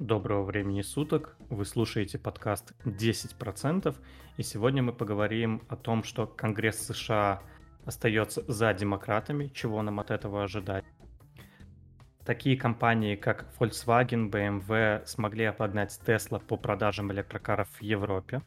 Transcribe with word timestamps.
Доброго 0.00 0.44
времени 0.44 0.80
суток. 0.80 1.36
Вы 1.50 1.66
слушаете 1.66 2.18
подкаст 2.18 2.72
10%. 2.86 3.94
И 4.38 4.42
сегодня 4.42 4.82
мы 4.82 4.94
поговорим 4.94 5.60
о 5.68 5.76
том, 5.76 6.04
что 6.04 6.26
Конгресс 6.26 6.86
США 6.86 7.42
остается 7.84 8.42
за 8.50 8.72
демократами, 8.72 9.48
чего 9.48 9.82
нам 9.82 10.00
от 10.00 10.10
этого 10.10 10.42
ожидать. 10.42 10.86
Такие 12.24 12.56
компании, 12.56 13.14
как 13.14 13.52
Volkswagen, 13.58 14.30
BMW, 14.30 15.04
смогли 15.04 15.44
обогнать 15.44 16.00
Tesla 16.06 16.40
по 16.40 16.56
продажам 16.56 17.12
электрокаров 17.12 17.68
в 17.68 17.82
Европе. 17.82 18.40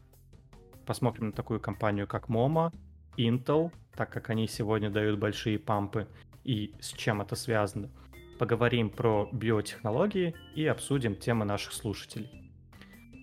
Посмотрим 0.88 1.27
на 1.27 1.33
такую 1.33 1.59
компанию, 1.59 2.07
как 2.07 2.29
MoMA, 2.29 2.73
Intel, 3.15 3.71
так 3.95 4.09
как 4.09 4.31
они 4.31 4.47
сегодня 4.47 4.89
дают 4.89 5.20
большие 5.20 5.59
пампы, 5.59 6.07
и 6.43 6.73
с 6.79 6.93
чем 6.93 7.21
это 7.21 7.35
связано– 7.35 7.91
поговорим 8.38 8.89
про 8.89 9.29
биотехнологии 9.31 10.36
и 10.55 10.66
обсудим 10.66 11.16
темы 11.16 11.45
наших 11.45 11.73
слушателей. 11.73 12.29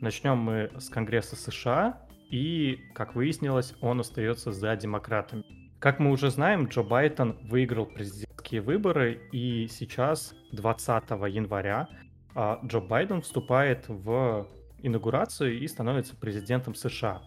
Начнем 0.01 0.39
мы 0.39 0.71
с 0.79 0.89
Конгресса 0.89 1.37
США, 1.37 2.03
и, 2.31 2.79
как 2.95 3.15
выяснилось, 3.15 3.75
он 3.81 4.01
остается 4.01 4.53
за 4.53 4.75
демократами. 4.77 5.45
Как 5.79 5.99
мы 5.99 6.11
уже 6.11 6.31
знаем, 6.31 6.67
Джо 6.69 6.83
Байден 6.83 7.37
выиграл 7.43 7.87
президентские 7.87 8.61
выборы, 8.61 9.21
и 9.33 9.67
сейчас, 9.69 10.35
20 10.53 11.11
января, 11.29 11.89
а, 12.35 12.61
Джо 12.65 12.81
Байден 12.81 13.23
вступает 13.23 13.87
в 13.89 14.47
инаугурацию 14.79 15.59
и 15.59 15.67
становится 15.67 16.17
президентом 16.17 16.75
США. 16.75 17.23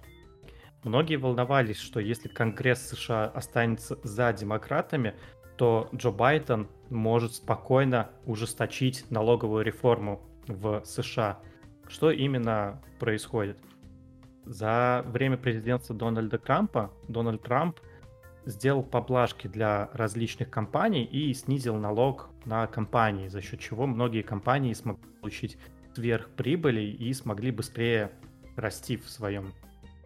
Многие 0.84 1.16
волновались, 1.16 1.80
что 1.80 2.00
если 2.00 2.28
Конгресс 2.28 2.90
США 2.90 3.26
останется 3.26 4.00
за 4.04 4.34
демократами, 4.34 5.16
то 5.58 5.90
Джо 5.96 6.12
Байден 6.12 6.68
может 6.94 7.34
спокойно 7.36 8.10
ужесточить 8.26 9.10
налоговую 9.10 9.64
реформу 9.64 10.22
в 10.48 10.84
США. 10.86 11.40
Что 11.88 12.12
именно 12.12 12.82
происходит? 13.00 13.58
За 14.46 15.04
время 15.08 15.38
президентства 15.38 15.96
Дональда 15.96 16.38
Трампа 16.38 16.92
Дональд 17.08 17.42
Трамп 17.44 17.80
сделал 18.46 18.84
поблажки 18.84 19.48
для 19.48 19.90
различных 19.94 20.50
компаний 20.50 21.06
и 21.06 21.34
снизил 21.34 21.78
налог 21.78 22.30
на 22.46 22.68
компании, 22.68 23.30
за 23.30 23.42
счет 23.42 23.60
чего 23.60 23.88
многие 23.88 24.22
компании 24.22 24.74
смогли 24.74 25.04
получить 25.22 25.58
сверхприбыли 25.96 26.82
и 26.82 27.14
смогли 27.14 27.52
быстрее 27.52 28.12
расти 28.56 28.98
в 28.98 29.10
своем 29.10 29.54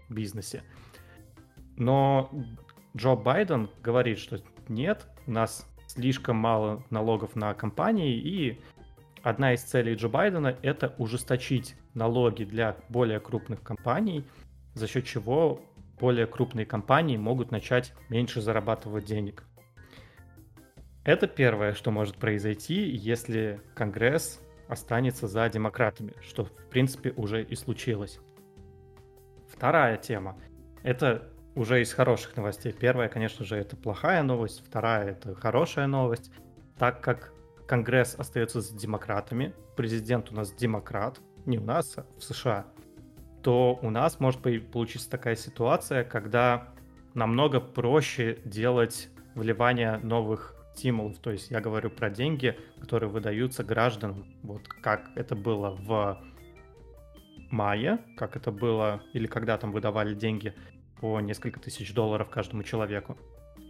бизнесе. 0.09 0.63
Но 1.77 2.29
Джо 2.95 3.15
Байден 3.15 3.69
говорит, 3.81 4.19
что 4.19 4.39
нет, 4.67 5.07
у 5.25 5.31
нас 5.31 5.67
слишком 5.97 6.35
мало 6.35 6.83
налогов 6.91 7.35
на 7.35 7.55
компании, 7.55 8.15
и 8.15 8.61
одна 9.23 9.55
из 9.55 9.63
целей 9.63 9.95
Джо 9.95 10.09
Байдена— 10.09 10.55
это 10.61 10.93
ужесточить 10.99 11.75
налоги 11.95 12.43
для 12.43 12.77
более 12.87 13.19
крупных 13.19 13.63
компаний, 13.63 14.23
за 14.75 14.87
счет 14.87 15.05
чего 15.05 15.59
более 15.99 16.27
крупные 16.27 16.67
компании 16.67 17.17
могут 17.17 17.49
начать 17.49 17.95
меньше 18.09 18.41
зарабатывать 18.41 19.05
денег. 19.05 19.43
Это 21.03 21.25
первое, 21.25 21.73
что 21.73 21.89
может 21.89 22.17
произойти, 22.17 22.91
если 22.91 23.59
Конгресс 23.73 24.39
останется 24.67 25.27
за 25.27 25.49
демократами, 25.49 26.13
что 26.21 26.45
в 26.45 26.51
принципе 26.69 27.11
уже 27.17 27.41
и 27.41 27.55
случилось. 27.55 28.19
Вторая 29.49 29.97
тема— 29.97 30.37
это 30.83 31.33
уже 31.57 31.81
из 31.81 31.91
хороших 31.91 32.37
новостей. 32.37 32.71
Первая, 32.71 33.09
конечно 33.09 33.43
же, 33.43 33.55
это 33.57 33.75
плохая 33.75 34.21
новость, 34.21 34.63
вторая 34.65 35.11
это 35.11 35.33
хорошая 35.33 35.87
новость. 35.87 36.31
Так 36.77 37.01
как 37.01 37.33
Конгресс 37.67 38.15
остается 38.15 38.61
с 38.61 38.69
демократами, 38.69 39.53
президент 39.75 40.31
у 40.31 40.35
нас 40.35 40.53
демократ, 40.53 41.19
не 41.45 41.57
у 41.57 41.63
нас, 41.63 41.97
а 41.97 42.05
в 42.17 42.23
США, 42.23 42.67
то 43.41 43.79
у 43.81 43.89
нас 43.89 44.19
может 44.19 44.41
получиться 44.71 45.09
такая 45.09 45.35
ситуация, 45.35 46.03
когда 46.03 46.69
намного 47.15 47.59
проще 47.59 48.37
делать 48.45 49.09
вливание 49.33 49.97
новых 49.97 50.55
стимулов. 50.75 51.17
То 51.17 51.31
есть 51.31 51.49
я 51.49 51.59
говорю 51.59 51.89
про 51.89 52.11
деньги, 52.11 52.55
которые 52.79 53.09
выдаются 53.09 53.63
гражданам, 53.63 54.25
вот 54.43 54.67
как 54.67 55.09
это 55.15 55.35
было 55.35 55.71
в 55.71 56.21
мае, 57.49 57.99
как 58.15 58.35
это 58.35 58.51
было, 58.51 59.01
или 59.13 59.25
когда 59.25 59.57
там 59.57 59.71
выдавали 59.71 60.13
деньги 60.13 60.53
по 60.99 61.19
несколько 61.19 61.59
тысяч 61.59 61.93
долларов 61.93 62.29
каждому 62.29 62.63
человеку. 62.63 63.17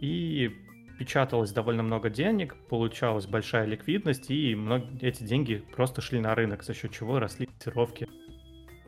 И 0.00 0.54
печаталось 0.98 1.52
довольно 1.52 1.82
много 1.82 2.10
денег, 2.10 2.56
получалась 2.68 3.26
большая 3.26 3.66
ликвидность, 3.66 4.30
и 4.30 4.58
эти 5.00 5.22
деньги 5.22 5.64
просто 5.74 6.00
шли 6.00 6.20
на 6.20 6.34
рынок, 6.34 6.64
за 6.64 6.74
счет 6.74 6.92
чего 6.92 7.18
росли 7.18 7.46
котировки 7.46 8.08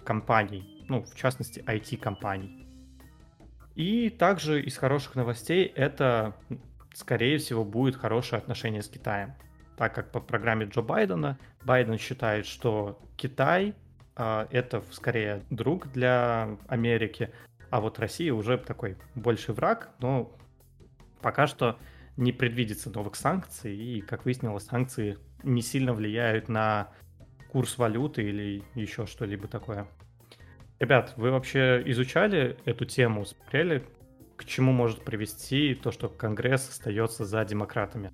компаний, 0.05 0.85
ну, 0.89 1.05
в 1.05 1.15
частности, 1.15 1.61
IT-компаний. 1.67 2.67
И 3.77 4.11
также 4.11 4.61
из 4.61 4.77
хороших 4.77 5.15
новостей 5.15 5.65
это, 5.65 6.35
скорее 6.93 7.39
всего, 7.39 7.65
будет 7.65 7.97
хорошее 7.97 8.41
отношение 8.41 8.83
с 8.83 8.89
Китаем. 8.89 9.35
Так 9.77 9.95
как 9.95 10.11
по 10.11 10.21
программе 10.21 10.67
Джо 10.67 10.83
Байдена, 10.83 11.39
Байден 11.65 11.97
считает, 11.97 12.45
что 12.45 13.01
Китай 13.17 13.75
э, 14.17 14.47
это 14.51 14.83
скорее 14.91 15.45
друг 15.49 15.91
для 15.93 16.59
Америки, 16.69 17.31
а 17.71 17.81
вот 17.81 17.99
Россия 17.99 18.33
уже 18.33 18.59
такой 18.59 18.97
больший 19.15 19.55
враг, 19.55 19.91
но 20.01 20.37
пока 21.23 21.47
что 21.47 21.79
не 22.17 22.33
предвидится 22.33 22.91
новых 22.91 23.15
санкций, 23.15 23.75
и, 23.75 24.01
как 24.01 24.25
выяснилось, 24.25 24.65
санкции 24.65 25.19
не 25.43 25.63
сильно 25.63 25.95
влияют 25.95 26.49
на 26.49 26.93
курс 27.51 27.79
валюты 27.79 28.23
или 28.23 28.63
еще 28.75 29.07
что-либо 29.07 29.49
такое. 29.49 29.87
Ребят, 30.79 31.15
вы 31.17 31.31
вообще 31.31 31.83
изучали 31.87 32.59
эту 32.65 32.85
тему, 32.85 33.25
смотрели, 33.25 33.85
к 34.37 34.45
чему 34.45 34.73
может 34.73 35.03
привести 35.03 35.75
то, 35.75 35.93
что 35.93 36.09
Конгресс 36.09 36.69
остается 36.69 37.25
за 37.25 37.45
демократами? 37.45 38.13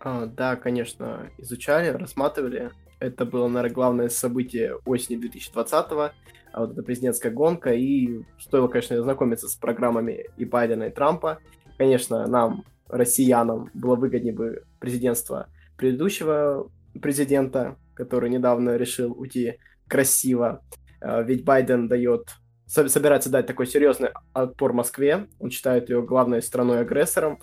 А, 0.00 0.26
да, 0.26 0.56
конечно, 0.56 1.30
изучали, 1.38 1.88
рассматривали. 1.88 2.70
Это 2.98 3.24
было, 3.24 3.46
наверное, 3.46 3.74
главное 3.74 4.08
событие 4.08 4.76
осени 4.84 5.16
2020 5.16 5.92
-го 5.92 6.12
а 6.56 6.60
вот 6.60 6.72
эта 6.72 6.82
президентская 6.82 7.30
гонка, 7.30 7.74
и 7.74 8.22
стоило, 8.40 8.66
конечно, 8.66 8.98
ознакомиться 8.98 9.46
с 9.46 9.56
программами 9.56 10.24
и 10.38 10.46
Байдена, 10.46 10.84
и 10.84 10.90
Трампа. 10.90 11.38
Конечно, 11.76 12.26
нам, 12.26 12.64
россиянам, 12.88 13.70
было 13.74 13.94
выгоднее 13.94 14.32
бы 14.32 14.64
президентство 14.80 15.50
предыдущего 15.76 16.70
президента, 17.02 17.76
который 17.92 18.30
недавно 18.30 18.78
решил 18.78 19.12
уйти 19.12 19.58
красиво, 19.86 20.62
а, 21.02 21.20
ведь 21.20 21.44
Байден 21.44 21.88
дает 21.88 22.30
собирается 22.64 23.28
дать 23.28 23.46
такой 23.46 23.66
серьезный 23.66 24.08
отпор 24.32 24.72
Москве. 24.72 25.28
Он 25.38 25.50
считает 25.50 25.90
ее 25.90 26.02
главной 26.02 26.40
страной-агрессором, 26.40 27.38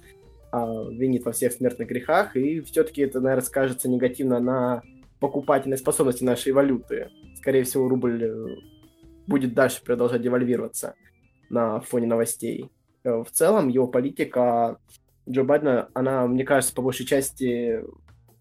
а, 0.52 0.90
винит 0.90 1.24
во 1.24 1.34
всех 1.34 1.54
смертных 1.54 1.88
грехах, 1.88 2.36
и 2.36 2.62
все-таки 2.62 3.04
это, 3.04 3.22
наверное, 3.22 3.46
скажется 3.46 3.88
негативно 3.88 4.40
на 4.40 4.82
покупательной 5.20 5.78
способности 5.78 6.24
нашей 6.24 6.52
валюты. 6.52 7.10
Скорее 7.38 7.64
всего, 7.64 7.88
рубль 7.88 8.24
э, 8.24 8.73
будет 9.28 9.54
дальше 9.54 9.84
продолжать 9.84 10.22
девальвироваться 10.22 10.96
на 11.50 11.80
фоне 11.82 12.08
новостей. 12.08 12.72
Э, 13.04 13.24
в 13.24 13.32
целом, 13.32 13.68
его 13.70 13.88
политика 13.88 14.78
Джо 15.30 15.44
Байдена, 15.44 15.90
она, 15.94 16.28
мне 16.28 16.44
кажется, 16.44 16.76
по 16.76 16.82
большей 16.82 17.06
части 17.06 17.82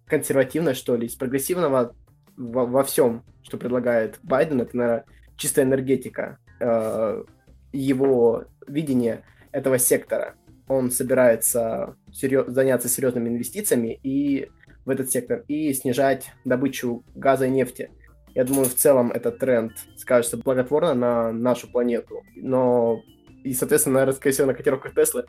консервативная, 0.06 0.75
что 0.75 0.97
ли, 0.97 1.06
из 1.06 1.15
прогрессивного 1.15 1.94
во, 2.37 2.66
во 2.66 2.84
всем, 2.84 3.25
что 3.42 3.56
предлагает 3.56 4.19
Байден, 4.22 4.60
это, 4.60 4.76
наверное, 4.76 5.04
чистая 5.37 5.65
энергетика, 5.65 6.38
э, 6.60 7.25
его 7.72 8.44
видение 8.66 9.25
этого 9.53 9.78
сектора. 9.78 10.34
Он 10.69 10.91
собирается 10.91 11.97
серьез, 12.12 12.47
заняться 12.48 12.88
серьезными 12.88 13.28
инвестициями 13.28 13.98
и 14.03 14.48
в 14.84 14.91
этот 14.91 15.10
сектор 15.10 15.44
и 15.48 15.72
снижать 15.72 16.31
добычу 16.44 17.04
газа 17.15 17.47
и 17.47 17.50
нефти. 17.50 17.91
Я 18.34 18.45
думаю, 18.45 18.65
в 18.65 18.74
целом 18.74 19.12
этот 19.12 19.39
тренд 19.39 19.72
скажется 19.97 20.36
благотворно 20.36 20.95
на 20.95 21.33
нашу 21.33 21.71
планету. 21.71 22.22
Но 22.34 23.03
и, 23.45 23.53
соответственно, 23.53 23.95
наверное, 23.95 24.15
скорее 24.15 24.33
всего, 24.33 24.47
на 24.47 24.54
котировках 24.54 24.95
Теслы. 24.95 25.27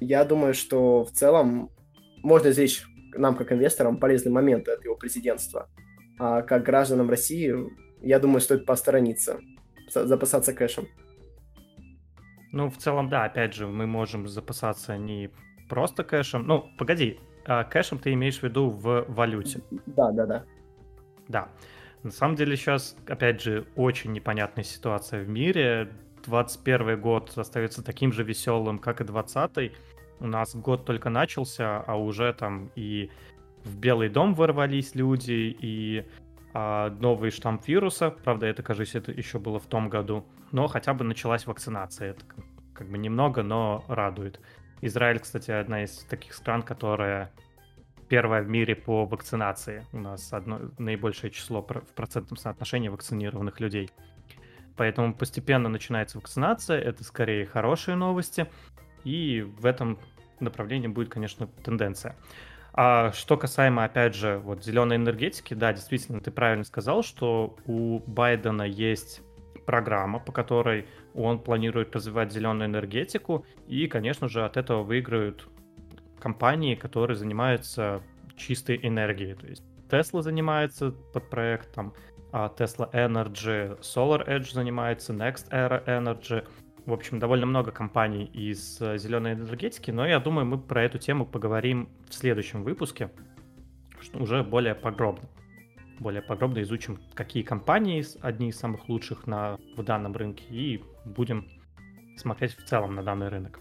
Я 0.00 0.24
думаю, 0.24 0.54
что 0.54 1.04
в 1.04 1.12
целом 1.12 1.70
можно 2.22 2.48
извлечь 2.48 2.84
нам, 3.14 3.36
как 3.36 3.52
инвесторам, 3.52 3.98
полезные 3.98 4.32
моменты 4.32 4.72
от 4.72 4.84
его 4.84 4.96
президентства. 4.96 5.68
А 6.18 6.42
как 6.42 6.64
гражданам 6.64 7.10
России, 7.10 7.54
я 8.00 8.18
думаю, 8.18 8.40
стоит 8.40 8.66
посторониться, 8.66 9.38
запасаться 9.88 10.52
кэшем. 10.52 10.88
Ну, 12.52 12.68
в 12.68 12.76
целом, 12.76 13.08
да, 13.08 13.24
опять 13.24 13.54
же, 13.54 13.66
мы 13.66 13.86
можем 13.86 14.28
запасаться 14.28 14.96
не 14.96 15.30
просто 15.68 16.04
кэшем. 16.04 16.46
Ну, 16.46 16.68
погоди, 16.78 17.18
а 17.46 17.64
кэшем 17.64 17.98
ты 17.98 18.12
имеешь 18.12 18.40
в 18.40 18.42
виду 18.42 18.70
в 18.70 19.06
валюте? 19.08 19.60
Да, 19.86 20.10
да, 20.12 20.26
да. 20.26 20.44
Да. 21.28 21.48
На 22.02 22.10
самом 22.10 22.34
деле 22.34 22.56
сейчас, 22.56 22.96
опять 23.06 23.42
же, 23.42 23.66
очень 23.76 24.12
непонятная 24.12 24.64
ситуация 24.64 25.22
в 25.22 25.28
мире. 25.28 25.92
21 26.24 27.00
год 27.00 27.32
остается 27.36 27.82
таким 27.82 28.12
же 28.12 28.22
веселым, 28.22 28.78
как 28.78 29.00
и 29.00 29.04
20 29.04 29.72
У 30.20 30.26
нас 30.26 30.54
год 30.54 30.84
только 30.84 31.10
начался, 31.10 31.80
а 31.80 31.96
уже 31.96 32.32
там 32.32 32.70
и 32.74 33.10
в 33.64 33.76
Белый 33.76 34.08
дом 34.08 34.34
ворвались 34.34 34.94
люди, 34.94 35.56
и 35.60 36.04
а, 36.54 36.90
новый 36.90 37.30
штамм 37.30 37.60
вируса. 37.64 38.10
Правда, 38.10 38.46
это, 38.46 38.62
кажется, 38.62 38.98
это 38.98 39.12
еще 39.12 39.38
было 39.38 39.58
в 39.58 39.66
том 39.66 39.88
году. 39.88 40.26
Но 40.50 40.66
хотя 40.66 40.94
бы 40.94 41.04
началась 41.04 41.46
вакцинация. 41.46 42.10
Это 42.10 42.24
как 42.74 42.88
бы 42.88 42.98
немного, 42.98 43.42
но 43.42 43.84
радует. 43.88 44.40
Израиль, 44.80 45.20
кстати, 45.20 45.50
одна 45.50 45.84
из 45.84 45.98
таких 46.10 46.34
стран, 46.34 46.62
которая 46.62 47.32
первая 48.12 48.42
в 48.42 48.48
мире 48.50 48.76
по 48.76 49.06
вакцинации. 49.06 49.86
У 49.90 49.98
нас 49.98 50.34
одно, 50.34 50.60
наибольшее 50.76 51.30
число 51.30 51.62
в 51.62 51.94
процентном 51.94 52.36
соотношении 52.36 52.90
вакцинированных 52.90 53.58
людей. 53.58 53.88
Поэтому 54.76 55.14
постепенно 55.14 55.70
начинается 55.70 56.18
вакцинация, 56.18 56.78
это 56.78 57.04
скорее 57.04 57.46
хорошие 57.46 57.94
новости, 57.94 58.48
и 59.04 59.40
в 59.40 59.64
этом 59.64 59.98
направлении 60.40 60.88
будет, 60.88 61.08
конечно, 61.08 61.46
тенденция. 61.64 62.14
А 62.74 63.12
что 63.12 63.38
касаемо, 63.38 63.82
опять 63.84 64.14
же, 64.14 64.36
вот 64.36 64.62
зеленой 64.62 64.96
энергетики, 64.96 65.54
да, 65.54 65.72
действительно, 65.72 66.20
ты 66.20 66.30
правильно 66.30 66.64
сказал, 66.64 67.02
что 67.02 67.56
у 67.64 68.00
Байдена 68.00 68.64
есть 68.64 69.22
программа, 69.64 70.18
по 70.18 70.32
которой 70.32 70.86
он 71.14 71.38
планирует 71.38 71.96
развивать 71.96 72.30
зеленую 72.30 72.68
энергетику, 72.68 73.46
и, 73.68 73.86
конечно 73.86 74.28
же, 74.28 74.44
от 74.44 74.58
этого 74.58 74.82
выиграют 74.82 75.48
компании, 76.22 76.76
которые 76.76 77.16
занимаются 77.16 78.00
чистой 78.36 78.78
энергией. 78.80 79.34
То 79.34 79.46
есть 79.48 79.64
Tesla 79.90 80.22
занимается 80.22 80.92
под 81.12 81.28
проектом, 81.28 81.94
а 82.30 82.48
Tesla 82.56 82.90
Energy, 82.92 83.78
Solar 83.80 84.26
Edge 84.28 84.52
занимается, 84.52 85.12
Next 85.12 85.50
Era 85.50 85.84
Energy. 85.84 86.46
В 86.86 86.92
общем, 86.92 87.18
довольно 87.18 87.46
много 87.46 87.72
компаний 87.72 88.24
из 88.24 88.80
э, 88.80 88.98
зеленой 88.98 89.34
энергетики, 89.34 89.90
но 89.90 90.06
я 90.06 90.18
думаю, 90.20 90.46
мы 90.46 90.58
про 90.58 90.84
эту 90.84 90.98
тему 90.98 91.26
поговорим 91.26 91.88
в 92.08 92.14
следующем 92.14 92.62
выпуске, 92.62 93.10
уже 94.14 94.42
более 94.42 94.74
подробно. 94.74 95.28
Более 95.98 96.22
подробно 96.22 96.62
изучим, 96.62 96.98
какие 97.14 97.42
компании 97.42 98.04
одни 98.20 98.48
из 98.48 98.58
самых 98.58 98.88
лучших 98.88 99.26
на, 99.26 99.58
в 99.76 99.82
данном 99.82 100.16
рынке, 100.16 100.44
и 100.50 100.82
будем 101.04 101.46
смотреть 102.16 102.56
в 102.56 102.64
целом 102.64 102.94
на 102.94 103.02
данный 103.02 103.28
рынок. 103.28 103.60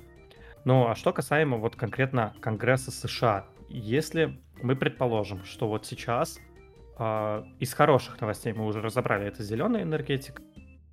Ну, 0.63 0.87
а 0.87 0.95
что 0.95 1.11
касаемо 1.11 1.57
вот 1.57 1.75
конкретно 1.75 2.33
Конгресса 2.39 2.91
США, 2.91 3.45
если 3.67 4.39
мы 4.61 4.75
предположим, 4.75 5.43
что 5.43 5.67
вот 5.67 5.85
сейчас 5.85 6.39
э, 6.99 7.43
из 7.59 7.73
хороших 7.73 8.19
новостей 8.21 8.53
мы 8.53 8.65
уже 8.65 8.81
разобрали, 8.81 9.25
это 9.25 9.43
зеленая 9.43 9.83
энергетика, 9.83 10.43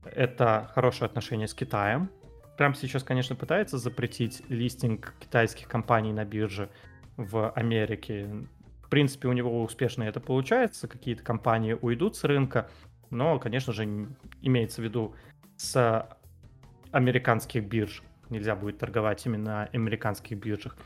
это 0.05 0.71
хорошее 0.75 1.07
отношение 1.07 1.49
с 1.49 1.55
Китаем. 1.55 2.11
Прямо 2.57 2.75
сейчас, 2.75 3.05
конечно, 3.05 3.37
пытается 3.37 3.79
запретить 3.79 4.43
листинг 4.49 5.15
китайских 5.21 5.69
компаний 5.69 6.13
на 6.13 6.25
бирже 6.25 6.71
в 7.17 7.51
Америке. 7.51 8.29
В 8.83 8.89
принципе, 8.89 9.29
у 9.29 9.33
него 9.33 9.63
успешно 9.63 10.05
это 10.05 10.19
получается, 10.19 10.89
какие-то 10.89 11.23
компании 11.23 11.77
уйдут 11.79 12.17
с 12.17 12.25
рынка, 12.25 12.71
но, 13.11 13.39
конечно 13.39 13.73
же, 13.73 14.09
имеется 14.41 14.81
в 14.81 14.85
виду 14.85 15.15
с 15.57 16.09
американских 16.91 17.65
бирж. 17.65 18.03
Нельзя 18.31 18.57
будет 18.57 18.79
торговать 18.79 19.25
именно 19.27 19.45
на 19.45 19.65
американских 19.65 20.39
биржах. 20.39 20.77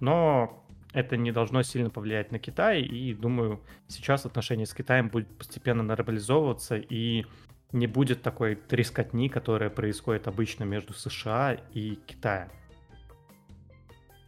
Но 0.00 0.64
это 0.92 1.16
не 1.16 1.32
должно 1.32 1.62
сильно 1.62 1.90
повлиять 1.90 2.30
на 2.30 2.38
Китай, 2.38 2.82
и 2.82 3.14
думаю, 3.14 3.60
сейчас 3.88 4.26
отношения 4.26 4.64
с 4.64 4.74
Китаем 4.74 5.08
будут 5.08 5.28
постепенно 5.36 5.82
нормализовываться, 5.82 6.76
и 6.76 7.26
не 7.72 7.88
будет 7.88 8.22
такой 8.22 8.54
трескотни, 8.54 9.28
которая 9.28 9.70
происходит 9.70 10.28
обычно 10.28 10.62
между 10.62 10.92
США 10.92 11.54
и 11.72 11.96
Китаем. 12.06 12.48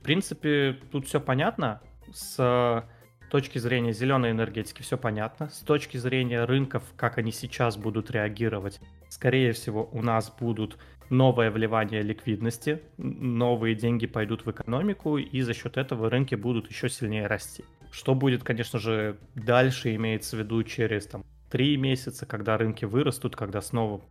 В 0.01 0.03
принципе, 0.03 0.79
тут 0.91 1.07
все 1.07 1.21
понятно. 1.21 1.81
С 2.13 2.85
точки 3.31 3.59
зрения 3.59 3.93
зеленой 3.93 4.33
энергетики 4.33 4.83
все 4.83 4.99
понятно. 4.99 5.49
С 5.49 5.61
точки 5.61 5.97
зрения 5.97 6.45
рынков, 6.45 6.83
как 6.97 7.19
они 7.19 7.31
сейчас 7.31 7.77
будут 7.77 8.11
реагировать, 8.11 8.81
скорее 9.09 9.53
всего, 9.53 9.89
у 9.93 10.03
нас 10.03 10.33
будут 10.37 10.79
новое 11.11 11.51
вливание 11.51 12.03
ликвидности, 12.03 12.81
новые 12.97 13.75
деньги 13.75 14.07
пойдут 14.07 14.45
в 14.47 14.51
экономику, 14.51 15.19
и 15.19 15.41
за 15.41 15.55
счет 15.55 15.77
этого 15.77 16.11
рынки 16.11 16.35
будут 16.35 16.71
еще 16.71 16.89
сильнее 16.89 17.27
расти. 17.27 17.65
Что 17.91 18.15
будет, 18.15 18.43
конечно 18.43 18.79
же, 18.79 19.19
дальше, 19.35 19.95
имеется 19.95 20.37
в 20.37 20.41
виду 20.41 20.63
через 20.65 21.07
там, 21.07 21.25
3 21.51 21.77
месяца, 21.77 22.27
когда 22.27 22.59
рынки 22.59 22.85
вырастут, 22.85 23.37
когда 23.37 23.61
снова 23.63 24.03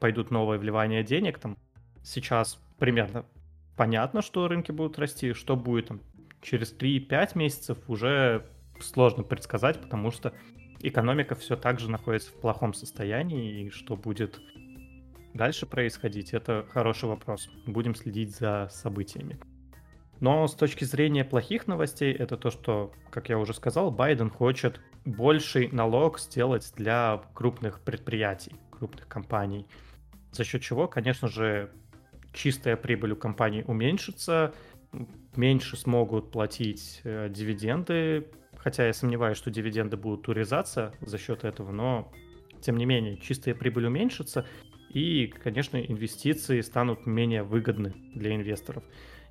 пойдут 0.00 0.30
новые 0.30 0.58
вливания 0.58 1.02
денег, 1.02 1.38
там 1.38 1.56
сейчас 2.02 2.58
примерно 2.78 3.24
понятно, 3.76 4.22
что 4.22 4.48
рынки 4.48 4.72
будут 4.72 4.98
расти, 4.98 5.32
что 5.32 5.56
будет 5.56 5.88
там 5.88 6.00
через 6.42 6.74
3-5 6.76 7.30
месяцев 7.34 7.78
уже 7.86 8.46
сложно 8.80 9.22
предсказать, 9.22 9.80
потому 9.80 10.10
что 10.10 10.32
экономика 10.80 11.34
все 11.34 11.56
так 11.56 11.78
же 11.78 11.90
находится 11.90 12.30
в 12.30 12.40
плохом 12.40 12.72
состоянии, 12.72 13.66
и 13.66 13.70
что 13.70 13.96
будет 13.96 14.40
дальше 15.34 15.66
происходить, 15.66 16.32
это 16.32 16.66
хороший 16.70 17.08
вопрос. 17.08 17.48
Будем 17.66 17.94
следить 17.94 18.36
за 18.36 18.68
событиями. 18.70 19.38
Но 20.20 20.46
с 20.46 20.54
точки 20.54 20.84
зрения 20.84 21.24
плохих 21.24 21.66
новостей, 21.66 22.12
это 22.12 22.36
то, 22.36 22.50
что, 22.50 22.92
как 23.10 23.30
я 23.30 23.38
уже 23.38 23.54
сказал, 23.54 23.90
Байден 23.90 24.28
хочет 24.28 24.80
больший 25.06 25.68
налог 25.68 26.20
сделать 26.20 26.72
для 26.76 27.22
крупных 27.32 27.80
предприятий, 27.80 28.54
крупных 28.70 29.08
компаний. 29.08 29.66
За 30.30 30.44
счет 30.44 30.60
чего, 30.60 30.88
конечно 30.88 31.26
же, 31.26 31.70
чистая 32.32 32.76
прибыль 32.76 33.12
у 33.12 33.16
компаний 33.16 33.64
уменьшится, 33.66 34.54
меньше 35.36 35.76
смогут 35.76 36.30
платить 36.30 37.00
э, 37.04 37.28
дивиденды, 37.30 38.26
хотя 38.56 38.86
я 38.86 38.92
сомневаюсь, 38.92 39.38
что 39.38 39.50
дивиденды 39.50 39.96
будут 39.96 40.28
урезаться 40.28 40.92
за 41.00 41.16
счет 41.18 41.44
этого, 41.44 41.72
но 41.72 42.12
тем 42.60 42.76
не 42.76 42.84
менее, 42.84 43.16
чистая 43.16 43.54
прибыль 43.54 43.86
уменьшится, 43.86 44.46
и, 44.92 45.28
конечно, 45.28 45.76
инвестиции 45.76 46.60
станут 46.60 47.06
менее 47.06 47.44
выгодны 47.44 47.94
для 48.14 48.34
инвесторов. 48.34 48.82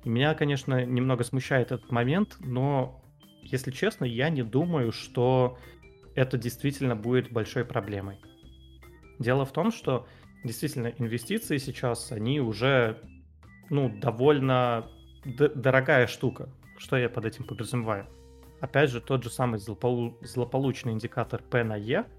И 0.04 0.08
меня, 0.08 0.34
конечно, 0.34 0.84
немного 0.86 1.22
смущает 1.22 1.70
этот 1.70 1.90
момент, 1.92 2.36
но, 2.40 3.02
если 3.42 3.70
честно, 3.70 4.06
я 4.06 4.30
не 4.30 4.42
думаю, 4.42 4.90
что 4.90 5.58
это 6.14 6.38
действительно 6.38 6.96
будет 6.96 7.30
большой 7.30 7.66
проблемой. 7.66 8.18
Дело 9.18 9.44
в 9.44 9.52
том, 9.52 9.70
что 9.70 10.06
действительно 10.44 10.94
инвестиции 10.98 11.58
сейчас, 11.58 12.10
они 12.10 12.40
уже, 12.40 12.98
ну, 13.68 13.90
довольно 14.00 14.88
дорогая 15.24 16.06
штука. 16.06 16.48
Что 16.78 16.96
я 16.96 17.10
под 17.10 17.26
этим 17.26 17.44
подразумеваю? 17.44 18.06
Опять 18.60 18.90
же, 18.90 19.02
тот 19.02 19.22
же 19.22 19.28
самый 19.28 19.58
злополу 19.58 20.16
злополучный 20.22 20.92
индикатор 20.92 21.42
P 21.42 21.62
на 21.64 21.76
E– 21.76 22.06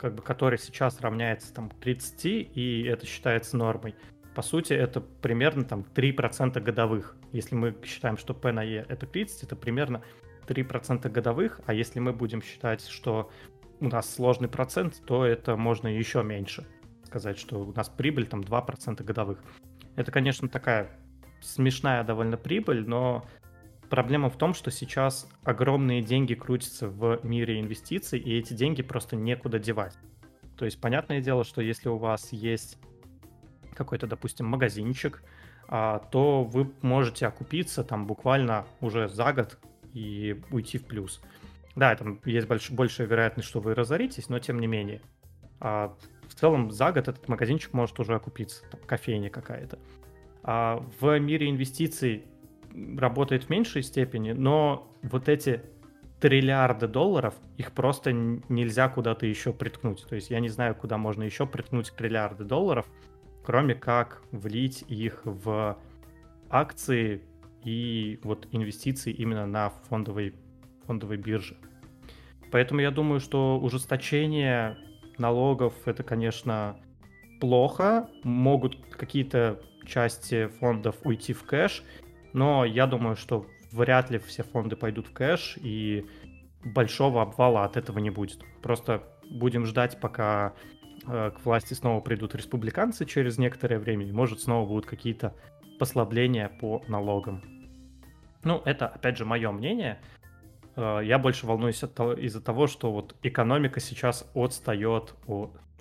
как 0.00 0.14
бы, 0.14 0.22
который 0.22 0.58
сейчас 0.58 0.98
равняется 1.00 1.52
там 1.52 1.68
30, 1.68 2.24
и 2.24 2.84
это 2.84 3.04
считается 3.04 3.58
нормой. 3.58 3.94
По 4.34 4.40
сути, 4.40 4.72
это 4.72 5.02
примерно 5.02 5.64
там 5.64 5.84
3% 5.94 6.58
годовых. 6.60 7.16
Если 7.32 7.54
мы 7.54 7.76
считаем, 7.84 8.16
что 8.16 8.32
P 8.32 8.50
на 8.50 8.64
E 8.64 8.86
это 8.88 9.06
30, 9.06 9.42
это 9.42 9.56
примерно 9.56 10.02
3% 10.46 11.06
годовых, 11.10 11.60
а 11.66 11.74
если 11.74 12.00
мы 12.00 12.14
будем 12.14 12.40
считать, 12.40 12.86
что 12.86 13.30
у 13.80 13.88
нас 13.88 14.14
сложный 14.14 14.48
процент, 14.48 15.02
то 15.04 15.26
это 15.26 15.56
можно 15.56 15.86
еще 15.88 16.22
меньше 16.22 16.66
сказать, 17.04 17.38
что 17.38 17.60
у 17.60 17.72
нас 17.74 17.90
прибыль 17.90 18.26
там 18.26 18.40
2% 18.40 19.04
годовых. 19.04 19.38
Это, 19.96 20.10
конечно, 20.10 20.48
такая 20.48 20.98
смешная 21.42 22.04
довольно 22.04 22.38
прибыль, 22.38 22.88
но 22.88 23.26
Проблема 23.90 24.30
в 24.30 24.36
том, 24.36 24.54
что 24.54 24.70
сейчас 24.70 25.28
огромные 25.42 26.00
деньги 26.00 26.34
крутятся 26.34 26.88
в 26.88 27.18
мире 27.24 27.60
инвестиций, 27.60 28.20
и 28.20 28.38
эти 28.38 28.54
деньги 28.54 28.82
просто 28.82 29.16
некуда 29.16 29.58
девать. 29.58 29.98
То 30.56 30.64
есть, 30.64 30.80
понятное 30.80 31.20
дело, 31.20 31.42
что 31.42 31.60
если 31.60 31.88
у 31.88 31.96
вас 31.96 32.32
есть 32.32 32.78
какой-то, 33.74 34.06
допустим, 34.06 34.46
магазинчик, 34.46 35.24
а, 35.66 35.98
то 36.12 36.44
вы 36.44 36.70
можете 36.82 37.26
окупиться 37.26 37.82
там 37.82 38.06
буквально 38.06 38.64
уже 38.80 39.08
за 39.08 39.32
год 39.32 39.58
и 39.92 40.40
уйти 40.52 40.78
в 40.78 40.84
плюс. 40.84 41.20
Да, 41.74 41.94
там 41.96 42.20
есть 42.24 42.46
больш, 42.46 42.70
большая 42.70 43.08
вероятность, 43.08 43.48
что 43.48 43.60
вы 43.60 43.74
разоритесь, 43.74 44.28
но 44.28 44.38
тем 44.38 44.60
не 44.60 44.68
менее. 44.68 45.00
А 45.58 45.96
в 46.28 46.34
целом 46.34 46.70
за 46.70 46.92
год 46.92 47.08
этот 47.08 47.28
магазинчик 47.28 47.72
может 47.72 47.98
уже 47.98 48.14
окупиться, 48.14 48.62
там, 48.70 48.80
кофейня 48.86 49.30
какая-то. 49.30 49.80
А 50.44 50.84
в 51.00 51.18
мире 51.18 51.50
инвестиций 51.50 52.24
работает 52.96 53.44
в 53.44 53.50
меньшей 53.50 53.82
степени, 53.82 54.32
но 54.32 54.92
вот 55.02 55.28
эти 55.28 55.62
триллиарды 56.20 56.86
долларов, 56.86 57.34
их 57.56 57.72
просто 57.72 58.12
нельзя 58.12 58.88
куда-то 58.88 59.26
еще 59.26 59.52
приткнуть. 59.52 60.04
То 60.06 60.14
есть 60.14 60.30
я 60.30 60.40
не 60.40 60.48
знаю, 60.48 60.74
куда 60.74 60.98
можно 60.98 61.22
еще 61.22 61.46
приткнуть 61.46 61.92
триллиарды 61.96 62.44
долларов, 62.44 62.86
кроме 63.44 63.74
как 63.74 64.22
влить 64.30 64.84
их 64.86 65.22
в 65.24 65.78
акции 66.50 67.22
и 67.64 68.20
вот 68.22 68.46
инвестиции 68.52 69.12
именно 69.12 69.46
на 69.46 69.70
фондовой, 69.88 70.34
фондовой 70.86 71.16
бирже. 71.16 71.56
Поэтому 72.50 72.80
я 72.80 72.90
думаю, 72.90 73.20
что 73.20 73.58
ужесточение 73.58 74.76
налогов 75.18 75.74
это, 75.86 76.02
конечно, 76.02 76.76
плохо. 77.40 78.10
Могут 78.24 78.76
какие-то 78.90 79.60
части 79.86 80.48
фондов 80.58 80.96
уйти 81.04 81.32
в 81.32 81.44
кэш, 81.44 81.82
но 82.32 82.64
я 82.64 82.86
думаю, 82.86 83.16
что 83.16 83.46
вряд 83.72 84.10
ли 84.10 84.18
все 84.18 84.42
фонды 84.42 84.76
пойдут 84.76 85.08
в 85.08 85.12
кэш, 85.12 85.58
и 85.62 86.06
большого 86.64 87.22
обвала 87.22 87.64
от 87.64 87.76
этого 87.76 87.98
не 87.98 88.10
будет. 88.10 88.40
Просто 88.62 89.02
будем 89.30 89.64
ждать, 89.64 90.00
пока 90.00 90.54
э, 91.06 91.30
к 91.30 91.44
власти 91.44 91.74
снова 91.74 92.00
придут 92.00 92.34
республиканцы 92.34 93.04
через 93.04 93.38
некоторое 93.38 93.78
время, 93.78 94.06
и 94.06 94.12
может 94.12 94.40
снова 94.40 94.66
будут 94.66 94.86
какие-то 94.86 95.34
послабления 95.78 96.48
по 96.60 96.82
налогам. 96.88 97.42
Ну, 98.42 98.60
это, 98.64 98.88
опять 98.88 99.16
же, 99.16 99.24
мое 99.24 99.50
мнение. 99.50 100.00
Э, 100.76 101.00
я 101.02 101.18
больше 101.18 101.46
волнуюсь 101.46 101.82
от 101.82 101.94
того, 101.94 102.12
из-за 102.14 102.40
того, 102.40 102.66
что 102.66 102.92
вот 102.92 103.16
экономика 103.22 103.80
сейчас 103.80 104.30
отстает, 104.34 105.14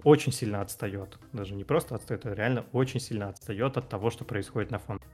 очень 0.03 0.31
сильно 0.31 0.61
отстает. 0.61 1.17
Даже 1.33 1.55
не 1.55 1.63
просто 1.63 1.95
отстает, 1.95 2.25
а 2.25 2.33
реально 2.33 2.65
очень 2.71 2.99
сильно 2.99 3.29
отстает 3.29 3.77
от 3.77 3.89
того, 3.89 4.09
что 4.09 4.23
происходит 4.23 4.71
на 4.71 4.79
рынке. 4.87 5.05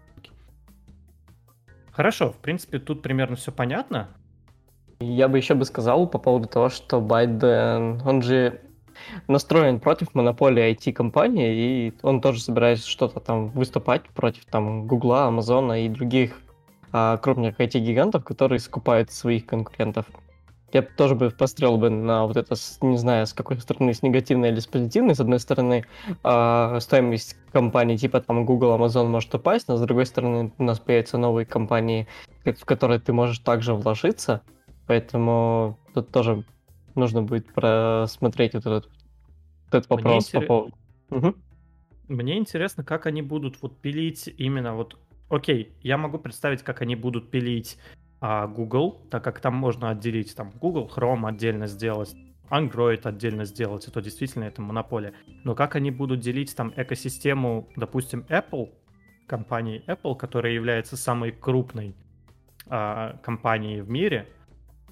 Хорошо, 1.96 2.34
в 2.34 2.36
принципе, 2.36 2.80
тут 2.80 3.02
примерно 3.02 3.38
все 3.38 3.54
понятно. 3.54 4.10
Я 5.00 5.30
бы 5.30 5.38
еще 5.38 5.54
бы 5.54 5.64
сказал 5.64 6.08
по 6.08 6.18
поводу 6.18 6.50
того, 6.50 6.68
что 6.68 7.00
Байден, 7.00 8.02
он 8.06 8.22
же 8.22 8.60
настроен 9.30 9.80
против 9.80 10.14
монополии 10.14 10.76
IT-компании, 10.76 11.56
и 11.56 11.94
он 12.02 12.20
тоже 12.20 12.42
собирается 12.42 12.90
что-то 12.90 13.22
там 13.22 13.48
выступать 13.52 14.10
против 14.10 14.44
там 14.44 14.88
Гугла, 14.88 15.28
Амазона 15.28 15.86
и 15.86 15.90
других 15.90 16.42
а, 16.92 17.16
крупных 17.16 17.62
IT-гигантов, 17.62 18.26
которые 18.26 18.60
скупают 18.60 19.10
своих 19.12 19.46
конкурентов. 19.46 20.06
Я 20.74 20.82
тоже 20.82 21.16
бы 21.16 21.30
пострел 21.30 21.78
бы 21.78 21.90
на 21.90 22.26
вот 22.26 22.38
это, 22.38 22.56
не 22.82 22.98
знаю, 22.98 23.28
с 23.28 23.34
какой 23.34 23.58
стороны, 23.60 23.94
с 23.94 24.02
негативной 24.02 24.50
или 24.50 24.60
с 24.60 24.68
позитивной. 24.68 25.16
С 25.16 25.20
одной 25.20 25.40
стороны, 25.40 25.86
э, 26.24 26.80
стоимость 26.82 27.38
компаний 27.52 27.98
типа 27.98 28.20
там 28.22 28.46
Google, 28.46 28.76
Amazon 28.76 29.08
может 29.08 29.34
упасть, 29.34 29.68
но 29.68 29.78
с 29.78 29.82
другой 29.82 30.06
стороны, 30.06 30.52
у 30.58 30.64
нас 30.64 30.80
появятся 30.80 31.18
новые 31.18 31.46
компании, 31.46 32.08
в 32.44 32.66
которые 32.66 33.00
ты 33.00 33.14
можешь 33.14 33.40
также 33.40 33.74
вложиться. 33.74 34.42
Поэтому 34.88 35.80
тут 35.94 36.12
тоже 36.12 36.44
нужно 36.96 37.22
будет 37.22 37.54
просмотреть 37.54 38.54
вот 38.54 38.66
этот, 38.66 38.86
вот 39.66 39.74
этот 39.74 39.90
вопрос 39.90 40.34
Мне 40.34 40.42
по 40.42 40.48
поводу... 40.48 40.76
Угу. 41.12 41.36
Мне 42.08 42.38
интересно, 42.38 42.84
как 42.84 43.06
они 43.06 43.22
будут 43.22 43.62
вот 43.62 43.80
пилить 43.80 44.30
именно 44.38 44.76
вот... 44.76 44.98
Окей, 45.30 45.74
я 45.82 45.98
могу 45.98 46.20
представить, 46.20 46.62
как 46.62 46.82
они 46.82 46.96
будут 46.96 47.32
пилить 47.32 47.78
а, 48.20 48.48
Google, 48.48 49.02
так 49.10 49.24
как 49.24 49.40
там 49.40 49.56
можно 49.56 49.90
отделить 49.90 50.36
там 50.36 50.52
Google 50.62 50.92
Chrome 50.94 51.28
отдельно 51.28 51.68
сделать, 51.68 52.16
Android 52.50 53.02
отдельно 53.04 53.46
сделать, 53.46 53.88
и 53.88 53.92
то 53.92 54.02
действительно 54.02 54.46
это 54.46 54.62
монополия. 54.62 55.14
Но 55.44 55.56
как 55.56 55.76
они 55.76 55.92
будут 55.92 56.20
делить 56.20 56.56
там 56.56 56.74
экосистему, 56.76 57.70
допустим, 57.76 58.26
Apple, 58.30 58.72
компании 59.28 59.84
Apple, 59.88 60.16
которая 60.16 60.54
является 60.54 60.98
самой 60.98 61.32
крупной 61.32 61.96
а, 62.68 63.18
компанией 63.24 63.82
в 63.82 63.90
мире, 63.90 64.28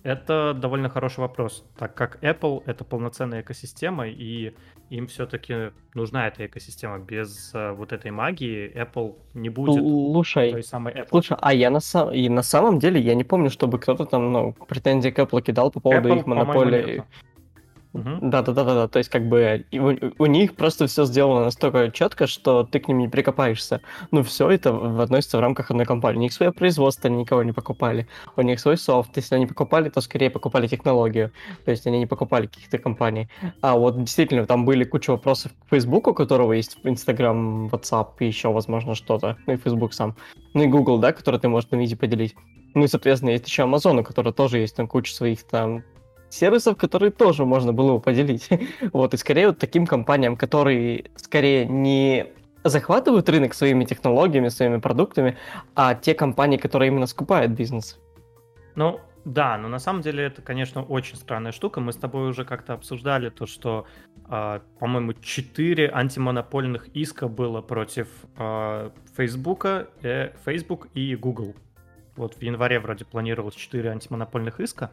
это 0.03 0.53
довольно 0.53 0.89
хороший 0.89 1.22
вопрос, 1.22 1.65
так 1.77 1.95
как 1.95 2.22
Apple— 2.22 2.63
это 2.65 2.83
полноценная 2.83 3.41
экосистема, 3.41 4.07
и 4.07 4.53
им 4.89 5.07
все-таки 5.07 5.72
нужна 5.93 6.27
эта 6.27 6.45
экосистема. 6.45 7.00
Без 7.00 7.53
uh, 7.55 7.74
вот 7.74 7.93
этой 7.93 8.12
магии 8.12 8.72
Apple 8.75 9.15
не 9.33 9.50
будет 9.50 9.81
слушай, 9.81 10.51
той 10.51 10.63
самой 10.63 10.93
Apple. 10.93 11.07
Слушай, 11.10 11.38
а 11.41 11.53
я 11.53 11.69
на, 11.69 11.79
сам... 11.79 12.12
и 12.12 12.27
на 12.29 12.43
самом 12.43 12.79
деле 12.79 13.00
я 13.00 13.15
не 13.15 13.24
помню, 13.24 13.50
чтобы 13.50 13.79
кто-то 13.79 14.05
там 14.05 14.31
ну, 14.31 14.53
претензии 14.67 15.10
к 15.10 15.19
Apple 15.19 15.41
кидал 15.41 15.72
по 15.72 15.79
поводу 15.79 16.10
Apple, 16.10 16.19
их 16.19 16.25
монополии. 16.27 17.03
Да-да-да-да, 17.94 18.88
то 18.88 18.98
есть 18.98 19.10
как 19.10 19.28
бы 19.28 19.66
у, 19.72 20.24
у 20.24 20.26
них 20.26 20.56
просто 20.56 20.88
все 20.88 21.06
сделано 21.06 21.46
настолько 21.46 21.92
четко, 21.92 22.26
что 22.26 22.64
ты 22.64 22.80
к 22.80 22.88
ним 22.88 22.98
не 22.98 23.08
прикопаешься. 23.08 23.82
Ну 24.10 24.24
все 24.24 24.50
это 24.50 24.72
относится 25.02 25.38
в 25.38 25.42
рамках 25.42 25.70
одной 25.70 25.86
компании. 25.86 26.18
У 26.18 26.22
них 26.22 26.34
свое 26.34 26.52
производство, 26.52 27.08
они 27.08 27.20
никого 27.20 27.44
не 27.44 27.52
покупали. 27.52 28.08
У 28.36 28.42
них 28.42 28.60
свой 28.60 28.78
софт. 28.78 29.16
Если 29.16 29.36
они 29.36 29.46
покупали, 29.46 29.90
то 29.90 30.02
скорее 30.02 30.32
покупали 30.32 30.68
технологию. 30.68 31.32
То 31.66 31.72
есть 31.72 31.86
они 31.86 32.00
не 32.00 32.08
покупали 32.08 32.48
каких-то 32.48 32.80
компаний. 32.80 33.30
А 33.62 33.78
вот 33.78 33.98
действительно, 34.00 34.46
там 34.48 34.66
были 34.66 34.86
куча 34.86 35.12
вопросов 35.12 35.52
к 35.52 35.70
Facebook, 35.70 36.08
у 36.08 36.14
которого 36.16 36.54
есть 36.54 36.78
Instagram, 36.84 37.68
WhatsApp 37.68 38.08
и 38.20 38.26
еще, 38.26 38.52
возможно, 38.52 38.96
что-то. 38.96 39.38
Ну 39.46 39.54
и 39.54 39.58
Facebook 39.58 39.94
сам. 39.94 40.16
Ну 40.56 40.64
и 40.64 40.68
Google, 40.68 40.98
да, 40.98 41.12
который 41.12 41.40
ты 41.40 41.48
можешь 41.48 41.70
на 41.70 41.76
виде 41.76 41.96
поделить. 41.96 42.36
Ну 42.74 42.86
и, 42.86 42.88
соответственно, 42.88 43.32
есть 43.32 43.48
еще 43.48 43.64
Amazon, 43.64 44.00
у 44.00 44.04
которого 44.04 44.34
тоже 44.34 44.58
есть 44.58 44.76
там 44.76 44.88
куча 44.88 45.14
своих 45.14 45.44
там 45.44 45.84
сервисов, 46.34 46.78
которые 46.78 47.12
тоже 47.12 47.46
можно 47.46 47.74
было 47.74 47.94
бы 47.94 48.00
поделить. 48.00 48.50
вот, 48.94 49.13
и 49.13 49.18
скорее 49.18 49.48
вот 49.48 49.60
таким 49.60 49.86
компаниям, 49.86 50.36
которые 50.36 51.06
скорее 51.16 51.66
не 51.66 52.28
захватывают 52.63 53.30
рынок 53.30 53.54
своими 53.54 53.86
технологиями, 53.86 54.50
своими 54.50 54.78
продуктами, 54.78 55.38
а 55.75 55.96
те 55.96 56.13
компании, 56.13 56.58
которые 56.58 56.90
именно 56.90 57.08
скупают 57.08 57.52
бизнес. 57.52 58.00
Ну, 58.75 59.00
да, 59.25 59.58
но 59.58 59.70
на 59.70 59.80
самом 59.80 60.02
деле 60.02 60.25
это, 60.25 60.42
конечно, 60.42 60.84
очень 60.84 61.16
странная 61.16 61.52
штука. 61.52 61.80
Мы 61.80 61.94
с 61.94 61.96
тобой 61.96 62.30
уже 62.30 62.44
как-то 62.44 62.74
обсуждали 62.74 63.30
то, 63.30 63.46
что, 63.46 63.86
э, 64.30 64.60
по-моему, 64.80 65.13
четыре 65.13 65.90
антимонопольных 65.90 66.90
иска 66.90 67.28
было 67.28 67.62
против 67.62 68.08
э, 68.38 68.90
Facebook, 69.16 69.66
э, 69.66 70.32
Facebook 70.46 70.88
и 70.94 71.16
Google. 71.16 71.56
Вот 72.16 72.36
в 72.36 72.42
январе 72.42 72.80
вроде 72.80 73.06
планировалось 73.06 73.56
четыре 73.56 73.90
антимонопольных 73.92 74.60
иска. 74.60 74.92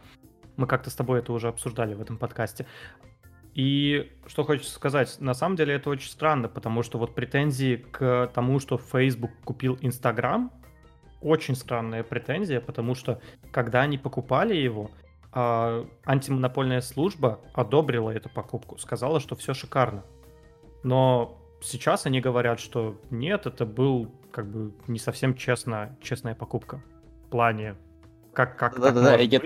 Мы 0.60 0.66
как-то 0.66 0.90
с 0.90 0.94
тобой 0.94 1.20
это 1.20 1.32
уже 1.32 1.48
обсуждали 1.48 1.94
в 1.94 2.02
этом 2.02 2.18
подкасте. 2.18 2.66
И 3.54 4.12
что 4.26 4.44
хочется 4.44 4.74
сказать, 4.74 5.16
на 5.18 5.32
самом 5.32 5.56
деле 5.56 5.72
это 5.72 5.88
очень 5.88 6.10
странно, 6.10 6.48
потому 6.48 6.82
что 6.82 6.98
вот 6.98 7.14
претензии 7.14 7.76
к 7.76 8.30
тому, 8.34 8.60
что 8.60 8.76
Facebook 8.76 9.30
купил 9.42 9.78
Instagram, 9.80 10.52
очень 11.22 11.56
странная 11.56 12.02
претензия, 12.02 12.60
потому 12.60 12.94
что 12.94 13.22
когда 13.50 13.80
они 13.80 13.96
покупали 13.96 14.54
его, 14.54 14.90
а, 15.32 15.86
антимонопольная 16.04 16.82
служба 16.82 17.40
одобрила 17.54 18.10
эту 18.10 18.28
покупку, 18.28 18.76
сказала, 18.76 19.18
что 19.18 19.36
все 19.36 19.54
шикарно. 19.54 20.04
Но 20.82 21.38
сейчас 21.62 22.04
они 22.04 22.20
говорят, 22.20 22.60
что 22.60 23.00
нет, 23.08 23.46
это 23.46 23.64
был 23.64 24.12
как 24.30 24.46
бы 24.50 24.74
не 24.88 24.98
совсем 24.98 25.34
честно, 25.34 25.96
честная 26.02 26.34
покупка 26.34 26.82
в 27.24 27.30
плане 27.30 27.76
как, 28.32 28.56
как, 28.56 28.80
да, 28.80 28.90
да, 28.90 29.02
да, 29.02 29.16
я, 29.16 29.40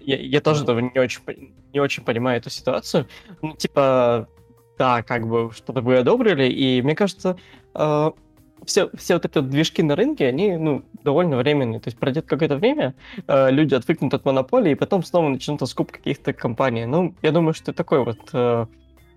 я, 0.00 0.16
я 0.16 0.40
тоже 0.40 0.64
не 0.64 0.98
очень, 0.98 1.54
не 1.72 1.80
очень 1.80 2.04
понимаю 2.04 2.38
эту 2.38 2.50
ситуацию. 2.50 3.06
Ну, 3.42 3.54
типа, 3.54 4.28
да, 4.78 5.02
как 5.02 5.26
бы 5.26 5.50
что-то 5.52 5.80
вы 5.80 5.98
одобрили, 5.98 6.48
и 6.48 6.82
мне 6.82 6.94
кажется, 6.94 7.36
э, 7.74 8.10
все, 8.64 8.90
все 8.96 9.14
вот 9.14 9.24
эти 9.24 9.38
вот 9.38 9.50
движки 9.50 9.82
на 9.82 9.96
рынке, 9.96 10.26
они, 10.26 10.56
ну, 10.56 10.84
довольно 11.02 11.36
временные. 11.36 11.80
То 11.80 11.88
есть 11.88 11.98
пройдет 11.98 12.26
какое-то 12.26 12.56
время, 12.56 12.94
э, 13.26 13.50
люди 13.50 13.74
отвыкнут 13.74 14.14
от 14.14 14.24
монополии, 14.24 14.72
и 14.72 14.76
потом 14.76 15.02
снова 15.02 15.28
начнут 15.28 15.66
скуп 15.68 15.92
каких-то 15.92 16.32
компаний. 16.32 16.86
Ну, 16.86 17.14
я 17.22 17.30
думаю, 17.30 17.54
что 17.54 17.72
такой 17.72 18.04
вот 18.04 18.18
э, 18.32 18.66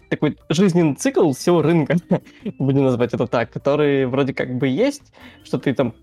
такой 0.09 0.37
жизненный 0.49 0.95
цикл 0.95 1.31
всего 1.31 1.61
рынка, 1.61 1.97
будем 2.59 2.83
назвать 2.83 3.13
это 3.13 3.27
так, 3.27 3.51
который 3.51 4.05
вроде 4.05 4.33
как 4.33 4.57
бы 4.57 4.67
есть, 4.67 5.13
что 5.43 5.57
ты 5.57 5.73
там 5.73 5.93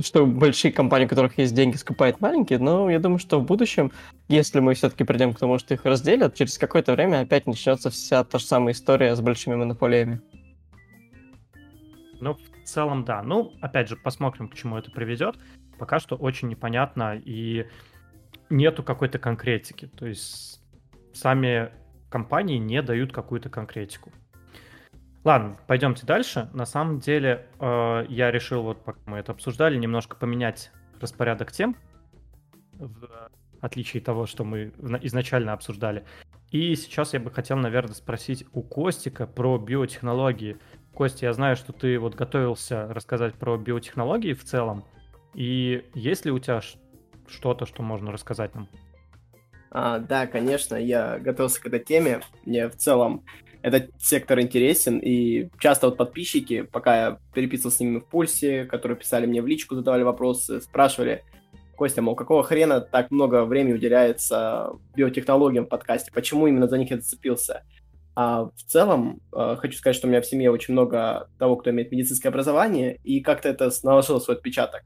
что 0.00 0.26
большие 0.26 0.72
компании, 0.72 1.06
у 1.06 1.08
которых 1.08 1.38
есть 1.38 1.54
деньги, 1.54 1.76
скупают 1.76 2.20
маленькие, 2.20 2.58
но 2.58 2.90
я 2.90 2.98
думаю, 2.98 3.18
что 3.18 3.40
в 3.40 3.44
будущем, 3.44 3.92
если 4.28 4.60
мы 4.60 4.74
все-таки 4.74 5.04
придем 5.04 5.32
к 5.32 5.38
тому, 5.38 5.58
что 5.58 5.74
их 5.74 5.84
разделят, 5.84 6.34
через 6.34 6.58
какое-то 6.58 6.92
время 6.92 7.20
опять 7.20 7.46
начнется 7.46 7.90
вся 7.90 8.24
та 8.24 8.38
же 8.38 8.44
самая 8.44 8.72
история 8.72 9.14
с 9.14 9.20
большими 9.20 9.56
монополиями. 9.56 10.20
Ну, 12.20 12.34
в 12.34 12.64
целом, 12.64 13.04
да. 13.04 13.22
Ну, 13.22 13.52
опять 13.60 13.88
же, 13.88 13.96
посмотрим, 13.96 14.48
к 14.48 14.54
чему 14.54 14.76
это 14.76 14.90
приведет. 14.90 15.36
Пока 15.78 15.98
что 15.98 16.16
очень 16.16 16.48
непонятно 16.48 17.16
и 17.16 17.66
нету 18.50 18.82
какой-то 18.82 19.18
конкретики. 19.18 19.86
То 19.86 20.06
есть 20.06 20.60
сами 21.12 21.70
компании 22.10 22.58
не 22.58 22.82
дают 22.82 23.12
какую-то 23.12 23.48
конкретику. 23.48 24.12
Ладно, 25.22 25.58
пойдемте 25.66 26.06
дальше. 26.06 26.48
На 26.54 26.64
самом 26.64 26.98
деле, 26.98 27.46
э, 27.58 28.06
я 28.08 28.30
решил, 28.30 28.62
вот 28.62 28.82
пока 28.82 28.98
мы 29.06 29.18
это 29.18 29.32
обсуждали, 29.32 29.76
немножко 29.76 30.16
поменять 30.16 30.70
распорядок 31.00 31.52
тем, 31.52 31.76
в 32.72 33.30
отличие 33.60 34.00
от 34.00 34.06
того, 34.06 34.26
что 34.26 34.44
мы 34.44 34.72
изначально 35.02 35.52
обсуждали. 35.52 36.04
И 36.50 36.74
сейчас 36.74 37.12
я 37.12 37.20
бы 37.20 37.30
хотел, 37.30 37.58
наверное, 37.58 37.94
спросить 37.94 38.46
у 38.52 38.62
Костика 38.62 39.26
про 39.26 39.58
биотехнологии. 39.58 40.56
Костя, 40.94 41.26
я 41.26 41.32
знаю, 41.32 41.56
что 41.56 41.72
ты 41.72 41.98
вот 41.98 42.14
готовился 42.14 42.88
рассказать 42.88 43.34
про 43.34 43.56
биотехнологии 43.56 44.32
в 44.32 44.44
целом. 44.44 44.84
И 45.34 45.84
есть 45.94 46.24
ли 46.24 46.32
у 46.32 46.38
тебя 46.38 46.60
что-то, 47.28 47.66
что 47.66 47.82
можно 47.82 48.10
рассказать 48.10 48.54
нам? 48.54 48.68
А, 49.70 49.98
да, 49.98 50.26
конечно, 50.26 50.74
я 50.74 51.18
готовился 51.18 51.62
к 51.62 51.66
этой 51.66 51.80
теме. 51.80 52.22
Мне 52.44 52.68
в 52.68 52.76
целом 52.76 53.24
этот 53.62 53.90
сектор 53.98 54.40
интересен, 54.40 54.98
и 54.98 55.48
часто 55.58 55.88
вот 55.88 55.96
подписчики, 55.96 56.62
пока 56.62 56.96
я 56.96 57.18
переписывал 57.34 57.70
с 57.72 57.80
ними 57.80 57.98
в 57.98 58.06
пульсе, 58.06 58.64
которые 58.64 58.96
писали 58.96 59.26
мне 59.26 59.42
в 59.42 59.46
личку, 59.46 59.74
задавали 59.74 60.02
вопросы, 60.02 60.60
спрашивали, 60.60 61.24
Костя, 61.76 62.02
мол, 62.02 62.14
какого 62.14 62.42
хрена 62.42 62.82
так 62.82 63.10
много 63.10 63.46
времени 63.46 63.72
уделяется 63.72 64.72
биотехнологиям 64.94 65.64
в 65.64 65.68
подкасте, 65.68 66.12
почему 66.12 66.46
именно 66.46 66.68
за 66.68 66.76
них 66.76 66.90
я 66.90 66.98
зацепился? 66.98 67.62
А 68.14 68.44
в 68.44 68.62
целом, 68.66 69.20
э, 69.34 69.56
хочу 69.58 69.78
сказать, 69.78 69.96
что 69.96 70.06
у 70.06 70.10
меня 70.10 70.20
в 70.20 70.26
семье 70.26 70.50
очень 70.50 70.72
много 70.72 71.30
того, 71.38 71.56
кто 71.56 71.70
имеет 71.70 71.90
медицинское 71.90 72.28
образование, 72.28 72.98
и 73.02 73.20
как-то 73.20 73.48
это 73.48 73.70
наложило 73.82 74.18
свой 74.18 74.36
отпечаток. 74.36 74.82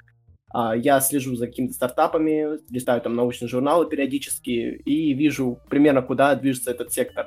А, 0.54 0.76
я 0.76 1.00
слежу 1.00 1.34
за 1.34 1.48
какими-то 1.48 1.74
стартапами, 1.74 2.60
листаю 2.72 3.00
там 3.00 3.16
научные 3.16 3.48
журналы 3.48 3.88
периодически 3.88 4.50
и 4.50 5.12
вижу 5.14 5.58
примерно, 5.68 6.00
куда 6.00 6.36
движется 6.36 6.70
этот 6.70 6.92
сектор. 6.92 7.26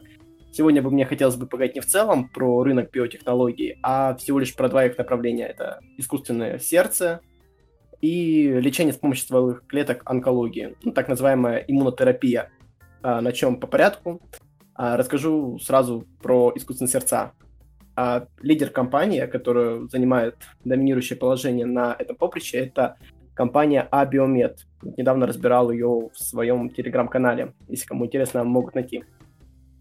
Сегодня 0.58 0.82
бы 0.82 0.90
мне 0.90 1.06
хотелось 1.06 1.36
бы 1.36 1.46
поговорить 1.46 1.76
не 1.76 1.82
в 1.82 1.86
целом 1.86 2.30
про 2.30 2.64
рынок 2.64 2.90
биотехнологий, 2.90 3.78
а 3.84 4.16
всего 4.16 4.40
лишь 4.40 4.56
про 4.56 4.70
два 4.70 4.88
их 4.88 4.98
направления. 4.98 5.46
Это 5.46 5.82
искусственное 5.98 6.58
сердце 6.58 7.22
и 8.02 8.48
лечение 8.60 8.92
с 8.92 8.98
помощью 8.98 9.26
стволовых 9.26 9.68
клеток 9.68 10.02
онкологии, 10.06 10.76
ну, 10.82 10.94
так 10.94 11.10
называемая 11.10 11.64
иммунотерапия. 11.68 12.50
А, 13.04 13.22
начнем 13.22 13.60
по 13.60 13.68
порядку. 13.68 14.20
А, 14.74 14.98
расскажу 14.98 15.60
сразу 15.60 16.08
про 16.24 16.52
искусственные 16.56 16.92
сердца. 16.92 17.34
А 17.96 18.26
лидер 18.42 18.72
компании, 18.72 19.28
которая 19.28 19.88
занимает 19.90 20.38
доминирующее 20.66 21.20
положение 21.20 21.68
на 21.68 21.96
этом 22.00 22.16
поприще, 22.16 22.58
это 22.58 22.98
компания 23.36 23.88
Abiomed. 23.92 24.56
Недавно 24.82 25.28
разбирал 25.28 25.70
ее 25.70 26.10
в 26.12 26.18
своем 26.18 26.72
телеграм-канале. 26.72 27.54
Если 27.68 27.86
кому 27.86 28.08
интересно, 28.08 28.44
могут 28.44 28.74
найти. 28.74 29.04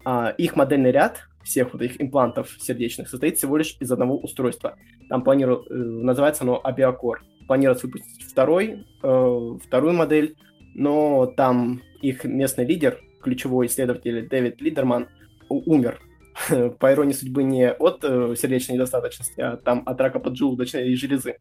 А, 0.09 0.29
их 0.29 0.55
модельный 0.55 0.93
ряд 0.93 1.27
всех 1.43 1.73
вот 1.73 1.81
этих 1.81 2.01
имплантов 2.01 2.55
сердечных 2.61 3.09
состоит 3.09 3.37
всего 3.37 3.57
лишь 3.57 3.75
из 3.81 3.91
одного 3.91 4.17
устройства. 4.17 4.77
Там 5.09 5.21
планируют, 5.21 5.69
э, 5.69 5.73
называется 5.73 6.45
оно 6.45 6.61
Abiocor. 6.63 7.15
Планируют 7.45 7.83
выпустить 7.83 8.23
второй, 8.23 8.85
э, 9.03 9.57
вторую 9.65 9.93
модель, 9.95 10.37
но 10.75 11.25
там 11.25 11.81
их 12.01 12.23
местный 12.23 12.65
лидер, 12.65 13.01
ключевой 13.21 13.65
исследователь 13.65 14.29
Дэвид 14.29 14.61
Лидерман, 14.61 15.09
умер 15.49 15.99
по 16.79 16.93
иронии 16.93 17.11
судьбы, 17.11 17.43
не 17.43 17.69
от 17.69 17.99
э, 18.03 18.33
сердечной 18.37 18.75
недостаточности, 18.75 19.41
а 19.41 19.57
там 19.57 19.83
от 19.85 19.99
рака 19.99 20.19
поджелудочной 20.19 20.95
железы. 20.95 21.35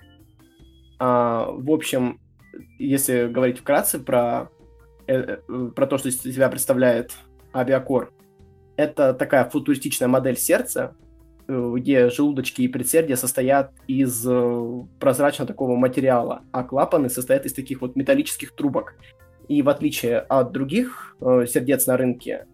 А, 0.98 1.52
в 1.52 1.70
общем, 1.70 2.18
если 2.80 3.28
говорить 3.28 3.60
вкратце 3.60 4.00
про, 4.00 4.50
э, 5.06 5.38
э, 5.48 5.70
про 5.76 5.86
то, 5.86 5.98
что 5.98 6.08
из 6.08 6.20
себя 6.20 6.48
представляет 6.48 7.12
авиакор, 7.54 8.12
это 8.76 9.14
такая 9.14 9.48
футуристичная 9.48 10.08
модель 10.08 10.36
сердца, 10.36 10.94
э, 11.48 11.72
где 11.76 12.10
желудочки 12.10 12.62
и 12.62 12.68
предсердия 12.68 13.16
состоят 13.16 13.72
из 13.86 14.26
э, 14.26 14.82
прозрачного 15.00 15.46
такого 15.46 15.76
материала, 15.76 16.42
а 16.52 16.62
клапаны 16.62 17.08
состоят 17.08 17.46
из 17.46 17.54
таких 17.54 17.80
вот 17.80 17.96
металлических 17.96 18.54
трубок. 18.54 18.94
И 19.48 19.62
в 19.62 19.68
отличие 19.68 20.18
от 20.18 20.52
других 20.52 21.16
э, 21.20 21.46
сердец 21.48 21.86
на 21.86 21.96
рынке, 21.96 22.46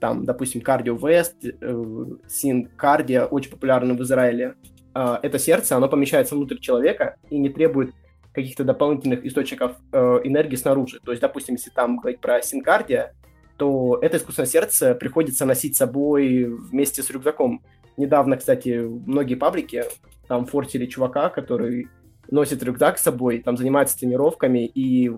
там, 0.00 0.24
допустим, 0.24 0.60
Cardio 0.62 0.98
West, 0.98 1.34
э, 1.44 2.56
Cardio, 2.78 3.26
очень 3.26 3.50
популярны 3.50 3.94
в 3.94 4.02
Израиле. 4.02 4.54
Это 4.92 5.38
сердце, 5.38 5.76
оно 5.76 5.88
помещается 5.88 6.34
внутрь 6.34 6.58
человека 6.58 7.14
и 7.30 7.38
не 7.38 7.48
требует 7.48 7.94
каких-то 8.32 8.64
дополнительных 8.64 9.24
источников 9.24 9.76
энергии 9.92 10.56
снаружи. 10.56 10.98
То 11.04 11.12
есть, 11.12 11.22
допустим, 11.22 11.54
если 11.54 11.70
там 11.70 11.98
говорить 11.98 12.20
про 12.20 12.42
синкардия, 12.42 13.14
то 13.60 13.98
это 14.00 14.16
искусственное 14.16 14.48
сердце 14.48 14.94
приходится 14.94 15.44
носить 15.44 15.74
с 15.74 15.78
собой 15.80 16.44
вместе 16.44 17.02
с 17.02 17.10
рюкзаком. 17.10 17.62
Недавно, 17.98 18.38
кстати, 18.38 18.78
многие 18.78 19.34
паблики 19.34 19.84
там 20.28 20.46
фортили 20.46 20.86
чувака, 20.86 21.28
который 21.28 21.88
носит 22.30 22.62
рюкзак 22.62 22.96
с 22.96 23.02
собой, 23.02 23.42
там 23.42 23.58
занимается 23.58 23.98
тренировками, 23.98 24.64
и 24.64 25.10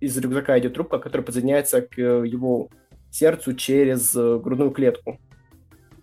из 0.00 0.16
рюкзака 0.16 0.58
идет 0.58 0.72
трубка, 0.72 0.98
которая 0.98 1.26
подсоединяется 1.26 1.82
к 1.82 1.98
его 1.98 2.70
сердцу 3.10 3.52
через 3.52 4.16
э, 4.16 4.38
грудную 4.38 4.70
клетку. 4.70 5.20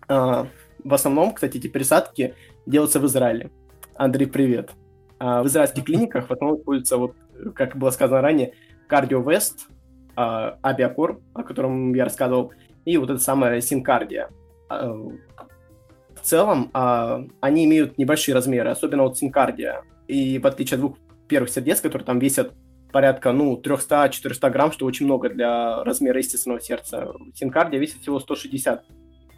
А, 0.06 0.46
в 0.84 0.94
основном, 0.94 1.32
кстати, 1.32 1.56
эти 1.56 1.66
пересадки 1.66 2.34
делаются 2.64 3.00
в 3.00 3.06
Израиле. 3.06 3.50
Андрей, 3.96 4.26
привет. 4.26 4.70
А, 5.18 5.42
в 5.42 5.48
израильских 5.48 5.82
клиниках 5.86 6.28
в 6.28 6.32
основном 6.32 6.60
используется, 6.60 6.96
вот, 6.96 7.16
как 7.56 7.76
было 7.76 7.90
сказано 7.90 8.20
ранее, 8.20 8.54
кардиовест, 8.86 9.68
авиакор, 10.16 11.20
о 11.34 11.42
котором 11.42 11.94
я 11.94 12.04
рассказывал, 12.04 12.52
и 12.84 12.96
вот 12.96 13.10
это 13.10 13.18
самое 13.18 13.60
синкардия. 13.60 14.30
А, 14.68 14.92
в 14.92 16.20
целом, 16.22 16.70
а, 16.72 17.24
они 17.40 17.64
имеют 17.64 17.98
небольшие 17.98 18.34
размеры, 18.34 18.70
особенно 18.70 19.02
вот 19.02 19.18
синкардия. 19.18 19.82
И 20.08 20.38
в 20.38 20.46
отличие 20.46 20.76
от 20.76 20.80
двух 20.80 20.98
первых 21.28 21.50
сердец, 21.50 21.80
которые 21.80 22.06
там 22.06 22.18
весят 22.18 22.52
порядка, 22.92 23.32
ну, 23.32 23.60
300-400 23.60 24.50
грамм, 24.50 24.72
что 24.72 24.86
очень 24.86 25.06
много 25.06 25.28
для 25.28 25.84
размера 25.84 26.18
естественного 26.18 26.60
сердца. 26.60 27.12
Синкардия 27.34 27.78
весит 27.78 28.00
всего 28.00 28.20
160 28.20 28.84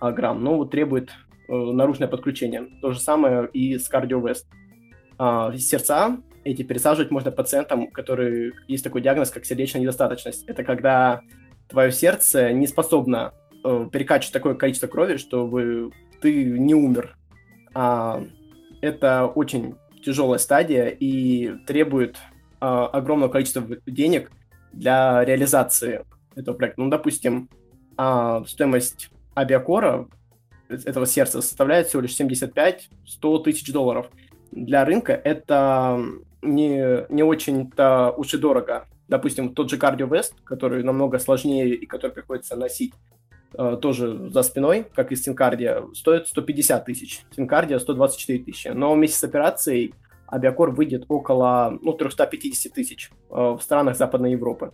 а, 0.00 0.12
грамм, 0.12 0.44
но 0.44 0.56
вот 0.56 0.70
требует 0.70 1.10
э, 1.48 1.52
наружное 1.52 2.08
подключение. 2.08 2.68
То 2.80 2.92
же 2.92 3.00
самое 3.00 3.48
и 3.52 3.78
с. 3.78 3.90
А, 5.18 5.56
сердца 5.56 6.18
эти 6.48 6.62
пересаживать 6.62 7.11
можно 7.11 7.30
пациентам, 7.30 7.84
у 7.84 7.90
которых 7.90 8.54
есть 8.68 8.82
такой 8.82 9.02
диагноз, 9.02 9.30
как 9.30 9.44
сердечная 9.44 9.82
недостаточность. 9.82 10.44
Это 10.46 10.64
когда 10.64 11.20
твое 11.68 11.92
сердце 11.92 12.52
не 12.52 12.66
способно 12.66 13.34
э, 13.62 13.88
перекачивать 13.92 14.32
такое 14.32 14.54
количество 14.54 14.87
крови, 14.87 15.18
чтобы 15.18 15.90
ты 16.22 16.44
не 16.44 16.74
умер. 16.74 17.16
А, 17.74 18.24
это 18.80 19.26
очень 19.26 19.74
тяжелая 20.02 20.38
стадия 20.38 20.88
и 20.88 21.52
требует 21.66 22.16
а, 22.61 22.87
огромного 22.87 23.30
количества 23.30 23.64
денег 23.87 24.30
для 24.72 25.24
реализации 25.24 26.04
этого 26.34 26.56
проекта. 26.56 26.80
Ну, 26.80 26.88
допустим, 26.88 27.50
а, 27.98 28.42
стоимость 28.46 29.11
авиакора 29.37 30.08
этого 30.70 31.06
сердца 31.06 31.42
составляет 31.42 31.88
всего 31.88 32.00
лишь 32.00 32.18
75-100 32.18 33.42
тысяч 33.44 33.70
долларов. 33.70 34.08
Для 34.50 34.87
рынка 34.87 35.12
это 35.12 36.00
не, 36.42 37.07
не 37.09 37.22
очень-то 37.22 38.14
уж 38.16 38.35
и 38.35 38.38
дорого. 38.38 38.87
Допустим, 39.09 39.55
тот 39.55 39.70
же 39.70 39.77
Cardio 39.77 40.09
Vest, 40.09 40.35
который 40.44 40.83
намного 40.83 41.18
сложнее 41.18 41.74
и 41.74 41.87
который 41.87 42.12
приходится 42.12 42.57
носить 42.57 42.92
э, 43.55 43.79
тоже 43.81 44.31
за 44.31 44.42
спиной, 44.42 44.87
как 44.94 45.12
и 45.12 45.16
Синкардия, 45.16 45.85
стоит 45.94 46.29
150 46.29 46.85
тысяч. 46.85 47.22
Синкардия 47.35 47.79
124 47.79 48.44
тысячи. 48.44 48.68
Но 48.68 48.92
вместе 48.92 49.18
с 49.18 49.24
операцией 49.24 49.94
Абиакор 50.27 50.72
выйдет 50.72 51.07
около 51.09 51.79
ну, 51.81 51.92
350 51.94 52.72
тысяч 52.72 53.11
э, 53.31 53.35
в 53.35 53.61
странах 53.61 53.96
Западной 53.96 54.33
Европы. 54.33 54.72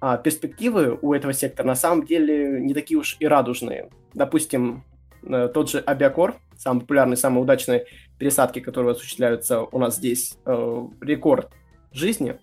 А 0.00 0.16
перспективы 0.16 0.98
у 1.00 1.12
этого 1.12 1.32
сектора 1.32 1.66
на 1.66 1.74
самом 1.74 2.04
деле 2.04 2.60
не 2.60 2.74
такие 2.74 2.98
уж 2.98 3.16
и 3.18 3.26
радужные. 3.26 3.90
Допустим, 4.12 4.84
э, 5.22 5.48
тот 5.52 5.70
же 5.70 5.78
Абиакор, 5.80 6.36
самый 6.56 6.80
популярный, 6.80 7.16
самый 7.16 7.42
удачный 7.42 7.84
пересадки, 8.18 8.60
которые 8.60 8.92
осуществляются 8.92 9.62
у 9.62 9.78
нас 9.78 9.96
здесь, 9.96 10.36
э, 10.44 10.86
рекорд 11.00 11.52
жизни 11.92 12.38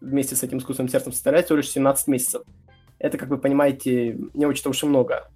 вместе 0.00 0.36
с 0.36 0.42
этим 0.42 0.58
искусственным 0.58 0.90
сердцем 0.90 1.12
составляет 1.12 1.46
всего 1.46 1.58
лишь 1.58 1.70
17 1.70 2.08
месяцев. 2.08 2.42
Это, 2.98 3.18
как 3.18 3.28
вы 3.28 3.38
понимаете, 3.38 4.18
не 4.34 4.46
очень-то 4.46 4.70
уж 4.70 4.82
и 4.82 4.86
много. 4.86 5.30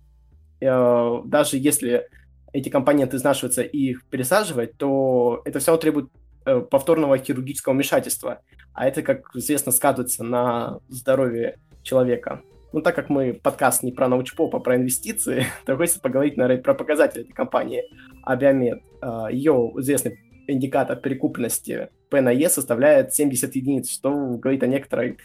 Даже 0.60 1.56
если 1.56 2.08
эти 2.52 2.68
компоненты 2.68 3.16
изнашиваются 3.16 3.62
и 3.62 3.78
их 3.78 4.06
пересаживать, 4.06 4.76
то 4.76 5.42
это 5.44 5.58
все 5.58 5.76
требует 5.76 6.10
э, 6.44 6.60
повторного 6.60 7.18
хирургического 7.18 7.74
вмешательства. 7.74 8.40
А 8.72 8.86
это, 8.86 9.02
как 9.02 9.34
известно, 9.34 9.72
сказывается 9.72 10.24
на 10.24 10.80
здоровье 10.88 11.58
человека. 11.82 12.42
Ну, 12.72 12.82
так 12.82 12.94
как 12.94 13.08
мы 13.08 13.32
подкаст 13.34 13.82
не 13.82 13.92
про 13.92 14.08
научпоп, 14.08 14.54
а 14.56 14.60
про 14.60 14.76
инвестиции, 14.76 15.46
то 15.66 15.76
хочется 15.76 16.00
поговорить, 16.00 16.36
наверное, 16.36 16.62
про 16.62 16.74
показатели 16.74 17.22
этой 17.22 17.32
компании 17.32 17.84
Abiamed. 18.26 18.82
А, 19.00 19.30
Ее 19.30 19.72
известный 19.76 20.20
индикатор 20.46 20.96
перекупленности 20.96 21.88
P 22.10 22.20
на 22.20 22.32
E 22.32 22.48
составляет 22.48 23.14
70 23.14 23.54
единиц, 23.54 23.90
что 23.90 24.10
говорит 24.10 24.62
о 24.62 24.66
некоторой 24.66 25.18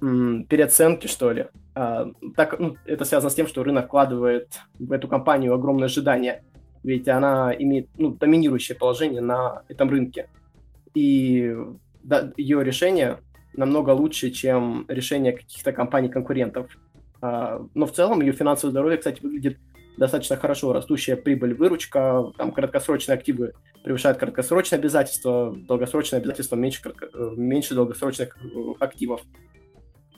м, 0.00 0.44
переоценке, 0.44 1.08
что 1.08 1.32
ли. 1.32 1.46
А, 1.74 2.06
так, 2.36 2.58
ну, 2.58 2.76
это 2.86 3.04
связано 3.04 3.30
с 3.30 3.34
тем, 3.34 3.46
что 3.46 3.62
рынок 3.62 3.86
вкладывает 3.86 4.60
в 4.78 4.92
эту 4.92 5.08
компанию 5.08 5.54
огромное 5.54 5.86
ожидание 5.86 6.42
ведь 6.82 7.08
она 7.08 7.54
имеет 7.56 7.88
ну, 7.96 8.10
доминирующее 8.10 8.76
положение 8.76 9.20
на 9.20 9.62
этом 9.68 9.88
рынке. 9.88 10.28
И 10.94 11.54
да, 12.02 12.32
ее 12.36 12.64
решение 12.64 13.18
намного 13.54 13.90
лучше, 13.90 14.30
чем 14.30 14.84
решение 14.88 15.32
каких-то 15.32 15.72
компаний-конкурентов. 15.72 16.70
А, 17.20 17.64
но 17.74 17.86
в 17.86 17.92
целом 17.92 18.20
ее 18.20 18.32
финансовое 18.32 18.72
здоровье, 18.72 18.98
кстати, 18.98 19.22
выглядит 19.22 19.58
достаточно 19.96 20.36
хорошо. 20.36 20.72
Растущая 20.72 21.16
прибыль, 21.16 21.54
выручка, 21.54 22.32
там 22.36 22.52
краткосрочные 22.52 23.16
активы 23.16 23.52
превышают 23.84 24.18
краткосрочные 24.18 24.78
обязательства, 24.78 25.54
долгосрочные 25.56 26.20
обязательства 26.20 26.56
меньше, 26.56 26.80
э, 26.84 27.30
меньше 27.36 27.74
долгосрочных 27.74 28.36
э, 28.36 28.48
активов. 28.80 29.22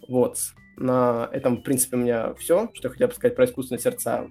Вот. 0.08 0.38
На 0.76 1.28
этом, 1.32 1.58
в 1.58 1.62
принципе, 1.62 1.96
у 1.96 2.00
меня 2.00 2.34
все, 2.34 2.70
что 2.74 2.88
я 2.88 2.92
хотел 2.92 3.08
бы 3.08 3.14
сказать 3.14 3.36
про 3.36 3.44
искусственные 3.44 3.80
сердца. 3.80 4.28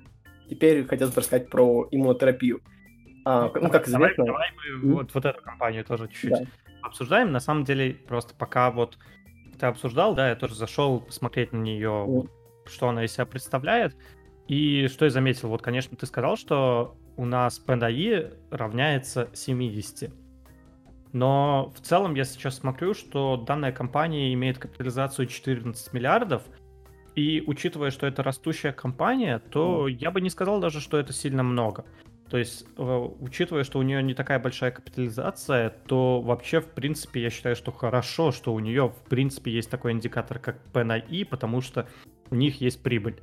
Теперь 0.50 0.86
хотелось 0.86 1.14
бы 1.14 1.22
рассказать 1.22 1.50
про 1.50 1.88
иммунотерапию. 1.90 2.62
А, 3.26 3.50
ну, 3.56 3.70
как 3.70 3.88
известно... 3.88 4.26
Давай, 4.26 4.50
давай 4.54 4.78
мы 4.82 4.94
вот, 4.94 5.14
вот 5.14 5.26
эту 5.26 5.42
компанию 5.42 5.86
тоже 5.86 6.08
чуть-чуть 6.10 6.32
да. 6.32 6.46
Обсуждаем. 6.84 7.32
На 7.32 7.40
самом 7.40 7.64
деле, 7.64 7.94
просто 7.94 8.34
пока 8.36 8.72
вот 8.72 8.98
ты 9.60 9.66
обсуждал, 9.66 10.16
да, 10.16 10.30
я 10.30 10.36
тоже 10.36 10.56
зашел 10.56 11.00
посмотреть 11.00 11.54
на 11.54 11.58
нее, 11.58 11.90
mm. 11.90 12.06
вот, 12.06 12.32
что 12.66 12.90
она 12.90 13.06
из 13.06 13.14
себя 13.14 13.26
представляет. 13.26 13.96
И 14.48 14.88
что 14.88 15.06
я 15.06 15.12
заметил, 15.12 15.50
вот, 15.50 15.62
конечно, 15.62 15.96
ты 15.96 16.06
сказал, 16.06 16.38
что 16.38 16.98
у 17.16 17.26
нас 17.26 17.62
PNI 17.66 18.36
равняется 18.52 19.30
70. 19.34 20.12
Но 21.14 21.72
в 21.76 21.82
целом 21.82 22.16
я 22.16 22.26
сейчас 22.26 22.58
смотрю, 22.58 22.94
что 22.94 23.38
данная 23.38 23.72
компания 23.72 24.34
имеет 24.34 24.58
капитализацию 24.58 25.28
14 25.28 25.94
миллиардов, 25.94 26.44
И 27.16 27.44
учитывая, 27.46 27.92
что 27.92 28.08
это 28.08 28.24
растущая 28.24 28.74
компания, 28.74 29.38
то 29.38 29.88
я 29.88 30.10
бы 30.10 30.20
не 30.20 30.32
сказал 30.32 30.60
даже, 30.60 30.82
что 30.82 30.98
это 30.98 31.14
сильно 31.14 31.44
много. 31.44 31.86
То 32.30 32.38
есть, 32.38 32.66
э, 32.78 33.08
учитывая, 33.20 33.64
что 33.64 33.80
у 33.80 33.84
нее 33.84 34.02
не 34.02 34.14
такая 34.14 34.40
большая 34.40 34.72
капитализация, 34.72 35.70
то 35.70 36.22
вообще, 36.22 36.62
в 36.62 36.68
принципе, 36.68 37.22
я 37.22 37.30
считаю, 37.30 37.56
что 37.56 37.72
хорошо, 37.72 38.32
что 38.32 38.54
у 38.54 38.60
нее, 38.60 38.90
в 38.90 39.10
принципе, 39.10 39.52
есть 39.52 39.70
такой 39.70 39.92
индикатор, 39.92 40.40
как 40.40 40.60
P 40.72 40.84
на 40.84 40.96
I, 40.96 41.26
потому 41.26 41.62
что 41.62 41.88
у 42.32 42.36
них 42.36 42.60
есть 42.62 42.82
прибыль. 42.82 43.20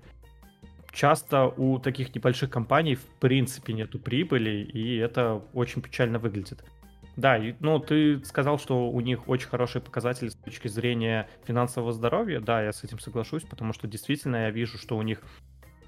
Часто 0.92 1.46
у 1.46 1.78
таких 1.78 2.14
небольших 2.14 2.50
компаний, 2.50 2.94
в 2.94 3.06
принципе, 3.20 3.72
нету 3.72 3.98
прибыли, 3.98 4.62
и 4.62 4.96
это 4.96 5.42
очень 5.54 5.82
печально 5.82 6.18
выглядит. 6.18 6.64
Да, 7.16 7.36
и, 7.36 7.54
ну, 7.60 7.78
ты 7.80 8.24
сказал, 8.24 8.58
что 8.58 8.90
у 8.90 9.00
них 9.00 9.28
очень 9.28 9.48
хорошие 9.48 9.82
показатели 9.82 10.28
с 10.28 10.34
точки 10.34 10.68
зрения 10.68 11.28
финансового 11.44 11.92
здоровья. 11.92 12.40
Да, 12.40 12.62
я 12.62 12.72
с 12.72 12.82
этим 12.82 12.98
соглашусь, 12.98 13.42
потому 13.42 13.72
что 13.72 13.86
действительно 13.86 14.36
я 14.36 14.50
вижу, 14.50 14.78
что 14.78 14.96
у 14.96 15.02
них 15.02 15.20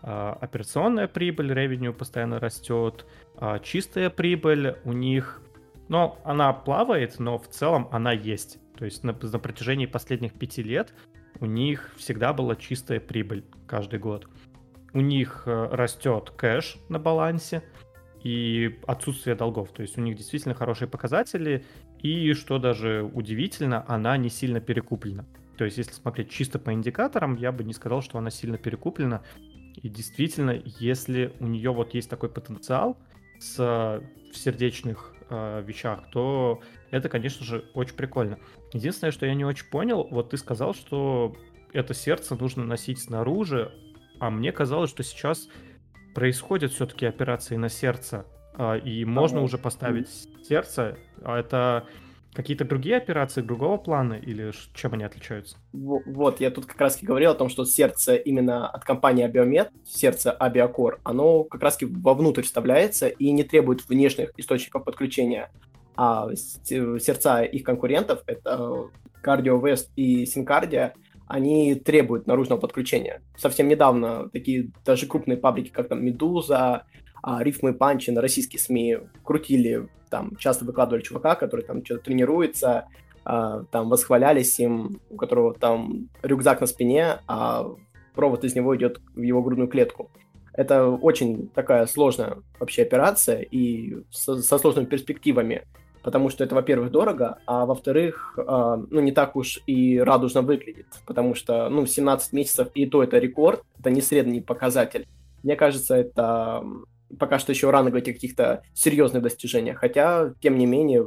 операционная 0.03 1.09
прибыль, 1.09 1.53
ревеню 1.53 1.95
постоянно 1.95 2.41
растет, 2.41 3.07
а, 3.37 3.59
чистая 3.59 4.11
прибыль 4.11 4.77
у 4.85 4.93
них, 4.93 5.43
ну, 5.89 6.17
она 6.25 6.53
плавает, 6.53 7.19
но 7.19 7.39
в 7.39 7.49
целом 7.49 7.89
она 7.93 8.13
есть. 8.13 8.59
То 8.77 8.85
есть 8.85 9.05
на, 9.05 9.13
на 9.13 9.39
протяжении 9.39 9.87
последних 9.87 10.33
пяти 10.33 10.63
лет 10.63 10.93
у 11.41 11.47
них 11.47 11.93
всегда 11.97 12.33
была 12.33 12.57
чистая 12.57 13.01
прибыль 13.01 13.45
каждый 13.67 13.99
год. 13.99 14.29
У 14.93 15.01
них 15.01 15.45
э, 15.47 15.69
растет 15.71 16.31
кэш 16.37 16.77
на 16.89 16.99
балансе 16.99 17.63
и 18.23 18.81
отсутствие 18.87 19.37
долгов. 19.37 19.71
То 19.73 19.83
есть 19.83 19.97
у 19.99 20.01
них 20.01 20.17
действительно 20.17 20.55
хорошие 20.55 20.89
показатели, 20.89 21.65
и, 22.01 22.33
что 22.35 22.59
даже 22.59 23.09
удивительно, 23.15 23.85
она 23.89 24.17
не 24.17 24.29
сильно 24.29 24.61
перекуплена. 24.61 25.25
То 25.57 25.65
есть, 25.65 25.79
если 25.79 25.93
смотреть 25.93 26.31
чисто 26.31 26.59
по 26.59 26.73
индикаторам, 26.73 27.37
я 27.37 27.53
бы 27.53 27.63
не 27.63 27.73
сказал, 27.73 28.03
что 28.03 28.19
она 28.19 28.31
сильно 28.31 28.59
перекуплена. 28.59 29.23
И 29.77 29.89
действительно, 29.89 30.61
если 30.65 31.33
у 31.41 31.47
нее 31.47 31.73
вот 31.73 31.95
есть 31.95 32.11
такой 32.11 32.29
потенциал 32.29 32.97
с, 33.39 33.59
в 33.59 34.37
сердечных 34.37 35.15
э, 35.31 35.63
вещах, 35.67 36.05
то 36.13 36.61
это, 36.91 37.09
конечно 37.09 37.45
же, 37.45 37.65
очень 37.75 37.95
прикольно. 37.95 38.39
Единственное, 38.73 39.13
что 39.13 39.27
я 39.27 39.35
не 39.35 39.45
очень 39.45 39.67
понял, 39.67 40.07
вот 40.11 40.31
ты 40.31 40.37
сказал, 40.37 40.75
что 40.75 41.35
это 41.73 41.95
сердце 41.95 42.37
нужно 42.37 42.65
носить 42.65 43.01
снаружи, 43.01 43.73
а 44.21 44.31
мне 44.31 44.53
казалось, 44.53 44.91
что 44.91 45.03
сейчас 45.03 45.49
происходят 46.15 46.73
все-таки 46.73 47.07
операции 47.07 47.57
на 47.57 47.69
сердце, 47.69 48.27
э, 48.57 48.79
и 48.81 49.05
можно 49.05 49.39
ага. 49.39 49.45
уже 49.45 49.59
поставить 49.59 50.09
сердце. 50.45 50.99
А 51.23 51.39
это 51.39 51.87
Какие-то 52.35 52.65
другие 52.65 52.97
операции 52.97 53.43
другого 53.43 53.77
плана 53.77 54.15
или 54.15 54.53
чем 54.75 54.95
они 54.95 55.05
отличаются? 55.05 55.59
Вот, 55.73 56.41
я 56.41 56.51
тут 56.51 56.65
как 56.65 56.81
раз 56.81 56.99
говорил 57.03 57.33
о 57.33 57.35
том, 57.35 57.51
что 57.51 57.67
сердце 57.67 58.15
именно 58.15 58.69
от 58.69 58.85
компании 58.85 59.29
Abiomed, 59.29 59.71
сердце 59.85 60.35
Abiocor, 60.41 60.99
оно 61.05 61.45
как 61.45 61.63
раз 61.63 61.79
вовнутрь 61.81 62.43
вставляется 62.43 63.09
и 63.09 63.31
не 63.33 63.45
требует 63.45 63.87
внешних 63.87 64.33
источников 64.39 64.85
подключения. 64.85 65.51
А 65.95 66.29
сердца 66.35 67.43
их 67.43 67.65
конкурентов, 67.65 68.23
это 68.27 68.89
CardioVest 69.23 69.89
и 69.97 70.25
Syncardia, 70.25 70.93
они 71.27 71.75
требуют 71.75 72.27
наружного 72.27 72.61
подключения. 72.61 73.23
Совсем 73.37 73.69
недавно 73.69 74.31
такие 74.31 74.71
даже 74.87 75.07
крупные 75.07 75.37
паблики, 75.37 75.69
как 75.69 75.89
там 75.89 76.05
Медуза, 76.05 76.85
а, 77.23 77.43
рифмы 77.43 77.73
панчи 77.73 78.11
на 78.11 78.21
российские 78.21 78.61
СМИ 78.61 78.99
крутили, 79.25 79.89
там 80.11 80.37
часто 80.37 80.65
выкладывали 80.65 81.03
чувака, 81.03 81.37
который 81.37 81.65
там 81.65 81.85
что-то 81.85 82.05
тренируется, 82.05 82.89
а, 83.25 83.63
там 83.71 83.89
восхвалялись 83.89 84.59
им, 84.59 85.01
у 85.09 85.17
которого 85.17 85.55
там 85.55 86.09
рюкзак 86.23 86.61
на 86.61 86.67
спине, 86.67 87.21
а 87.29 87.67
провод 88.15 88.45
из 88.45 88.55
него 88.55 88.77
идет 88.77 89.01
в 89.15 89.23
его 89.23 89.43
грудную 89.43 89.69
клетку. 89.69 90.11
Это 90.53 90.87
очень 90.89 91.49
такая 91.49 91.87
сложная 91.87 92.39
вообще 92.59 92.83
операция 92.83 93.41
и 93.41 94.03
со, 94.11 94.37
со 94.43 94.59
сложными 94.59 94.85
перспективами, 94.85 95.67
потому 96.03 96.29
что 96.29 96.45
это, 96.45 96.55
во-первых, 96.55 96.91
дорого, 96.91 97.39
а 97.47 97.65
во-вторых, 97.65 98.35
э, 98.37 98.43
ну, 98.91 99.01
не 99.01 99.13
так 99.13 99.35
уж 99.37 99.61
и 99.67 99.99
радужно 99.99 100.43
выглядит, 100.43 100.89
потому 101.07 101.35
что, 101.35 101.71
ну, 101.71 101.87
17 101.87 102.33
месяцев, 102.33 102.69
и 102.75 102.85
то 102.85 103.03
это 103.03 103.19
рекорд, 103.19 103.63
это 103.79 103.91
не 103.91 104.03
средний 104.03 104.43
показатель. 104.43 105.07
Мне 105.43 105.57
кажется, 105.57 105.97
это 105.97 106.63
пока 107.19 107.39
что 107.39 107.53
еще 107.53 107.71
рано 107.71 107.91
говорить 107.91 108.09
о 108.09 108.13
каких-то 108.13 108.63
серьезных 108.75 109.23
достижениях, 109.23 109.79
хотя, 109.79 110.33
тем 110.41 110.59
не 110.59 110.67
менее, 110.67 111.07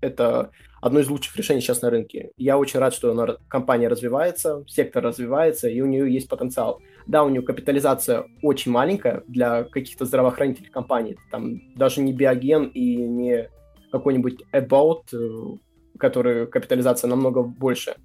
это 0.00 0.50
одно 0.80 1.00
из 1.00 1.08
лучших 1.08 1.34
решений 1.36 1.60
сейчас 1.60 1.80
на 1.80 1.90
рынке. 1.90 2.30
Я 2.36 2.58
очень 2.58 2.78
рад, 2.78 2.92
что 2.92 3.10
она, 3.10 3.36
компания 3.48 3.88
развивается, 3.88 4.64
сектор 4.66 5.02
развивается, 5.02 5.68
и 5.68 5.80
у 5.80 5.86
нее 5.86 6.12
есть 6.12 6.28
потенциал. 6.28 6.80
Да, 7.06 7.24
у 7.24 7.30
нее 7.30 7.42
капитализация 7.42 8.24
очень 8.42 8.70
маленькая 8.70 9.22
для 9.26 9.64
каких-то 9.64 10.04
здравоохранительных 10.04 10.70
компаний. 10.70 11.16
Там 11.30 11.74
даже 11.74 12.02
не 12.02 12.12
Биоген 12.12 12.64
и 12.64 12.96
не 12.96 13.48
какой-нибудь 13.90 14.42
About, 14.52 15.04
э, 15.12 15.56
который 15.98 16.46
капитализация 16.48 17.08
намного 17.08 17.42
больше 17.42 17.96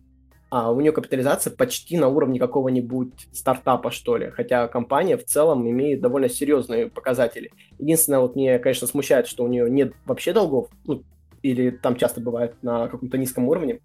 а 0.50 0.72
у 0.72 0.82
нее 0.82 0.92
капитализация 0.92 1.56
почти 1.56 1.98
на 1.98 2.08
уровне 2.08 2.40
какого-нибудь 2.40 3.28
стартапа, 3.32 3.92
что 3.92 4.18
ли, 4.18 4.32
хотя 4.32 4.68
компания 4.68 5.16
в 5.16 5.26
целом 5.26 5.70
имеет 5.70 6.02
довольно 6.02 6.28
серьезные 6.28 6.90
показатели. 6.90 7.52
Единственное, 7.78 8.20
вот 8.20 8.36
мне, 8.36 8.58
конечно, 8.58 8.88
смущает, 8.88 9.28
что 9.28 9.44
у 9.44 9.48
нее 9.48 9.70
нет 9.70 9.94
вообще 10.06 10.34
долгов, 10.34 10.70
ну, 10.86 11.04
или 11.44 11.70
там 11.70 11.96
часто 11.96 12.20
бывает 12.20 12.56
на 12.64 12.88
каком-то 12.88 13.18
низком 13.18 13.48
уровне, 13.48 13.80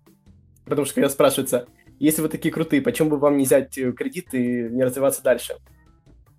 потому 0.64 0.86
что 0.86 0.94
когда 0.94 1.10
спрашивается, 1.10 1.66
если 2.00 2.22
вы 2.22 2.28
такие 2.28 2.52
крутые, 2.52 2.82
почему 2.82 3.10
бы 3.10 3.18
вам 3.18 3.36
не 3.36 3.44
взять 3.44 3.76
э, 3.78 3.92
кредит 3.92 4.32
и 4.32 4.68
не 4.70 4.82
развиваться 4.82 5.22
дальше? 5.22 5.54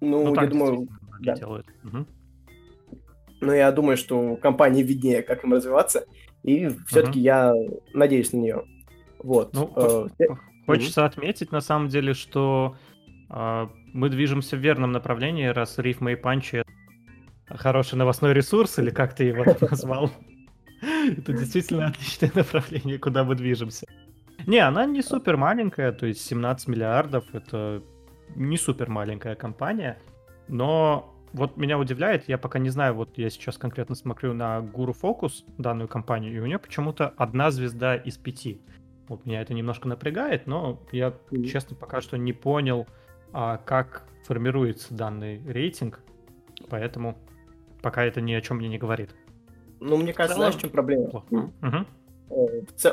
Ну, 0.02 0.26
ну 0.26 0.42
я 0.42 0.48
думаю... 0.48 0.88
Да. 1.22 1.36
Делают. 1.36 1.66
Угу. 1.84 2.06
Но 3.42 3.54
я 3.54 3.72
думаю, 3.72 3.96
что 3.96 4.36
компании 4.36 4.84
виднее, 4.84 5.22
как 5.22 5.44
им 5.44 5.54
развиваться, 5.54 6.06
и 6.44 6.68
все-таки 6.88 7.20
угу. 7.20 7.26
я 7.26 7.54
надеюсь 7.94 8.34
на 8.34 8.38
нее. 8.38 8.64
Вот. 9.26 9.54
Ну, 9.54 9.74
э, 9.76 10.08
хочется 10.68 11.02
mm-hmm. 11.02 11.06
отметить, 11.06 11.52
на 11.52 11.60
самом 11.60 11.88
деле, 11.88 12.14
что 12.14 12.76
э, 13.32 13.68
мы 13.92 14.10
движемся 14.10 14.56
в 14.56 14.60
верном 14.60 14.92
направлении, 14.92 15.48
раз 15.48 15.80
рифмы 15.80 16.12
и 16.12 16.16
панчи 16.16 16.64
хороший 17.50 17.96
новостной 17.96 18.34
ресурс, 18.34 18.78
или 18.78 18.92
как 18.92 19.16
ты 19.16 19.24
его 19.24 19.44
назвал. 19.62 20.12
Это 21.08 21.34
действительно 21.34 21.88
отличное 21.88 22.32
направление, 22.36 23.00
куда 23.00 23.24
мы 23.24 23.34
движемся. 23.34 23.88
Не, 24.46 24.60
она 24.60 24.86
не 24.86 25.02
супер 25.02 25.38
маленькая, 25.38 25.92
то 25.92 26.06
есть 26.06 26.22
17 26.22 26.68
миллиардов, 26.68 27.26
это 27.34 27.82
не 28.36 28.58
супер 28.58 28.92
маленькая 28.92 29.34
компания, 29.34 29.98
но 30.48 31.16
вот 31.34 31.58
меня 31.58 31.80
удивляет, 31.80 32.30
я 32.30 32.38
пока 32.38 32.60
не 32.60 32.70
знаю, 32.70 32.94
вот 32.94 33.18
я 33.18 33.32
сейчас 33.32 33.58
конкретно 33.58 33.96
смотрю 33.96 34.34
на 34.34 34.60
Guru 34.60 34.96
Focus, 35.02 35.44
данную 35.58 35.88
компанию, 35.88 36.36
и 36.36 36.40
у 36.40 36.46
нее 36.46 36.60
почему-то 36.60 37.08
одна 37.18 37.50
звезда 37.50 37.96
из 37.96 38.18
пяти. 38.18 38.62
Вот 39.08 39.26
меня 39.26 39.42
это 39.42 39.54
немножко 39.54 39.88
напрягает, 39.88 40.48
но 40.48 40.80
я, 40.92 41.14
mm-hmm. 41.30 41.44
честно, 41.46 41.76
пока 41.76 42.02
что 42.02 42.18
не 42.18 42.34
понял, 42.34 42.88
а, 43.34 43.58
как 43.58 44.04
формируется 44.26 44.94
данный 44.94 45.42
рейтинг, 45.46 46.02
поэтому 46.70 47.18
пока 47.82 48.04
это 48.04 48.22
ни 48.22 48.34
о 48.34 48.42
чем 48.42 48.58
мне 48.58 48.68
не 48.68 48.78
говорит. 48.78 49.12
Ну, 49.80 49.98
мне 49.98 50.14
кажется, 50.14 50.38
знаешь, 50.38 50.56
в 50.56 50.62
чем 50.62 50.70
проблема? 50.72 51.24
Угу. 51.30 51.86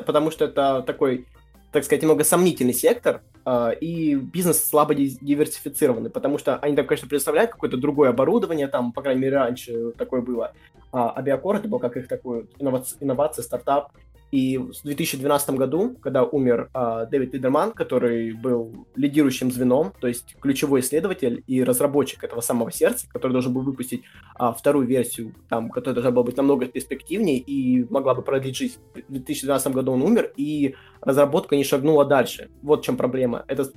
Потому 0.05 0.31
что 0.31 0.45
это 0.45 0.83
такой, 0.83 1.27
так 1.71 1.85
сказать, 1.85 2.03
немного 2.03 2.25
сомнительный 2.25 2.75
сектор, 2.75 3.23
а, 3.45 3.71
и 3.71 4.15
бизнес 4.15 4.65
слабо 4.65 4.95
диверсифицированный, 4.95 6.11
потому 6.11 6.39
что 6.39 6.57
они 6.59 6.77
там, 6.77 6.87
конечно, 6.87 7.09
предоставляют 7.09 7.51
какое-то 7.51 7.77
другое 7.77 8.11
оборудование, 8.11 8.69
там, 8.69 8.93
по 8.93 9.03
крайней 9.03 9.23
мере, 9.23 9.37
раньше 9.37 9.93
такое 9.93 10.21
было, 10.21 10.53
а 10.93 11.19
Авиакор 11.19 11.57
это 11.57 11.69
был 11.69 11.79
как 11.79 11.97
их 11.97 12.07
такой 12.07 12.49
инновация, 12.59 12.99
инновация 13.01 13.43
стартап, 13.43 13.93
и 14.33 14.57
в 14.57 14.73
2012 14.83 15.51
году, 15.51 15.95
когда 16.01 16.25
умер 16.25 16.71
э, 16.73 17.07
Дэвид 17.11 17.35
Лидерман, 17.35 17.73
который 17.73 18.33
был 18.33 18.87
лидирующим 18.97 19.53
звеном, 19.53 19.93
то 20.01 20.09
есть 20.09 20.37
ключевой 20.41 20.81
исследователь 20.81 21.45
и 21.47 21.63
разработчик 21.63 22.25
этого 22.25 22.41
самого 22.41 22.73
сердца, 22.73 23.07
который 23.11 23.33
должен 23.33 23.53
был 23.53 23.61
выпустить 23.61 24.05
э, 24.41 24.53
вторую 24.59 24.87
версию, 24.87 25.35
там, 25.51 25.69
которая 25.69 25.97
должна 25.97 26.13
была 26.13 26.25
быть 26.25 26.39
намного 26.39 26.65
перспективнее 26.65 27.37
и 27.37 27.85
могла 27.91 28.15
бы 28.15 28.23
продлить 28.23 28.57
жизнь. 28.57 28.79
В 28.95 29.13
2012 29.13 29.75
году 29.75 29.93
он 29.93 30.03
умер, 30.03 30.33
и 30.39 30.77
разработка 31.03 31.55
не 31.55 31.65
шагнула 31.65 32.07
дальше. 32.07 32.49
Вот 32.63 32.81
в 32.81 32.85
чем 32.87 32.97
проблема. 32.97 33.45
Этот 33.49 33.75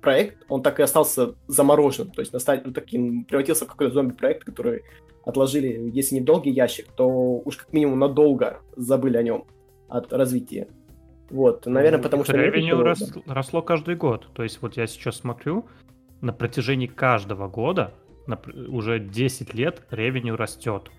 проект, 0.00 0.44
он 0.48 0.62
так 0.62 0.78
и 0.78 0.84
остался 0.84 1.34
заморожен, 1.48 2.12
то 2.12 2.20
есть 2.20 2.32
ну, 2.32 2.72
таким 2.72 3.24
превратился 3.24 3.64
в 3.64 3.68
какой-то 3.68 3.94
зомби-проект, 3.94 4.44
который 4.44 4.82
отложили, 5.24 5.90
если 5.92 6.14
не 6.14 6.20
в 6.20 6.24
долгий 6.24 6.50
ящик, 6.50 6.86
то 6.94 7.08
уж 7.08 7.56
как 7.56 7.72
минимум 7.72 7.98
надолго 7.98 8.60
забыли 8.76 9.16
о 9.16 9.24
нем 9.24 9.46
от 9.88 10.12
развития. 10.12 10.68
Вот, 11.30 11.66
наверное, 11.66 11.98
ну, 11.98 12.04
потому 12.04 12.24
что... 12.24 12.36
Ревеню 12.36 12.82
рос, 12.82 13.12
росло 13.26 13.62
каждый 13.62 13.96
год. 13.96 14.28
То 14.32 14.42
есть 14.42 14.62
вот 14.62 14.76
я 14.76 14.86
сейчас 14.86 15.16
смотрю, 15.16 15.66
на 16.20 16.32
протяжении 16.32 16.86
каждого 16.86 17.48
года, 17.48 17.94
на, 18.26 18.40
уже 18.68 18.98
10 18.98 19.54
лет 19.54 19.82
ревеню 19.90 20.36
растет. 20.36 20.90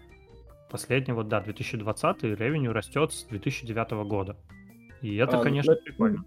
Последний 0.69 1.13
вот, 1.13 1.27
да, 1.27 1.39
2020 1.41 2.23
ревеню 2.23 2.73
растет 2.73 3.13
с 3.13 3.23
2009 3.25 3.91
года. 4.07 4.35
И 5.01 5.15
это, 5.15 5.39
а, 5.39 5.43
конечно, 5.43 5.73
ну, 5.73 5.81
прикольно. 5.81 6.25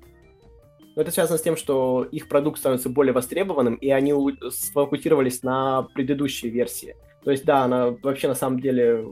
Но 0.96 1.03
это 1.03 1.11
связано 1.11 1.38
с 1.38 1.42
тем, 1.42 1.57
что 1.57 2.07
их 2.11 2.29
продукт 2.29 2.59
становится 2.59 2.88
более 2.88 3.12
востребованным, 3.12 3.75
и 3.75 3.90
они 3.90 4.14
сфокусировались 4.51 5.42
на 5.42 5.83
предыдущей 5.83 6.49
версии. 6.49 6.96
То 7.23 7.31
есть, 7.31 7.44
да, 7.44 7.64
она 7.64 7.90
вообще 8.03 8.29
на 8.29 8.35
самом 8.35 8.61
деле 8.61 9.07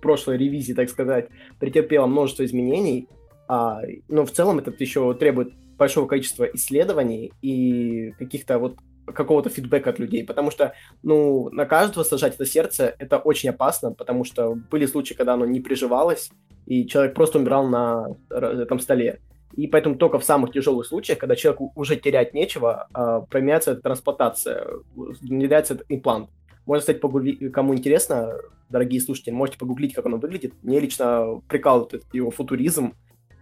прошлой 0.00 0.38
ревизии, 0.38 0.72
так 0.72 0.88
сказать, 0.88 1.28
претерпела 1.58 2.06
множество 2.06 2.44
изменений, 2.44 3.08
а, 3.48 3.80
но 4.08 4.24
в 4.24 4.30
целом 4.30 4.58
это 4.58 4.72
еще 4.78 5.14
требует 5.14 5.52
большого 5.78 6.06
количества 6.06 6.44
исследований 6.44 7.32
и 7.40 8.12
каких-то 8.18 8.58
вот 8.58 8.76
какого-то 9.06 9.48
фидбэка 9.48 9.90
от 9.90 9.98
людей, 9.98 10.24
потому 10.24 10.50
что, 10.50 10.74
ну, 11.02 11.48
на 11.50 11.64
каждого 11.64 12.04
сажать 12.04 12.34
это 12.34 12.44
сердце, 12.44 12.94
это 12.98 13.18
очень 13.18 13.50
опасно, 13.50 13.92
потому 13.92 14.24
что 14.24 14.54
были 14.70 14.84
случаи, 14.86 15.14
когда 15.14 15.34
оно 15.34 15.46
не 15.46 15.60
приживалось, 15.60 16.30
и 16.66 16.86
человек 16.86 17.14
просто 17.14 17.38
умирал 17.38 17.66
на 17.68 18.16
этом 18.28 18.78
столе. 18.78 19.20
И 19.54 19.66
поэтому 19.66 19.96
только 19.96 20.18
в 20.18 20.24
самых 20.24 20.52
тяжелых 20.52 20.86
случаях, 20.86 21.18
когда 21.18 21.34
человеку 21.34 21.72
уже 21.74 21.96
терять 21.96 22.34
нечего, 22.34 22.86
а, 22.92 23.22
применяется 23.22 23.74
трансплантация, 23.74 24.66
внедряется 24.94 25.80
имплант. 25.88 26.28
Можно, 26.68 26.80
кстати, 26.80 26.98
погуглить, 26.98 27.50
кому 27.50 27.74
интересно, 27.74 28.34
дорогие 28.68 29.00
слушатели, 29.00 29.32
можете 29.32 29.56
погуглить, 29.58 29.94
как 29.94 30.04
оно 30.04 30.18
выглядит. 30.18 30.52
Мне 30.62 30.78
лично 30.80 31.40
прикалывает 31.48 32.04
его 32.12 32.30
футуризм. 32.30 32.92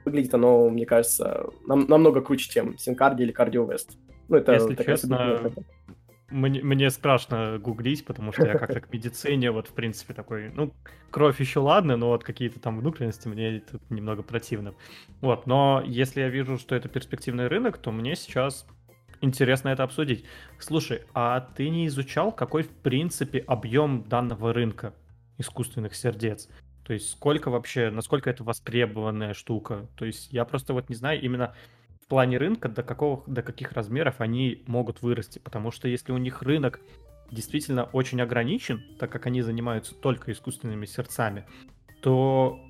Выглядит 0.05 0.33
оно, 0.33 0.71
мне 0.71 0.87
кажется, 0.87 1.49
нам, 1.67 1.87
намного 1.89 2.21
круче, 2.21 2.49
чем 2.49 2.79
Синкарди 2.79 3.25
или 3.25 3.33
Кардиовест. 3.33 3.99
Ну, 4.29 4.37
это 4.37 4.53
Если 4.53 4.77
честно, 4.77 5.53
мне, 6.31 6.62
мне 6.62 6.89
страшно 6.89 7.59
гуглить, 7.59 8.05
потому 8.05 8.31
что 8.31 8.47
я 8.47 8.59
как-то 8.59 8.81
к 8.81 8.93
медицине, 8.93 9.51
вот, 9.51 9.67
в 9.67 9.73
принципе, 9.73 10.15
такой, 10.15 10.53
ну, 10.55 10.73
кровь 11.11 11.41
еще 11.41 11.59
ладно, 11.59 11.97
но 11.97 12.11
вот 12.11 12.23
какие-то 12.23 12.61
там 12.61 12.79
внутренности 12.79 13.27
мне 13.27 13.61
тут 13.69 13.83
немного 13.91 14.23
противно. 14.23 14.77
Вот, 15.21 15.49
но 15.49 15.83
если 15.85 16.21
я 16.21 16.29
вижу, 16.29 16.59
что 16.59 16.77
это 16.77 16.89
перспективный 16.89 17.49
рынок, 17.49 17.79
то 17.79 17.91
мне 17.91 18.15
сейчас 18.15 18.69
интересно 19.20 19.68
это 19.68 19.83
обсудить. 19.83 20.24
Слушай, 20.59 21.02
а 21.14 21.40
ты 21.40 21.68
не 21.68 21.87
изучал, 21.87 22.33
какой, 22.33 22.62
в 22.62 22.70
принципе, 22.70 23.38
объем 23.40 24.05
данного 24.05 24.52
рынка 24.52 24.94
искусственных 25.38 25.94
сердец? 25.94 26.48
То 26.85 26.92
есть 26.92 27.11
сколько 27.11 27.50
вообще, 27.50 27.90
насколько 27.90 28.31
это 28.31 28.44
востребованная 28.44 29.35
штука? 29.35 29.88
То 29.96 30.05
есть 30.05 30.33
я 30.33 30.44
просто 30.44 30.72
вот 30.72 30.88
не 30.88 30.94
знаю 30.94 31.20
именно 31.20 31.55
в 32.00 32.07
плане 32.07 32.38
рынка, 32.38 32.68
до, 32.68 32.85
какого, 32.85 33.24
до 33.26 33.42
каких 33.42 33.72
размеров 33.72 34.20
они 34.20 34.62
могут 34.66 35.02
вырасти. 35.02 35.40
Потому 35.40 35.72
что 35.72 35.88
если 35.88 36.12
у 36.12 36.18
них 36.18 36.42
рынок 36.42 36.81
действительно 37.33 37.85
очень 37.85 38.20
ограничен, 38.20 38.83
так 39.00 39.11
как 39.11 39.26
они 39.26 39.42
занимаются 39.42 39.94
только 39.94 40.31
искусственными 40.31 40.87
сердцами, 40.87 41.44
то 42.02 42.61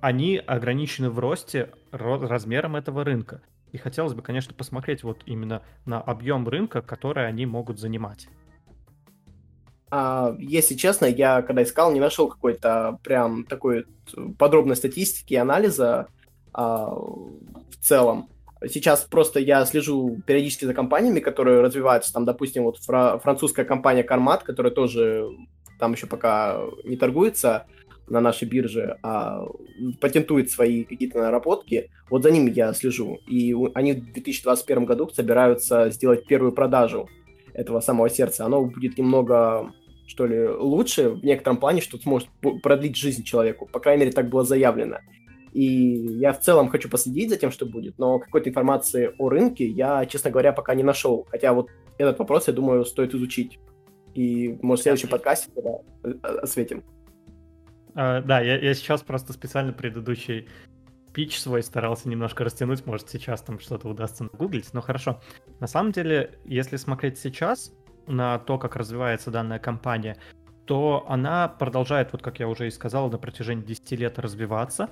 они 0.00 0.36
ограничены 0.36 1.08
в 1.10 1.18
росте 1.18 1.70
размером 1.90 2.76
этого 2.76 3.04
рынка. 3.04 3.40
И 3.74 3.76
хотелось 3.76 4.14
бы, 4.14 4.22
конечно, 4.22 4.54
посмотреть 4.54 5.02
вот 5.02 5.24
именно 5.26 5.60
на 5.84 6.00
объем 6.00 6.48
рынка, 6.48 6.80
который 6.80 7.26
они 7.26 7.44
могут 7.44 7.80
занимать. 7.80 8.28
А, 9.90 10.36
если 10.38 10.76
честно, 10.76 11.06
я 11.06 11.42
когда 11.42 11.64
искал, 11.64 11.92
не 11.92 11.98
нашел 11.98 12.28
какой-то 12.28 13.00
прям 13.02 13.42
такой 13.42 13.86
подробной 14.38 14.76
статистики 14.76 15.34
и 15.34 15.38
анализа 15.38 16.06
а, 16.52 16.94
в 16.94 17.76
целом. 17.80 18.28
Сейчас 18.64 19.00
просто 19.00 19.40
я 19.40 19.66
слежу 19.66 20.22
периодически 20.24 20.66
за 20.66 20.72
компаниями, 20.72 21.18
которые 21.18 21.60
развиваются. 21.60 22.12
Там, 22.12 22.24
допустим, 22.24 22.62
вот 22.62 22.78
фра- 22.78 23.18
французская 23.18 23.64
компания 23.64 24.04
Кармат, 24.04 24.44
которая 24.44 24.72
тоже 24.72 25.26
там 25.80 25.94
еще 25.94 26.06
пока 26.06 26.60
не 26.84 26.96
торгуется 26.96 27.66
на 28.08 28.20
нашей 28.20 28.48
бирже, 28.48 28.98
а 29.02 29.46
патентует 30.00 30.50
свои 30.50 30.84
какие-то 30.84 31.18
наработки. 31.18 31.90
Вот 32.10 32.22
за 32.22 32.30
ними 32.30 32.50
я 32.50 32.72
слежу. 32.72 33.18
И 33.26 33.54
они 33.74 33.92
в 33.92 34.12
2021 34.12 34.84
году 34.84 35.08
собираются 35.10 35.90
сделать 35.90 36.26
первую 36.26 36.52
продажу 36.52 37.08
этого 37.54 37.80
самого 37.80 38.10
сердца. 38.10 38.44
Оно 38.44 38.64
будет 38.64 38.98
немного 38.98 39.72
что 40.06 40.26
ли, 40.26 40.46
лучше 40.48 41.10
в 41.10 41.24
некотором 41.24 41.56
плане, 41.56 41.80
что 41.80 41.98
сможет 41.98 42.28
продлить 42.62 42.96
жизнь 42.96 43.24
человеку. 43.24 43.66
По 43.66 43.80
крайней 43.80 44.00
мере, 44.00 44.12
так 44.12 44.28
было 44.28 44.44
заявлено. 44.44 44.98
И 45.52 45.64
я 45.64 46.32
в 46.32 46.40
целом 46.40 46.68
хочу 46.68 46.90
последить 46.90 47.30
за 47.30 47.36
тем, 47.36 47.52
что 47.52 47.64
будет, 47.64 47.98
но 47.98 48.18
какой-то 48.18 48.50
информации 48.50 49.14
о 49.18 49.28
рынке 49.28 49.66
я, 49.66 50.04
честно 50.04 50.30
говоря, 50.30 50.52
пока 50.52 50.74
не 50.74 50.82
нашел. 50.82 51.26
Хотя 51.30 51.52
вот 51.52 51.70
этот 51.96 52.18
вопрос, 52.18 52.48
я 52.48 52.52
думаю, 52.52 52.84
стоит 52.84 53.14
изучить. 53.14 53.58
И, 54.14 54.58
может, 54.62 54.80
в 54.80 54.82
следующем 54.82 55.08
подкасте 55.08 55.50
э, 55.56 56.10
осветим. 56.42 56.82
А, 57.94 58.20
да, 58.20 58.40
я, 58.40 58.58
я 58.58 58.74
сейчас 58.74 59.02
просто 59.02 59.32
специально 59.32 59.72
предыдущий 59.72 60.48
пич 61.12 61.38
свой 61.38 61.62
старался 61.62 62.08
немножко 62.08 62.44
растянуть, 62.44 62.84
может, 62.86 63.08
сейчас 63.08 63.40
там 63.40 63.60
что-то 63.60 63.88
удастся 63.88 64.24
нагуглить, 64.24 64.74
но 64.74 64.80
хорошо. 64.80 65.20
На 65.60 65.68
самом 65.68 65.92
деле, 65.92 66.38
если 66.44 66.76
смотреть 66.76 67.18
сейчас 67.18 67.72
на 68.06 68.38
то, 68.40 68.58
как 68.58 68.76
развивается 68.76 69.30
данная 69.30 69.60
компания, 69.60 70.16
то 70.66 71.04
она 71.08 71.48
продолжает, 71.48 72.12
вот 72.12 72.22
как 72.22 72.40
я 72.40 72.48
уже 72.48 72.66
и 72.66 72.70
сказал, 72.70 73.10
на 73.10 73.18
протяжении 73.18 73.62
10 73.62 73.92
лет 73.92 74.18
развиваться. 74.18 74.90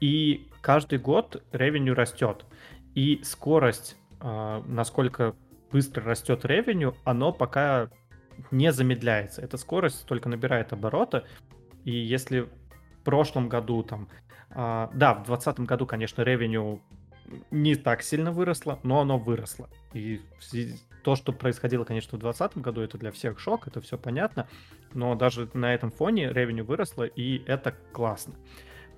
И 0.00 0.48
каждый 0.60 0.98
год 0.98 1.42
ревеню 1.50 1.94
растет. 1.94 2.44
И 2.94 3.20
скорость, 3.24 3.96
э, 4.20 4.62
насколько 4.66 5.34
быстро 5.72 6.04
растет 6.04 6.44
ревеню, 6.44 6.94
оно 7.04 7.32
пока 7.32 7.90
не 8.50 8.72
замедляется. 8.72 9.42
Эта 9.42 9.56
скорость 9.56 10.06
только 10.06 10.28
набирает 10.28 10.72
обороты. 10.72 11.24
И 11.84 11.90
если 11.90 12.40
в 12.40 13.04
прошлом 13.04 13.48
году 13.48 13.82
там... 13.82 14.08
Э, 14.50 14.88
да, 14.92 15.14
в 15.14 15.26
2020 15.26 15.60
году, 15.60 15.86
конечно, 15.86 16.22
ревеню 16.22 16.80
не 17.50 17.74
так 17.74 18.02
сильно 18.02 18.32
выросло, 18.32 18.78
но 18.82 19.00
оно 19.00 19.18
выросло. 19.18 19.68
И 19.92 20.20
то, 21.02 21.16
что 21.16 21.32
происходило, 21.32 21.84
конечно, 21.84 22.16
в 22.16 22.20
2020 22.20 22.58
году, 22.58 22.80
это 22.80 22.98
для 22.98 23.12
всех 23.12 23.38
шок, 23.38 23.66
это 23.66 23.80
все 23.80 23.98
понятно. 23.98 24.48
Но 24.92 25.14
даже 25.14 25.48
на 25.54 25.74
этом 25.74 25.90
фоне 25.90 26.32
ревеню 26.32 26.64
выросло, 26.64 27.04
и 27.04 27.42
это 27.46 27.74
классно. 27.92 28.34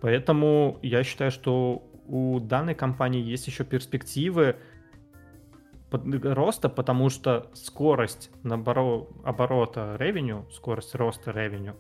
Поэтому 0.01 0.79
я 0.83 1.05
считаю, 1.05 1.31
что 1.31 1.85
у 2.07 2.41
данной 2.41 2.75
компании 2.75 3.23
есть 3.23 3.47
еще 3.47 3.65
перспективы 3.65 4.57
роста, 5.91 6.69
потому 6.69 7.11
что 7.11 7.51
скорость 7.55 8.31
наборо... 8.43 9.07
оборота 9.25 9.97
ревеню, 9.99 10.47
скорость 10.53 10.95
роста 10.95 11.33
ревеню, 11.33 11.77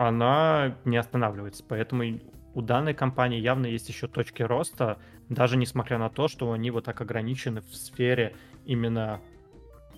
она 0.00 0.78
не 0.86 0.96
останавливается. 0.96 1.62
Поэтому 1.68 2.20
у 2.54 2.62
данной 2.62 2.94
компании 2.94 3.38
явно 3.38 3.66
есть 3.66 3.86
еще 3.90 4.08
точки 4.08 4.42
роста, 4.42 4.98
даже 5.28 5.58
несмотря 5.58 5.98
на 5.98 6.08
то, 6.08 6.26
что 6.26 6.52
они 6.52 6.70
вот 6.70 6.84
так 6.84 7.02
ограничены 7.02 7.60
в 7.60 7.74
сфере 7.74 8.34
именно 8.64 9.20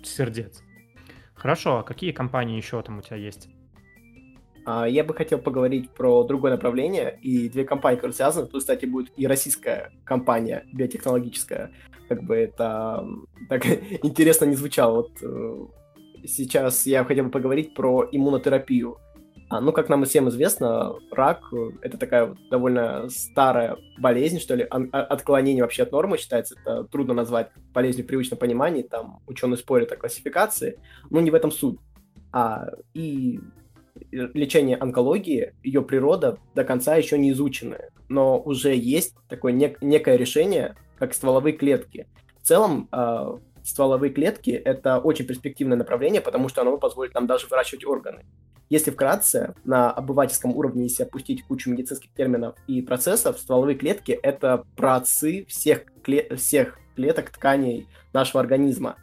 сердец. 0.03 0.61
Хорошо, 1.35 1.77
а 1.77 1.83
какие 1.83 2.11
компании 2.11 2.57
еще 2.57 2.81
там 2.81 2.99
у 2.99 3.01
тебя 3.01 3.15
есть? 3.15 3.47
А, 4.65 4.85
я 4.89 5.05
бы 5.05 5.13
хотел 5.13 5.39
поговорить 5.39 5.89
про 5.91 6.25
другое 6.25 6.51
направление, 6.51 7.17
и 7.21 7.47
две 7.47 7.63
компании, 7.63 7.95
которые 7.95 8.13
связаны. 8.13 8.47
Тут, 8.47 8.59
кстати, 8.59 8.85
будет 8.85 9.09
и 9.15 9.25
российская 9.25 9.93
компания 10.03 10.65
биотехнологическая. 10.73 11.71
Как 12.09 12.23
бы 12.23 12.35
это 12.35 13.07
так 13.47 13.65
интересно 14.03 14.45
не 14.45 14.55
звучало. 14.55 14.97
Вот 14.97 15.11
э, 15.21 15.65
сейчас 16.27 16.85
я 16.85 17.05
хотел 17.05 17.23
бы 17.23 17.31
поговорить 17.31 17.73
про 17.73 18.05
иммунотерапию. 18.11 18.97
А, 19.53 19.61
ну, 19.61 19.71
как 19.71 19.87
нам 19.87 20.03
всем 20.05 20.29
известно, 20.29 20.95
рак— 21.11 21.43
это 21.83 21.99
такая 21.99 22.25
вот 22.25 22.39
довольно 22.49 23.07
старая 23.09 23.77
болезнь, 23.99 24.39
что 24.39 24.55
ли, 24.55 24.63
отклонение 24.63 25.61
вообще 25.61 25.83
от 25.83 25.91
нормы 25.91 26.17
считается, 26.17 26.55
это 26.59 26.85
трудно 26.85 27.13
назвать 27.13 27.51
болезнью 27.71 28.03
в 28.03 28.07
привычном 28.07 28.39
понимании, 28.39 28.81
там 28.81 29.19
ученые 29.27 29.57
спорят 29.57 29.91
о 29.91 29.95
классификации, 29.95 30.79
но 31.11 31.21
не 31.21 31.29
в 31.29 31.35
этом 31.35 31.51
суть. 31.51 31.77
А, 32.31 32.65
и 32.95 33.41
лечение 34.09 34.75
онкологии, 34.75 35.53
ее 35.61 35.83
природа 35.83 36.39
до 36.55 36.63
конца 36.63 36.95
еще 36.95 37.19
не 37.19 37.29
изучена, 37.29 37.77
но 38.09 38.41
уже 38.41 38.73
есть 38.73 39.13
такое 39.29 39.53
нек- 39.53 39.77
некое 39.81 40.15
решение, 40.15 40.75
как 40.97 41.13
стволовые 41.13 41.53
клетки. 41.53 42.07
В 42.41 42.47
целом, 42.47 42.89
э, 42.91 43.37
стволовые 43.63 44.11
клетки— 44.11 44.51
это 44.65 44.99
очень 44.99 45.25
перспективное 45.25 45.77
направление, 45.77 46.21
потому 46.21 46.49
что 46.49 46.61
оно 46.61 46.77
позволит 46.77 47.13
нам 47.13 47.27
даже 47.27 47.47
выращивать 47.47 47.85
органы. 47.85 48.25
Если 48.69 48.91
вкратце, 48.91 49.55
на 49.65 49.91
обывательском 49.91 50.55
уровне, 50.55 50.83
если 50.83 51.03
опустить 51.03 51.43
кучу 51.43 51.69
медицинских 51.69 52.11
терминов 52.13 52.55
и 52.67 52.81
процессов, 52.81 53.37
стволовые 53.37 53.77
клетки— 53.77 54.11
это 54.23 54.63
процы 54.75 55.45
всех, 55.47 55.83
кле- 56.03 56.35
всех 56.35 56.79
клеток 56.95 57.29
тканей 57.29 57.87
нашего 58.13 58.41
организма. 58.41 58.95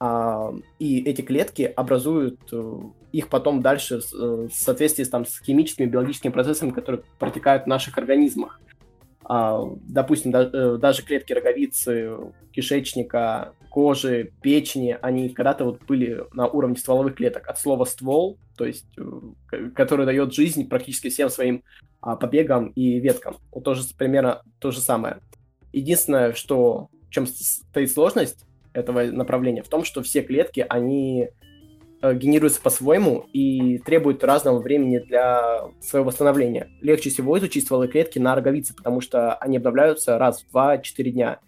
А, 0.00 0.52
и 0.78 1.02
эти 1.02 1.22
клетки 1.22 1.62
образуют 1.62 2.38
э, 2.52 2.80
их 3.10 3.28
потом 3.28 3.62
дальше 3.62 3.96
э, 3.96 4.48
в 4.48 4.52
соответствии 4.52 5.02
там, 5.04 5.26
с 5.26 5.40
химическими, 5.40 5.86
биологическими 5.86 6.30
процессами, 6.30 6.70
которые 6.70 7.02
протекают 7.18 7.64
в 7.64 7.66
наших 7.66 7.98
организмах. 7.98 8.60
А, 9.30 9.62
допустим, 9.82 10.34
э, 10.34 10.78
даже 10.78 11.02
клетки 11.02 11.34
роговицы, 11.34 12.16
кишечника, 12.50 13.52
кожи, 13.68 14.32
печени, 14.40 14.96
они 15.02 15.28
когда-то 15.28 15.66
вот 15.66 15.84
были 15.84 16.24
на 16.32 16.48
уровне 16.48 16.76
стволовых 16.76 17.14
клеток. 17.14 17.46
От 17.46 17.58
слова 17.58 17.84
ствол, 17.84 18.38
то 18.56 18.64
есть, 18.64 18.86
который 19.74 20.06
дает 20.06 20.32
жизнь 20.32 20.66
практически 20.66 21.10
всем 21.10 21.28
своим 21.28 21.62
а, 22.00 22.16
побегам 22.16 22.68
и 22.68 22.98
веткам. 23.00 23.36
Вот 23.52 23.64
тоже 23.64 23.82
примерно 23.98 24.42
то 24.60 24.70
же 24.70 24.80
самое. 24.80 25.18
Единственное, 25.74 26.32
что 26.32 26.88
в 27.08 27.10
чем 27.10 27.26
стоит 27.26 27.92
сложность 27.92 28.46
этого 28.72 29.02
направления, 29.02 29.62
в 29.62 29.68
том, 29.68 29.84
что 29.84 30.02
все 30.02 30.22
клетки, 30.22 30.64
они 30.66 31.24
э, 31.24 31.28
генерируются 32.02 32.60
по-своему 32.60 33.26
и 33.32 33.78
требуют 33.78 34.22
разного 34.22 34.60
времени 34.60 34.98
для 34.98 35.62
своего 35.80 36.08
восстановления. 36.08 36.68
Легче 36.80 37.10
всего 37.10 37.38
изучить 37.38 37.64
стволовые 37.64 37.90
клетки 37.90 38.18
на 38.18 38.34
роговице, 38.34 38.74
потому 38.74 39.00
что 39.00 39.34
они 39.34 39.56
обновляются 39.56 40.18
раз 40.18 40.42
в 40.42 40.56
2-4 40.56 41.10
дня. 41.10 41.40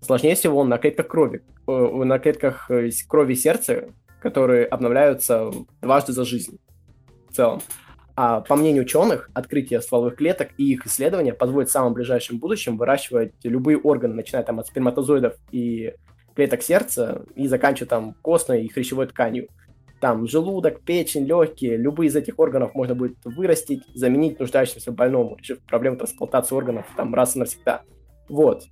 Сложнее 0.00 0.34
всего 0.34 0.64
на 0.64 0.78
клетках 0.78 1.08
крови, 1.08 1.42
э, 1.66 1.72
на 1.72 2.18
клетках 2.18 2.70
э, 2.70 2.90
крови 3.08 3.34
сердца, 3.34 3.88
которые 4.20 4.66
обновляются 4.66 5.50
дважды 5.80 6.12
за 6.12 6.24
жизнь 6.24 6.58
в 7.30 7.34
целом. 7.34 7.60
А 8.16 8.42
по 8.42 8.54
мнению 8.54 8.84
ученых, 8.84 9.28
открытие 9.34 9.80
стволовых 9.80 10.16
клеток 10.16 10.50
и 10.56 10.72
их 10.72 10.86
исследования 10.86 11.32
позволит 11.32 11.68
в 11.68 11.72
самом 11.72 11.94
ближайшем 11.94 12.38
будущем 12.38 12.76
выращивать 12.76 13.32
любые 13.42 13.76
органы, 13.76 14.14
начиная 14.14 14.44
там 14.44 14.60
от 14.60 14.68
сперматозоидов 14.68 15.34
и 15.50 15.94
клеток 16.36 16.62
сердца 16.62 17.24
и 17.34 17.48
заканчивая 17.48 17.88
там 17.88 18.14
костной 18.22 18.64
и 18.64 18.68
хрящевой 18.68 19.08
тканью. 19.08 19.48
Там 20.00 20.26
желудок, 20.26 20.82
печень, 20.82 21.24
легкие, 21.24 21.76
любые 21.76 22.08
из 22.08 22.16
этих 22.16 22.38
органов 22.38 22.74
можно 22.74 22.94
будет 22.94 23.16
вырастить, 23.24 23.82
заменить 23.94 24.38
нуждающимся 24.38 24.92
больному, 24.92 25.36
решив 25.36 25.60
проблему 25.60 25.96
трансплантации 25.96 26.54
органов 26.54 26.86
там 26.96 27.14
раз 27.14 27.36
и 27.36 27.38
навсегда. 27.38 27.82
Вот. 28.28 28.64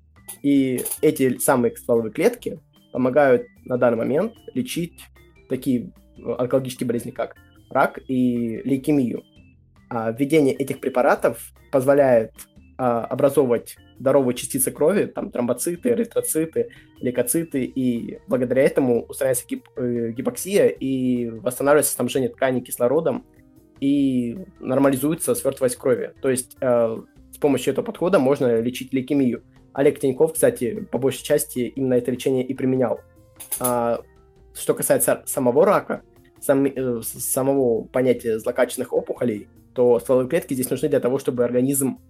И 0.42 0.82
эти 1.00 1.38
самые 1.38 1.76
стволовые 1.76 2.12
клетки 2.12 2.61
помогают 2.92 3.46
на 3.64 3.78
данный 3.78 3.98
момент 3.98 4.35
лечить 4.54 5.06
такие 5.48 5.92
э, 6.18 6.32
онкологические 6.38 6.87
болезни, 6.87 7.11
как 7.11 7.37
рак 7.70 7.98
и 8.08 8.61
лейкемию. 8.64 9.22
А, 9.88 10.11
введение 10.12 10.54
этих 10.54 10.80
препаратов 10.80 11.52
позволяет 11.70 12.32
а, 12.78 13.04
образовывать 13.04 13.76
здоровые 14.02 14.34
частицы 14.34 14.72
крови, 14.72 15.06
там 15.06 15.30
тромбоциты, 15.30 15.90
эритроциты, 15.90 16.70
лейкоциты, 17.00 17.62
и 17.64 18.18
благодаря 18.26 18.62
этому 18.62 19.04
устраняется 19.04 19.46
гип 19.46 19.68
э, 19.76 20.10
гипоксия 20.10 20.66
и 20.66 21.30
восстанавливается 21.30 21.92
снабжение 21.92 22.28
тканей 22.28 22.62
кислородом 22.62 23.24
и 23.78 24.38
нормализуется 24.58 25.36
свертываемость 25.36 25.78
крови. 25.78 26.10
То 26.20 26.30
есть 26.30 26.56
э, 26.60 26.96
с 27.30 27.38
помощью 27.38 27.72
этого 27.72 27.84
подхода 27.84 28.18
можно 28.18 28.60
лечить 28.60 28.92
лейкемию. 28.92 29.44
Олег 29.72 30.00
Тиньков, 30.00 30.32
кстати, 30.32 30.80
по 30.90 30.98
большей 30.98 31.22
части 31.22 31.60
именно 31.60 31.94
это 31.94 32.10
лечение 32.10 32.44
и 32.44 32.54
применял. 32.54 33.00
А, 33.60 34.00
что 34.52 34.74
касается 34.74 35.22
самого 35.26 35.64
рака, 35.64 36.02
сам, 36.40 36.64
э, 36.66 37.02
самого 37.02 37.84
понятия 37.84 38.40
злокачественных 38.40 38.92
опухолей, 38.92 39.46
то 39.74 40.00
стволовые 40.00 40.28
клетки 40.28 40.54
здесь 40.54 40.70
нужны 40.70 40.88
для 40.88 40.98
того, 40.98 41.20
чтобы 41.20 41.44
организм 41.44 42.00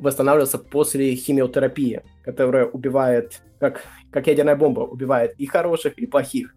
восстанавливался 0.00 0.58
после 0.58 1.14
химиотерапии, 1.14 2.02
которая 2.22 2.66
убивает, 2.66 3.42
как, 3.58 3.84
как 4.10 4.26
ядерная 4.26 4.56
бомба, 4.56 4.80
убивает 4.80 5.34
и 5.38 5.46
хороших, 5.46 5.98
и 5.98 6.06
плохих. 6.06 6.54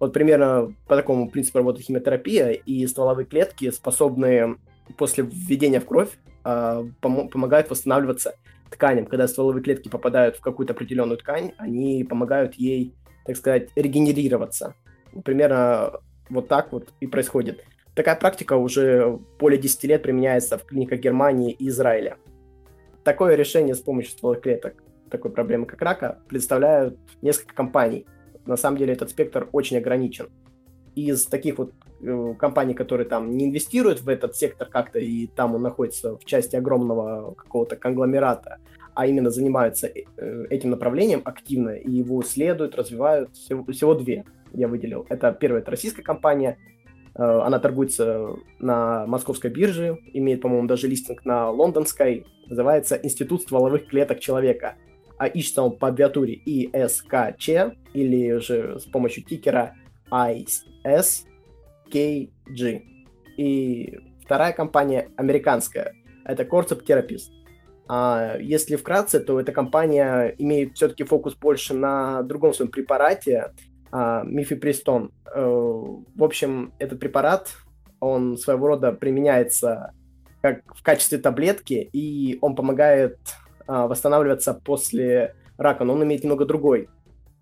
Вот 0.00 0.12
примерно 0.12 0.74
по 0.88 0.96
такому 0.96 1.30
принципу 1.30 1.58
работает 1.58 1.86
химиотерапия, 1.86 2.50
и 2.50 2.86
стволовые 2.86 3.24
клетки 3.24 3.70
способны 3.70 4.56
после 4.98 5.24
введения 5.24 5.80
в 5.80 5.86
кровь 5.86 6.10
э, 6.44 6.84
пом- 7.00 7.28
помогают 7.28 7.70
восстанавливаться 7.70 8.34
тканям. 8.70 9.06
Когда 9.06 9.28
стволовые 9.28 9.62
клетки 9.62 9.88
попадают 9.88 10.36
в 10.36 10.40
какую-то 10.40 10.72
определенную 10.72 11.18
ткань, 11.18 11.52
они 11.56 12.02
помогают 12.02 12.54
ей, 12.54 12.94
так 13.24 13.36
сказать, 13.36 13.70
регенерироваться. 13.76 14.74
Примерно 15.24 16.00
вот 16.28 16.48
так 16.48 16.72
вот 16.72 16.88
и 16.98 17.06
происходит. 17.06 17.64
Такая 17.94 18.16
практика 18.16 18.54
уже 18.56 19.20
более 19.38 19.60
10 19.60 19.84
лет 19.84 20.02
применяется 20.02 20.58
в 20.58 20.64
клиниках 20.64 20.98
Германии 20.98 21.52
и 21.52 21.68
Израиля. 21.68 22.16
Такое 23.04 23.34
решение 23.34 23.74
с 23.74 23.80
помощью 23.80 24.12
стволовых 24.12 24.42
клеток 24.42 24.74
такой 25.12 25.30
проблемы, 25.30 25.66
как 25.66 25.82
рака, 25.82 26.18
представляют 26.28 26.98
несколько 27.20 27.54
компаний. 27.54 28.06
На 28.46 28.56
самом 28.56 28.78
деле 28.78 28.94
этот 28.94 29.10
спектр 29.10 29.48
очень 29.52 29.76
ограничен. 29.76 30.28
Из 30.94 31.26
таких 31.26 31.58
вот 31.58 31.72
э, 32.00 32.34
компаний, 32.38 32.74
которые 32.74 33.06
там 33.06 33.36
не 33.36 33.46
инвестируют 33.46 34.00
в 34.00 34.08
этот 34.08 34.34
сектор 34.36 34.68
как-то, 34.68 34.98
и 34.98 35.26
там 35.26 35.54
он 35.54 35.62
находится 35.62 36.16
в 36.16 36.24
части 36.24 36.56
огромного 36.56 37.34
какого-то 37.34 37.76
конгломерата, 37.76 38.58
а 38.94 39.06
именно 39.06 39.30
занимаются 39.30 39.86
э, 39.86 40.46
этим 40.50 40.70
направлением 40.70 41.22
активно 41.24 41.70
и 41.70 41.90
его 41.90 42.22
исследуют, 42.22 42.74
развивают, 42.74 43.34
всего, 43.34 43.64
всего 43.72 43.94
две 43.94 44.24
я 44.52 44.68
выделил. 44.68 45.06
Это 45.08 45.32
первая, 45.32 45.62
это 45.62 45.70
российская 45.70 46.02
компания, 46.02 46.58
она 47.14 47.58
торгуется 47.58 48.36
на 48.58 49.06
московской 49.06 49.50
бирже, 49.50 49.98
имеет, 50.12 50.40
по-моему, 50.40 50.66
даже 50.66 50.88
листинг 50.88 51.24
на 51.24 51.50
лондонской. 51.50 52.26
Называется 52.46 52.98
Институт 53.02 53.42
стволовых 53.42 53.86
клеток 53.86 54.20
человека. 54.20 54.76
А 55.18 55.26
ищется 55.26 55.62
он 55.62 55.76
по 55.76 55.88
аббиатуре 55.88 56.40
ISKC 56.46 57.76
или 57.94 58.38
же 58.38 58.78
с 58.78 58.84
помощью 58.86 59.24
тикера 59.24 59.74
ISKG. 60.10 61.24
И 63.36 63.98
вторая 64.24 64.52
компания 64.52 65.10
американская. 65.16 65.94
Это 66.24 66.44
Corcept 66.44 66.84
Therapist. 66.86 67.30
А 67.88 68.36
если 68.40 68.76
вкратце, 68.76 69.20
то 69.20 69.38
эта 69.38 69.52
компания 69.52 70.34
имеет 70.38 70.76
все-таки 70.76 71.04
фокус 71.04 71.34
больше 71.34 71.74
на 71.74 72.22
другом 72.22 72.54
своем 72.54 72.70
препарате, 72.70 73.52
а, 73.92 74.22
мифепристон. 74.24 75.12
Э, 75.32 75.40
в 75.40 76.24
общем, 76.24 76.72
этот 76.78 76.98
препарат, 76.98 77.50
он 78.00 78.36
своего 78.36 78.66
рода 78.66 78.92
применяется 78.92 79.92
как 80.40 80.62
в 80.74 80.82
качестве 80.82 81.18
таблетки, 81.18 81.88
и 81.92 82.38
он 82.40 82.56
помогает 82.56 83.18
а, 83.66 83.86
восстанавливаться 83.86 84.54
после 84.54 85.36
рака, 85.56 85.84
но 85.84 85.94
он 85.94 86.02
имеет 86.02 86.24
немного 86.24 86.44
другой, 86.44 86.88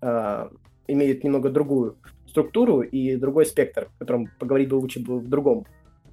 а, 0.01 0.51
имеет 0.87 1.23
немного 1.23 1.49
другую 1.49 1.97
структуру 2.27 2.81
и 2.81 3.15
другой 3.15 3.45
спектр, 3.45 3.89
о 3.95 3.99
котором 3.99 4.27
поговорить 4.39 4.69
бы 4.69 4.75
лучше 4.75 4.99
было 4.99 5.17
в 5.17 5.27
другом 5.27 5.65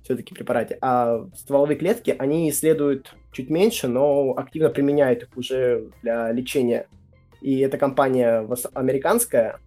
все-таки 0.02 0.34
препарате. 0.34 0.78
А 0.80 1.26
стволовые 1.34 1.76
клетки, 1.76 2.14
они 2.18 2.48
исследуют 2.48 3.14
чуть 3.32 3.50
меньше, 3.50 3.88
но 3.88 4.32
активно 4.36 4.70
применяют 4.70 5.24
их 5.24 5.36
уже 5.36 5.90
для 6.02 6.32
лечения. 6.32 6.88
И 7.42 7.58
эта 7.58 7.76
компания 7.76 8.48
американская, 8.72 9.50
а, 9.52 9.58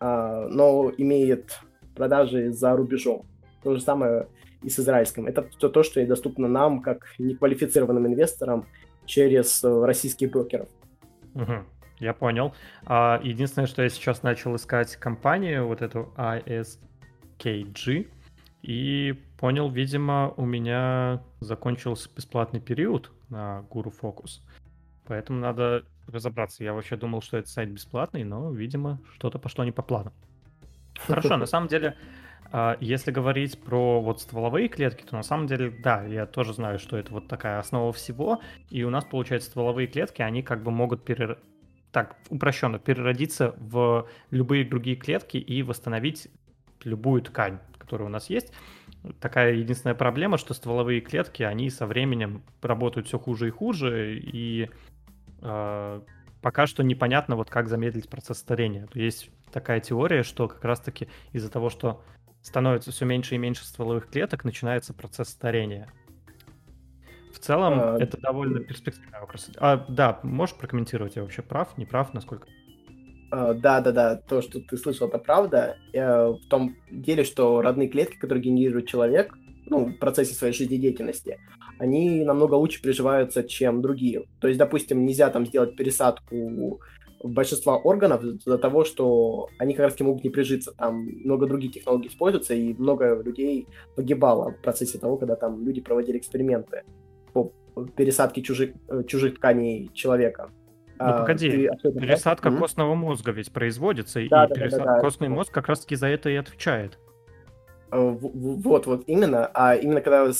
но 0.00 0.92
имеет 0.96 1.60
продажи 1.94 2.52
за 2.52 2.76
рубежом. 2.76 3.26
То 3.62 3.74
же 3.74 3.80
самое 3.80 4.28
и 4.62 4.70
с 4.70 4.78
израильским. 4.78 5.26
Это 5.26 5.48
все 5.56 5.68
то, 5.68 5.82
что 5.82 6.00
и 6.00 6.06
доступно 6.06 6.48
нам, 6.48 6.80
как 6.80 7.06
неквалифицированным 7.18 8.06
инвесторам, 8.06 8.66
через 9.04 9.64
э, 9.64 9.84
российских 9.84 10.30
брокеров. 10.30 10.68
Угу, 11.34 11.64
я 12.00 12.12
понял. 12.12 12.54
А, 12.84 13.20
единственное, 13.22 13.66
что 13.66 13.82
я 13.82 13.88
сейчас 13.88 14.22
начал 14.22 14.54
искать 14.56 14.96
компанию, 14.96 15.66
вот 15.66 15.82
эту 15.82 16.12
ISKG, 16.16 18.08
и 18.62 19.14
понял, 19.38 19.70
видимо, 19.70 20.34
у 20.36 20.44
меня 20.44 21.22
закончился 21.40 22.10
бесплатный 22.14 22.60
период 22.60 23.12
на 23.28 23.64
Guru 23.70 23.92
Focus. 23.98 24.40
Поэтому 25.06 25.40
надо 25.40 25.84
разобраться. 26.08 26.64
Я 26.64 26.72
вообще 26.74 26.96
думал, 26.96 27.22
что 27.22 27.36
это 27.36 27.48
сайт 27.48 27.70
бесплатный, 27.70 28.24
но, 28.24 28.50
видимо, 28.50 29.00
что-то 29.14 29.38
пошло 29.38 29.64
не 29.64 29.72
по 29.72 29.82
плану. 29.82 30.12
Хорошо, 31.06 31.36
на 31.36 31.46
самом 31.46 31.68
деле, 31.68 31.96
а, 32.50 32.76
если 32.80 33.10
говорить 33.10 33.60
про 33.60 34.00
вот 34.00 34.20
стволовые 34.20 34.68
клетки, 34.68 35.04
то 35.04 35.16
на 35.16 35.22
самом 35.22 35.46
деле, 35.46 35.70
да, 35.70 36.04
я 36.04 36.26
тоже 36.26 36.54
знаю, 36.54 36.78
что 36.78 36.96
это 36.96 37.12
вот 37.12 37.28
такая 37.28 37.58
основа 37.58 37.92
всего, 37.92 38.40
и 38.70 38.82
у 38.84 38.90
нас, 38.90 39.04
получается, 39.04 39.50
стволовые 39.50 39.86
клетки, 39.86 40.22
они 40.22 40.42
как 40.42 40.62
бы 40.62 40.70
могут 40.70 41.04
перер... 41.04 41.38
так 41.92 42.16
упрощенно 42.30 42.78
переродиться 42.78 43.54
в 43.58 44.08
любые 44.30 44.64
другие 44.64 44.96
клетки 44.96 45.36
и 45.36 45.62
восстановить 45.62 46.28
любую 46.84 47.22
ткань, 47.22 47.58
которая 47.78 48.08
у 48.08 48.12
нас 48.12 48.30
есть. 48.30 48.52
Такая 49.20 49.54
единственная 49.54 49.94
проблема, 49.94 50.38
что 50.38 50.54
стволовые 50.54 51.00
клетки, 51.00 51.42
они 51.42 51.70
со 51.70 51.86
временем 51.86 52.42
работают 52.62 53.08
все 53.08 53.18
хуже 53.18 53.48
и 53.48 53.50
хуже, 53.50 54.18
и 54.18 54.70
пока 55.40 56.66
что 56.66 56.82
непонятно, 56.82 57.36
вот 57.36 57.50
как 57.50 57.68
замедлить 57.68 58.08
процесс 58.08 58.38
старения. 58.38 58.88
Есть 58.94 59.30
такая 59.52 59.80
теория, 59.80 60.22
что 60.22 60.48
как 60.48 60.64
раз-таки 60.64 61.08
из-за 61.32 61.50
того, 61.50 61.70
что 61.70 62.02
становится 62.42 62.92
все 62.92 63.04
меньше 63.04 63.34
и 63.34 63.38
меньше 63.38 63.64
стволовых 63.64 64.08
клеток, 64.08 64.44
начинается 64.44 64.94
процесс 64.94 65.28
старения. 65.28 65.92
В 67.32 67.40
целом, 67.40 67.74
а... 67.80 67.98
это 67.98 68.20
довольно 68.20 68.60
перспективный 68.60 69.20
вопрос. 69.20 69.50
А, 69.58 69.84
да, 69.88 70.20
можешь 70.22 70.56
прокомментировать, 70.56 71.16
я 71.16 71.22
вообще 71.22 71.42
прав, 71.42 71.76
не 71.76 71.86
прав, 71.86 72.14
насколько? 72.14 72.48
А, 73.30 73.54
да, 73.54 73.80
да, 73.80 73.92
да, 73.92 74.16
то, 74.16 74.40
что 74.40 74.60
ты 74.60 74.76
слышал, 74.76 75.08
это 75.08 75.18
правда. 75.18 75.76
В 75.92 76.40
том 76.48 76.76
деле, 76.90 77.24
что 77.24 77.60
родные 77.60 77.88
клетки, 77.88 78.16
которые 78.16 78.42
генерирует 78.42 78.88
человек, 78.88 79.34
ну, 79.66 79.86
в 79.86 79.98
процессе 79.98 80.34
своей 80.34 80.54
жизнедеятельности, 80.54 81.38
они 81.78 82.24
намного 82.24 82.54
лучше 82.54 82.82
приживаются, 82.82 83.44
чем 83.44 83.82
другие. 83.82 84.24
То 84.40 84.48
есть, 84.48 84.58
допустим, 84.58 85.04
нельзя 85.04 85.30
там 85.30 85.46
сделать 85.46 85.76
пересадку 85.76 86.80
большинства 87.22 87.76
органов 87.76 88.22
из-за 88.22 88.58
того, 88.58 88.84
что 88.84 89.48
они 89.58 89.74
как 89.74 89.86
раз 89.86 90.00
могут 90.00 90.24
не 90.24 90.30
прижиться. 90.30 90.72
Там 90.72 91.06
много 91.24 91.46
других 91.46 91.72
технологий 91.72 92.08
используются, 92.08 92.54
и 92.54 92.74
много 92.74 93.20
людей 93.22 93.66
погибало 93.96 94.52
в 94.52 94.62
процессе 94.62 94.98
того, 94.98 95.16
когда 95.16 95.36
там 95.36 95.64
люди 95.64 95.80
проводили 95.80 96.18
эксперименты 96.18 96.84
по 97.32 97.52
пересадке 97.96 98.42
чужих, 98.42 98.74
чужих 99.06 99.36
тканей 99.36 99.90
человека. 99.94 100.50
Ну 101.00 101.06
а, 101.06 101.20
погоди, 101.20 101.50
ты, 101.50 101.92
пересадка 101.92 102.48
mm-hmm. 102.48 102.58
костного 102.58 102.94
мозга 102.94 103.30
ведь 103.30 103.52
производится, 103.52 104.18
да, 104.18 104.24
и 104.24 104.28
да, 104.28 104.46
пересад... 104.48 104.84
да, 104.84 104.94
да, 104.96 105.00
костный 105.00 105.28
да. 105.28 105.34
мозг 105.34 105.52
как 105.52 105.68
раз-таки 105.68 105.94
за 105.94 106.08
это 106.08 106.28
и 106.28 106.34
отвечает. 106.34 106.98
Э, 107.90 108.16
вот, 108.20 108.86
вот 108.86 109.04
именно. 109.06 109.50
А 109.54 109.74
именно 109.74 110.00
когда 110.00 110.30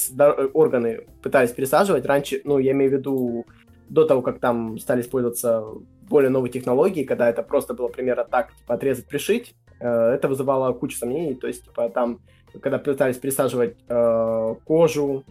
органы 0.53 1.07
пытались 1.23 1.51
пересаживать, 1.53 2.07
раньше, 2.07 2.41
ну, 2.45 2.59
я 2.59 2.73
имею 2.73 2.91
в 2.91 2.95
виду 2.95 3.47
до 3.89 4.05
того, 4.05 4.23
как 4.23 4.39
там 4.39 4.79
стали 4.79 5.01
использоваться 5.01 5.65
более 6.09 6.31
новые 6.31 6.51
технологии, 6.51 7.05
когда 7.05 7.29
это 7.29 7.43
просто 7.43 7.75
было 7.75 7.89
примерно 7.89 8.25
так, 8.25 8.55
типа, 8.55 8.75
отрезать, 8.75 9.07
пришить, 9.07 9.55
э, 9.81 9.89
это 9.89 10.29
вызывало 10.29 10.73
кучу 10.73 10.97
сомнений, 10.97 11.35
то 11.35 11.47
есть, 11.47 11.65
типа, 11.65 11.89
там, 11.89 12.21
когда 12.61 12.79
пытались 12.79 13.17
пересаживать 13.17 13.77
э, 13.89 14.55
кожу 14.65 15.25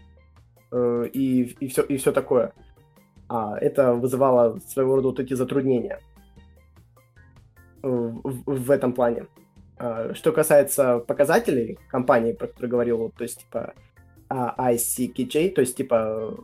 э, 0.71 1.05
и, 1.13 1.43
и, 1.59 1.67
все, 1.67 1.81
и 1.83 1.97
все 1.97 2.11
такое, 2.11 2.53
а, 3.29 3.57
это 3.59 3.93
вызывало 3.93 4.59
своего 4.59 4.95
рода 4.95 5.09
вот 5.09 5.19
эти 5.19 5.33
затруднения 5.33 5.99
в, 7.81 8.21
в, 8.23 8.43
в 8.45 8.71
этом 8.71 8.93
плане. 8.93 9.27
А, 9.77 10.13
что 10.13 10.31
касается 10.31 10.99
показателей 10.99 11.79
компании, 11.89 12.33
про 12.33 12.47
которую 12.47 12.71
говорил, 12.71 13.13
то 13.17 13.23
есть, 13.23 13.41
типа, 13.41 13.73
ICKJ, 14.29 15.51
то 15.51 15.61
есть, 15.61 15.77
типа, 15.77 16.37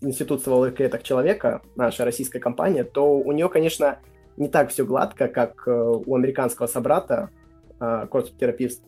Институт 0.00 0.40
стволовых 0.40 0.76
клеток 0.76 1.02
человека, 1.02 1.60
наша 1.76 2.04
российская 2.04 2.40
компания, 2.40 2.84
то 2.84 3.18
у 3.18 3.32
нее, 3.32 3.48
конечно, 3.48 3.98
не 4.36 4.48
так 4.48 4.70
все 4.70 4.86
гладко, 4.86 5.28
как 5.28 5.68
э, 5.68 5.70
у 5.70 6.14
американского 6.14 6.66
собрата, 6.66 7.28
Corporate 7.78 8.38
Therapist, 8.38 8.80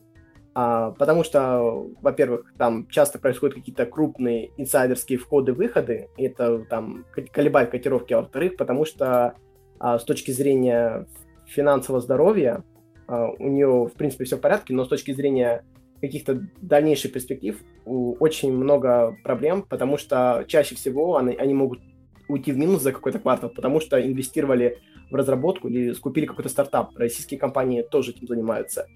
а, 0.58 0.92
потому 0.92 1.22
что, 1.22 1.86
во-первых, 2.00 2.54
там 2.56 2.88
часто 2.88 3.18
происходят 3.18 3.56
какие-то 3.56 3.84
крупные 3.84 4.52
инсайдерские 4.56 5.18
входы-выходы, 5.18 6.08
это 6.16 6.60
там 6.60 7.04
колебает 7.30 7.68
котировки, 7.68 8.14
а 8.14 8.22
во-вторых, 8.22 8.56
потому 8.56 8.86
что 8.86 9.34
а, 9.78 9.98
с 9.98 10.04
точки 10.04 10.30
зрения 10.30 11.06
финансового 11.44 12.00
здоровья 12.00 12.64
а, 12.64 12.75
у 13.08 13.48
нее, 13.48 13.86
в 13.86 13.92
принципе, 13.92 14.24
все 14.24 14.36
в 14.36 14.40
порядке, 14.40 14.74
но 14.74 14.84
с 14.84 14.88
точки 14.88 15.12
зрения 15.12 15.64
каких-то 16.00 16.46
дальнейших 16.60 17.12
перспектив 17.12 17.60
очень 17.84 18.52
много 18.52 19.16
проблем, 19.22 19.62
потому 19.62 19.96
что 19.96 20.44
чаще 20.46 20.74
всего 20.74 21.16
они, 21.16 21.34
они 21.34 21.54
могут 21.54 21.80
уйти 22.28 22.52
в 22.52 22.58
минус 22.58 22.82
за 22.82 22.92
какой-то 22.92 23.18
квартал, 23.18 23.50
потому 23.50 23.80
что 23.80 24.04
инвестировали 24.04 24.78
в 25.10 25.14
разработку 25.14 25.68
или 25.68 25.92
скупили 25.92 26.26
какой-то 26.26 26.48
стартап. 26.48 26.96
Российские 26.96 27.38
компании 27.38 27.82
тоже 27.82 28.10
этим 28.10 28.26
занимаются. 28.26 28.88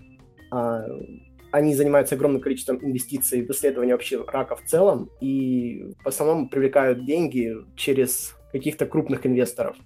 А, 0.51 0.85
они 1.53 1.75
занимаются 1.75 2.15
огромным 2.15 2.41
количеством 2.41 2.79
инвестиций 2.83 3.47
в 3.47 3.51
исследование 3.51 3.95
вообще 3.95 4.23
рака 4.27 4.57
в 4.57 4.65
целом 4.65 5.11
и 5.21 5.95
в 6.03 6.09
основном 6.09 6.49
привлекают 6.49 7.05
деньги 7.05 7.57
через 7.77 8.37
каких-то 8.53 8.87
крупных 8.87 9.27
инвесторов. 9.27 9.77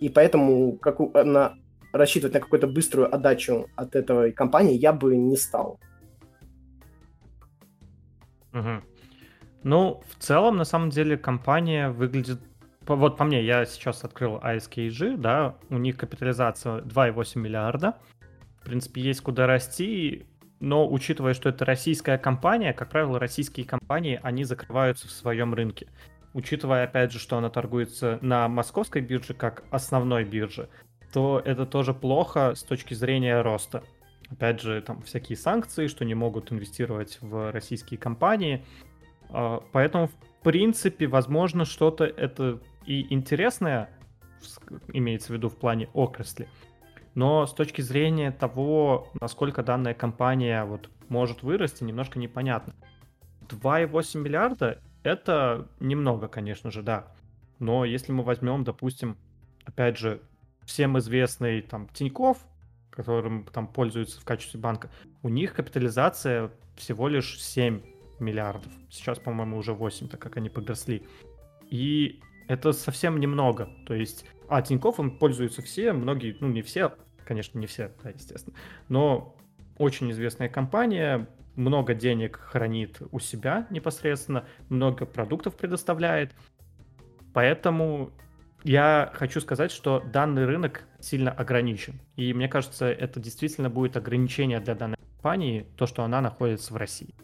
И 0.00 0.08
поэтому 0.08 0.76
как 0.78 1.00
у, 1.00 1.10
на, 1.12 1.54
рассчитывать 1.92 2.34
на 2.34 2.40
какую-то 2.40 2.66
быструю 2.66 3.14
отдачу 3.14 3.68
от 3.76 3.94
этой 3.94 4.32
компании 4.32 4.74
я 4.74 4.92
бы 4.92 5.16
не 5.16 5.36
стал. 5.36 5.78
Угу. 8.52 8.82
Ну, 9.64 10.02
в 10.08 10.22
целом, 10.22 10.56
на 10.56 10.64
самом 10.64 10.90
деле, 10.90 11.16
компания 11.16 11.90
выглядит... 11.90 12.40
Вот 12.86 13.16
по 13.16 13.24
мне, 13.24 13.44
я 13.44 13.64
сейчас 13.64 14.02
открыл 14.02 14.38
ASKG, 14.38 15.16
да, 15.16 15.56
у 15.70 15.78
них 15.78 15.96
капитализация 15.96 16.80
2,8 16.80 17.38
миллиарда. 17.38 17.96
В 18.60 18.64
принципе, 18.64 19.00
есть 19.00 19.20
куда 19.20 19.46
расти, 19.46 20.26
но 20.58 20.90
учитывая, 20.90 21.34
что 21.34 21.48
это 21.48 21.64
российская 21.64 22.18
компания, 22.18 22.72
как 22.72 22.90
правило, 22.90 23.18
российские 23.18 23.66
компании, 23.66 24.18
они 24.22 24.44
закрываются 24.44 25.06
в 25.06 25.12
своем 25.12 25.54
рынке. 25.54 25.86
Учитывая, 26.34 26.84
опять 26.84 27.12
же, 27.12 27.18
что 27.18 27.36
она 27.36 27.50
торгуется 27.50 28.18
на 28.20 28.48
московской 28.48 29.02
бирже 29.02 29.34
как 29.34 29.64
основной 29.70 30.24
бирже, 30.24 30.68
то 31.12 31.40
это 31.44 31.66
тоже 31.66 31.92
плохо 31.94 32.54
с 32.54 32.62
точки 32.62 32.94
зрения 32.94 33.40
роста. 33.42 33.82
Опять 34.30 34.60
же, 34.60 34.80
там 34.80 35.02
всякие 35.02 35.36
санкции, 35.36 35.86
что 35.86 36.04
не 36.04 36.14
могут 36.14 36.50
инвестировать 36.50 37.18
в 37.20 37.52
российские 37.52 37.98
компании. 37.98 38.64
А, 39.28 39.62
поэтому, 39.72 40.08
в 40.08 40.14
принципе, 40.42 41.06
возможно, 41.06 41.64
что-то 41.64 42.04
это 42.04 42.60
и 42.86 43.12
интересное, 43.12 43.90
имеется 44.92 45.32
в 45.32 45.36
виду 45.36 45.50
в 45.50 45.56
плане 45.56 45.88
отрасли. 45.92 46.48
Но 47.14 47.46
с 47.46 47.52
точки 47.52 47.82
зрения 47.82 48.32
того, 48.32 49.10
насколько 49.20 49.62
данная 49.62 49.94
компания 49.94 50.64
вот 50.64 50.88
может 51.10 51.42
вырасти, 51.42 51.84
немножко 51.84 52.18
непонятно. 52.18 52.74
2,8 53.48 54.18
миллиарда— 54.18 54.80
это 55.02 55.68
немного, 55.78 56.28
конечно 56.28 56.70
же, 56.70 56.82
да. 56.82 57.12
Но 57.58 57.84
если 57.84 58.12
мы 58.12 58.24
возьмем, 58.24 58.64
допустим, 58.64 59.18
опять 59.64 59.98
же, 59.98 60.22
всем 60.64 60.98
известный 60.98 61.62
там 61.62 61.88
Тиньков, 61.88 62.38
которым 62.90 63.44
там 63.46 63.66
пользуются 63.66 64.20
в 64.20 64.24
качестве 64.24 64.60
банка, 64.60 64.90
у 65.22 65.28
них 65.28 65.54
капитализация 65.54 66.50
всего 66.76 67.08
лишь 67.08 67.40
7 67.40 67.80
миллиардов. 68.18 68.72
Сейчас, 68.90 69.18
по-моему, 69.18 69.56
уже 69.56 69.72
8, 69.72 70.08
так 70.08 70.20
как 70.20 70.36
они 70.36 70.48
подросли. 70.48 71.06
И 71.70 72.20
это 72.48 72.72
совсем 72.72 73.18
немного. 73.18 73.68
То 73.86 73.94
есть, 73.94 74.26
а 74.48 74.62
Тинькофф 74.62 75.00
им 75.00 75.18
пользуются 75.18 75.62
все, 75.62 75.92
многие, 75.92 76.36
ну 76.40 76.48
не 76.48 76.62
все, 76.62 76.92
конечно, 77.24 77.58
не 77.58 77.66
все, 77.66 77.92
да, 78.02 78.10
естественно, 78.10 78.56
но 78.88 79.36
очень 79.78 80.10
известная 80.10 80.48
компания, 80.48 81.28
много 81.56 81.94
денег 81.94 82.38
хранит 82.38 83.00
у 83.10 83.18
себя 83.18 83.66
непосредственно, 83.70 84.46
много 84.68 85.06
продуктов 85.06 85.56
предоставляет. 85.56 86.34
Поэтому 87.32 88.10
я 88.64 89.10
хочу 89.14 89.40
сказать, 89.40 89.70
что 89.70 90.00
данный 90.00 90.44
рынок 90.44 90.84
сильно 91.00 91.30
ограничен. 91.30 92.00
И 92.16 92.32
мне 92.32 92.48
кажется, 92.48 92.86
это 92.86 93.20
действительно 93.20 93.70
будет 93.70 93.96
ограничение 93.96 94.60
для 94.60 94.74
данной 94.74 94.96
компании, 94.96 95.66
то, 95.76 95.86
что 95.86 96.04
она 96.04 96.20
находится 96.20 96.72
в 96.72 96.76
России. 96.76 97.14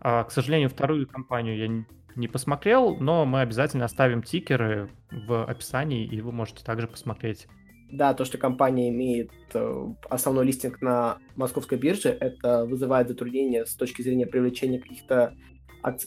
А, 0.00 0.24
к 0.24 0.30
сожалению, 0.30 0.68
вторую 0.68 1.06
компанию 1.06 1.56
я 1.56 1.84
не 2.16 2.28
посмотрел, 2.28 2.96
но 2.96 3.24
мы 3.24 3.40
обязательно 3.40 3.84
оставим 3.84 4.22
тикеры 4.22 4.90
в 5.10 5.44
описании, 5.44 6.04
и 6.04 6.20
вы 6.20 6.32
можете 6.32 6.64
также 6.64 6.86
посмотреть. 6.86 7.46
Да, 7.90 8.14
то, 8.14 8.24
что 8.24 8.38
компания 8.38 8.88
имеет 8.88 9.30
э, 9.52 9.86
основной 10.08 10.46
листинг 10.46 10.80
на 10.80 11.18
московской 11.36 11.76
бирже, 11.76 12.08
это 12.08 12.64
вызывает 12.64 13.08
затруднения 13.08 13.66
с 13.66 13.74
точки 13.74 14.00
зрения 14.02 14.26
привлечения 14.26 14.80
каких-то 14.80 15.34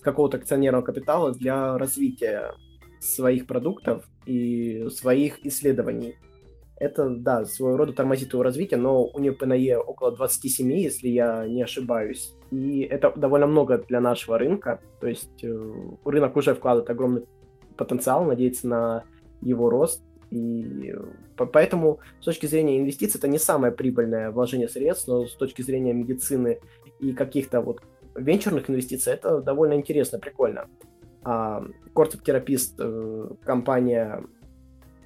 какого-то 0.01 0.37
акционерного 0.37 0.83
капитала 0.83 1.33
для 1.33 1.77
развития 1.77 2.53
своих 3.06 3.47
продуктов 3.47 4.06
и 4.26 4.88
своих 4.89 5.45
исследований. 5.45 6.16
Это, 6.78 7.10
да, 7.10 7.45
своего 7.45 7.78
рода 7.78 7.93
тормозит 7.93 8.34
его 8.34 8.43
развитие, 8.43 8.78
но 8.78 9.06
у 9.06 9.20
нее 9.20 9.32
ПНЕ 9.32 9.78
около 9.78 10.12
27, 10.12 10.74
если 10.74 11.08
я 11.08 11.47
не 11.47 11.64
ошибаюсь. 11.64 12.34
И 12.51 12.82
это 12.82 13.14
довольно 13.16 13.47
много 13.47 13.78
для 13.78 14.01
нашего 14.01 14.38
рынка. 14.38 14.82
То 14.99 15.08
есть 15.08 15.43
э, 15.43 15.74
рынок 16.03 16.36
уже 16.36 16.53
вкладывает 16.53 16.89
огромный 16.89 17.24
потенциал, 17.78 18.26
надеется 18.26 18.68
на 18.68 19.03
его 19.41 19.70
рост. 19.70 20.03
И 20.32 20.93
поэтому 21.38 21.99
с 22.20 22.26
точки 22.26 22.45
зрения 22.47 22.80
инвестиций 22.80 23.20
это 23.20 23.28
не 23.30 23.38
самое 23.38 23.72
прибыльное 23.72 24.32
вложение 24.32 24.68
средств, 24.68 25.08
но 25.08 25.28
с 25.28 25.36
точки 25.36 25.62
зрения 25.62 25.93
медицины 25.93 26.60
и 26.99 27.14
каких-то 27.14 27.62
вот 27.62 27.82
венчурных 28.16 28.70
инвестиций 28.70 29.14
это 29.14 29.39
довольно 29.39 29.76
интересно, 29.76 30.20
прикольно. 30.20 30.68
А 31.26 31.63
Терапист, 32.23 32.76
э, 32.78 33.30
компания 33.43 34.23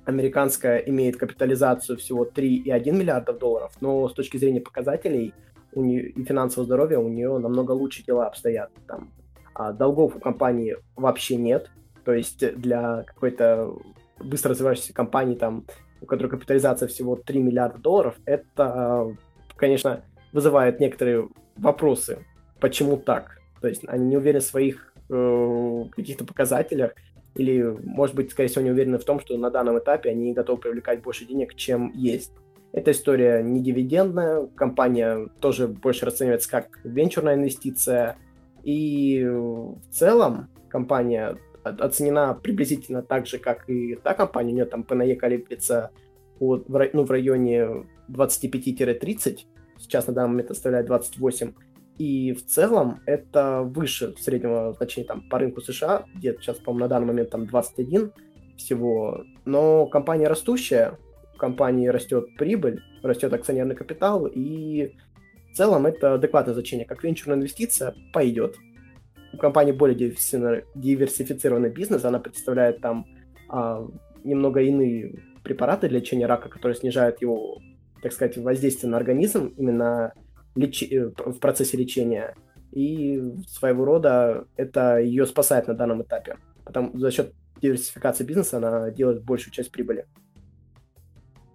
американская, 0.04 0.80
имеет 0.80 1.16
капитализацию 1.16 1.98
всего 1.98 2.26
3,1 2.26 2.92
миллиардов 2.92 3.40
долларов, 3.40 3.72
но 3.80 4.10
с 4.10 4.14
точки 4.14 4.38
зрения 4.38 4.60
показателей 4.60 5.34
у 5.72 5.84
нее, 5.84 6.10
и 6.10 6.24
финансового 6.26 6.66
здоровья 6.66 7.00
у 7.00 7.08
нее 7.08 7.38
намного 7.38 7.72
лучше 7.72 8.04
дела 8.04 8.28
обстоят. 8.28 8.72
Там, 8.86 9.12
а 9.54 9.72
долгов 9.72 10.16
у 10.16 10.20
компании 10.20 10.78
вообще 10.96 11.38
нет, 11.38 11.70
то 12.04 12.12
есть 12.12 12.40
для 12.60 13.04
какой-то 13.04 13.78
быстро 14.20 14.52
развивающейся 14.52 14.94
компании, 14.94 15.36
там, 15.36 15.66
у 16.02 16.06
которой 16.06 16.28
капитализация 16.28 16.88
всего 16.88 17.16
3 17.16 17.42
миллиарда 17.42 17.78
долларов, 17.78 18.16
это, 18.26 19.16
конечно, 19.56 20.04
вызывает 20.34 20.80
некоторые 20.80 21.30
вопросы, 21.56 22.26
почему 22.60 22.98
так. 22.98 23.40
То 23.62 23.68
есть 23.68 23.84
они 23.88 24.08
не 24.08 24.18
уверены 24.18 24.42
в 24.42 24.46
своих 24.46 24.89
э, 25.10 25.84
каких-то 25.96 26.26
показателях, 26.26 26.94
или, 27.36 27.62
может 27.84 28.16
быть, 28.16 28.32
скорее 28.32 28.50
всего, 28.50 28.64
не 28.64 28.72
уверены 28.72 28.98
в 28.98 29.06
том, 29.06 29.20
что 29.20 29.38
на 29.38 29.50
данном 29.50 29.80
этапе 29.80 30.10
они 30.10 30.34
готовы 30.34 30.60
привлекать 30.60 31.02
больше 31.02 31.26
денег, 31.26 31.56
чем 31.56 31.92
есть. 31.94 32.32
Эта 32.72 32.92
история 32.92 33.42
не 33.42 33.62
дивидендная, 33.62 34.48
компания 34.56 35.28
тоже 35.40 35.68
больше 35.68 36.06
расценивается 36.06 36.50
как 36.50 36.80
венчурная 36.84 37.36
инвестиция, 37.36 38.18
и 38.64 39.24
в 39.26 39.80
целом 39.92 40.50
компания 40.70 41.38
оценена 41.64 42.34
приблизительно 42.42 43.02
так 43.02 43.26
же, 43.26 43.38
как 43.38 43.70
и 43.70 43.96
та 43.96 44.14
компания, 44.14 44.52
у 44.52 44.56
нее 44.56 44.66
там 44.66 44.84
ПНЕ 44.84 45.16
колеблется 45.16 45.92
от, 46.40 46.68
ну, 46.68 47.04
в 47.04 47.12
районе 47.12 47.86
25-30, 48.10 49.40
сейчас 49.78 50.08
на 50.08 50.14
данный 50.14 50.30
момент 50.30 50.50
составляет 50.50 50.88
28, 50.88 51.54
и 52.00 52.32
в 52.32 52.46
целом 52.46 53.02
это 53.06 53.62
выше 53.62 54.16
среднего 54.18 54.74
значения 54.74 55.06
там, 55.06 55.22
по 55.30 55.38
рынку 55.38 55.60
США, 55.60 56.06
где 56.16 56.34
сейчас, 56.40 56.56
по-моему, 56.56 56.86
на 56.86 56.88
данный 56.88 57.08
момент 57.08 57.30
там 57.30 57.46
21. 57.46 58.14
всего. 58.56 59.26
Но 59.44 59.86
компания 59.86 60.30
растущая, 60.30 60.98
в 61.36 61.38
компании 61.38 61.90
растет 61.90 62.38
прибыль, 62.38 62.82
растет 63.04 63.34
акционерный 63.34 63.76
капитал, 63.76 64.28
и 64.28 64.96
в 65.52 65.58
целом 65.58 65.86
это 65.86 66.14
адекватное 66.14 66.54
значение. 66.54 66.86
Как 66.86 67.04
венчурная 67.04 67.38
инвестиция 67.38 67.94
пойдет. 68.14 68.56
У 69.34 69.38
компании 69.38 69.74
более 69.74 70.16
диверсифицированный 70.76 71.70
бизнес, 71.70 72.06
она 72.06 72.20
представляет 72.20 72.80
там 72.80 73.08
а, 73.50 73.86
немного 74.24 74.62
иные 74.62 75.20
препараты 75.44 75.90
для 75.90 76.00
лечения 76.00 76.28
рака, 76.28 76.48
которые 76.48 76.78
снижают 76.78 77.22
его, 77.22 77.60
так 78.02 78.14
сказать, 78.14 78.38
воздействие 78.38 78.90
на 78.90 78.96
организм 78.96 79.54
именно 79.58 80.14
леч... 80.56 80.84
Э, 80.84 81.12
в 81.18 81.40
процессе 81.40 81.78
лечения. 81.78 82.36
И 82.72 83.22
своего 83.48 83.86
рода 83.86 84.46
это 84.56 85.00
ее 85.00 85.26
спасает 85.26 85.68
на 85.68 85.74
данном 85.74 86.04
этапе. 86.04 86.38
Потому 86.66 86.98
за 86.98 87.12
счет 87.12 87.34
диверсификации 87.62 88.24
бизнеса 88.24 88.58
она 88.58 88.92
делает 88.92 89.24
большую 89.24 89.54
часть 89.54 89.72
прибыли. 89.72 90.06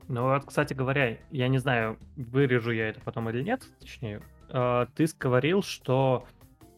Ну 0.08 0.24
вот, 0.24 0.44
кстати 0.44 0.74
говоря, 0.74 1.18
я 1.30 1.48
не 1.48 1.58
знаю, 1.58 1.98
вырежу 2.16 2.72
я 2.72 2.90
это 2.90 3.00
потом 3.00 3.30
или 3.30 3.42
нет, 3.42 3.62
точнее, 3.80 4.20
э, 4.50 4.86
ты 4.94 5.06
говорил, 5.18 5.62
что 5.62 6.26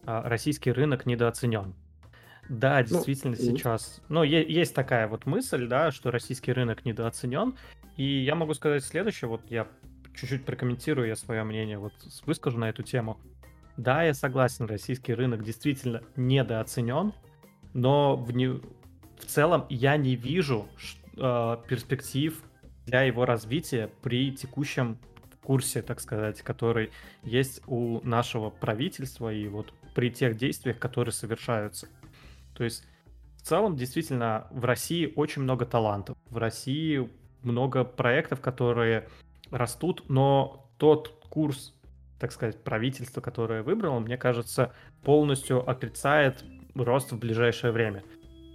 э, 0.07 0.21
российский 0.25 0.71
рынок 0.71 1.07
недооценен. 1.07 1.75
Да, 2.49 2.79
ну, 2.79 2.85
действительно 2.85 3.37
ну, 3.37 3.43
сейчас, 3.43 4.01
ну, 4.09 4.23
есть 4.23 4.75
такая 4.75 5.09
вот 5.09 5.27
мысль, 5.27 5.67
да, 5.67 5.91
что 5.91 6.13
российский 6.13 6.53
рынок 6.53 6.85
недооценен, 6.85 7.57
и 7.97 8.05
я 8.05 8.37
могу 8.37 8.55
сказать 8.55 8.85
следующее, 8.85 9.29
вот 9.29 9.41
я 9.49 9.67
чуть-чуть 10.17 10.45
прокомментирую 10.45 11.09
я 11.09 11.17
свое 11.17 11.45
мнение, 11.45 11.79
вот 11.79 11.93
выскажу 12.25 12.59
на 12.59 12.69
эту 12.69 12.83
тему. 12.83 13.19
Да, 13.77 14.03
я 14.03 14.15
согласен, 14.15 14.67
российский 14.67 15.15
рынок 15.15 15.45
действительно 15.45 16.03
недооценен, 16.17 17.13
но 17.75 18.17
в, 18.17 18.33
не... 18.33 18.49
в 18.49 19.25
целом 19.27 19.67
я 19.69 19.97
не 19.97 20.17
вижу 20.17 20.67
э, 21.17 21.57
перспектив 21.69 22.43
для 22.87 23.03
его 23.03 23.27
развития 23.27 23.91
при 24.03 24.33
текущем 24.33 24.99
курсе, 25.43 25.83
так 25.83 26.01
сказать, 26.01 26.43
который 26.43 26.91
есть 27.23 27.63
у 27.67 28.01
нашего 28.03 28.51
правительства 28.51 29.33
и 29.33 29.47
вот 29.47 29.73
при 29.95 30.11
тех 30.11 30.37
действиях, 30.37 30.79
которые 30.79 31.13
совершаются. 31.13 31.89
То 32.55 32.65
есть 32.65 32.85
в 33.37 33.43
целом 33.43 33.77
действительно 33.77 34.49
в 34.51 34.65
России 34.65 35.13
очень 35.15 35.43
много 35.43 35.67
талантов, 35.67 36.17
в 36.31 36.37
России 36.39 37.09
много 37.43 37.85
проектов, 37.85 38.41
которые 38.41 39.09
растут, 39.51 40.05
но 40.09 40.71
тот 40.79 41.25
курс, 41.29 41.75
так 42.19 42.33
сказать, 42.33 42.63
правительства, 42.63 43.21
которое 43.21 43.63
выбрало, 43.63 43.99
мне 44.01 44.17
кажется, 44.17 44.73
полностью 45.03 45.69
отрицает 45.69 46.45
рост 46.75 47.13
в 47.13 47.19
ближайшее 47.19 47.73
время. 47.73 48.03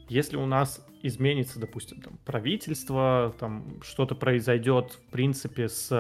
Если 0.10 0.36
у 0.36 0.46
нас 0.46 0.86
изменится, 1.04 1.60
допустим, 1.60 2.02
там, 2.02 2.18
правительство, 2.26 3.34
там 3.40 3.82
что-то 3.82 4.16
произойдет, 4.16 4.92
в 4.92 5.12
принципе, 5.12 5.70
с 5.70 5.92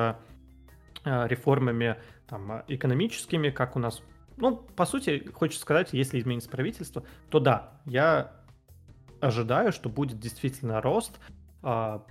э, 1.03 1.27
реформами 1.27 1.97
там, 2.27 2.63
экономическими, 2.67 3.49
как 3.49 3.75
у 3.75 3.79
нас... 3.79 4.01
Ну, 4.37 4.55
по 4.57 4.85
сути, 4.85 5.29
хочется 5.33 5.61
сказать, 5.61 5.89
если 5.93 6.19
изменится 6.19 6.49
правительство, 6.49 7.03
то 7.29 7.39
да, 7.39 7.79
я 7.85 8.33
ожидаю, 9.19 9.71
что 9.71 9.89
будет 9.89 10.19
действительно 10.19 10.81
рост, 10.81 11.19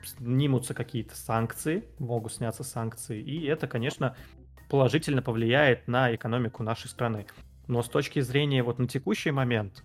снимутся 0.05 0.75
какие-то 0.75 1.17
санкции, 1.17 1.85
могут 1.99 2.33
сняться 2.33 2.63
санкции, 2.63 3.21
и 3.21 3.47
это, 3.47 3.67
конечно, 3.67 4.17
положительно 4.69 5.21
повлияет 5.21 5.89
на 5.89 6.15
экономику 6.15 6.63
нашей 6.63 6.89
страны. 6.89 7.27
Но 7.67 7.83
с 7.83 7.89
точки 7.89 8.21
зрения 8.21 8.63
вот 8.63 8.79
на 8.79 8.87
текущий 8.87 9.33
момент, 9.33 9.85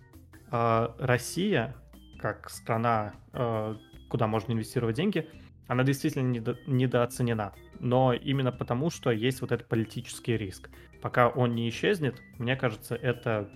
а, 0.50 0.94
Россия, 0.98 1.76
как 2.18 2.48
страна, 2.48 3.14
а, 3.32 3.76
куда 4.08 4.26
можно 4.26 4.52
инвестировать 4.52 4.96
деньги, 4.96 5.28
она 5.66 5.82
действительно 5.82 6.28
недо, 6.28 6.56
недооценена. 6.66 7.52
Но 7.80 8.12
именно 8.12 8.52
потому, 8.52 8.90
что 8.90 9.10
есть 9.10 9.40
вот 9.40 9.52
этот 9.52 9.68
политический 9.68 10.36
риск. 10.36 10.70
Пока 11.02 11.28
он 11.28 11.54
не 11.54 11.68
исчезнет, 11.68 12.22
мне 12.38 12.56
кажется, 12.56 12.94
это 12.94 13.50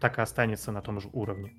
так 0.00 0.18
и 0.18 0.22
останется 0.22 0.72
на 0.72 0.82
том 0.82 1.00
же 1.00 1.08
уровне. 1.12 1.54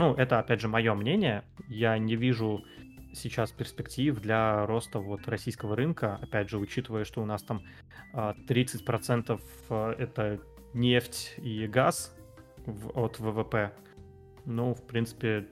Ну, 0.00 0.14
это, 0.14 0.38
опять 0.38 0.62
же, 0.62 0.68
мое 0.68 0.94
мнение. 0.94 1.44
Я 1.68 1.98
не 1.98 2.16
вижу 2.16 2.64
сейчас 3.12 3.52
перспектив 3.52 4.18
для 4.18 4.64
роста 4.64 4.98
вот 4.98 5.28
российского 5.28 5.76
рынка, 5.76 6.18
опять 6.22 6.48
же, 6.48 6.56
учитывая, 6.56 7.04
что 7.04 7.20
у 7.20 7.26
нас 7.26 7.42
там 7.42 7.60
30% 8.14 9.40
а, 9.68 9.92
э, 9.92 10.02
это 10.02 10.40
нефть 10.72 11.34
и 11.36 11.66
газ 11.66 12.16
от 12.94 13.18
ВВП. 13.18 13.74
Ну, 14.46 14.72
в 14.72 14.86
принципе, 14.86 15.48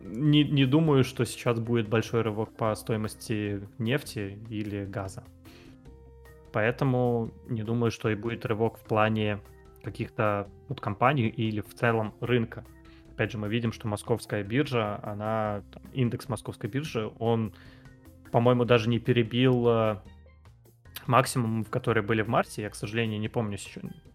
не, 0.00 0.44
не 0.44 0.64
думаю, 0.64 1.04
что 1.04 1.26
сейчас 1.26 1.60
будет 1.60 1.90
большой 1.90 2.22
рывок 2.22 2.56
по 2.56 2.74
стоимости 2.74 3.60
нефти 3.76 4.38
или 4.48 4.86
газа. 4.86 5.24
Поэтому 6.54 7.32
не 7.50 7.64
думаю, 7.64 7.90
что 7.90 8.08
и 8.08 8.14
будет 8.14 8.46
рывок 8.46 8.78
в 8.78 8.84
плане 8.84 9.40
каких-то 9.82 10.48
вот 10.68 10.80
компаний 10.80 11.28
или 11.28 11.60
в 11.60 11.74
целом 11.74 12.14
рынка 12.22 12.64
опять 13.18 13.32
же, 13.32 13.38
мы 13.38 13.48
видим, 13.48 13.72
что 13.72 13.88
московская 13.88 14.44
биржа, 14.44 15.00
она, 15.02 15.62
там, 15.72 15.82
индекс 15.92 16.28
московской 16.28 16.70
биржи, 16.70 17.10
он, 17.18 17.52
по-моему, 18.30 18.64
даже 18.64 18.88
не 18.88 19.00
перебил 19.00 19.66
э, 19.68 19.96
максимум, 21.08 21.64
которые 21.64 22.04
были 22.04 22.22
в 22.22 22.28
марте. 22.28 22.62
Я, 22.62 22.70
к 22.70 22.76
сожалению, 22.76 23.18
не 23.18 23.28
помню, 23.28 23.58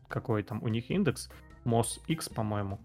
какой 0.08 0.42
там 0.44 0.64
у 0.64 0.70
них 0.70 0.90
индекс. 0.90 1.30
MOSX, 1.66 2.34
по-моему. 2.34 2.80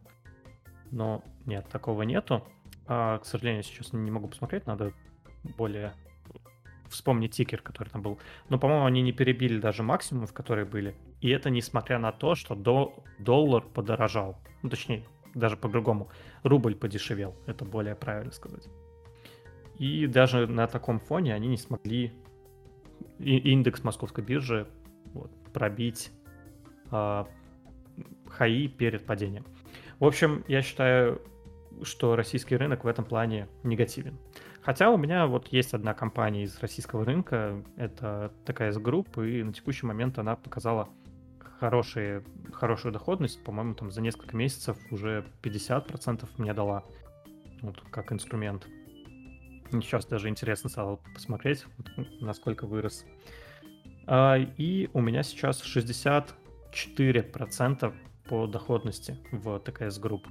Но 0.91 1.23
нет, 1.47 1.69
такого 1.69 2.03
нету. 2.03 2.45
А, 2.89 3.19
к 3.19 3.25
сожалению, 3.25 3.63
сейчас 3.63 3.93
не 3.93 4.11
могу 4.11 4.27
посмотреть, 4.27 4.67
надо 4.67 4.93
более 5.57 5.93
вспомнить 6.89 7.31
тикер, 7.31 7.63
который 7.63 7.91
там 7.91 8.03
был. 8.03 8.19
Но, 8.49 8.59
по-моему, 8.59 8.87
они 8.87 9.03
не 9.03 9.13
перебили 9.13 9.61
даже 9.61 9.85
максимум, 9.85 10.27
в 10.27 10.33
которые 10.33 10.65
были. 10.65 10.97
И 11.21 11.31
это 11.31 11.49
несмотря 11.49 12.01
на 12.01 12.11
то, 12.11 12.35
что 12.35 12.57
до... 12.57 13.05
доллар 13.21 13.63
подорожал. 13.63 14.37
Ну, 14.63 14.69
точнее, 14.71 15.05
даже 15.39 15.57
по-другому. 15.57 16.09
Рубль 16.43 16.75
подешевел, 16.75 17.35
это 17.47 17.65
более 17.65 17.95
правильно 17.95 18.33
сказать. 18.33 18.69
И 19.79 20.07
даже 20.07 20.47
на 20.47 20.67
таком 20.67 20.99
фоне 20.99 21.35
они 21.35 21.49
не 21.49 21.57
смогли 21.57 22.13
индекс 23.19 23.85
московской 23.85 24.25
биржи 24.25 24.67
вот, 25.13 25.31
пробить 25.53 26.11
э, 26.91 27.25
хаи 28.29 28.67
перед 28.67 29.07
падением. 29.07 29.45
В 29.99 30.05
общем, 30.05 30.45
я 30.49 30.63
считаю, 30.63 31.23
что 31.83 32.17
российский 32.17 32.57
рынок 32.57 32.85
в 32.85 32.87
этом 32.87 33.05
плане 33.05 33.49
негативен. 33.63 34.19
Хотя 34.63 34.91
у 34.91 34.99
меня 34.99 35.27
вот 35.27 35.49
есть 35.49 35.75
одна 35.75 35.95
компания 35.95 36.43
из 36.43 36.59
российского 36.61 37.05
рынка, 37.05 37.65
это 37.77 38.33
такая 38.45 38.73
с 38.73 38.79
групп, 38.79 39.19
и 39.19 39.43
на 39.43 39.53
текущий 39.53 39.87
момент 39.87 40.19
она 40.19 40.37
показала 40.37 40.89
хорошие, 41.59 42.23
хорошую 42.53 42.93
доходность, 42.93 43.43
по-моему, 43.43 43.75
там 43.75 43.91
за 43.91 44.01
несколько 44.01 44.37
месяцев 44.37 44.79
уже 44.91 45.25
50% 45.43 46.29
мне 46.39 46.55
дала, 46.55 46.85
вот 47.63 47.83
как 47.91 48.13
инструмент. 48.13 48.69
Сейчас 49.71 50.07
даже 50.07 50.29
интересно 50.29 50.71
стало 50.71 51.01
посмотреть, 51.15 51.67
насколько 52.21 52.67
вырос. 52.67 53.05
А, 54.07 54.39
и 54.39 54.89
у 54.95 55.01
меня 55.01 55.23
сейчас 55.23 55.63
64% 55.63 57.95
по 58.29 58.47
доходности 58.47 59.19
в 59.33 59.59
ТКС 59.61 59.99
групп. 59.99 60.27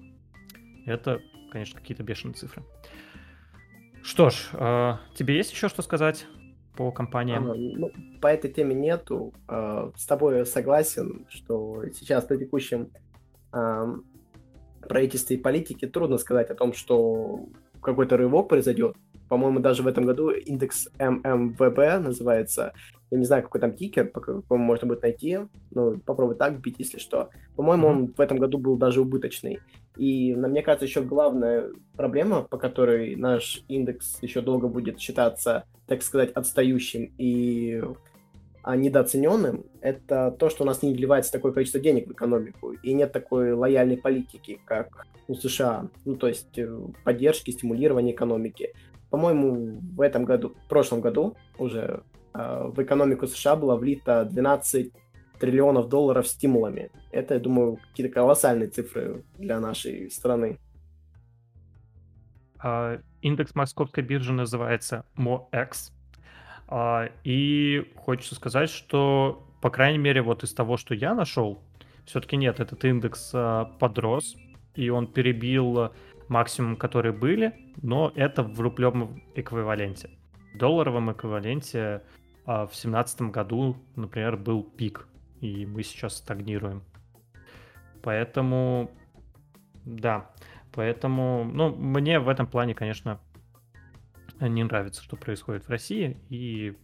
Это, 0.85 1.21
конечно, 1.51 1.79
какие-то 1.79 2.03
бешеные 2.03 2.33
цифры. 2.33 2.63
Что 4.01 4.31
ж, 4.31 4.49
а, 4.53 4.99
тебе 5.15 5.37
есть 5.37 5.51
еще 5.51 5.69
что 5.69 5.83
сказать? 5.83 6.25
По 6.77 6.91
компаниям? 6.91 7.51
А, 7.51 7.55
ну, 7.55 7.91
по 8.21 8.27
этой 8.27 8.51
теме 8.51 8.75
нету. 8.75 9.33
А, 9.47 9.91
с 9.95 10.05
тобой 10.05 10.45
согласен, 10.45 11.25
что 11.29 11.83
сейчас 11.93 12.29
на 12.29 12.37
текущем 12.37 12.89
правительстве 14.81 15.37
и 15.37 15.39
политике 15.39 15.87
трудно 15.87 16.17
сказать 16.17 16.49
о 16.51 16.55
том, 16.55 16.73
что 16.73 17.45
какой-то 17.81 18.17
рывок 18.17 18.49
произойдет. 18.49 18.95
По-моему, 19.29 19.59
даже 19.59 19.83
в 19.83 19.87
этом 19.87 20.05
году 20.05 20.29
индекс 20.29 20.87
ММВБ 20.99 21.99
называется. 21.99 22.73
Я 23.09 23.17
не 23.17 23.25
знаю, 23.25 23.43
какой 23.43 23.59
там 23.61 23.73
тикер, 23.73 24.07
по 24.07 24.21
какому 24.21 24.63
можно 24.63 24.87
будет 24.87 25.01
найти. 25.01 25.39
Ну, 25.71 25.99
попробуй 25.99 26.35
так 26.35 26.59
бить, 26.59 26.75
если 26.79 26.99
что. 26.99 27.29
По-моему, 27.55 27.87
он 27.87 28.13
в 28.13 28.21
этом 28.21 28.37
году 28.37 28.57
был 28.57 28.77
даже 28.77 29.01
убыточный. 29.01 29.59
И, 29.97 30.35
на 30.35 30.47
мне 30.47 30.61
кажется, 30.61 30.85
еще 30.85 31.01
главная 31.01 31.71
проблема, 31.95 32.43
по 32.43 32.57
которой 32.57 33.15
наш 33.15 33.63
индекс 33.67 34.17
еще 34.21 34.41
долго 34.41 34.67
будет 34.67 34.99
считаться, 34.99 35.63
так 35.87 36.01
сказать, 36.03 36.31
отстающим 36.31 37.11
и 37.17 37.81
а, 38.67 38.75
недооцененным, 38.75 39.63
это 39.79 40.35
то, 40.37 40.49
что 40.49 40.63
у 40.63 40.67
нас 40.67 40.81
не 40.81 40.93
вливается 40.93 41.31
такое 41.31 41.53
количество 41.53 41.79
денег 41.79 42.07
в 42.07 42.11
экономику, 42.11 42.71
и 42.71 42.93
нет 42.93 43.13
такой 43.13 43.53
лояльной 43.53 43.97
политики, 43.97 44.59
как 44.65 45.07
у 45.29 45.35
США, 45.35 45.87
ну, 46.03 46.15
то 46.15 46.27
есть 46.27 46.57
э, 46.57 46.79
поддержки, 47.05 47.51
стимулирования 47.51 48.11
экономики. 48.11 48.73
По-моему, 49.09 49.79
в 49.95 50.01
этом 50.01 50.25
году, 50.25 50.53
в 50.65 50.67
прошлом 50.67 50.99
году 50.99 51.37
уже 51.57 52.03
э, 52.33 52.67
в 52.67 52.81
экономику 52.83 53.27
США 53.27 53.55
было 53.55 53.77
влито 53.77 54.25
12 54.25 54.91
триллионов 55.39 55.89
долларов 55.89 56.27
стимулами. 56.27 56.91
Это, 57.11 57.35
я 57.35 57.39
думаю, 57.39 57.77
какие-то 57.89 58.13
колоссальные 58.13 58.69
цифры 58.69 59.23
для 59.37 59.59
нашей 59.59 60.09
страны. 60.11 60.57
А, 62.59 62.99
индекс 63.21 63.55
московской 63.55 64.03
биржи 64.03 64.33
называется 64.33 65.05
MOX. 65.15 65.91
А, 66.67 67.09
и 67.23 67.91
хочется 67.95 68.35
сказать, 68.35 68.69
что, 68.69 69.47
по 69.61 69.69
крайней 69.69 69.99
мере, 69.99 70.21
вот 70.21 70.43
из 70.43 70.53
того, 70.53 70.77
что 70.77 70.93
я 70.93 71.13
нашел, 71.13 71.61
все-таки 72.05 72.37
нет, 72.37 72.59
этот 72.59 72.83
индекс 72.85 73.31
а, 73.33 73.65
подрос, 73.79 74.35
и 74.75 74.89
он 74.89 75.07
перебил 75.07 75.91
максимум, 76.27 76.75
которые 76.75 77.13
были, 77.13 77.53
но 77.81 78.11
это 78.15 78.43
в 78.43 78.59
рублевом 78.59 79.23
эквиваленте. 79.35 80.09
В 80.53 80.57
долларовом 80.57 81.11
эквиваленте 81.11 82.01
в 82.45 82.67
2017 82.67 83.21
году, 83.23 83.77
например, 83.95 84.37
был 84.37 84.63
пик, 84.63 85.07
и 85.41 85.65
мы 85.65 85.83
сейчас 85.83 86.17
стагнируем. 86.17 86.83
Поэтому, 88.01 88.91
да, 89.85 90.31
поэтому, 90.71 91.43
ну, 91.43 91.75
мне 91.75 92.19
в 92.19 92.29
этом 92.29 92.47
плане, 92.47 92.73
конечно, 92.73 93.19
не 94.39 94.63
нравится, 94.63 95.03
что 95.03 95.15
происходит 95.15 95.65
в 95.65 95.69
России, 95.69 96.17
и 96.29 96.75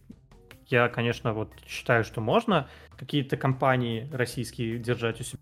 я, 0.66 0.88
конечно, 0.88 1.32
вот 1.32 1.52
считаю, 1.66 2.04
что 2.04 2.20
можно 2.20 2.68
какие-то 2.96 3.36
компании 3.36 4.08
российские 4.12 4.78
держать 4.78 5.20
у 5.20 5.24
себя. 5.24 5.40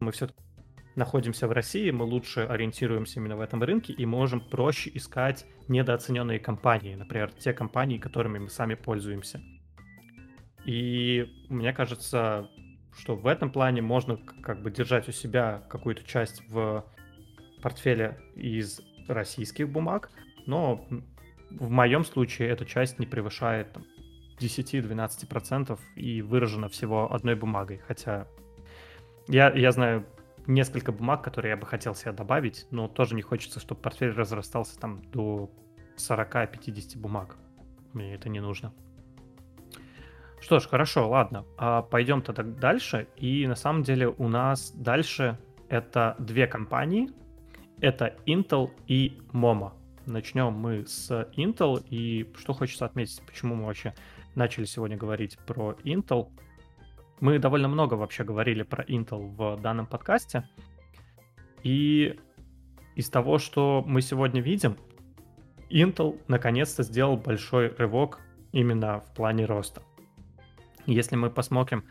Мы 0.00 0.12
все 0.12 0.28
находимся 0.96 1.46
в 1.48 1.52
России, 1.52 1.90
мы 1.90 2.04
лучше 2.04 2.40
ориентируемся 2.40 3.20
именно 3.20 3.36
в 3.36 3.40
этом 3.40 3.62
рынке 3.62 3.92
и 3.92 4.06
можем 4.06 4.40
проще 4.40 4.90
искать 4.94 5.46
недооцененные 5.68 6.38
компании, 6.38 6.94
например, 6.94 7.32
те 7.32 7.52
компании, 7.52 7.98
которыми 7.98 8.38
мы 8.38 8.48
сами 8.48 8.74
пользуемся. 8.74 9.40
И 10.64 11.44
мне 11.48 11.72
кажется, 11.72 12.50
что 12.96 13.16
в 13.16 13.26
этом 13.26 13.50
плане 13.50 13.82
можно 13.82 14.18
как 14.42 14.62
бы 14.62 14.70
держать 14.70 15.08
у 15.08 15.12
себя 15.12 15.62
какую-то 15.68 16.04
часть 16.04 16.42
в 16.48 16.84
портфеле 17.62 18.18
из 18.34 18.80
российских 19.08 19.68
бумаг, 19.70 20.10
но 20.46 20.86
в 21.50 21.70
моем 21.70 22.04
случае 22.04 22.48
эта 22.48 22.64
часть 22.64 22.98
не 22.98 23.06
превышает 23.06 23.72
там, 23.72 23.84
10-12% 24.38 25.78
и 25.96 26.22
выражена 26.22 26.68
всего 26.68 27.12
одной 27.12 27.34
бумагой. 27.34 27.78
Хотя 27.86 28.26
я, 29.28 29.52
я 29.52 29.72
знаю 29.72 30.06
несколько 30.46 30.92
бумаг, 30.92 31.22
которые 31.22 31.50
я 31.50 31.56
бы 31.56 31.66
хотел 31.66 31.94
себе 31.94 32.12
добавить, 32.12 32.66
но 32.70 32.88
тоже 32.88 33.14
не 33.14 33.22
хочется, 33.22 33.60
чтобы 33.60 33.80
портфель 33.80 34.10
разрастался 34.10 34.78
там 34.78 35.02
до 35.10 35.50
40-50 35.96 36.98
бумаг. 36.98 37.36
Мне 37.92 38.14
это 38.14 38.28
не 38.28 38.40
нужно. 38.40 38.72
Что 40.40 40.58
ж, 40.58 40.66
хорошо, 40.66 41.08
ладно. 41.08 41.44
А 41.58 41.82
пойдем 41.82 42.22
тогда 42.22 42.42
дальше. 42.42 43.06
И 43.16 43.46
на 43.46 43.54
самом 43.54 43.82
деле 43.82 44.08
у 44.08 44.28
нас 44.28 44.72
дальше 44.72 45.38
это 45.68 46.16
две 46.18 46.46
компании. 46.46 47.10
Это 47.80 48.16
Intel 48.26 48.70
и 48.86 49.18
MoMA. 49.32 49.72
Начнем 50.06 50.52
мы 50.52 50.86
с 50.86 51.10
Intel. 51.36 51.84
И 51.88 52.32
что 52.36 52.52
хочется 52.54 52.86
отметить, 52.86 53.22
почему 53.26 53.54
мы 53.54 53.66
вообще 53.66 53.94
начали 54.34 54.64
сегодня 54.64 54.96
говорить 54.96 55.38
про 55.46 55.76
Intel. 55.84 56.28
Мы 57.20 57.38
довольно 57.38 57.68
много 57.68 57.94
вообще 57.94 58.24
говорили 58.24 58.62
про 58.62 58.82
Intel 58.84 59.28
в 59.36 59.60
данном 59.60 59.86
подкасте. 59.86 60.48
И 61.62 62.18
из 62.96 63.10
того, 63.10 63.38
что 63.38 63.84
мы 63.86 64.00
сегодня 64.00 64.40
видим, 64.40 64.76
Intel 65.68 66.18
наконец-то 66.28 66.82
сделал 66.82 67.16
большой 67.16 67.68
рывок 67.76 68.20
именно 68.52 69.00
в 69.00 69.14
плане 69.14 69.44
роста. 69.44 69.82
Если 70.90 71.14
мы 71.14 71.30
посмотрим, 71.30 71.84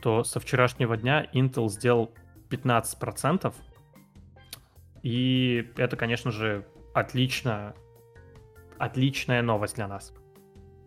то 0.00 0.24
со 0.24 0.40
вчерашнего 0.40 0.96
дня 0.96 1.26
Intel 1.34 1.68
сделал 1.68 2.14
15%. 2.48 3.54
И 5.02 5.70
это, 5.76 5.96
конечно 5.96 6.30
же, 6.30 6.66
отлично, 6.94 7.74
отличная 8.78 9.42
новость 9.42 9.76
для 9.76 9.86
нас. 9.86 10.14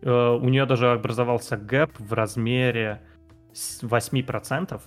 Э, 0.02 0.30
у 0.30 0.48
нее 0.48 0.66
даже 0.66 0.90
образовался 0.90 1.56
гэп 1.56 2.00
в 2.00 2.12
размере 2.12 3.00
8% 3.52 4.82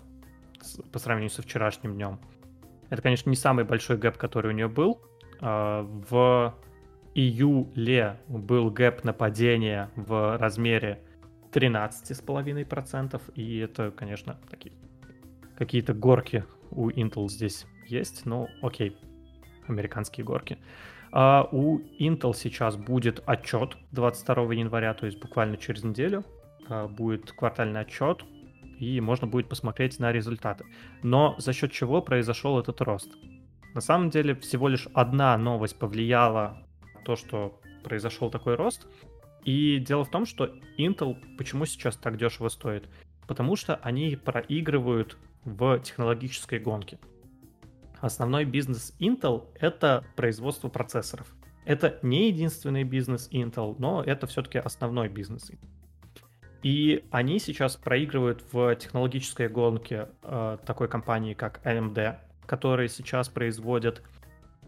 по 0.91 0.99
сравнению 0.99 1.31
со 1.31 1.43
вчерашним 1.43 1.93
днем. 1.93 2.19
Это, 2.89 3.01
конечно, 3.01 3.29
не 3.29 3.37
самый 3.37 3.63
большой 3.63 3.97
гэп, 3.97 4.17
который 4.17 4.51
у 4.51 4.53
нее 4.53 4.67
был. 4.67 5.01
Э, 5.39 5.81
в 5.81 6.53
июле 7.13 8.19
был 8.27 8.69
гэп 8.69 9.05
на 9.05 9.24
падении 9.24 9.89
в 9.95 10.37
размере 10.37 11.01
13,5%. 11.55 13.21
И 13.35 13.57
это, 13.59 13.91
конечно, 13.91 14.37
такие 14.49 14.73
какие-то 15.57 15.93
горки 15.93 16.43
у 16.71 16.89
Intel 16.89 17.29
здесь 17.29 17.65
есть. 17.87 18.25
Ну, 18.25 18.49
окей, 18.61 18.97
американские 19.67 20.25
горки. 20.25 20.57
А 21.11 21.47
у 21.51 21.79
Intel 21.99 22.33
сейчас 22.33 22.75
будет 22.75 23.23
отчет 23.25 23.77
22 23.91 24.53
января, 24.53 24.93
то 24.93 25.05
есть 25.05 25.19
буквально 25.19 25.55
через 25.55 25.83
неделю 25.83 26.25
а, 26.67 26.87
будет 26.87 27.31
квартальный 27.31 27.79
отчет, 27.79 28.25
и 28.79 28.99
можно 28.99 29.27
будет 29.27 29.47
посмотреть 29.47 29.97
на 29.99 30.11
результаты. 30.11 30.65
Но 31.03 31.35
за 31.37 31.53
счет 31.53 31.71
чего 31.71 32.01
произошел 32.01 32.59
этот 32.59 32.81
рост? 32.81 33.15
На 33.73 33.81
самом 33.81 34.09
деле 34.09 34.35
всего 34.35 34.67
лишь 34.67 34.87
одна 34.93 35.37
новость 35.37 35.79
повлияла 35.79 36.57
на 36.93 37.01
то, 37.01 37.15
что 37.15 37.61
произошел 37.83 38.29
такой 38.29 38.55
рост. 38.55 38.87
И 39.45 39.77
дело 39.79 40.03
в 40.03 40.09
том, 40.09 40.25
что 40.25 40.51
Intel 40.77 41.15
почему 41.37 41.65
сейчас 41.65 41.95
так 41.95 42.17
дешево 42.17 42.49
стоит? 42.49 42.89
Потому 43.27 43.55
что 43.55 43.75
они 43.75 44.15
проигрывают 44.15 45.17
в 45.43 45.79
технологической 45.79 46.59
гонке. 46.59 46.99
Основной 48.01 48.45
бизнес 48.45 48.95
Intel— 48.99 49.47
это 49.59 50.03
производство 50.15 50.67
процессоров. 50.67 51.33
Это 51.63 51.99
не 52.01 52.27
единственный 52.27 52.83
бизнес 52.83 53.29
Intel, 53.31 53.75
но 53.79 54.03
это 54.03 54.27
все-таки 54.27 54.57
основной 54.57 55.09
бизнес. 55.09 55.51
И 56.61 57.05
они 57.11 57.39
сейчас 57.39 57.75
проигрывают 57.75 58.43
в 58.51 58.75
технологической 58.75 59.47
гонке 59.47 60.09
э, 60.23 60.57
такой 60.65 60.87
компании, 60.87 61.35
как 61.35 61.63
AMD, 61.63 62.17
которые 62.47 62.89
сейчас 62.89 63.29
производят 63.29 64.01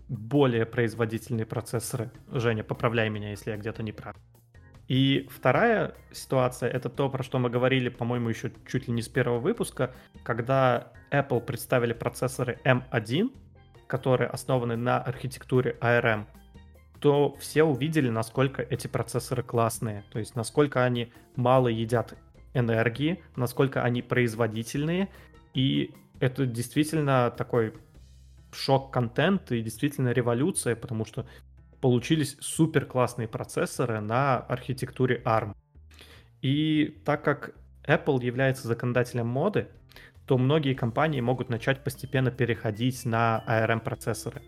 более 0.07 0.65
производительные 0.67 1.47
процессоры. 1.47 2.11
Женя, 2.31 2.63
поправляй 2.63 3.09
меня, 3.09 3.31
если 3.31 3.51
я 3.51 3.57
где-то 3.57 3.81
не 3.81 3.91
прав. 3.91 4.15
И 4.87 5.27
вторая 5.29 5.95
ситуация— 6.11 6.69
это 6.71 6.89
то, 6.89 7.09
про 7.09 7.23
что 7.23 7.39
мы 7.39 7.49
говорили, 7.49 7.89
по-моему, 7.89 8.29
еще 8.29 8.51
чуть 8.69 8.87
ли 8.87 8.93
не 8.93 9.01
с 9.01 9.09
первого 9.09 9.39
выпуска, 9.39 9.93
когда 10.23 10.91
Apple 11.11 11.41
представили 11.41 11.93
процессоры 11.93 12.59
M1, 12.63 13.31
которые 13.87 14.29
основаны 14.29 14.77
на 14.77 15.01
архитектуре 15.01 15.77
ARM, 15.81 16.25
то 16.99 17.35
все 17.39 17.63
увидели, 17.63 18.09
насколько 18.09 18.61
эти 18.61 18.87
процессоры 18.87 19.43
классные, 19.43 20.03
то 20.11 20.19
есть 20.19 20.35
насколько 20.35 20.83
они 20.83 21.11
мало 21.35 21.67
едят 21.67 22.15
энергии, 22.53 23.21
насколько 23.35 23.83
они 23.83 24.01
производительные, 24.01 25.09
и 25.53 25.93
это 26.19 26.45
действительно 26.45 27.29
такой 27.29 27.73
шок-контент 28.51 29.51
и 29.51 29.61
действительно 29.61 30.09
революция, 30.09 30.75
потому 30.75 31.05
что 31.05 31.27
получились 31.81 32.37
супер 32.39 32.85
классные 32.85 33.27
процессоры 33.27 33.99
на 33.99 34.37
архитектуре 34.37 35.21
ARM. 35.25 35.55
И 36.41 36.99
так 37.05 37.23
как 37.23 37.55
Apple 37.87 38.23
является 38.23 38.67
законодателем 38.67 39.27
моды, 39.27 39.67
то 40.25 40.37
многие 40.37 40.73
компании 40.73 41.21
могут 41.21 41.49
начать 41.49 41.83
постепенно 41.83 42.31
переходить 42.31 43.05
на 43.05 43.43
ARM 43.47 43.79
процессоры. 43.79 44.41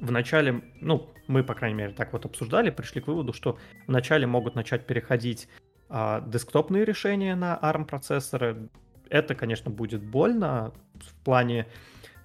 Вначале, 0.00 0.62
ну, 0.80 1.10
мы, 1.26 1.44
по 1.44 1.54
крайней 1.54 1.76
мере, 1.76 1.92
так 1.92 2.12
вот 2.12 2.24
обсуждали, 2.24 2.70
пришли 2.70 3.00
к 3.00 3.08
выводу, 3.08 3.32
что 3.32 3.58
вначале 3.86 4.26
могут 4.26 4.54
начать 4.54 4.86
переходить 4.86 5.48
а, 5.88 6.20
десктопные 6.20 6.84
решения 6.84 7.34
на 7.34 7.58
ARM 7.60 7.84
процессоры. 7.84 8.68
Это, 9.10 9.34
конечно, 9.34 9.70
будет 9.70 10.02
больно 10.02 10.72
в 10.94 11.14
плане 11.24 11.66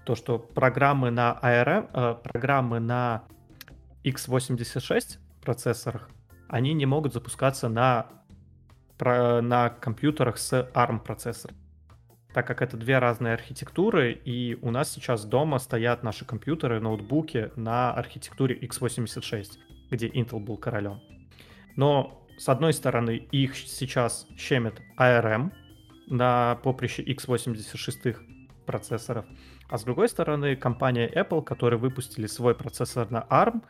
то, 0.05 0.15
что 0.15 0.37
программы 0.37 1.11
на 1.11 1.37
ARM, 1.41 1.89
э, 1.93 2.15
программы 2.23 2.79
на 2.79 3.23
x86 4.03 5.17
процессорах, 5.41 6.09
они 6.47 6.73
не 6.73 6.85
могут 6.85 7.13
запускаться 7.13 7.69
на, 7.69 8.07
на 8.99 9.69
компьютерах 9.69 10.37
с 10.37 10.69
ARM 10.73 10.99
процессором. 10.99 11.57
Так 12.33 12.47
как 12.47 12.61
это 12.63 12.77
две 12.77 12.97
разные 12.97 13.33
архитектуры, 13.33 14.11
и 14.11 14.57
у 14.61 14.71
нас 14.71 14.91
сейчас 14.91 15.23
дома 15.23 15.59
стоят 15.59 16.01
наши 16.03 16.25
компьютеры, 16.25 16.79
ноутбуки 16.79 17.51
на 17.55 17.93
архитектуре 17.93 18.57
x86, 18.57 19.59
где 19.91 20.07
Intel 20.07 20.39
был 20.39 20.57
королем. 20.57 20.99
Но, 21.75 22.27
с 22.37 22.49
одной 22.49 22.73
стороны, 22.73 23.17
их 23.31 23.55
сейчас 23.55 24.27
щемит 24.35 24.81
ARM 24.97 25.51
на 26.07 26.55
поприще 26.63 27.03
x86 27.03 28.15
процессоров, 28.65 29.25
а 29.69 29.77
с 29.77 29.83
другой 29.83 30.09
стороны, 30.09 30.55
компания 30.55 31.07
Apple, 31.07 31.43
которые 31.43 31.79
выпустили 31.79 32.27
свой 32.27 32.55
процессор 32.55 33.09
на 33.11 33.25
ARM, 33.29 33.63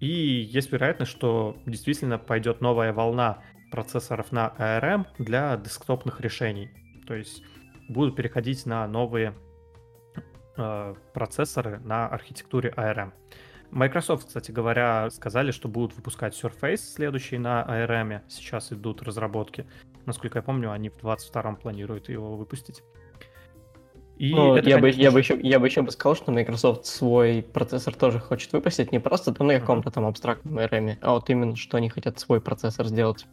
и 0.00 0.06
есть 0.06 0.70
вероятность, 0.72 1.10
что 1.10 1.56
действительно 1.66 2.18
пойдет 2.18 2.60
новая 2.60 2.92
волна 2.92 3.42
процессоров 3.70 4.32
на 4.32 4.54
ARM 4.58 5.06
для 5.18 5.56
десктопных 5.56 6.20
решений. 6.20 6.70
То 7.06 7.14
есть 7.14 7.42
будут 7.88 8.16
переходить 8.16 8.64
на 8.66 8.86
новые 8.86 9.34
э, 10.56 10.94
процессоры 11.12 11.80
на 11.80 12.06
архитектуре 12.06 12.72
ARM. 12.76 13.12
Microsoft, 13.70 14.28
кстати 14.28 14.50
говоря, 14.50 15.10
сказали, 15.10 15.50
что 15.50 15.68
будут 15.68 15.94
выпускать 15.94 16.34
Surface 16.34 16.76
следующий 16.76 17.38
на 17.38 17.64
ARM. 17.68 18.22
Сейчас 18.28 18.72
идут 18.72 19.02
разработки. 19.02 19.66
Насколько 20.06 20.38
я 20.38 20.42
помню, 20.42 20.72
они 20.72 20.88
в 20.88 20.96
22-м 20.96 21.56
планируют 21.56 22.08
его 22.08 22.36
выпустить. 22.36 22.82
И 24.18 24.34
ну, 24.34 24.56
это, 24.56 24.68
я, 24.68 24.76
конечно, 24.76 24.98
бы, 24.98 25.02
я, 25.02 25.10
бы 25.12 25.18
еще, 25.20 25.38
я 25.40 25.60
бы 25.60 25.66
еще 25.68 25.82
бы 25.82 25.92
сказал, 25.92 26.16
что 26.16 26.32
Microsoft 26.32 26.86
свой 26.86 27.40
процессор 27.40 27.94
тоже 27.94 28.18
хочет 28.18 28.52
выпустить 28.52 28.90
не 28.90 28.98
просто 28.98 29.32
там 29.32 29.46
на 29.46 29.60
каком-то 29.60 29.92
там 29.92 30.06
абстрактном 30.06 30.58
ARM, 30.58 30.98
а 31.00 31.12
вот 31.12 31.30
именно, 31.30 31.54
что 31.54 31.76
они 31.76 31.88
хотят 31.88 32.18
свой 32.18 32.40
процессор 32.40 32.86
сделать. 32.86 33.26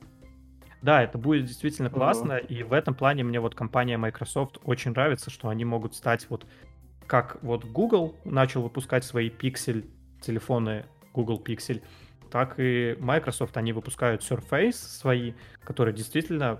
Да, 0.83 1.01
это 1.01 1.17
будет 1.17 1.45
действительно 1.45 1.89
классно, 1.89 2.33
uh-huh. 2.33 2.47
и 2.47 2.61
в 2.61 2.71
этом 2.71 2.93
плане 2.93 3.23
мне 3.23 3.39
вот 3.39 3.55
компания 3.55 3.97
Microsoft 3.97 4.59
очень 4.63 4.91
нравится, 4.91 5.31
что 5.31 5.49
они 5.49 5.65
могут 5.65 5.95
стать 5.95 6.27
вот 6.29 6.45
как 7.07 7.41
вот 7.41 7.65
Google 7.65 8.15
начал 8.23 8.61
выпускать 8.61 9.03
свои 9.03 9.29
Pixel 9.29 9.89
телефоны 10.21 10.85
Google 11.13 11.41
Pixel, 11.43 11.81
так 12.29 12.59
и 12.59 12.95
Microsoft, 12.99 13.57
они 13.57 13.73
выпускают 13.73 14.21
Surface 14.21 14.73
свои, 14.73 15.33
которые 15.63 15.95
действительно 15.95 16.59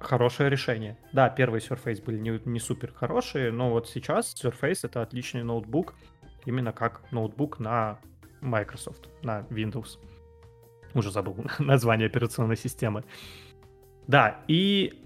хорошее 0.00 0.50
решение. 0.50 0.98
Да, 1.12 1.28
первые 1.28 1.60
Surface 1.60 2.02
были 2.04 2.18
не, 2.18 2.40
не 2.44 2.58
супер 2.58 2.92
хорошие, 2.92 3.52
но 3.52 3.70
вот 3.70 3.88
сейчас 3.88 4.34
Surface 4.34 4.80
это 4.82 5.02
отличный 5.02 5.42
ноутбук, 5.42 5.94
именно 6.44 6.72
как 6.72 7.02
ноутбук 7.12 7.58
на 7.58 7.98
Microsoft, 8.40 9.08
на 9.22 9.40
Windows. 9.50 9.98
Уже 10.94 11.10
забыл 11.10 11.36
название 11.58 12.06
операционной 12.06 12.56
системы. 12.56 13.04
Да, 14.06 14.40
и 14.46 15.02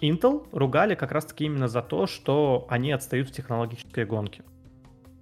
Intel 0.00 0.46
ругали 0.52 0.94
как 0.94 1.12
раз-таки 1.12 1.44
именно 1.44 1.68
за 1.68 1.82
то, 1.82 2.06
что 2.06 2.66
они 2.68 2.92
отстают 2.92 3.28
в 3.28 3.32
технологической 3.32 4.04
гонке. 4.04 4.44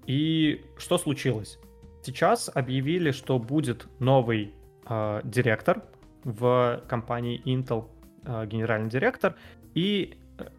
И 0.06 0.64
что 0.76 0.98
случилось? 0.98 1.58
Сейчас 2.02 2.50
объявили, 2.52 3.10
что 3.10 3.38
будет 3.38 3.88
новый 3.98 4.54
э, 4.88 5.20
директор 5.24 5.82
в 6.24 6.82
компании 6.88 7.42
Intel, 7.44 7.88
генеральный 8.26 8.90
директор, 8.90 9.36
и 9.74 10.18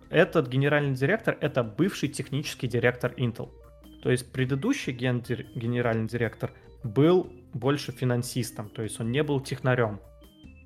этот 0.10 0.48
генеральный 0.48 0.96
директор 0.96 1.38
это 1.42 1.64
бывший 1.64 2.10
технический 2.10 2.68
директор 2.68 3.14
Intel. 3.18 3.52
То 4.02 4.12
есть 4.12 4.32
предыдущий 4.32 4.94
ген- 4.94 5.24
генеральный 5.56 6.08
директор 6.08 6.54
был 6.84 7.32
больше 7.54 7.92
финансистом, 7.92 8.70
то 8.70 8.84
есть 8.84 9.00
он 9.00 9.12
не 9.12 9.24
был 9.24 9.42
технарем. 9.42 10.00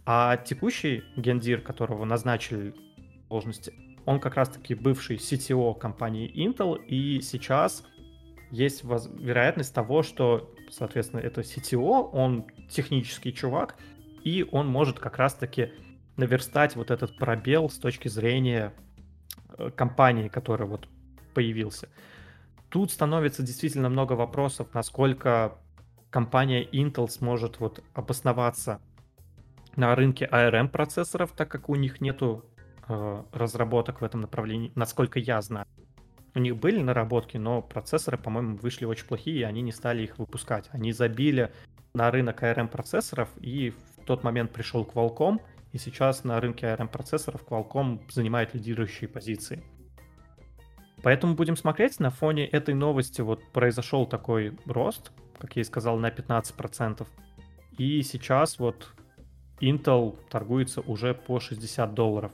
А 0.06 0.38
текущий 0.38 1.04
гендир, 1.16 1.62
которого 1.62 2.06
назначили 2.06 2.74
должности, 3.30 3.74
он 4.06 4.20
как 4.20 4.36
раз-таки 4.36 4.76
бывший 4.76 5.18
CTO 5.18 5.78
компании 5.78 6.32
Intel, 6.36 6.84
и 6.84 7.22
сейчас 7.22 7.84
есть 8.50 8.84
воз... 8.84 9.10
вероятность 9.14 9.74
того, 9.74 10.04
что, 10.04 10.54
соответственно, 10.70 11.22
это 11.22 11.42
CTO, 11.42 12.10
он 12.12 12.46
технический 12.70 13.34
чувак, 13.34 13.78
и 14.24 14.46
он 14.52 14.68
может 14.68 15.00
как 15.00 15.18
раз-таки 15.18 15.72
наверстать 16.18 16.76
вот 16.76 16.92
этот 16.92 17.18
пробел 17.18 17.70
с 17.70 17.78
точки 17.78 18.08
зрения 18.08 18.74
э, 19.58 19.70
компании, 19.72 20.28
которая 20.28 20.68
вот 20.68 20.88
появился. 21.34 21.90
Тут 22.70 22.92
становится 22.92 23.44
действительно 23.44 23.90
много 23.90 24.14
вопросов, 24.14 24.68
насколько 24.74 25.58
компания 26.10 26.64
Intel 26.64 27.10
сможет 27.10 27.60
вот 27.60 27.84
обосноваться 27.94 28.80
на 29.76 29.96
рынке 29.96 30.28
ARM 30.32 30.70
процессоров, 30.70 31.32
так 31.36 31.50
как 31.50 31.70
у 31.70 31.76
них 31.76 32.02
нету 32.02 32.46
э, 32.88 33.24
разработок 33.32 34.02
в 34.02 34.04
этом 34.04 34.22
направлении, 34.22 34.72
насколько 34.76 35.20
я 35.20 35.42
знаю. 35.42 35.66
У 36.34 36.40
них 36.40 36.58
были 36.58 36.82
наработки, 36.82 37.38
но 37.38 37.62
процессоры, 37.62 38.18
по-моему, 38.18 38.56
вышли 38.58 38.86
очень 38.86 39.06
плохие, 39.06 39.40
и 39.40 39.44
они 39.44 39.62
не 39.62 39.72
стали 39.72 40.04
их 40.04 40.18
выпускать. 40.18 40.70
Они 40.72 40.94
забили 40.94 41.52
на 41.94 42.10
рынок 42.10 42.42
ARM 42.42 42.68
процессоров, 42.68 43.30
и 43.40 43.72
в 43.72 44.06
тот 44.06 44.24
момент 44.24 44.52
пришел 44.52 44.84
Qualcomm, 44.86 45.40
и 45.72 45.78
сейчас 45.78 46.24
на 46.24 46.40
рынке 46.40 46.68
ARM 46.68 46.88
процессоров 46.88 47.44
Qualcomm 47.48 48.02
занимает 48.12 48.54
лидирующие 48.54 49.08
позиции. 49.08 49.64
Поэтому 51.04 51.36
будем 51.36 51.56
смотреть, 51.56 52.00
на 52.00 52.10
фоне 52.10 52.46
этой 52.46 52.76
новости 52.76 53.22
вот 53.22 53.44
произошел 53.52 54.06
такой 54.06 54.58
рост, 54.66 55.12
как 55.40 55.56
я 55.56 55.62
и 55.62 55.66
сказал, 55.66 55.98
на 55.98 56.10
15%. 56.10 57.08
И 57.78 58.02
сейчас 58.04 58.60
вот 58.60 58.94
Intel 59.60 60.18
торгуется 60.30 60.82
уже 60.82 61.14
по 61.14 61.40
60 61.40 61.94
долларов. 61.94 62.32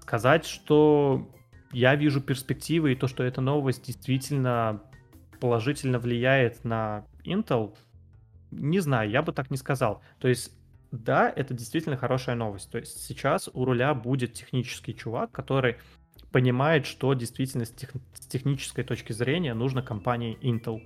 Сказать, 0.00 0.44
что 0.44 1.26
я 1.72 1.94
вижу 1.94 2.20
перспективы 2.20 2.92
и 2.92 2.96
то, 2.96 3.08
что 3.08 3.22
эта 3.22 3.40
новость 3.40 3.84
действительно 3.84 4.82
положительно 5.40 5.98
влияет 5.98 6.64
на 6.64 7.04
Intel, 7.24 7.74
не 8.50 8.80
знаю, 8.80 9.10
я 9.10 9.22
бы 9.22 9.32
так 9.32 9.50
не 9.50 9.56
сказал. 9.56 10.02
То 10.18 10.28
есть, 10.28 10.52
да, 10.90 11.32
это 11.34 11.54
действительно 11.54 11.96
хорошая 11.96 12.36
новость. 12.36 12.70
То 12.70 12.78
есть 12.78 13.04
сейчас 13.04 13.48
у 13.52 13.64
руля 13.64 13.94
будет 13.94 14.32
технический 14.34 14.94
чувак, 14.94 15.32
который 15.32 15.76
понимает, 16.32 16.86
что 16.86 17.14
действительно 17.14 17.64
с, 17.64 17.70
тех, 17.70 17.90
с 18.14 18.26
технической 18.26 18.84
точки 18.84 19.12
зрения 19.12 19.54
нужно 19.54 19.82
компании 19.82 20.38
Intel. 20.42 20.82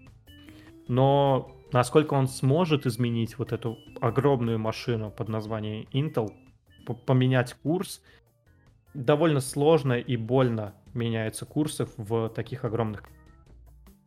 Но 0.89 1.57
насколько 1.73 2.15
он 2.15 2.29
сможет 2.29 2.87
изменить 2.87 3.39
вот 3.39 3.53
эту 3.53 3.79
огромную 4.01 4.59
машину 4.59 5.11
под 5.11 5.29
названием 5.29 5.87
Intel, 5.93 6.33
поменять 7.07 7.55
курс, 7.55 8.03
довольно 8.95 9.41
сложно 9.41 9.93
и 9.95 10.17
больно 10.17 10.75
меняются 10.95 11.47
курсы 11.47 11.87
в 11.97 12.29
таких 12.31 12.65
огромных. 12.65 13.05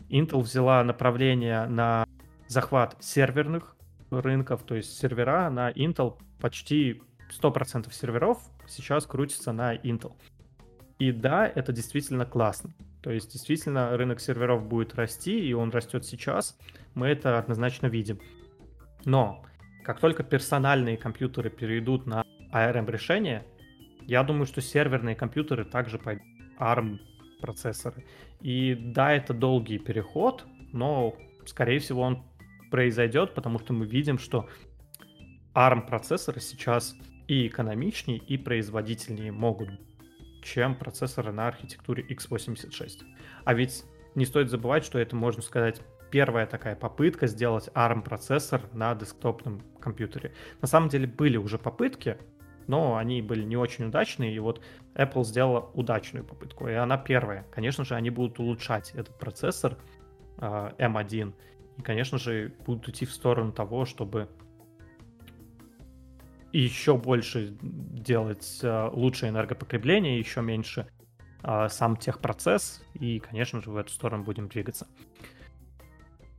Intel 0.10 0.42
взяла 0.42 0.84
направление 0.84 1.66
на 1.68 2.06
захват 2.48 2.98
серверных 3.00 3.73
рынков, 4.22 4.64
то 4.64 4.76
есть 4.76 4.98
сервера 4.98 5.50
на 5.50 5.72
Intel 5.72 6.18
почти 6.40 7.02
100% 7.42 7.92
серверов 7.92 8.40
сейчас 8.68 9.06
крутится 9.06 9.52
на 9.52 9.76
Intel. 9.76 10.14
И 11.00 11.12
да, 11.12 11.48
это 11.48 11.72
действительно 11.74 12.26
классно. 12.26 12.74
То 13.02 13.12
есть 13.12 13.32
действительно 13.32 13.98
рынок 13.98 14.20
серверов 14.22 14.66
будет 14.66 14.96
расти, 14.96 15.38
и 15.40 15.54
он 15.54 15.72
растет 15.72 16.06
сейчас. 16.06 16.58
Мы 16.94 17.08
это 17.08 17.38
однозначно 17.38 17.88
видим. 17.88 18.20
Но 19.04 19.44
как 19.84 20.00
только 20.00 20.24
персональные 20.24 20.98
компьютеры 20.98 21.50
перейдут 21.50 22.06
на 22.06 22.24
ARM 22.54 22.90
решение, 22.90 23.46
я 24.02 24.24
думаю, 24.24 24.46
что 24.46 24.62
серверные 24.62 25.16
компьютеры 25.16 25.66
также 25.66 25.98
пойдут 25.98 26.26
ARM 26.60 27.00
процессоры. 27.42 28.06
И 28.40 28.74
да, 28.74 29.12
это 29.12 29.34
долгий 29.34 29.80
переход, 29.80 30.46
но 30.72 31.16
скорее 31.46 31.80
всего 31.80 32.02
он 32.02 32.24
произойдет, 32.74 33.36
потому 33.36 33.60
что 33.60 33.72
мы 33.72 33.86
видим, 33.86 34.18
что 34.18 34.50
ARM 35.54 35.86
процессоры 35.86 36.42
сейчас 36.42 36.96
и 37.28 37.46
экономичнее, 37.46 38.18
и 38.18 38.36
производительнее 38.36 39.32
могут 39.32 39.70
чем 40.42 40.74
процессоры 40.74 41.32
на 41.32 41.48
архитектуре 41.48 42.04
x86. 42.04 43.04
А 43.46 43.54
ведь 43.54 43.86
не 44.16 44.26
стоит 44.26 44.50
забывать, 44.50 44.84
что 44.84 44.98
это, 44.98 45.16
можно 45.16 45.44
сказать, 45.44 45.84
первая 46.10 46.48
такая 46.48 46.76
попытка 46.76 47.28
сделать 47.28 47.70
ARM-процессор 47.76 48.64
на 48.74 48.96
десктопном 48.96 49.62
компьютере. 49.80 50.34
На 50.60 50.68
самом 50.68 50.90
деле 50.90 51.06
были 51.06 51.38
уже 51.38 51.60
попытки, 51.60 52.18
но 52.66 52.98
они 52.98 53.22
были 53.22 53.44
не 53.44 53.56
очень 53.56 53.86
удачные, 53.86 54.34
и 54.34 54.40
вот 54.40 54.64
Apple 54.96 55.24
сделала 55.26 55.70
удачную 55.76 56.26
попытку, 56.26 56.68
и 56.68 56.74
она 56.74 56.98
первая. 56.98 57.46
Конечно 57.52 57.86
же, 57.86 57.94
они 57.94 58.10
будут 58.10 58.40
улучшать 58.40 58.94
этот 58.96 59.16
процессор 59.20 59.78
э, 60.40 60.72
M1, 60.80 61.36
и, 61.78 61.82
конечно 61.82 62.18
же, 62.18 62.54
будут 62.66 62.90
идти 62.90 63.06
в 63.06 63.12
сторону 63.12 63.52
того, 63.52 63.86
чтобы 63.86 64.30
еще 66.52 66.98
больше 66.98 67.58
делать 67.62 68.60
э, 68.62 68.90
лучшее 68.94 69.32
энергопотребление, 69.32 70.20
еще 70.20 70.42
меньше 70.42 70.88
э, 71.44 71.68
сам 71.70 71.98
техпроцесс, 71.98 72.84
и, 72.94 73.20
конечно 73.20 73.62
же, 73.62 73.72
в 73.72 73.78
эту 73.78 73.92
сторону 73.92 74.24
будем 74.24 74.48
двигаться. 74.48 74.88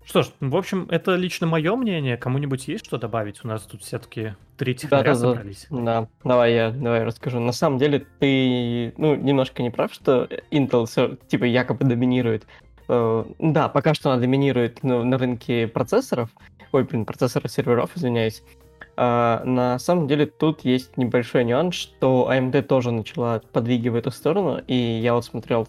Что 0.04 0.22
ж, 0.22 0.30
в 0.38 0.54
общем, 0.54 0.86
это 0.90 1.14
лично 1.14 1.46
мое 1.46 1.74
мнение. 1.76 2.18
Кому-нибудь 2.18 2.68
есть 2.68 2.84
что 2.84 2.98
добавить? 2.98 3.42
У 3.42 3.48
нас 3.48 3.62
тут 3.62 3.82
все-таки 3.82 4.34
три 4.58 4.74
технаря 4.74 5.02
да, 5.02 5.14
собрались. 5.14 5.66
Да, 5.70 5.78
да, 6.02 6.08
давай 6.22 6.52
я, 6.52 6.70
давай 6.70 7.00
я 7.00 7.04
расскажу. 7.06 7.40
На 7.40 7.52
самом 7.52 7.78
деле 7.78 8.06
ты, 8.18 8.92
ну, 8.98 9.14
немножко 9.14 9.62
не 9.62 9.70
прав, 9.70 9.94
что 9.94 10.28
Intel 10.50 10.84
все, 10.84 11.16
типа, 11.26 11.44
якобы 11.44 11.86
доминирует. 11.86 12.46
Uh, 12.86 13.34
да, 13.38 13.68
пока 13.68 13.94
что 13.94 14.10
она 14.10 14.20
доминирует 14.20 14.82
ну, 14.82 15.04
на 15.04 15.16
рынке 15.16 15.66
процессоров. 15.66 16.30
Ой, 16.72 16.84
блин, 16.84 17.06
процессоров 17.06 17.50
серверов, 17.50 17.96
извиняюсь. 17.96 18.42
А, 18.96 19.42
на 19.44 19.78
самом 19.78 20.06
деле 20.06 20.26
тут 20.26 20.64
есть 20.64 20.96
небольшой 20.96 21.44
нюанс, 21.44 21.74
что 21.74 22.28
AMD 22.30 22.62
тоже 22.62 22.92
начала 22.92 23.40
подвигивать 23.52 24.04
в 24.04 24.08
эту 24.08 24.16
сторону, 24.16 24.60
и 24.66 24.74
я 24.74 25.14
вот 25.14 25.24
смотрел, 25.24 25.66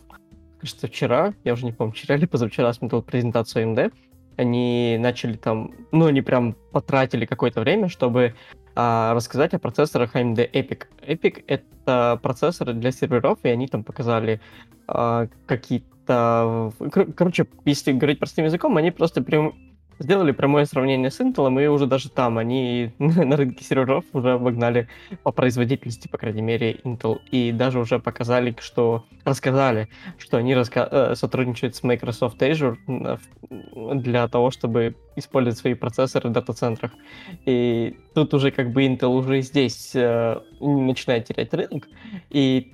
кажется, 0.59 0.88
вчера, 0.88 1.34
я 1.43 1.53
уже 1.53 1.66
не 1.66 1.72
помню, 1.72 1.93
вчера 1.93 2.16
или 2.16 2.26
позавчера 2.26 2.72
смотрел 2.74 3.01
презентацию 3.01 3.66
AMD, 3.66 3.93
они 4.38 4.97
начали 4.99 5.38
там, 5.38 5.72
ну, 5.91 6.07
они 6.07 6.22
прям 6.22 6.55
потратили 6.72 7.26
какое-то 7.26 7.61
время, 7.61 7.88
чтобы 7.88 8.36
а, 8.76 9.13
рассказать 9.13 9.53
о 9.53 9.59
процессорах 9.59 10.16
AMD 10.16 10.51
Epic. 10.51 10.84
Epic— 11.07 11.43
это 11.47 12.20
процессоры 12.22 12.74
для 12.74 12.91
серверов, 12.91 13.39
и 13.43 13.49
они 13.49 13.68
там 13.68 13.84
показали 13.84 14.41
а, 14.88 15.28
какие-то... 15.47 15.88
Кор- 16.06 17.12
короче, 17.16 17.47
если 17.66 17.91
говорить 17.91 18.20
простым 18.20 18.45
языком, 18.45 18.78
они 18.78 18.91
просто 18.91 19.22
прям 19.22 19.53
сделали 19.99 20.32
прямое 20.32 20.66
сравнение 20.66 21.10
с 21.10 21.20
Intel, 21.20 21.64
и 21.64 21.68
уже 21.68 21.86
даже 21.86 22.10
там 22.10 22.38
они 22.38 22.91
на 22.99 23.38
рынке 23.38 23.64
серверов 23.64 24.03
уже 24.14 24.34
обогнали 24.34 24.88
по 25.24 25.32
производительности, 25.32 26.08
по 26.08 26.18
крайней 26.18 26.41
мере, 26.41 26.74
Intel. 26.84 27.20
И 27.32 27.51
даже 27.51 27.80
уже 27.80 27.99
показали, 27.99 28.56
что 28.60 29.06
рассказали, 29.24 29.88
что 30.18 30.38
они 30.38 30.53
раска- 30.53 30.88
э, 30.91 31.16
сотрудничают 31.16 31.76
с 31.76 31.84
Microsoft 31.84 32.41
Azure 32.41 32.78
для 33.95 34.28
того, 34.28 34.51
чтобы 34.51 34.95
использовать 35.16 35.58
свои 35.58 35.74
процессоры 35.76 36.30
в 36.30 36.34
дата-центрах. 36.34 36.91
И 37.45 37.97
тут 38.14 38.34
уже 38.34 38.51
как 38.51 38.72
бы 38.72 38.86
Intel 38.86 39.16
уже 39.16 39.41
здесь 39.41 39.91
э, 39.95 40.39
начинает 40.60 41.26
терять 41.26 41.53
рынок. 41.53 41.88
И 42.30 42.72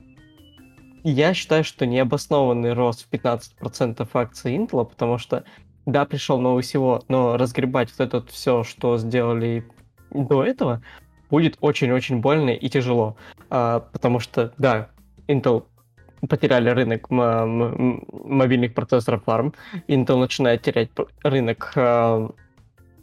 я 1.03 1.33
считаю, 1.33 1.63
что 1.63 1.85
необоснованный 1.85 2.73
рост 2.73 3.05
в 3.05 3.09
15% 3.11 4.07
акций 4.13 4.55
Intel, 4.55 4.85
потому 4.85 5.17
что 5.17 5.43
да, 5.85 6.05
пришел 6.05 6.39
новый 6.39 6.63
всего, 6.63 7.03
но 7.07 7.37
разгребать 7.37 7.89
вот 7.97 8.07
это 8.07 8.31
все, 8.31 8.63
что 8.63 8.97
сделали 8.97 9.65
до 10.11 10.43
этого, 10.43 10.81
будет 11.29 11.57
очень-очень 11.61 12.19
больно 12.19 12.51
и 12.51 12.69
тяжело. 12.69 13.15
А, 13.49 13.79
потому 13.79 14.19
что, 14.19 14.53
да, 14.57 14.89
Intel 15.27 15.65
потеряли 16.29 16.69
рынок 16.69 17.09
мобильных 17.09 18.75
процессоров 18.75 19.23
ARM, 19.25 19.55
Intel 19.87 20.17
начинает 20.17 20.61
терять 20.61 20.89
рынок 21.23 21.71
а, 21.75 22.29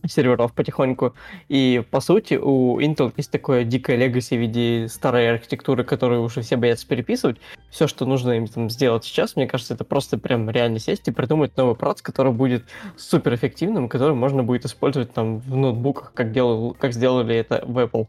серверов 0.06 0.52
потихоньку. 0.52 1.14
И, 1.48 1.82
по 1.90 2.00
сути, 2.00 2.34
у 2.34 2.80
Intel 2.80 3.12
есть 3.16 3.30
такое 3.30 3.64
дикое 3.64 3.96
легаси 3.96 4.34
в 4.36 4.40
виде 4.40 4.88
старой 4.88 5.30
архитектуры, 5.30 5.84
которую 5.84 6.22
уже 6.22 6.42
все 6.42 6.56
боятся 6.56 6.86
переписывать. 6.86 7.38
Все, 7.70 7.86
что 7.86 8.06
нужно 8.06 8.32
им 8.32 8.46
там 8.46 8.70
сделать 8.70 9.04
сейчас, 9.04 9.36
мне 9.36 9.46
кажется, 9.46 9.74
это 9.74 9.84
просто 9.84 10.18
прям 10.18 10.48
реально 10.50 10.78
сесть 10.78 11.08
и 11.08 11.12
придумать 11.12 11.56
новый 11.56 11.74
проц, 11.74 12.00
который 12.00 12.32
будет 12.32 12.64
супер 12.96 13.34
эффективным, 13.34 13.88
который 13.88 14.14
можно 14.14 14.42
будет 14.42 14.64
использовать 14.64 15.12
там 15.12 15.38
в 15.40 15.56
ноутбуках, 15.56 16.12
как, 16.14 16.32
делал, 16.32 16.74
как 16.78 16.92
сделали 16.92 17.34
это 17.36 17.62
в 17.66 17.78
Apple. 17.78 18.08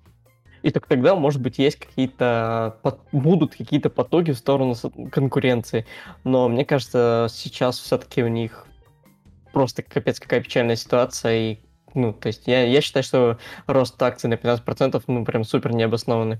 И 0.61 0.71
только 0.71 0.89
тогда, 0.89 1.15
может 1.15 1.41
быть, 1.41 1.57
есть 1.57 1.77
какие-то 1.77 2.77
будут 3.11 3.55
какие-то 3.55 3.89
потоки 3.89 4.31
в 4.31 4.37
сторону 4.37 4.75
конкуренции. 5.11 5.85
Но 6.23 6.49
мне 6.49 6.65
кажется, 6.65 7.27
сейчас 7.31 7.79
все-таки 7.79 8.23
у 8.23 8.27
них 8.27 8.65
просто 9.53 9.83
капец 9.83 10.19
какая 10.19 10.41
печальная 10.41 10.75
ситуация, 10.75 11.37
и 11.37 11.59
ну, 11.99 12.13
то 12.13 12.27
есть 12.27 12.47
я, 12.47 12.65
я 12.65 12.81
считаю, 12.81 13.03
что 13.03 13.37
рост 13.67 14.01
акций 14.01 14.29
на 14.29 14.35
15%, 14.35 15.03
ну, 15.07 15.25
прям 15.25 15.43
супер 15.43 15.73
необоснованный. 15.73 16.39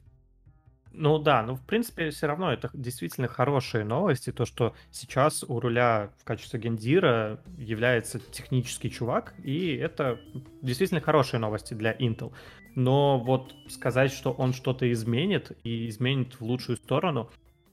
Ну 0.92 1.18
да, 1.18 1.44
ну 1.44 1.56
в 1.56 1.62
принципе 1.62 2.10
все 2.10 2.28
равно 2.28 2.52
это 2.52 2.70
действительно 2.74 3.28
хорошие 3.28 3.86
новости, 3.86 4.32
то 4.32 4.46
что 4.46 4.76
сейчас 4.92 5.46
у 5.48 5.60
руля 5.62 6.10
в 6.18 6.26
качестве 6.26 6.60
гендира 6.60 7.40
является 7.58 8.20
технический 8.20 8.92
чувак, 8.92 9.34
и 9.42 9.76
это 9.76 10.20
действительно 10.62 11.00
хорошие 11.00 11.40
новости 11.40 11.74
для 11.74 11.94
Intel. 11.94 12.34
Но 12.76 13.18
вот 13.18 13.56
сказать, 13.70 14.12
что 14.12 14.32
он 14.32 14.52
что-то 14.52 14.92
изменит 14.92 15.58
и 15.64 15.88
изменит 15.88 16.40
в 16.40 16.42
лучшую 16.42 16.76
сторону, 16.76 17.30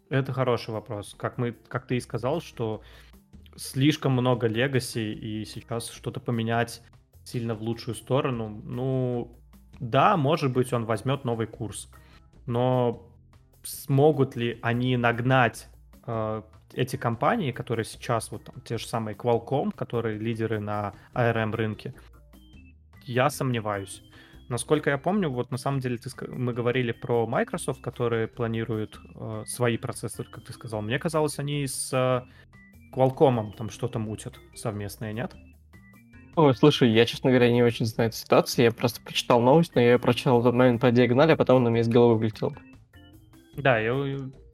это 0.08 0.32
хороший 0.32 0.70
вопрос. 0.70 1.14
Как, 1.18 1.36
мы, 1.36 1.56
как 1.68 1.86
ты 1.86 1.96
и 1.96 2.00
сказал, 2.00 2.40
что 2.40 2.82
слишком 3.56 4.12
много 4.12 4.46
легаси, 4.46 5.12
и 5.12 5.44
сейчас 5.44 5.90
что-то 5.90 6.20
поменять 6.20 6.82
сильно 7.26 7.54
в 7.54 7.62
лучшую 7.62 7.94
сторону. 7.94 8.48
Ну, 8.64 9.36
да, 9.80 10.16
может 10.16 10.52
быть, 10.52 10.72
он 10.72 10.84
возьмет 10.84 11.24
новый 11.24 11.46
курс, 11.46 11.90
но 12.46 13.10
смогут 13.62 14.36
ли 14.36 14.58
они 14.62 14.96
нагнать 14.96 15.68
э, 16.06 16.42
эти 16.72 16.96
компании, 16.96 17.50
которые 17.50 17.84
сейчас 17.84 18.30
вот 18.30 18.44
там, 18.44 18.60
те 18.60 18.78
же 18.78 18.86
самые 18.86 19.16
Qualcomm, 19.16 19.74
которые 19.74 20.18
лидеры 20.18 20.60
на 20.60 20.94
ARM 21.14 21.54
рынке, 21.54 21.94
я 23.04 23.28
сомневаюсь. 23.28 24.02
Насколько 24.48 24.90
я 24.90 24.98
помню, 24.98 25.28
вот 25.28 25.50
на 25.50 25.58
самом 25.58 25.80
деле 25.80 25.98
ты, 25.98 26.08
мы 26.28 26.52
говорили 26.52 26.92
про 26.92 27.26
Microsoft, 27.26 27.80
которые 27.80 28.28
планируют 28.28 29.00
э, 29.16 29.42
свои 29.46 29.76
процессоры, 29.76 30.28
как 30.30 30.44
ты 30.44 30.52
сказал. 30.52 30.82
Мне 30.82 31.00
казалось, 31.00 31.40
они 31.40 31.66
с 31.66 31.92
э, 31.92 32.22
Qualcomm 32.94 33.56
там 33.56 33.70
что-то 33.70 33.98
мутят 33.98 34.38
совместное, 34.54 35.12
нет? 35.12 35.34
Ой, 36.36 36.54
слушай, 36.54 36.90
я, 36.90 37.06
честно 37.06 37.30
говоря, 37.30 37.50
не 37.50 37.62
очень 37.62 37.86
знаю 37.86 38.10
эту 38.10 38.18
ситуацию. 38.18 38.66
Я 38.66 38.70
просто 38.70 39.00
прочитал 39.00 39.40
новость, 39.40 39.74
но 39.74 39.80
я 39.80 39.92
ее 39.92 39.98
прочитал 39.98 40.40
в 40.40 40.44
тот 40.44 40.54
момент 40.54 40.82
по 40.82 40.90
диагонали, 40.90 41.32
а 41.32 41.36
потом 41.36 41.62
она 41.62 41.70
мне 41.70 41.80
из 41.80 41.88
головы 41.88 42.18
вылетела. 42.18 42.54
Да, 43.54 43.78
я, 43.78 43.94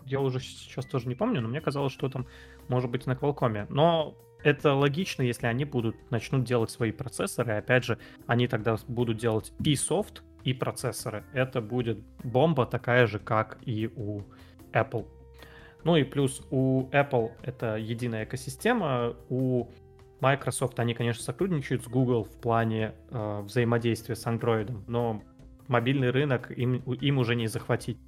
я 0.07 0.21
уже 0.21 0.39
сейчас 0.39 0.87
тоже 0.87 1.09
не 1.09 1.17
помню, 1.17 1.41
но 1.41 1.49
мне 1.49 1.61
казалось, 1.61 1.93
что 1.93 2.09
там 2.09 2.29
может 2.69 2.89
быть 2.89 3.07
на 3.07 3.13
Qualcomm. 3.13 3.67
Но 3.69 4.17
это 4.45 4.75
логично, 4.75 5.23
если 5.23 5.49
они 5.49 5.65
будут 5.65 5.97
начнут 6.13 6.45
делать 6.45 6.71
свои 6.71 6.93
процессоры. 6.93 7.55
Опять 7.55 7.85
же, 7.85 7.99
они 8.29 8.47
тогда 8.47 8.77
будут 8.87 9.17
делать 9.17 9.53
и 9.65 9.75
софт, 9.75 10.23
и 10.45 10.53
процессоры. 10.53 11.25
Это 11.33 11.61
будет 11.61 11.99
бомба 12.23 12.65
такая 12.65 13.09
же, 13.09 13.19
как 13.19 13.59
и 13.63 13.91
у 13.97 14.23
Apple. 14.73 15.09
Ну 15.83 15.97
и 15.97 16.05
плюс 16.05 16.43
у 16.51 16.89
Apple 16.91 17.33
это 17.43 17.77
единая 17.77 18.25
экосистема, 18.25 19.17
у 19.29 19.67
Microsoft, 20.23 20.79
они, 20.79 20.95
конечно, 20.95 21.25
сотрудничают 21.25 21.83
с 21.83 21.89
Google 21.89 22.23
в 22.23 22.41
плане 22.41 22.95
э, 23.11 23.41
взаимодействия 23.41 24.15
с 24.15 24.25
Android, 24.25 24.85
но 24.87 25.21
мобильный 25.67 26.11
рынок 26.11 26.53
им, 26.53 26.77
им 26.77 27.19
уже 27.19 27.35
не 27.35 27.49
захватить. 27.49 27.99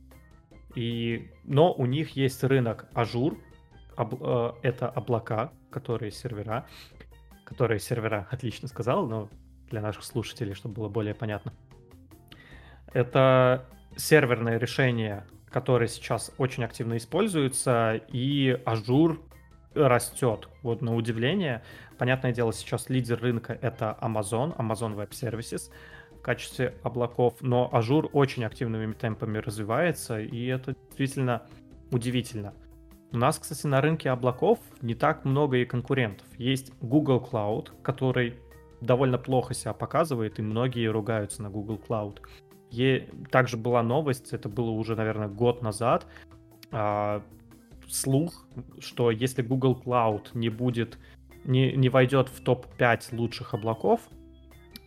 И, 0.76 1.32
но 1.42 1.72
у 1.72 1.86
них 1.86 2.10
есть 2.10 2.44
рынок 2.44 2.86
Azure, 2.94 3.36
об, 3.96 4.14
э, 4.22 4.52
это 4.62 4.88
облака, 4.88 5.52
которые 5.70 6.12
сервера, 6.12 6.68
которые 7.44 7.80
сервера, 7.80 8.28
отлично 8.30 8.68
сказал, 8.68 9.08
но 9.08 9.28
для 9.70 9.80
наших 9.80 10.04
слушателей, 10.04 10.54
чтобы 10.54 10.76
было 10.76 10.88
более 10.88 11.14
понятно. 11.16 11.52
Это 12.92 13.66
серверное 13.96 14.58
решение, 14.58 15.26
которое 15.50 15.88
сейчас 15.88 16.30
очень 16.38 16.62
активно 16.62 16.96
используется, 16.96 18.00
и 18.12 18.56
Azure 18.66 19.18
растет. 19.75 20.49
Вот 20.62 20.83
на 20.83 20.95
удивление. 20.95 21.62
Понятное 21.99 22.33
дело, 22.33 22.53
сейчас 22.53 22.89
лидер 22.89 23.20
рынка 23.20 23.59
это 23.61 23.97
Amazon, 24.01 24.57
Amazon 24.57 24.97
Web 24.97 25.11
Services 25.11 25.70
в 26.12 26.20
качестве 26.20 26.75
облаков, 26.83 27.35
но 27.41 27.70
Azure 27.72 28.09
очень 28.12 28.45
активными 28.45 28.93
темпами 28.93 29.39
развивается, 29.39 30.20
и 30.20 30.47
это 30.47 30.75
действительно 30.89 31.43
удивительно. 31.91 32.55
У 33.12 33.16
нас, 33.16 33.39
кстати, 33.39 33.66
на 33.66 33.81
рынке 33.81 34.11
облаков 34.11 34.59
не 34.81 34.95
так 34.95 35.25
много 35.25 35.59
и 35.59 35.64
конкурентов. 35.64 36.27
Есть 36.37 36.72
Google 36.81 37.25
Cloud, 37.31 37.68
который 37.83 38.35
довольно 38.81 39.18
плохо 39.18 39.55
себя 39.55 39.72
показывает, 39.72 40.39
и 40.39 40.43
многие 40.43 40.89
ругаются 40.89 41.43
на 41.43 41.51
Google 41.51 41.81
Cloud. 41.89 42.18
И 42.70 43.09
также 43.31 43.57
была 43.57 43.83
новость, 43.83 44.33
это 44.33 44.49
было 44.49 44.70
уже, 44.70 44.97
наверное, 44.97 45.29
год 45.29 45.62
назад, 45.62 46.07
а, 46.72 47.22
слух, 47.89 48.47
что 48.78 49.11
если 49.11 49.43
Google 49.43 49.80
Cloud 49.85 50.28
не 50.35 50.49
будет, 50.49 50.99
не, 51.45 51.72
не 51.72 51.89
войдет 51.89 52.28
в 52.28 52.43
топ-5 52.43 53.16
лучших 53.16 53.55
облаков, 53.55 54.01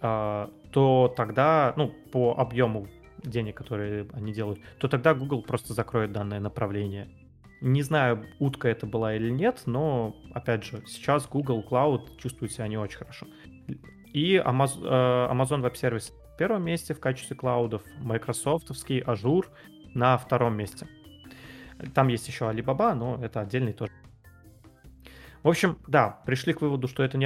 э, 0.02 0.48
то 0.72 1.14
тогда, 1.16 1.74
ну, 1.78 1.94
по 2.12 2.36
объему 2.38 2.88
денег, 3.24 3.58
которые 3.58 4.08
они 4.14 4.34
делают, 4.34 4.60
то 4.80 4.88
тогда 4.88 5.14
Google 5.14 5.42
просто 5.42 5.74
закроет 5.74 6.12
данное 6.12 6.40
направление. 6.40 7.08
Не 7.62 7.82
знаю, 7.82 8.26
утка 8.40 8.68
это 8.68 8.86
была 8.86 9.16
или 9.16 9.32
нет, 9.32 9.64
но, 9.66 10.16
опять 10.34 10.64
же, 10.64 10.84
сейчас 10.86 11.28
Google 11.28 11.66
Cloud 11.68 12.18
чувствует 12.18 12.52
себя 12.52 12.68
не 12.68 12.78
очень 12.78 12.98
хорошо. 12.98 13.28
И 14.14 14.36
Amazon, 14.36 14.84
э, 14.84 15.34
Amazon 15.34 15.62
Web 15.62 15.74
Service 15.74 16.12
в 16.34 16.38
первом 16.38 16.64
месте 16.64 16.94
в 16.94 17.00
качестве 17.00 17.36
клаудов, 17.36 17.82
Microsoftовский 18.00 19.02
Azure 19.02 19.46
на 19.96 20.18
втором 20.18 20.56
месте. 20.56 20.88
Там 21.94 22.08
есть 22.08 22.28
еще 22.28 22.46
Alibaba, 22.46 22.94
но 22.94 23.20
это 23.22 23.42
отдельный 23.42 23.74
тоже. 23.74 23.92
В 25.44 25.50
общем, 25.50 25.78
да, 25.88 26.20
пришли 26.26 26.54
к 26.54 26.62
выводу, 26.62 26.88
что 26.88 27.04
это 27.04 27.18
не 27.18 27.26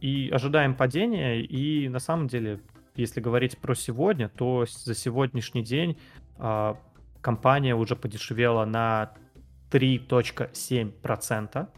и 0.00 0.28
ожидаем 0.30 0.74
падения, 0.74 1.40
и 1.40 1.88
на 1.88 1.98
самом 1.98 2.28
деле, 2.28 2.60
если 2.94 3.20
говорить 3.20 3.58
про 3.58 3.74
сегодня, 3.74 4.28
то 4.28 4.66
за 4.66 4.94
сегодняшний 4.94 5.62
день 5.64 5.98
э, 6.36 6.74
компания 7.20 7.74
уже 7.74 7.96
подешевела 7.96 8.64
на 8.66 9.14
3.7% 9.70 11.68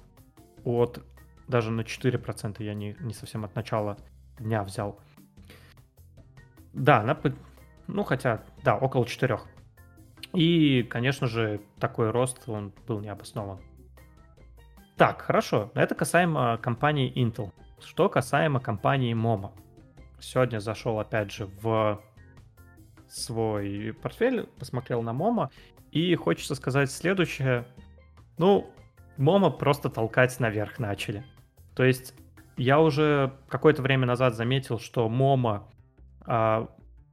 от 0.65 1.03
даже 1.49 1.71
на 1.71 1.81
4% 1.81 2.63
я 2.63 2.75
не, 2.75 2.97
не 3.01 3.13
совсем 3.13 3.45
от 3.45 3.55
начала 3.55 3.99
дня 4.39 4.63
взял. 4.63 5.01
Да, 6.73 7.01
она, 7.01 7.19
ну 7.89 8.05
хотя, 8.05 8.45
да, 8.63 8.77
около 8.77 9.05
4. 9.05 9.39
И, 10.33 10.83
конечно 10.85 11.27
же, 11.27 11.61
такой 11.79 12.11
рост, 12.11 12.49
он 12.49 12.73
был 12.87 13.01
необоснован. 13.01 13.61
Так, 14.97 15.23
хорошо. 15.23 15.71
Это 15.75 15.95
касаемо 15.95 16.59
компании 16.59 17.13
Intel. 17.15 17.53
Что 17.81 18.09
касаемо 18.09 18.61
компании 18.61 19.15
Momo. 19.15 19.51
Сегодня 20.21 20.59
зашел, 20.61 21.01
опять 21.01 21.33
же, 21.33 21.47
в 21.63 22.01
свой 23.09 23.95
портфель, 24.03 24.47
посмотрел 24.59 25.03
на 25.03 25.11
Momo, 25.11 25.51
и 25.91 26.15
хочется 26.15 26.55
сказать 26.55 26.91
следующее. 26.91 27.67
Ну, 28.39 28.71
Momo 29.17 29.51
просто 29.51 29.89
толкать 29.89 30.39
наверх 30.39 30.79
начали. 30.79 31.25
То 31.75 31.85
есть 31.85 32.15
я 32.57 32.79
уже 32.79 33.33
какое-то 33.49 33.81
время 33.81 34.07
назад 34.07 34.35
заметил, 34.35 34.79
что 34.79 35.09
Momo 35.09 35.67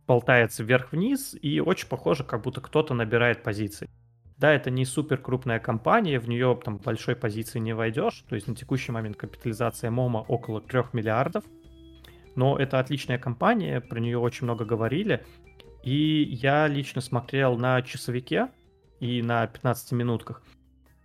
болтается 0.08 0.64
вверх-вниз, 0.64 1.36
и 1.42 1.60
очень 1.60 1.88
похоже, 1.88 2.24
как 2.24 2.42
будто 2.42 2.62
кто-то 2.62 2.94
набирает 2.94 3.44
позиции. 3.44 3.90
Да, 4.38 4.54
это 4.54 4.70
не 4.70 4.86
супер 4.86 5.18
крупная 5.18 5.60
компания, 5.60 6.20
в 6.20 6.30
нее 6.30 6.60
там 6.64 6.78
большой 6.78 7.16
позиции 7.16 7.60
не 7.60 7.74
войдешь, 7.74 8.24
то 8.30 8.36
есть 8.36 8.48
на 8.48 8.56
текущий 8.56 8.92
момент 8.92 9.18
капитализация 9.18 9.90
Momo 9.92 10.20
около 10.28 10.62
3 10.62 10.84
миллиардов, 10.94 11.44
но 12.36 12.58
это 12.58 12.80
отличная 12.80 13.18
компания, 13.18 13.82
про 13.82 14.00
нее 14.00 14.20
очень 14.20 14.46
много 14.46 14.64
говорили, 14.64 15.26
и 15.84 16.24
я 16.24 16.68
лично 16.68 17.02
смотрел 17.02 17.58
на 17.58 17.82
часовике 17.82 18.50
и 19.00 19.24
на 19.24 19.48
15 19.48 19.92
минутках, 19.94 20.44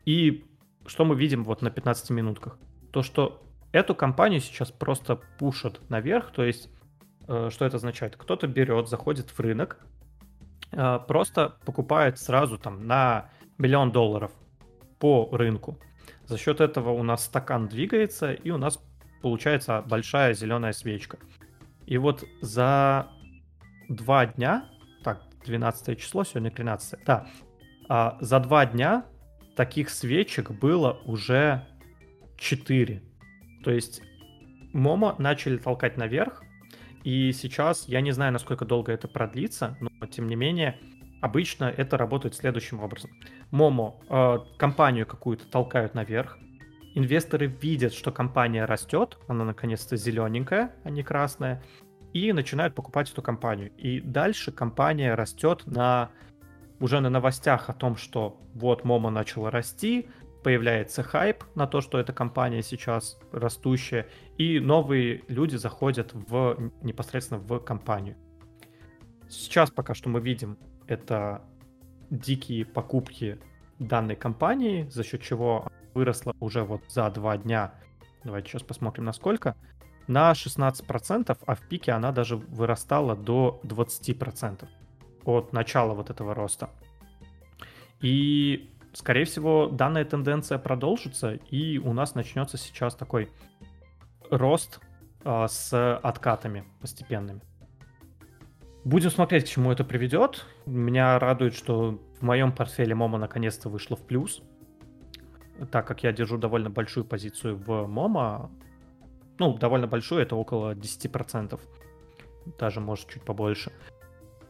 и 0.04 0.44
что 0.86 1.04
мы 1.04 1.16
видим 1.16 1.44
вот 1.44 1.62
на 1.62 1.70
15 1.70 2.10
минутках? 2.10 2.58
То, 2.92 3.02
что 3.02 3.42
эту 3.72 3.94
компанию 3.94 4.40
сейчас 4.40 4.70
просто 4.70 5.20
пушат 5.38 5.80
наверх, 5.88 6.32
то 6.32 6.44
есть 6.44 6.68
что 7.50 7.64
это 7.64 7.76
означает? 7.76 8.16
Кто-то 8.16 8.46
берет, 8.46 8.88
заходит 8.88 9.30
в 9.30 9.40
рынок, 9.40 9.78
э, 10.72 10.98
просто 11.06 11.56
покупает 11.64 12.18
сразу 12.18 12.58
там 12.58 12.86
на 12.86 13.30
миллион 13.58 13.92
долларов 13.92 14.30
по 14.98 15.28
рынку. 15.32 15.78
За 16.26 16.38
счет 16.38 16.60
этого 16.60 16.90
у 16.90 17.02
нас 17.02 17.24
стакан 17.24 17.68
двигается, 17.68 18.32
и 18.32 18.50
у 18.50 18.58
нас 18.58 18.82
получается 19.20 19.82
большая 19.86 20.34
зеленая 20.34 20.72
свечка. 20.72 21.18
И 21.86 21.98
вот 21.98 22.24
за 22.40 23.08
два 23.88 24.26
дня, 24.26 24.68
так, 25.04 25.22
12 25.44 25.98
число, 25.98 26.24
сегодня 26.24 26.50
13, 26.50 27.00
да, 27.04 27.26
а 27.88 28.16
за 28.20 28.40
два 28.40 28.66
дня 28.66 29.04
таких 29.56 29.90
свечек 29.90 30.50
было 30.50 31.00
уже 31.04 31.66
4. 32.38 33.02
То 33.64 33.70
есть 33.70 34.02
Momo 34.72 35.14
начали 35.18 35.58
толкать 35.58 35.96
наверх, 35.96 36.42
и 37.04 37.32
сейчас 37.32 37.88
я 37.88 38.00
не 38.00 38.12
знаю, 38.12 38.32
насколько 38.32 38.64
долго 38.64 38.92
это 38.92 39.08
продлится, 39.08 39.76
но 39.80 40.06
тем 40.06 40.26
не 40.26 40.36
менее, 40.36 40.78
обычно 41.20 41.64
это 41.64 41.96
работает 41.96 42.34
следующим 42.34 42.80
образом. 42.80 43.10
Momo 43.50 44.00
э, 44.08 44.38
компанию 44.56 45.06
какую-то 45.06 45.46
толкают 45.46 45.94
наверх, 45.94 46.38
инвесторы 46.94 47.46
видят, 47.46 47.92
что 47.92 48.12
компания 48.12 48.64
растет, 48.64 49.18
она 49.28 49.44
наконец-то 49.44 49.96
зелененькая, 49.96 50.74
а 50.84 50.90
не 50.90 51.02
красная, 51.02 51.62
и 52.12 52.32
начинают 52.32 52.74
покупать 52.74 53.10
эту 53.10 53.22
компанию. 53.22 53.70
И 53.76 54.00
дальше 54.00 54.52
компания 54.52 55.14
растет 55.14 55.62
на 55.66 56.10
уже 56.78 57.00
на 57.00 57.10
новостях 57.10 57.70
о 57.70 57.72
том, 57.72 57.96
что 57.96 58.40
вот 58.54 58.84
Momo 58.84 59.10
начала 59.10 59.50
расти, 59.50 60.08
появляется 60.42 61.02
хайп 61.02 61.44
на 61.54 61.66
то, 61.66 61.80
что 61.80 61.98
эта 61.98 62.12
компания 62.12 62.62
сейчас 62.62 63.18
растущая, 63.32 64.08
и 64.38 64.60
новые 64.60 65.24
люди 65.28 65.56
заходят 65.56 66.12
в 66.12 66.72
непосредственно 66.82 67.40
в 67.40 67.58
компанию. 67.60 68.16
Сейчас 69.28 69.70
пока 69.70 69.94
что 69.94 70.08
мы 70.08 70.20
видим 70.20 70.58
это 70.86 71.42
дикие 72.10 72.66
покупки 72.66 73.40
данной 73.78 74.16
компании, 74.16 74.86
за 74.90 75.04
счет 75.04 75.22
чего 75.22 75.68
выросла 75.94 76.34
уже 76.40 76.62
вот 76.64 76.82
за 76.88 77.08
два 77.10 77.36
дня, 77.36 77.74
давайте 78.24 78.50
сейчас 78.50 78.62
посмотрим 78.62 79.04
на 79.04 79.12
сколько, 79.12 79.56
на 80.06 80.32
16%, 80.32 81.38
а 81.46 81.54
в 81.54 81.60
пике 81.68 81.92
она 81.92 82.12
даже 82.12 82.36
вырастала 82.36 83.16
до 83.16 83.60
20% 83.64 84.68
от 85.24 85.52
начала 85.52 85.94
вот 85.94 86.10
этого 86.10 86.34
роста. 86.34 86.70
И, 88.00 88.74
скорее 88.92 89.24
всего, 89.24 89.68
данная 89.68 90.04
тенденция 90.04 90.58
продолжится, 90.58 91.34
и 91.50 91.78
у 91.78 91.92
нас 91.92 92.14
начнется 92.14 92.56
сейчас 92.56 92.94
такой 92.94 93.30
рост 94.30 94.80
э, 95.24 95.46
с 95.48 95.96
откатами 95.98 96.64
постепенными. 96.80 97.42
Будем 98.84 99.10
смотреть, 99.10 99.44
к 99.44 99.48
чему 99.48 99.70
это 99.70 99.84
приведет. 99.84 100.44
Меня 100.66 101.18
радует, 101.18 101.54
что 101.54 102.00
в 102.18 102.22
моем 102.22 102.50
портфеле 102.50 102.94
Momo 102.94 103.16
наконец-то 103.16 103.68
вышло 103.68 103.96
в 103.96 104.04
плюс. 104.04 104.42
Так 105.70 105.86
как 105.86 106.02
я 106.02 106.12
держу 106.12 106.36
довольно 106.36 106.70
большую 106.70 107.04
позицию 107.04 107.56
в 107.56 107.86
Momo, 107.86 108.50
ну, 109.38 109.56
довольно 109.56 109.86
большую, 109.86 110.22
это 110.22 110.34
около 110.34 110.74
10%, 110.74 111.60
даже, 112.58 112.80
может, 112.80 113.08
чуть 113.08 113.22
побольше. 113.22 113.72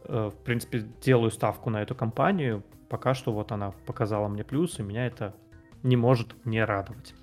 Э, 0.05 0.31
в 0.33 0.43
принципе, 0.43 0.79
делаю 1.01 1.29
ставку 1.29 1.69
на 1.69 1.81
эту 1.81 1.93
компанию. 1.93 2.63
Пока 2.93 3.15
что 3.15 3.31
вот 3.33 3.51
она 3.51 3.73
показала 3.87 4.27
мне 4.27 4.43
плюс, 4.43 4.77
и 4.77 4.83
меня 4.83 5.07
это 5.07 5.33
не 5.81 5.95
может 5.95 6.35
не 6.45 6.63
радовать. 6.63 7.15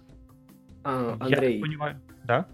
А, 0.82 1.16
Андрей. 1.20 1.58
Я 1.58 1.62
понимаю. 1.62 2.00
Да? 2.24 2.48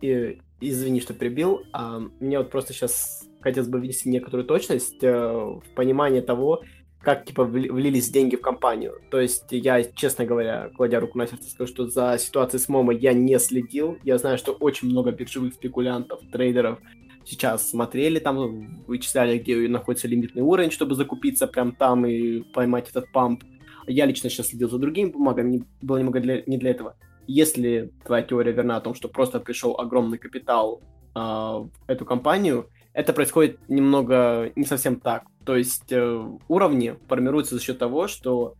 И, 0.00 0.40
извини, 0.60 1.00
что 1.00 1.14
перебил. 1.14 1.62
А, 1.72 2.00
мне 2.18 2.38
вот 2.38 2.50
просто 2.50 2.72
сейчас 2.72 3.28
хотелось 3.40 3.68
бы 3.68 3.78
ввести 3.78 4.08
некоторую 4.08 4.48
точность 4.48 4.98
э, 5.04 5.12
в 5.12 5.62
понимании 5.76 6.22
того, 6.22 6.64
как 6.98 7.24
типа 7.24 7.44
влились 7.44 8.10
деньги 8.10 8.34
в 8.34 8.40
компанию. 8.40 9.00
То 9.12 9.20
есть 9.20 9.46
я, 9.50 9.84
честно 9.84 10.24
говоря, 10.24 10.70
кладя 10.76 10.98
руку 10.98 11.18
на 11.18 11.28
сердце, 11.28 11.50
скажу, 11.50 11.72
что 11.72 11.86
за 11.86 12.18
ситуацией 12.18 12.60
с 12.60 12.68
Momo 12.68 12.92
я 12.92 13.12
не 13.12 13.38
следил. 13.38 13.96
Я 14.02 14.18
знаю, 14.18 14.38
что 14.38 14.50
очень 14.54 14.88
много 14.88 15.12
биржевых 15.12 15.54
спекулянтов, 15.54 16.20
трейдеров 16.32 16.80
сейчас 17.24 17.70
смотрели 17.70 18.18
там, 18.18 18.84
вычисляли, 18.86 19.38
где 19.38 19.68
находится 19.68 20.08
лимитный 20.08 20.42
уровень, 20.42 20.70
чтобы 20.70 20.94
закупиться 20.94 21.46
прям 21.46 21.72
там 21.72 22.06
и 22.06 22.42
поймать 22.52 22.88
этот 22.90 23.10
pump. 23.12 23.44
Я 23.86 24.06
лично 24.06 24.30
сейчас 24.30 24.48
следил 24.48 24.68
за 24.70 24.78
другими 24.78 25.10
бумагами, 25.10 25.50
не, 25.50 25.64
было 25.80 25.98
немного 25.98 26.20
для, 26.20 26.42
не 26.46 26.58
для 26.58 26.70
этого. 26.70 26.96
Если 27.26 27.92
твоя 28.04 28.22
теория 28.22 28.52
верна 28.52 28.76
о 28.76 28.80
том, 28.80 28.94
что 28.94 29.08
просто 29.08 29.40
пришел 29.40 29.78
огромный 29.78 30.18
капитал 30.18 30.80
э, 31.14 31.18
в 31.18 31.70
эту 31.86 32.04
компанию, 32.04 32.68
это 32.92 33.12
происходит 33.12 33.58
немного 33.68 34.52
не 34.54 34.64
совсем 34.64 35.00
так. 35.00 35.24
То 35.44 35.56
есть 35.56 35.90
э, 35.90 36.28
уровни 36.48 36.96
формируются 37.08 37.54
за 37.56 37.62
счет 37.62 37.78
того, 37.78 38.06
что 38.06 38.54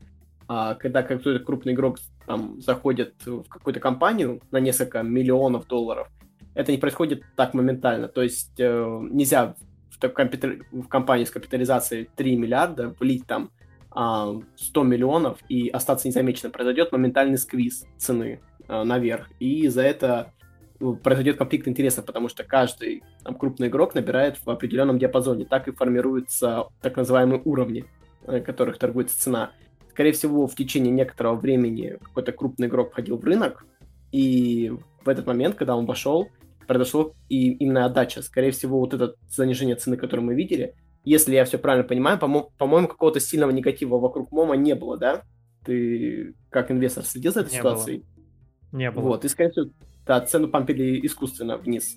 э, 0.48 0.74
когда 0.78 1.02
какой-то 1.02 1.44
крупный 1.44 1.74
игрок 1.74 1.98
там 2.26 2.60
заходит 2.60 3.14
в 3.26 3.42
какую-то 3.44 3.80
компанию 3.80 4.40
на 4.50 4.58
несколько 4.58 5.02
миллионов 5.02 5.66
долларов, 5.66 6.08
это 6.54 6.72
не 6.72 6.78
происходит 6.78 7.22
так 7.36 7.54
моментально. 7.54 8.08
То 8.08 8.22
есть 8.22 8.58
э, 8.58 8.98
нельзя 9.10 9.56
в, 9.90 10.08
компьютер... 10.08 10.64
в 10.70 10.86
компанию 10.88 11.26
с 11.26 11.30
капитализацией 11.30 12.08
3 12.16 12.36
миллиарда 12.36 12.94
влить 13.00 13.26
там 13.26 13.50
э, 13.94 14.40
100 14.56 14.82
миллионов 14.82 15.38
и 15.48 15.68
остаться 15.68 16.08
незамеченным. 16.08 16.52
Произойдет 16.52 16.92
моментальный 16.92 17.38
сквиз 17.38 17.86
цены 17.96 18.40
э, 18.68 18.82
наверх. 18.82 19.30
И 19.38 19.68
за 19.68 19.82
это 19.82 20.32
ну, 20.78 20.96
произойдет 20.96 21.38
конфликт 21.38 21.68
интересов, 21.68 22.04
потому 22.04 22.28
что 22.28 22.44
каждый 22.44 23.02
там, 23.24 23.34
крупный 23.34 23.68
игрок 23.68 23.94
набирает 23.94 24.38
в 24.44 24.50
определенном 24.50 24.98
диапазоне. 24.98 25.46
Так 25.46 25.68
и 25.68 25.72
формируются 25.72 26.64
так 26.82 26.96
называемые 26.96 27.40
уровни, 27.44 27.86
на 28.26 28.40
которых 28.40 28.78
торгуется 28.78 29.18
цена. 29.18 29.52
Скорее 29.90 30.12
всего, 30.12 30.46
в 30.46 30.54
течение 30.54 30.90
некоторого 30.90 31.36
времени 31.36 31.98
какой-то 32.02 32.32
крупный 32.32 32.66
игрок 32.66 32.92
входил 32.92 33.18
в 33.18 33.24
рынок, 33.24 33.66
и 34.10 34.72
в 35.04 35.08
этот 35.08 35.26
момент, 35.26 35.56
когда 35.56 35.76
он 35.76 35.86
вошел, 35.86 36.28
произошло 36.66 37.14
и 37.28 37.52
именно 37.52 37.84
отдача. 37.84 38.22
Скорее 38.22 38.50
всего, 38.50 38.78
вот 38.78 38.94
это 38.94 39.14
занижение 39.28 39.76
цены, 39.76 39.96
которое 39.96 40.22
мы 40.22 40.34
видели, 40.34 40.74
если 41.04 41.34
я 41.34 41.44
все 41.44 41.58
правильно 41.58 41.86
понимаю, 41.86 42.18
по-мо- 42.18 42.50
по-моему, 42.58 42.88
какого-то 42.88 43.20
сильного 43.20 43.50
негатива 43.50 43.98
вокруг 43.98 44.30
МОМа 44.30 44.54
не 44.54 44.74
было, 44.74 44.96
да? 44.96 45.22
Ты 45.64 46.34
как 46.50 46.70
инвестор 46.70 47.04
следил 47.04 47.32
за 47.32 47.40
этой 47.40 47.52
не 47.52 47.58
ситуацией? 47.58 47.98
Было. 47.98 48.78
Не 48.78 48.90
было. 48.90 49.02
Вот, 49.02 49.24
и, 49.24 49.28
скорее 49.28 49.50
всего, 49.50 49.66
да, 50.06 50.20
цену 50.20 50.48
пампили 50.48 51.04
искусственно 51.04 51.56
вниз. 51.56 51.96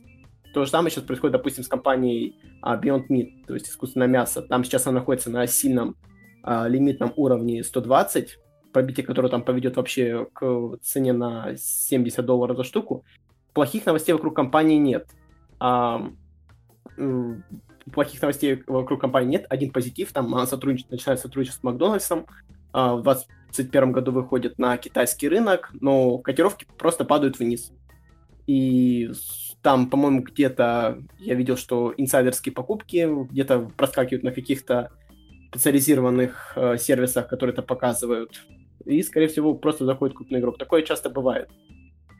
То 0.54 0.64
же 0.64 0.70
самое 0.70 0.90
сейчас 0.92 1.04
происходит, 1.04 1.34
допустим, 1.34 1.64
с 1.64 1.68
компанией 1.68 2.38
uh, 2.64 2.82
Beyond 2.82 3.08
Meat, 3.10 3.46
то 3.48 3.54
есть 3.54 3.70
искусственное 3.70 4.08
мясо. 4.08 4.42
Там 4.42 4.64
сейчас 4.64 4.88
она 4.88 5.00
находится 5.00 5.30
на 5.30 5.46
сильном 5.48 5.96
uh, 6.44 6.68
лимитном 6.70 7.12
уровне 7.16 7.64
120, 7.64 8.38
пробитие 8.72 9.06
которого 9.06 9.30
там 9.30 9.44
поведет 9.44 9.76
вообще 9.76 10.28
к 10.34 10.78
цене 10.82 11.14
на 11.14 11.56
70 11.58 12.26
долларов 12.26 12.58
за 12.58 12.64
штуку 12.64 13.04
плохих 13.56 13.86
новостей 13.88 14.14
вокруг 14.14 14.36
компании 14.36 14.78
нет. 14.78 15.08
А, 15.60 16.12
плохих 17.92 18.22
новостей 18.22 18.62
вокруг 18.68 19.02
компании 19.02 19.30
нет. 19.30 19.46
Один 19.50 19.72
позитив, 19.72 20.12
там 20.12 20.36
она 20.36 20.46
сотрудничает, 20.46 20.92
начинает 20.92 21.20
сотрудничать 21.20 21.60
с 21.60 21.64
Макдональдсом. 21.64 22.28
А, 22.74 22.96
в 22.96 23.02
2021 23.02 23.92
году 23.94 24.12
выходит 24.12 24.60
на 24.60 24.78
китайский 24.78 25.30
рынок, 25.30 25.72
но 25.80 26.18
котировки 26.20 26.68
просто 26.78 27.06
падают 27.06 27.40
вниз. 27.40 27.72
И 28.46 29.10
там, 29.62 29.90
по-моему, 29.90 30.22
где-то 30.22 31.02
я 31.18 31.34
видел, 31.34 31.58
что 31.58 31.94
инсайдерские 31.98 32.54
покупки 32.54 33.08
где-то 33.32 33.72
проскакивают 33.78 34.24
на 34.24 34.32
каких-то 34.32 34.92
специализированных 35.48 36.54
э, 36.58 36.78
сервисах, 36.78 37.30
которые 37.30 37.54
это 37.54 37.62
показывают. 37.62 38.46
И, 38.84 39.02
скорее 39.02 39.30
всего, 39.30 39.56
просто 39.56 39.86
заходит 39.86 40.18
крупный 40.18 40.40
игрок. 40.40 40.58
Такое 40.58 40.82
часто 40.82 41.10
бывает. 41.10 41.50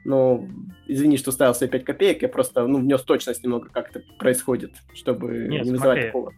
Но 0.06 0.48
извини, 0.88 1.18
что 1.18 1.32
ставил 1.32 1.54
себе 1.54 1.70
5 1.70 1.84
копеек, 1.84 2.22
я 2.22 2.30
просто 2.30 2.66
ну, 2.68 2.80
внес 2.80 3.02
точность 3.02 3.44
немного, 3.44 3.70
как 3.70 3.90
это 3.90 4.02
происходит, 4.18 4.72
чтобы 4.94 5.48
Нет, 5.50 5.66
не 5.66 5.72
вызывать 5.72 6.08
такого. 6.08 6.32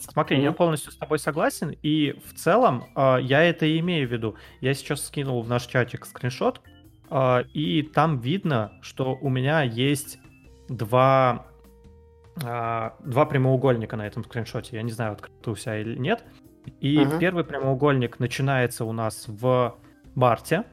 Смотри, 0.00 0.36
mm-hmm. 0.36 0.42
я 0.42 0.52
полностью 0.52 0.92
с 0.92 0.96
тобой 0.96 1.18
согласен, 1.18 1.74
и 1.82 2.14
в 2.26 2.34
целом 2.34 2.84
э, 2.94 3.18
я 3.22 3.42
это 3.42 3.64
и 3.64 3.78
имею 3.78 4.08
в 4.08 4.12
виду. 4.12 4.34
Я 4.60 4.74
сейчас 4.74 5.06
скинул 5.06 5.40
в 5.42 5.48
наш 5.48 5.66
чатик 5.66 6.04
скриншот 6.04 6.60
а, 7.10 7.44
и 7.52 7.82
там 7.82 8.20
видно, 8.20 8.72
что 8.82 9.18
у 9.20 9.28
меня 9.28 9.62
есть 9.62 10.18
два, 10.68 11.46
а, 12.42 12.94
два 13.00 13.26
прямоугольника 13.26 13.96
на 13.96 14.06
этом 14.06 14.24
скриншоте. 14.24 14.76
Я 14.76 14.82
не 14.82 14.92
знаю, 14.92 15.12
открыто 15.12 15.50
у 15.50 15.56
себя 15.56 15.80
или 15.80 15.96
нет. 15.98 16.24
И 16.78 16.98
uh-huh. 16.98 17.18
первый 17.18 17.42
прямоугольник 17.42 18.20
начинается 18.20 18.84
у 18.84 18.92
нас 18.92 19.24
в 19.26 19.76
марте. 20.14 20.64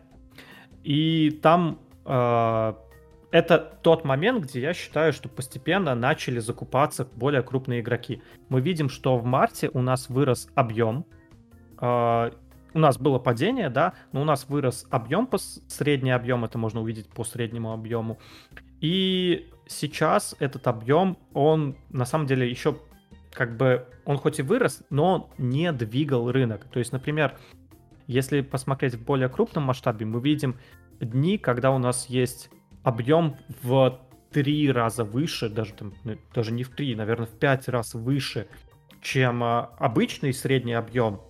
И 0.84 1.32
там 1.42 1.80
э, 1.80 1.87
это 2.08 3.78
тот 3.82 4.06
момент, 4.06 4.46
где 4.46 4.62
я 4.62 4.74
считаю, 4.74 5.12
что 5.14 5.30
постепенно 5.30 5.96
начали 5.96 6.40
закупаться 6.40 7.06
более 7.16 7.44
крупные 7.44 7.82
игроки. 7.82 8.22
Мы 8.50 8.62
видим, 8.62 8.90
что 8.90 9.18
в 9.18 9.26
марте 9.26 9.70
у 9.74 9.82
нас 9.82 10.10
вырос 10.10 10.48
объем. 10.56 11.06
Э, 11.82 12.32
у 12.74 12.80
нас 12.80 12.98
было 12.98 13.20
падение, 13.20 13.70
да, 13.70 13.94
но 14.12 14.22
у 14.22 14.24
нас 14.24 14.48
вырос 14.48 14.86
объем, 14.90 15.28
по 15.28 15.38
средний 15.38 16.12
объем, 16.12 16.46
это 16.46 16.58
можно 16.58 16.82
увидеть 16.82 17.10
по 17.10 17.24
среднему 17.24 17.74
объему. 17.74 18.20
И 18.80 19.50
сейчас 19.68 20.36
этот 20.40 20.68
объем, 20.68 21.18
он 21.34 21.76
на 21.90 22.06
самом 22.06 22.28
деле 22.28 22.50
еще 22.50 22.78
как 23.32 23.58
бы, 23.58 23.86
он 24.06 24.18
хоть 24.18 24.40
и 24.40 24.42
вырос, 24.42 24.84
но 24.90 25.30
не 25.38 25.72
двигал 25.72 26.32
рынок. 26.32 26.66
То 26.72 26.80
есть, 26.80 26.92
например, 26.92 27.38
если 28.08 28.42
посмотреть 28.42 28.96
в 28.96 29.04
более 29.04 29.30
крупном 29.30 29.64
масштабе, 29.64 30.06
мы 30.06 30.22
видим 30.22 30.56
дни, 31.00 31.38
когда 31.38 31.72
у 31.72 31.78
нас 31.78 32.08
есть 32.08 32.50
объем 32.84 33.38
в 33.62 34.00
три 34.32 34.72
раза 34.72 35.04
выше, 35.04 35.50
даже, 35.50 35.74
там, 35.74 35.94
ну, 36.04 36.18
даже 36.34 36.52
не 36.52 36.64
в 36.64 36.70
три, 36.70 36.96
наверное, 36.96 37.28
в 37.28 37.32
пять 37.32 37.68
раз 37.68 37.94
выше, 37.94 38.48
чем 39.02 39.44
а, 39.44 39.74
обычный 39.78 40.34
средний 40.34 40.74
объем. 40.74 41.22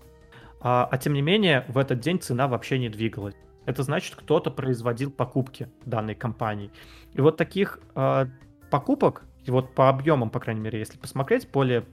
А, 0.59 0.88
а 0.89 0.97
тем 0.97 1.13
не 1.13 1.22
менее, 1.22 1.65
в 1.68 1.78
этот 1.78 1.99
день 1.99 2.20
цена 2.20 2.47
вообще 2.47 2.80
не 2.80 2.89
двигалась. 2.89 3.36
Это 3.65 3.84
значит, 3.84 4.15
кто-то 4.15 4.49
производил 4.49 5.11
покупки 5.11 5.70
данной 5.86 6.15
компании. 6.15 6.72
И 7.13 7.22
вот 7.22 7.38
таких 7.38 7.80
а, 7.95 8.28
покупок, 8.72 9.24
и 9.45 9.51
вот 9.51 9.74
по 9.76 9.89
объемам, 9.89 10.30
по 10.30 10.39
крайней 10.39 10.61
мере, 10.61 10.80
если 10.80 10.97
посмотреть 10.97 11.49
более 11.49 11.86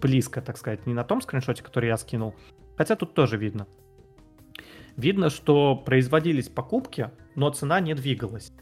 близко, 0.00 0.42
так 0.42 0.58
сказать, 0.58 0.86
не 0.86 0.94
на 0.94 1.04
том 1.04 1.22
скриншоте, 1.22 1.62
который 1.62 1.88
я 1.88 1.96
скинул, 1.96 2.34
хотя 2.76 2.96
тут 2.96 3.14
тоже 3.14 3.36
видно. 3.36 3.66
Видно, 4.96 5.30
что 5.30 5.76
производились 5.76 6.48
покупки, 6.48 7.10
но 7.34 7.50
цена 7.50 7.80
не 7.80 7.94
двигалась. 7.94 8.52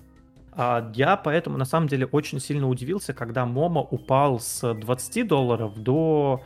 А 0.53 0.91
я 0.95 1.16
поэтому 1.16 1.57
на 1.59 1.64
самом 1.64 1.89
деле 1.89 2.07
очень 2.07 2.41
сильно 2.41 2.68
удивился, 2.68 3.14
когда 3.14 3.47
Momo 3.47 3.80
упал 3.80 4.39
с 4.39 4.74
20 4.74 5.26
долларов 5.26 5.78
до 5.78 6.43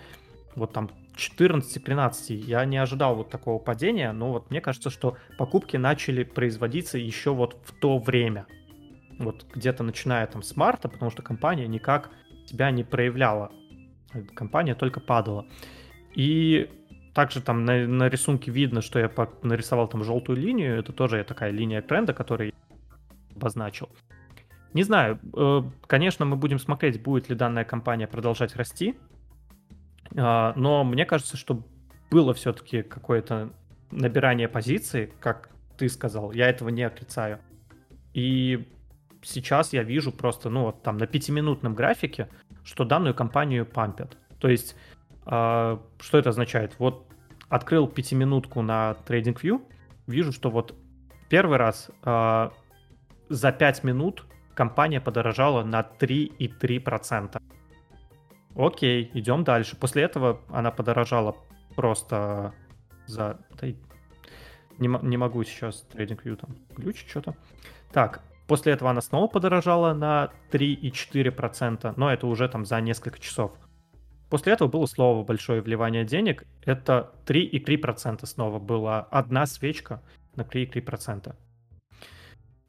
вот 0.55 0.73
там 0.73 0.91
14-13. 1.17 2.35
Я 2.35 2.65
не 2.65 2.77
ожидал 2.77 3.17
вот 3.17 3.31
такого 3.31 3.59
падения, 3.59 4.13
но 4.13 4.33
вот 4.33 4.51
мне 4.51 4.61
кажется, 4.61 4.91
что 4.91 5.17
покупки 5.39 5.77
начали 5.77 6.25
производиться 6.25 6.99
еще 6.99 7.33
вот 7.33 7.57
в 7.65 7.73
то 7.73 7.99
время. 7.99 8.47
Вот 9.19 9.47
где-то 9.53 9.83
начиная 9.83 10.27
там 10.27 10.43
с 10.43 10.57
марта, 10.57 10.89
потому 10.89 11.11
что 11.11 11.23
компания 11.23 11.67
никак 11.67 12.11
себя 12.47 12.71
не 12.71 12.85
проявляла. 12.85 13.51
Компания 14.35 14.75
только 14.75 15.01
падала. 15.01 15.47
И 16.15 16.71
также 17.17 17.41
там 17.41 17.65
на, 17.65 17.87
на 17.87 18.11
рисунке 18.11 18.51
видно, 18.51 18.83
что 18.83 18.99
я 18.99 19.11
нарисовал 19.43 19.89
там 19.89 20.05
желтую 20.05 20.37
линию. 20.37 20.79
Это 20.79 20.93
тоже 20.93 21.25
такая 21.25 21.51
линия 21.51 21.81
тренда, 21.81 22.13
который 22.13 22.53
обозначил. 23.35 23.89
Не 24.75 24.83
знаю, 24.83 25.19
э, 25.35 25.63
конечно, 25.87 26.27
мы 26.27 26.37
будем 26.37 26.59
смотреть, 26.59 27.03
будет 27.03 27.31
ли 27.31 27.35
данная 27.35 27.65
компания 27.65 28.07
продолжать 28.07 28.55
расти. 28.55 28.97
А, 30.15 30.53
но 30.57 30.85
мне 30.85 31.07
кажется, 31.07 31.39
что 31.39 31.65
было 32.11 32.35
все-таки 32.35 32.83
какое-то 32.83 33.49
набирание 33.91 34.47
позиций, 34.47 35.11
как 35.19 35.49
ты 35.79 35.89
сказал. 35.89 36.33
Я 36.33 36.51
этого 36.51 36.69
не 36.69 36.83
отрицаю. 36.83 37.39
И 38.13 38.69
сейчас 39.23 39.73
я 39.73 39.85
вижу 39.85 40.13
просто, 40.13 40.51
ну 40.51 40.65
вот 40.65 40.83
там 40.83 40.99
на 40.99 41.07
пятиминутном 41.07 41.75
графике, 41.75 42.29
что 42.63 42.85
данную 42.85 43.15
компанию 43.15 43.65
пампят. 43.65 44.19
То 44.39 44.49
есть, 44.49 44.77
что 45.27 46.19
это 46.19 46.31
означает? 46.31 46.77
Вот 46.79 47.07
открыл 47.49 47.89
пятиминутку 47.89 48.63
на 48.63 48.97
TradingView, 49.07 49.61
вижу, 50.07 50.33
что 50.33 50.51
вот 50.51 50.75
первый 51.29 51.59
раз 51.59 51.91
э, 52.05 52.51
за 53.29 53.53
5 53.53 53.85
минут 53.85 54.25
компания 54.55 55.01
подорожала 55.01 55.65
на 55.65 55.81
3,3%. 55.81 57.41
Окей, 58.57 59.11
идем 59.15 59.45
дальше. 59.45 59.77
После 59.77 60.03
этого 60.03 60.41
она 60.49 60.71
подорожала 60.71 61.37
просто 61.75 62.55
за... 63.07 63.39
Не, 64.79 64.89
не 65.03 65.17
могу 65.17 65.45
сейчас 65.45 65.87
TradingView 65.93 66.37
там 66.37 66.57
глючить 66.77 67.09
что-то. 67.09 67.35
Так, 67.93 68.23
после 68.47 68.73
этого 68.73 68.91
она 68.91 69.01
снова 69.01 69.27
подорожала 69.27 69.93
на 69.95 70.31
3,4%, 70.51 71.95
но 71.97 72.13
это 72.13 72.27
уже 72.27 72.49
там 72.49 72.65
за 72.65 72.81
несколько 72.81 73.19
часов. 73.19 73.53
После 74.29 74.53
этого 74.53 74.69
было 74.69 74.87
снова 74.87 75.25
большое 75.25 75.61
вливание 75.61 76.05
денег. 76.05 76.45
Это 76.65 77.13
3,3% 77.27 78.27
снова 78.27 78.59
была 78.59 79.01
одна 79.11 79.47
свечка 79.47 80.03
на 80.35 80.43
3,3%. 80.43 81.35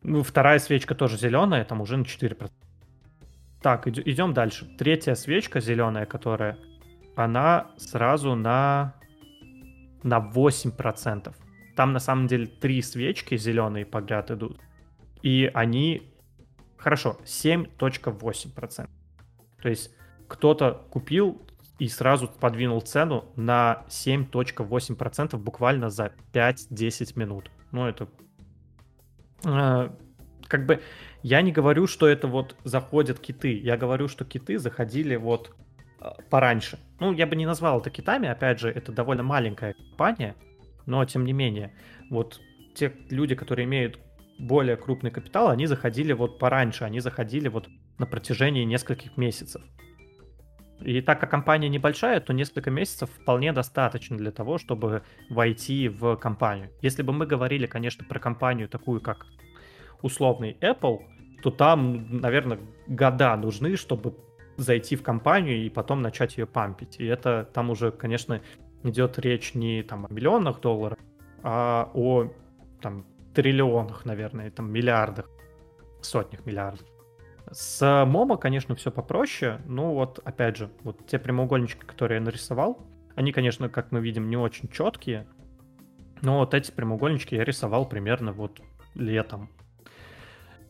Ну, 0.04 0.24
вторая 0.24 0.60
свечка 0.60 0.94
тоже 0.94 1.18
зеленая, 1.18 1.66
там 1.66 1.82
уже 1.82 1.98
на 1.98 2.04
4%. 2.04 2.52
Так, 3.62 3.88
идем 3.88 4.34
дальше. 4.34 4.66
Третья 4.78 5.16
свечка 5.16 5.60
зеленая, 5.60 6.06
которая, 6.06 6.58
она 7.16 7.72
сразу 7.78 8.36
на, 8.36 8.94
на 10.04 10.20
8%. 10.20 11.34
Там 11.76 11.94
на 11.94 12.00
самом 12.00 12.28
деле 12.28 12.46
три 12.46 12.82
свечки 12.82 13.36
зеленые 13.36 13.86
подряд 13.86 14.32
идут. 14.32 14.60
И 15.24 15.50
они... 15.54 16.14
Хорошо, 16.78 17.18
7.8%. 17.26 18.90
То 19.62 19.70
есть 19.70 19.92
кто-то 20.28 20.86
купил 20.92 21.42
и 21.80 21.88
сразу 21.88 22.28
подвинул 22.28 22.82
цену 22.82 23.26
на 23.36 23.84
7.8% 23.90 25.38
буквально 25.38 25.90
за 25.90 26.12
5-10 26.34 27.20
минут. 27.20 27.52
Ну, 27.72 27.86
это... 27.86 28.08
Э, 29.44 29.90
как 30.48 30.66
бы 30.66 30.82
я 31.24 31.42
не 31.42 31.52
говорю, 31.52 31.88
что 31.88 32.08
это 32.08 32.28
вот 32.28 32.56
заходят 32.64 33.20
киты. 33.20 33.60
Я 33.60 33.78
говорю, 33.78 34.08
что 34.08 34.26
киты 34.26 34.58
заходили 34.58 35.16
вот 35.16 35.56
э, 36.00 36.10
пораньше. 36.30 36.80
Ну, 37.00 37.14
я 37.14 37.28
бы 37.28 37.36
не 37.36 37.46
назвал 37.46 37.80
это 37.80 37.90
китами, 37.90 38.28
опять 38.28 38.60
же, 38.60 38.70
это 38.70 38.92
довольно 38.92 39.24
маленькая 39.24 39.74
компания, 39.74 40.36
но 40.86 41.06
тем 41.06 41.26
не 41.26 41.34
менее, 41.34 41.74
вот 42.10 42.42
те 42.74 42.94
люди, 43.10 43.36
которые 43.36 43.66
имеют 43.66 44.00
более 44.40 44.78
крупный 44.78 45.12
капитал, 45.12 45.50
они 45.50 45.66
заходили 45.66 46.14
вот 46.14 46.40
пораньше, 46.40 46.86
они 46.86 47.00
заходили 47.00 47.48
вот 47.50 47.68
на 47.98 48.06
протяжении 48.06 48.64
нескольких 48.64 49.18
месяцев. 49.18 49.62
И 50.82 51.02
так 51.02 51.20
как 51.20 51.32
компания 51.32 51.70
небольшая, 51.70 52.20
то 52.20 52.34
несколько 52.34 52.70
месяцев 52.70 53.10
вполне 53.10 53.52
достаточно 53.52 54.18
для 54.18 54.32
того, 54.32 54.58
чтобы 54.58 55.02
войти 55.30 55.90
в 55.90 56.16
компанию. 56.18 56.70
Если 56.82 57.02
бы 57.02 57.14
мы 57.14 57.26
говорили, 57.26 57.66
конечно, 57.66 58.06
про 58.06 58.20
компанию 58.20 58.70
такую, 58.70 59.02
как 59.02 59.26
условный 60.02 60.56
Apple, 60.62 61.00
то 61.42 61.52
там, 61.52 62.20
наверное, 62.20 62.60
года 62.88 63.36
нужны, 63.36 63.76
чтобы 63.76 64.16
зайти 64.58 64.96
в 64.96 65.04
компанию 65.04 65.58
и 65.58 65.70
потом 65.70 66.02
начать 66.02 66.38
ее 66.38 66.46
пампить. 66.46 67.00
И 67.00 67.06
это 67.06 67.48
там 67.54 67.70
уже, 67.70 67.92
конечно, 67.92 68.42
идет 68.84 69.20
речь 69.20 69.54
не 69.56 69.84
там 69.84 70.06
о 70.06 70.14
миллионах 70.14 70.62
долларов, 70.62 70.98
а 71.44 71.90
о 71.94 72.32
там 72.82 73.06
триллионах, 73.34 74.06
наверное, 74.06 74.50
там 74.52 74.72
миллиардах, 74.72 75.30
сотнях 76.02 76.46
миллиардов. 76.46 76.88
С 77.52 78.06
Momo, 78.06 78.38
конечно, 78.38 78.76
все 78.76 78.92
попроще. 78.92 79.62
Ну 79.66 79.94
вот, 79.94 80.20
опять 80.24 80.58
же, 80.58 80.70
вот 80.84 81.08
те 81.08 81.18
прямоугольнички, 81.18 81.86
которые 81.86 82.20
я 82.20 82.24
нарисовал, 82.24 82.86
они, 83.16 83.32
конечно, 83.32 83.70
как 83.70 83.92
мы 83.92 84.02
видим, 84.02 84.30
не 84.30 84.38
очень 84.38 84.70
четкие. 84.70 85.28
Но 86.22 86.40
вот 86.40 86.54
эти 86.54 86.72
прямоугольнички 86.72 87.36
я 87.36 87.44
рисовал 87.44 87.88
примерно 87.88 88.32
вот 88.34 88.62
летом. 88.96 89.50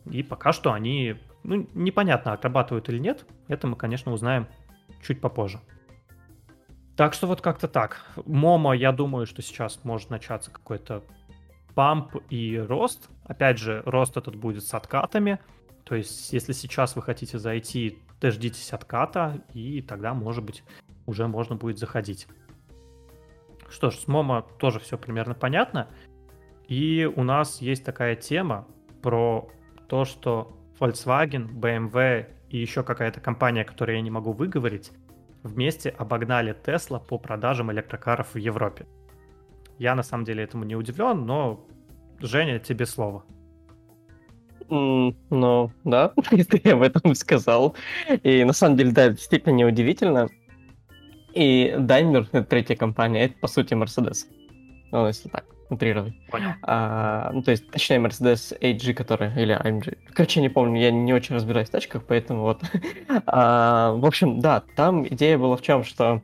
И 0.05 0.23
пока 0.23 0.53
что 0.53 0.71
они, 0.71 1.15
ну, 1.43 1.67
непонятно, 1.73 2.33
отрабатывают 2.33 2.89
или 2.89 2.99
нет. 2.99 3.25
Это 3.47 3.67
мы, 3.67 3.75
конечно, 3.75 4.13
узнаем 4.13 4.47
чуть 5.01 5.19
попозже. 5.19 5.59
Так 6.95 7.13
что 7.13 7.27
вот 7.27 7.41
как-то 7.41 7.67
так. 7.67 8.01
Momo, 8.25 8.73
я 8.73 8.91
думаю, 8.91 9.25
что 9.25 9.41
сейчас 9.41 9.83
может 9.83 10.09
начаться 10.09 10.51
какой-то 10.51 11.03
pump 11.75 12.15
и 12.29 12.57
рост. 12.57 13.09
Опять 13.25 13.59
же, 13.59 13.83
рост 13.85 14.17
этот 14.17 14.35
будет 14.35 14.63
с 14.63 14.73
откатами. 14.73 15.39
То 15.87 15.95
есть, 15.95 16.33
если 16.33 16.51
сейчас 16.51 16.97
вы 16.97 17.01
хотите 17.01 17.39
зайти, 17.39 17.99
дождитесь 18.19 18.73
отката, 18.73 19.41
и 19.53 19.81
тогда, 19.81 20.13
может 20.13 20.43
быть, 20.43 20.63
уже 21.05 21.27
можно 21.27 21.55
будет 21.55 21.79
заходить. 21.79 22.27
Что 23.69 23.89
ж, 23.89 23.95
с 23.95 24.07
Momo 24.07 24.41
тоже 24.59 24.79
все 24.79 24.97
примерно 24.97 25.33
понятно. 25.33 25.87
И 26.67 27.09
у 27.15 27.23
нас 27.23 27.61
есть 27.61 27.85
такая 27.85 28.17
тема 28.17 28.67
про 29.01 29.49
то, 29.87 30.03
что 30.03 30.57
Volkswagen, 30.77 31.49
BMW 31.49 32.27
и 32.49 32.57
еще 32.57 32.83
какая-то 32.83 33.21
компания, 33.21 33.63
которую 33.63 33.95
я 33.95 34.01
не 34.01 34.11
могу 34.11 34.33
выговорить, 34.33 34.91
вместе 35.43 35.89
обогнали 35.89 36.53
Tesla 36.53 36.99
по 36.99 37.17
продажам 37.17 37.71
электрокаров 37.71 38.33
в 38.33 38.37
Европе. 38.37 38.87
Я 39.77 39.95
на 39.95 40.03
самом 40.03 40.25
деле 40.25 40.43
этому 40.43 40.65
не 40.65 40.75
удивлен, 40.75 41.25
но 41.25 41.65
Женя, 42.19 42.59
тебе 42.59 42.85
слово. 42.85 43.23
Mm, 44.69 45.15
ну, 45.29 45.71
да, 45.83 46.11
ты 46.49 46.69
об 46.69 46.81
этом 46.81 47.15
сказал. 47.15 47.75
И 48.23 48.43
на 48.43 48.53
самом 48.53 48.77
деле, 48.77 48.91
да, 48.91 49.09
действительно 49.09 49.53
неудивительно. 49.53 50.29
И 51.33 51.73
Daimler, 51.77 52.27
это 52.31 52.43
третья 52.43 52.75
компания, 52.75 53.25
это 53.25 53.35
по 53.39 53.47
сути 53.47 53.73
Mercedes. 53.73 54.25
Ну, 54.91 55.07
если 55.07 55.29
так, 55.29 55.45
утрировать. 55.69 56.13
Понял. 56.29 56.51
А, 56.63 57.31
ну, 57.33 57.41
то 57.43 57.51
есть, 57.51 57.69
точнее, 57.69 57.97
Mercedes 57.97 58.57
AG, 58.59 58.93
который, 58.93 59.31
или 59.41 59.55
AMG. 59.55 59.97
Короче, 60.13 60.41
не 60.41 60.49
помню, 60.49 60.81
я 60.81 60.91
не 60.91 61.13
очень 61.13 61.35
разбираюсь 61.35 61.69
в 61.69 61.71
тачках, 61.71 62.03
поэтому 62.05 62.41
вот. 62.41 62.61
а, 63.25 63.91
в 63.93 64.05
общем, 64.05 64.39
да, 64.39 64.63
там 64.75 65.05
идея 65.07 65.37
была 65.37 65.57
в 65.57 65.61
чем, 65.61 65.83
что 65.83 66.21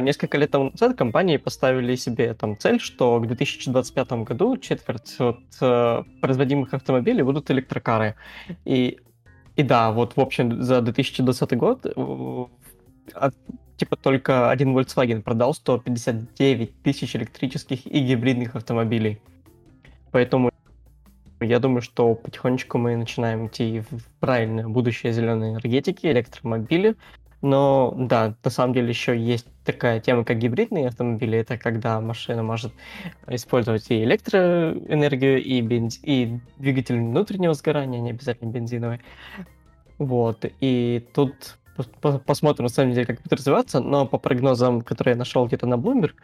несколько 0.00 0.38
лет 0.38 0.50
тому 0.50 0.70
назад 0.70 0.96
компании 0.96 1.36
поставили 1.36 1.94
себе 1.96 2.34
там 2.34 2.58
цель, 2.58 2.80
что 2.80 3.20
к 3.20 3.26
2025 3.26 4.12
году 4.24 4.56
четверть 4.56 5.16
от 5.18 5.40
uh, 5.60 6.04
производимых 6.20 6.72
автомобилей 6.72 7.22
будут 7.22 7.50
электрокары. 7.50 8.14
И, 8.64 8.98
и 9.56 9.62
да, 9.62 9.92
вот 9.92 10.16
в 10.16 10.20
общем 10.20 10.62
за 10.62 10.80
2020 10.80 11.56
год 11.58 11.86
от, 13.12 13.34
типа 13.76 13.96
только 13.96 14.50
один 14.50 14.76
Volkswagen 14.76 15.22
продал 15.22 15.52
159 15.52 16.82
тысяч 16.82 17.14
электрических 17.16 17.86
и 17.86 18.00
гибридных 18.00 18.56
автомобилей. 18.56 19.20
Поэтому 20.12 20.50
я 21.40 21.58
думаю, 21.58 21.82
что 21.82 22.14
потихонечку 22.14 22.78
мы 22.78 22.96
начинаем 22.96 23.48
идти 23.48 23.80
в 23.90 24.02
правильное 24.20 24.68
будущее 24.68 25.12
зеленой 25.12 25.50
энергетики, 25.50 26.06
электромобили. 26.06 26.96
Но 27.44 27.92
да, 27.98 28.34
на 28.42 28.50
самом 28.50 28.72
деле 28.72 28.88
еще 28.88 29.14
есть 29.14 29.46
такая 29.66 30.00
тема, 30.00 30.24
как 30.24 30.38
гибридные 30.38 30.88
автомобили. 30.88 31.36
Это 31.36 31.58
когда 31.58 32.00
машина 32.00 32.42
может 32.42 32.72
использовать 33.28 33.90
и 33.90 34.02
электроэнергию, 34.02 35.44
и, 35.44 35.60
бенз... 35.60 35.98
и 36.02 36.40
двигатель 36.56 36.96
внутреннего 36.96 37.52
сгорания, 37.52 38.00
не 38.00 38.12
обязательно 38.12 38.48
бензиновый. 38.48 39.02
Вот. 39.98 40.46
И 40.60 41.06
тут 41.12 41.58
посмотрим, 42.24 42.62
на 42.64 42.70
самом 42.70 42.94
деле, 42.94 43.04
как 43.04 43.20
будет 43.20 43.34
развиваться, 43.34 43.80
но 43.80 44.06
по 44.06 44.16
прогнозам, 44.16 44.80
которые 44.80 45.12
я 45.12 45.18
нашел 45.18 45.46
где-то 45.46 45.66
на 45.66 45.74
Bloomberg, 45.74 46.14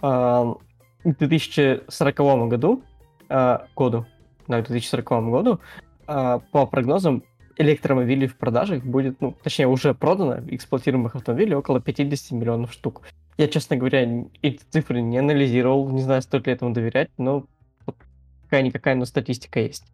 к 0.00 1.18
2040 1.18 2.48
году, 2.48 2.84
а, 3.28 3.66
году, 3.74 4.06
да, 4.46 4.62
к 4.62 4.68
2040 4.68 5.28
году, 5.28 5.60
а, 6.06 6.38
по 6.52 6.66
прогнозам, 6.66 7.24
электромобилей 7.58 8.28
в 8.28 8.36
продажах 8.36 8.84
будет, 8.84 9.20
ну, 9.20 9.36
точнее, 9.42 9.66
уже 9.66 9.92
продано 9.92 10.40
эксплуатируемых 10.48 11.16
автомобилей 11.16 11.54
около 11.54 11.80
50 11.80 12.30
миллионов 12.32 12.72
штук. 12.72 13.02
Я, 13.36 13.48
честно 13.48 13.76
говоря, 13.76 14.24
эти 14.42 14.62
цифры 14.70 15.00
не 15.00 15.18
анализировал, 15.18 15.88
не 15.90 16.02
знаю, 16.02 16.22
стоит 16.22 16.46
ли 16.46 16.52
этому 16.52 16.72
доверять, 16.72 17.10
но 17.18 17.46
вот 17.84 17.96
какая-никакая, 18.44 18.94
но 18.94 19.04
статистика 19.04 19.60
есть. 19.60 19.84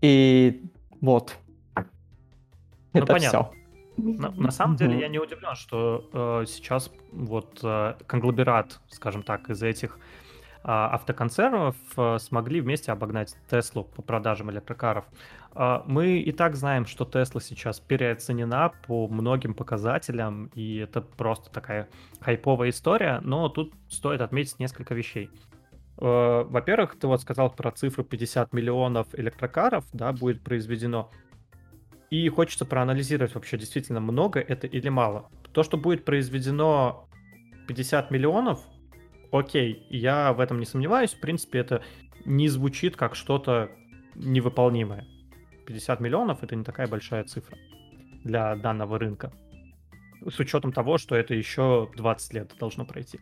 И 0.00 0.62
вот. 1.00 1.36
Ну, 1.76 1.82
Это 2.92 3.12
понятно. 3.12 3.28
все. 3.28 3.52
На, 3.96 4.30
на 4.30 4.50
самом 4.50 4.76
деле 4.76 4.98
я 4.98 5.08
не 5.08 5.18
удивлен, 5.18 5.54
что 5.54 6.08
э, 6.12 6.46
сейчас 6.46 6.90
вот 7.12 7.60
э, 7.62 7.94
конгломерат, 8.06 8.80
скажем 8.88 9.22
так, 9.22 9.50
из 9.50 9.62
этих 9.62 9.98
э, 9.98 9.98
автоконцернов 10.64 11.76
э, 11.96 12.18
смогли 12.18 12.60
вместе 12.60 12.92
обогнать 12.92 13.36
Теслу 13.50 13.84
по 13.84 14.02
продажам 14.02 14.50
электрокаров. 14.50 15.04
Э, 15.54 15.82
мы 15.86 16.18
и 16.18 16.32
так 16.32 16.56
знаем, 16.56 16.86
что 16.86 17.04
Тесла 17.04 17.40
сейчас 17.40 17.80
переоценена 17.80 18.72
по 18.86 19.08
многим 19.08 19.54
показателям, 19.54 20.50
и 20.54 20.76
это 20.76 21.00
просто 21.00 21.50
такая 21.50 21.88
хайповая 22.20 22.70
история, 22.70 23.20
но 23.22 23.48
тут 23.48 23.74
стоит 23.88 24.20
отметить 24.20 24.58
несколько 24.58 24.94
вещей. 24.94 25.30
Э, 25.98 26.44
во-первых, 26.44 26.98
ты 26.98 27.06
вот 27.06 27.20
сказал 27.20 27.50
про 27.50 27.70
цифру 27.72 28.04
50 28.04 28.52
миллионов 28.52 29.08
электрокаров, 29.14 29.84
да, 29.92 30.12
будет 30.12 30.42
произведено. 30.42 31.10
И 32.10 32.28
хочется 32.28 32.64
проанализировать 32.64 33.34
вообще, 33.34 33.56
действительно, 33.56 34.00
много 34.00 34.40
это 34.40 34.66
или 34.66 34.88
мало. 34.88 35.30
То, 35.52 35.62
что 35.62 35.76
будет 35.76 36.04
произведено 36.04 37.08
50 37.68 38.10
миллионов, 38.10 38.60
окей, 39.30 39.86
я 39.90 40.32
в 40.32 40.40
этом 40.40 40.58
не 40.58 40.66
сомневаюсь. 40.66 41.14
В 41.14 41.20
принципе, 41.20 41.60
это 41.60 41.82
не 42.24 42.48
звучит 42.48 42.96
как 42.96 43.14
что-то 43.14 43.70
невыполнимое. 44.16 45.06
50 45.66 46.00
миллионов 46.00 46.42
это 46.42 46.56
не 46.56 46.64
такая 46.64 46.86
большая 46.86 47.24
цифра 47.24 47.56
для 48.24 48.56
данного 48.56 48.98
рынка. 48.98 49.32
С 50.28 50.38
учетом 50.38 50.72
того, 50.72 50.98
что 50.98 51.16
это 51.16 51.34
еще 51.34 51.90
20 51.96 52.34
лет 52.34 52.54
должно 52.58 52.84
пройти. 52.84 53.18
Mm. 53.18 53.20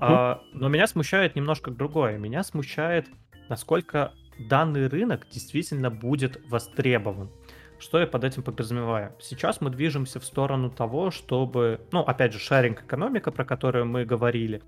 А, 0.00 0.42
но 0.54 0.68
меня 0.68 0.86
смущает 0.86 1.36
немножко 1.36 1.70
другое. 1.70 2.16
Меня 2.18 2.42
смущает, 2.42 3.08
насколько 3.48 4.12
данный 4.48 4.88
рынок 4.88 5.26
действительно 5.30 5.90
будет 5.90 6.40
востребован. 6.48 7.30
Что 7.78 7.98
я 7.98 8.06
под 8.06 8.24
этим 8.24 8.42
подразумеваю? 8.42 9.14
Сейчас 9.20 9.60
мы 9.60 9.70
движемся 9.70 10.20
в 10.20 10.24
сторону 10.24 10.70
того, 10.70 11.10
чтобы, 11.10 11.80
ну, 11.92 12.00
опять 12.00 12.32
же, 12.32 12.38
шаринг 12.38 12.82
экономика, 12.82 13.30
про 13.30 13.44
которую 13.44 13.86
мы 13.86 14.04
говорили. 14.04 14.62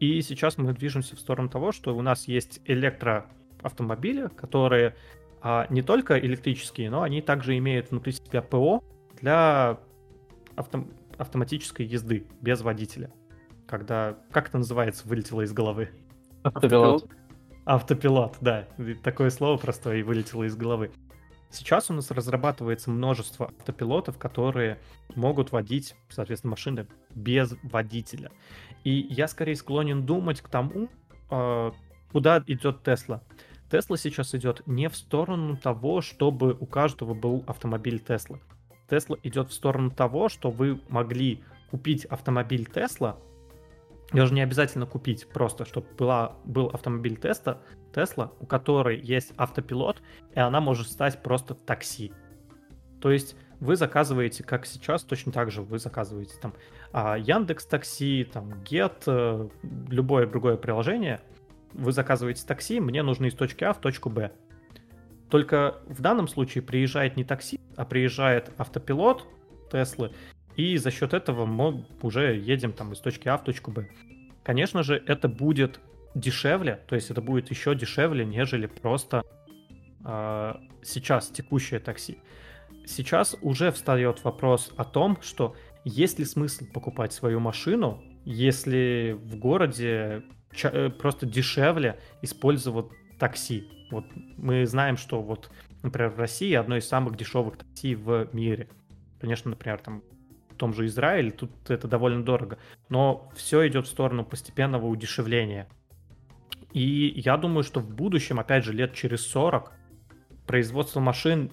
И 0.00 0.20
сейчас 0.22 0.58
мы 0.58 0.72
движемся 0.72 1.16
в 1.16 1.20
сторону 1.20 1.48
того, 1.48 1.72
что 1.72 1.96
у 1.96 2.02
нас 2.02 2.26
есть 2.28 2.60
электроавтомобили, 2.64 4.28
которые 4.36 4.96
а, 5.40 5.66
не 5.70 5.82
только 5.82 6.18
электрические, 6.18 6.90
но 6.90 7.02
они 7.02 7.22
также 7.22 7.56
имеют 7.58 7.90
внутри 7.90 8.12
себя 8.12 8.42
ПО 8.42 8.82
для 9.20 9.78
авто 10.56 10.84
автоматической 11.16 11.84
езды 11.84 12.26
без 12.40 12.60
водителя. 12.60 13.10
Когда, 13.66 14.16
как 14.30 14.48
это 14.48 14.58
называется, 14.58 15.06
вылетело 15.06 15.42
из 15.42 15.52
головы? 15.52 15.90
Автопилот. 16.44 17.10
Автопилот, 17.64 18.36
да. 18.40 18.68
Такое 19.02 19.30
слово 19.30 19.58
простое 19.58 19.96
и 19.96 20.02
вылетело 20.02 20.44
из 20.44 20.56
головы. 20.56 20.92
Сейчас 21.50 21.90
у 21.90 21.94
нас 21.94 22.10
разрабатывается 22.10 22.90
множество 22.90 23.46
автопилотов, 23.58 24.18
которые 24.18 24.78
могут 25.14 25.50
водить, 25.50 25.94
соответственно, 26.08 26.52
машины 26.52 26.86
без 27.14 27.54
водителя. 27.62 28.30
И 28.84 28.92
я 29.10 29.28
скорее 29.28 29.56
склонен 29.56 30.04
думать 30.04 30.40
к 30.40 30.48
тому, 30.48 30.88
а, 31.30 31.72
куда 32.12 32.42
идет 32.46 32.82
Tesla. 32.82 33.22
Tesla 33.70 33.96
сейчас 33.96 34.34
идет 34.34 34.66
не 34.66 34.88
в 34.88 34.96
сторону 34.96 35.56
того, 35.56 36.00
чтобы 36.00 36.56
у 36.58 36.66
каждого 36.66 37.14
был 37.14 37.44
автомобиль 37.46 38.00
Tesla. 38.00 38.38
Tesla 38.88 39.16
идет 39.22 39.50
в 39.50 39.52
сторону 39.52 39.90
того, 39.90 40.28
что 40.28 40.50
вы 40.50 40.80
могли 40.88 41.42
купить 41.70 42.06
автомобиль 42.06 42.66
Тесла, 42.66 43.18
даже 44.12 44.32
не 44.32 44.40
обязательно 44.40 44.86
купить, 44.86 45.28
просто 45.28 45.64
чтобы 45.64 45.86
была, 45.98 46.36
был 46.44 46.66
автомобиль 46.68 47.16
Теста, 47.16 47.60
Тесла, 47.94 48.32
у 48.40 48.46
которой 48.46 48.98
есть 49.00 49.32
автопилот, 49.36 50.02
и 50.34 50.40
она 50.40 50.60
может 50.60 50.88
стать 50.88 51.22
просто 51.22 51.54
такси. 51.54 52.12
То 53.00 53.10
есть 53.10 53.36
вы 53.60 53.76
заказываете, 53.76 54.44
как 54.44 54.66
сейчас, 54.66 55.02
точно 55.02 55.32
так 55.32 55.50
же 55.50 55.62
вы 55.62 55.78
заказываете 55.78 56.36
там 56.40 56.54
а, 56.92 57.18
Яндекс 57.18 57.66
Такси, 57.66 58.24
там 58.24 58.62
Get, 58.62 59.02
э, 59.06 59.48
любое 59.90 60.26
другое 60.26 60.56
приложение. 60.56 61.20
Вы 61.72 61.92
заказываете 61.92 62.46
такси, 62.46 62.80
мне 62.80 63.02
нужно 63.02 63.26
из 63.26 63.34
точки 63.34 63.64
А 63.64 63.72
в 63.72 63.80
точку 63.80 64.10
Б. 64.10 64.32
Только 65.30 65.80
в 65.86 66.00
данном 66.00 66.28
случае 66.28 66.62
приезжает 66.62 67.16
не 67.16 67.24
такси, 67.24 67.60
а 67.76 67.84
приезжает 67.84 68.50
автопилот 68.56 69.26
Теслы, 69.70 70.12
и 70.56 70.76
за 70.76 70.90
счет 70.90 71.14
этого 71.14 71.46
мы 71.46 71.84
уже 72.02 72.36
едем 72.36 72.72
там 72.72 72.92
из 72.92 73.00
точки 73.00 73.28
А 73.28 73.36
в 73.36 73.44
точку 73.44 73.70
Б. 73.70 73.88
Конечно 74.42 74.82
же, 74.82 75.02
это 75.06 75.28
будет 75.28 75.80
дешевле, 76.14 76.80
то 76.88 76.94
есть 76.94 77.10
это 77.10 77.20
будет 77.20 77.50
еще 77.50 77.74
дешевле, 77.74 78.24
нежели 78.24 78.66
просто 78.66 79.22
э, 80.04 80.54
сейчас 80.82 81.28
текущее 81.28 81.80
такси. 81.80 82.18
Сейчас 82.86 83.36
уже 83.42 83.70
встает 83.70 84.24
вопрос 84.24 84.72
о 84.76 84.84
том, 84.84 85.18
что 85.20 85.54
есть 85.84 86.18
ли 86.18 86.24
смысл 86.24 86.64
покупать 86.72 87.12
свою 87.12 87.38
машину, 87.38 88.02
если 88.24 89.16
в 89.22 89.36
городе 89.36 90.22
просто 90.98 91.26
дешевле 91.26 91.98
использовать 92.22 92.86
такси. 93.18 93.68
Вот 93.90 94.04
мы 94.36 94.66
знаем, 94.66 94.96
что 94.96 95.22
вот, 95.22 95.50
например, 95.82 96.10
в 96.10 96.18
России 96.18 96.52
одно 96.54 96.76
из 96.76 96.86
самых 96.86 97.16
дешевых 97.16 97.58
такси 97.58 97.94
в 97.94 98.28
мире. 98.32 98.68
Конечно, 99.20 99.50
например, 99.50 99.78
там 99.78 100.02
в 100.50 100.54
том 100.56 100.72
же 100.74 100.86
Израиле 100.86 101.30
тут 101.30 101.50
это 101.70 101.88
довольно 101.88 102.24
дорого, 102.24 102.58
но 102.88 103.30
все 103.34 103.66
идет 103.68 103.86
в 103.86 103.90
сторону 103.90 104.24
постепенного 104.24 104.86
удешевления. 104.86 105.68
И 106.72 107.12
я 107.16 107.36
думаю, 107.36 107.64
что 107.64 107.80
в 107.80 107.88
будущем, 107.90 108.38
опять 108.38 108.64
же, 108.64 108.72
лет 108.72 108.94
через 108.94 109.26
40, 109.26 109.72
производство 110.46 111.00
машин, 111.00 111.50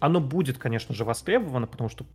оно 0.00 0.20
будет, 0.20 0.58
конечно 0.58 0.94
же, 0.94 1.04
востребовано, 1.04 1.66
потому 1.66 1.88
что 1.88 2.06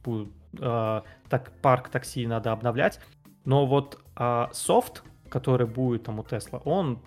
э, 0.59 1.01
так, 1.29 1.51
парк 1.61 1.89
такси 1.89 2.25
надо 2.25 2.51
обновлять, 2.51 2.99
но 3.45 3.65
вот 3.65 4.01
э, 4.15 4.47
софт, 4.53 5.03
который 5.33 5.65
будет 5.65 6.03
там 6.03 6.19
у 6.19 6.23
Тесла, 6.23 6.59
он 6.59 6.99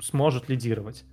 сможет 0.00 0.48
лидировать 0.48 1.04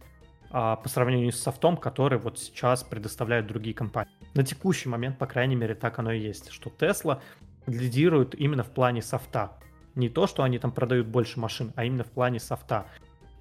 а, 0.49 0.77
по 0.77 0.89
сравнению 0.89 1.31
с 1.31 1.39
софтом, 1.39 1.77
который 1.77 2.17
вот 2.17 2.39
сейчас 2.39 2.83
предоставляют 2.83 3.45
другие 3.45 3.75
компании. 3.75 4.11
На 4.33 4.43
текущий 4.43 4.89
момент, 4.89 5.19
по 5.19 5.27
крайней 5.27 5.55
мере, 5.55 5.75
так 5.75 5.99
оно 5.99 6.11
и 6.11 6.19
есть, 6.19 6.49
что 6.49 6.71
Tesla 6.71 7.21
лидирует 7.67 8.33
именно 8.33 8.63
в 8.63 8.71
плане 8.71 9.03
софта. 9.03 9.51
Не 9.93 10.09
то, 10.09 10.25
что 10.25 10.41
они 10.41 10.57
там 10.57 10.71
продают 10.71 11.05
больше 11.05 11.39
машин, 11.39 11.71
а 11.75 11.85
именно 11.85 12.03
в 12.03 12.09
плане 12.09 12.39
софта. 12.39 12.87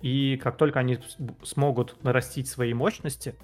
И 0.02 0.36
как 0.36 0.58
только 0.58 0.78
они 0.80 0.98
смогут 1.42 1.96
нарастить 2.04 2.46
свои 2.46 2.74
мощности 2.74 3.36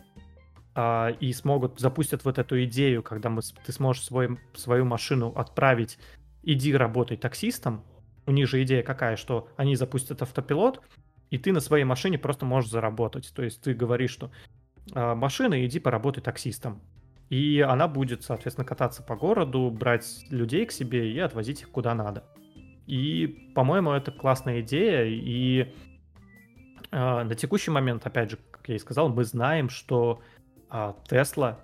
а, 0.74 1.08
и 1.08 1.32
смогут 1.32 1.80
запустят 1.80 2.22
вот 2.26 2.38
эту 2.38 2.62
идею, 2.64 3.02
когда 3.02 3.30
мы, 3.30 3.40
ты 3.64 3.72
сможешь 3.72 4.04
свой, 4.04 4.38
свою 4.54 4.84
машину 4.84 5.32
отправить, 5.34 5.98
иди 6.42 6.76
работай 6.76 7.16
таксистом. 7.16 7.82
У 8.26 8.32
них 8.32 8.48
же 8.48 8.62
идея 8.62 8.82
какая, 8.82 9.16
что 9.16 9.48
они 9.56 9.76
запустят 9.76 10.22
автопилот, 10.22 10.82
и 11.30 11.38
ты 11.38 11.52
на 11.52 11.60
своей 11.60 11.84
машине 11.84 12.18
просто 12.18 12.46
можешь 12.46 12.70
заработать. 12.70 13.32
То 13.34 13.42
есть 13.42 13.62
ты 13.62 13.74
говоришь, 13.74 14.10
что 14.10 14.30
а, 14.94 15.14
машина, 15.14 15.64
иди 15.64 15.78
поработай 15.78 16.22
таксистом. 16.22 16.80
И 17.30 17.60
она 17.60 17.88
будет, 17.88 18.22
соответственно, 18.22 18.66
кататься 18.66 19.02
по 19.02 19.16
городу, 19.16 19.70
брать 19.70 20.24
людей 20.30 20.66
к 20.66 20.72
себе 20.72 21.10
и 21.12 21.18
отвозить 21.18 21.62
их 21.62 21.70
куда 21.70 21.94
надо. 21.94 22.24
И, 22.86 23.50
по-моему, 23.54 23.92
это 23.92 24.12
классная 24.12 24.60
идея. 24.60 25.04
И 25.06 25.72
э, 26.90 27.24
на 27.24 27.34
текущий 27.34 27.70
момент, 27.70 28.06
опять 28.06 28.30
же, 28.30 28.38
как 28.50 28.68
я 28.68 28.76
и 28.76 28.78
сказал, 28.78 29.08
мы 29.08 29.24
знаем, 29.24 29.68
что 29.68 30.20
Tesla 30.70 31.56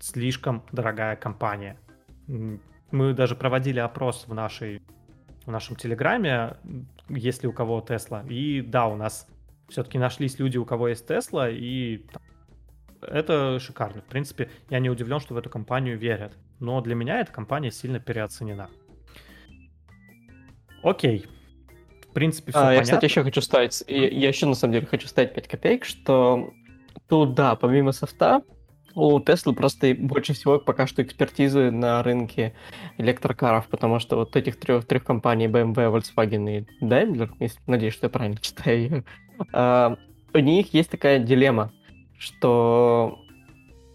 слишком 0.00 0.62
дорогая 0.72 1.16
компания. 1.16 1.78
Мы 2.26 3.14
даже 3.14 3.34
проводили 3.36 3.78
опрос 3.78 4.26
в 4.26 4.34
нашей 4.34 4.82
в 5.46 5.50
нашем 5.50 5.76
телеграме, 5.76 6.56
если 7.08 7.46
у 7.46 7.52
кого 7.52 7.80
Tesla. 7.80 8.26
И 8.28 8.60
да, 8.60 8.86
у 8.88 8.96
нас 8.96 9.28
все-таки 9.68 9.98
нашлись 9.98 10.38
люди, 10.38 10.58
у 10.58 10.64
кого 10.64 10.88
есть 10.88 11.08
Tesla, 11.08 11.52
и 11.52 12.04
это 13.00 13.58
шикарно. 13.60 14.02
В 14.02 14.06
принципе, 14.06 14.50
я 14.68 14.80
не 14.80 14.90
удивлен, 14.90 15.20
что 15.20 15.34
в 15.34 15.38
эту 15.38 15.48
компанию 15.48 15.98
верят. 15.98 16.32
Но 16.58 16.80
для 16.80 16.94
меня 16.94 17.20
эта 17.20 17.32
компания 17.32 17.70
сильно 17.70 18.00
переоценена. 18.00 18.70
Окей. 20.82 21.26
В 22.10 22.12
принципе, 22.12 22.52
все 22.52 22.58
а, 22.58 22.64
понятно. 22.64 22.76
Я, 22.76 22.82
кстати, 22.82 23.04
еще 23.04 23.22
хочу 23.22 23.40
ставить, 23.40 23.84
я, 23.86 24.08
я 24.08 24.28
еще 24.28 24.46
на 24.46 24.54
самом 24.54 24.74
деле 24.74 24.86
хочу 24.86 25.06
ставить 25.06 25.34
5 25.34 25.48
копеек, 25.48 25.84
что 25.84 26.54
тут, 27.08 27.34
да, 27.34 27.56
помимо 27.56 27.92
софта, 27.92 28.42
у 28.96 29.20
Теслы 29.20 29.52
просто 29.52 29.94
больше 29.94 30.32
всего 30.32 30.58
пока 30.58 30.86
что 30.86 31.02
экспертизы 31.02 31.70
на 31.70 32.02
рынке 32.02 32.54
электрокаров, 32.96 33.68
потому 33.68 34.00
что 34.00 34.16
вот 34.16 34.34
этих 34.36 34.58
трех, 34.58 34.86
трех 34.86 35.04
компаний 35.04 35.46
BMW, 35.46 35.92
Volkswagen 35.92 36.58
и 36.58 36.84
Daimler, 36.84 37.30
надеюсь, 37.66 37.92
что 37.92 38.06
я 38.06 38.10
правильно 38.10 38.38
читаю, 38.40 39.04
uh, 39.52 39.98
у 40.32 40.38
них 40.38 40.72
есть 40.72 40.90
такая 40.90 41.18
дилемма, 41.18 41.72
что 42.18 43.18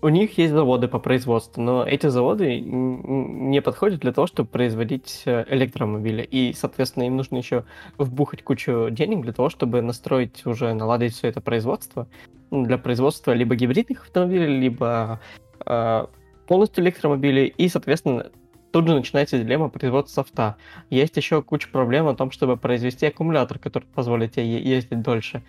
у 0.02 0.10
них 0.10 0.38
есть 0.38 0.53
заводы 0.53 0.88
по 0.88 0.99
производству, 0.99 1.61
но 1.61 1.86
эти 1.86 2.07
заводы 2.07 2.60
не 2.60 3.61
подходят 3.61 3.99
для 3.99 4.11
того, 4.11 4.28
чтобы 4.28 4.49
производить 4.49 5.23
э, 5.26 5.45
электромобили. 5.49 6.23
И, 6.23 6.53
соответственно, 6.53 7.03
им 7.03 7.18
нужно 7.18 7.38
еще 7.38 7.65
вбухать 7.98 8.44
кучу 8.44 8.90
денег 8.90 9.22
для 9.22 9.34
того, 9.34 9.49
чтобы 9.49 9.82
настроить 9.82 10.45
уже, 10.45 10.73
наладить 10.73 11.14
все 11.14 11.28
это 11.28 11.41
производство 11.41 12.07
для 12.52 12.78
производства 12.78 13.32
либо 13.32 13.56
гибридных 13.56 14.03
автомобилей, 14.03 14.60
либо 14.60 15.19
э, 15.65 16.06
полностью 16.48 16.84
электромобилей. 16.84 17.48
И, 17.48 17.69
соответственно, 17.69 18.30
тут 18.72 18.88
же 18.88 18.94
начинается 18.94 19.40
дилемма 19.40 19.69
производства 19.69 20.23
софта. 20.23 20.57
Есть 20.90 21.15
еще 21.18 21.41
куча 21.41 21.69
проблем 21.69 22.07
о 22.07 22.15
том, 22.15 22.32
чтобы 22.32 22.57
произвести 22.57 23.06
аккумулятор, 23.06 23.57
который 23.57 23.86
позволит 23.86 24.34
тебе 24.34 24.60
ездить 24.61 25.02
дольше. 25.02 25.44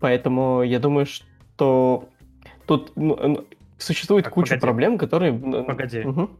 Поэтому 0.00 0.62
я 0.62 0.80
думаю, 0.80 1.06
что 1.06 2.08
тут 2.66 2.92
ну, 2.96 3.46
Существует 3.78 4.24
так, 4.24 4.34
куча 4.34 4.50
погоди. 4.50 4.60
проблем, 4.60 4.98
которые... 4.98 5.32
Погоди. 5.32 6.00
Угу. 6.00 6.30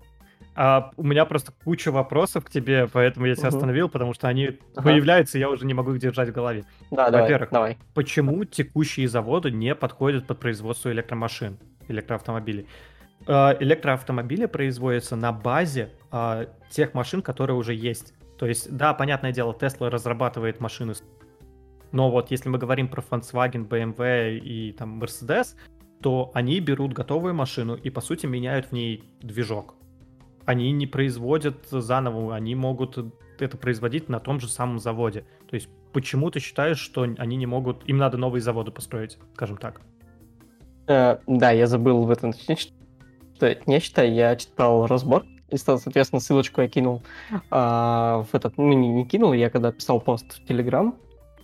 А, 0.54 0.90
у 0.96 1.04
меня 1.04 1.24
просто 1.24 1.52
куча 1.64 1.92
вопросов 1.92 2.44
к 2.44 2.50
тебе, 2.50 2.88
поэтому 2.92 3.26
я 3.26 3.36
тебя 3.36 3.48
угу. 3.48 3.56
остановил, 3.56 3.88
потому 3.88 4.12
что 4.12 4.26
они 4.26 4.58
ага. 4.74 4.82
появляются, 4.82 5.38
и 5.38 5.40
я 5.40 5.48
уже 5.48 5.64
не 5.64 5.74
могу 5.74 5.92
их 5.92 6.00
держать 6.00 6.30
в 6.30 6.32
голове. 6.32 6.64
Да, 6.90 7.10
Во-первых, 7.10 7.50
давай, 7.50 7.74
давай. 7.74 7.78
почему 7.94 8.44
текущие 8.44 9.08
заводы 9.08 9.52
не 9.52 9.74
подходят 9.74 10.26
под 10.26 10.40
производство 10.40 10.90
электромашин, 10.90 11.58
электроавтомобилей? 11.86 12.66
А, 13.26 13.56
электроавтомобили 13.60 14.46
производятся 14.46 15.14
на 15.14 15.30
базе 15.30 15.90
а, 16.10 16.46
тех 16.70 16.92
машин, 16.92 17.22
которые 17.22 17.56
уже 17.56 17.72
есть. 17.74 18.14
То 18.36 18.46
есть, 18.46 18.74
да, 18.76 18.94
понятное 18.94 19.32
дело, 19.32 19.52
Tesla 19.52 19.88
разрабатывает 19.88 20.60
машины, 20.60 20.94
но 21.92 22.10
вот 22.10 22.30
если 22.30 22.48
мы 22.48 22.58
говорим 22.58 22.88
про 22.88 23.02
Volkswagen, 23.02 23.66
BMW 23.66 24.38
и 24.38 24.72
там 24.72 25.02
Mercedes, 25.02 25.54
то 26.00 26.30
они 26.34 26.60
берут 26.60 26.92
готовую 26.92 27.34
машину 27.34 27.74
и, 27.74 27.90
по 27.90 28.00
сути, 28.00 28.26
меняют 28.26 28.66
в 28.66 28.72
ней 28.72 29.04
движок. 29.20 29.74
Они 30.44 30.70
не 30.72 30.86
производят 30.86 31.66
заново, 31.70 32.34
они 32.34 32.54
могут 32.54 32.98
это 33.38 33.56
производить 33.56 34.08
на 34.08 34.20
том 34.20 34.40
же 34.40 34.48
самом 34.48 34.78
заводе. 34.78 35.24
То 35.48 35.54
есть 35.54 35.68
почему 35.92 36.30
ты 36.30 36.40
считаешь, 36.40 36.78
что 36.78 37.02
они 37.02 37.36
не 37.36 37.46
могут... 37.46 37.88
Им 37.88 37.98
надо 37.98 38.16
новые 38.16 38.40
заводы 38.40 38.70
построить, 38.70 39.18
скажем 39.34 39.56
так? 39.56 39.80
Э, 40.86 41.18
да, 41.26 41.50
я 41.50 41.66
забыл 41.66 42.04
в 42.04 42.10
этом 42.10 42.32
не 43.66 43.80
считай, 43.80 44.10
я 44.10 44.34
читал 44.36 44.86
разбор, 44.86 45.24
и, 45.48 45.56
соответственно, 45.56 46.20
ссылочку 46.20 46.60
я 46.60 46.68
кинул 46.68 47.02
э, 47.30 47.36
в 47.50 48.28
этот, 48.32 48.58
ну, 48.58 48.72
не, 48.72 48.88
не 48.88 49.06
кинул, 49.06 49.32
я 49.32 49.50
когда 49.50 49.70
писал 49.70 50.00
пост 50.00 50.40
в 50.40 50.46
Телеграм, 50.46 50.96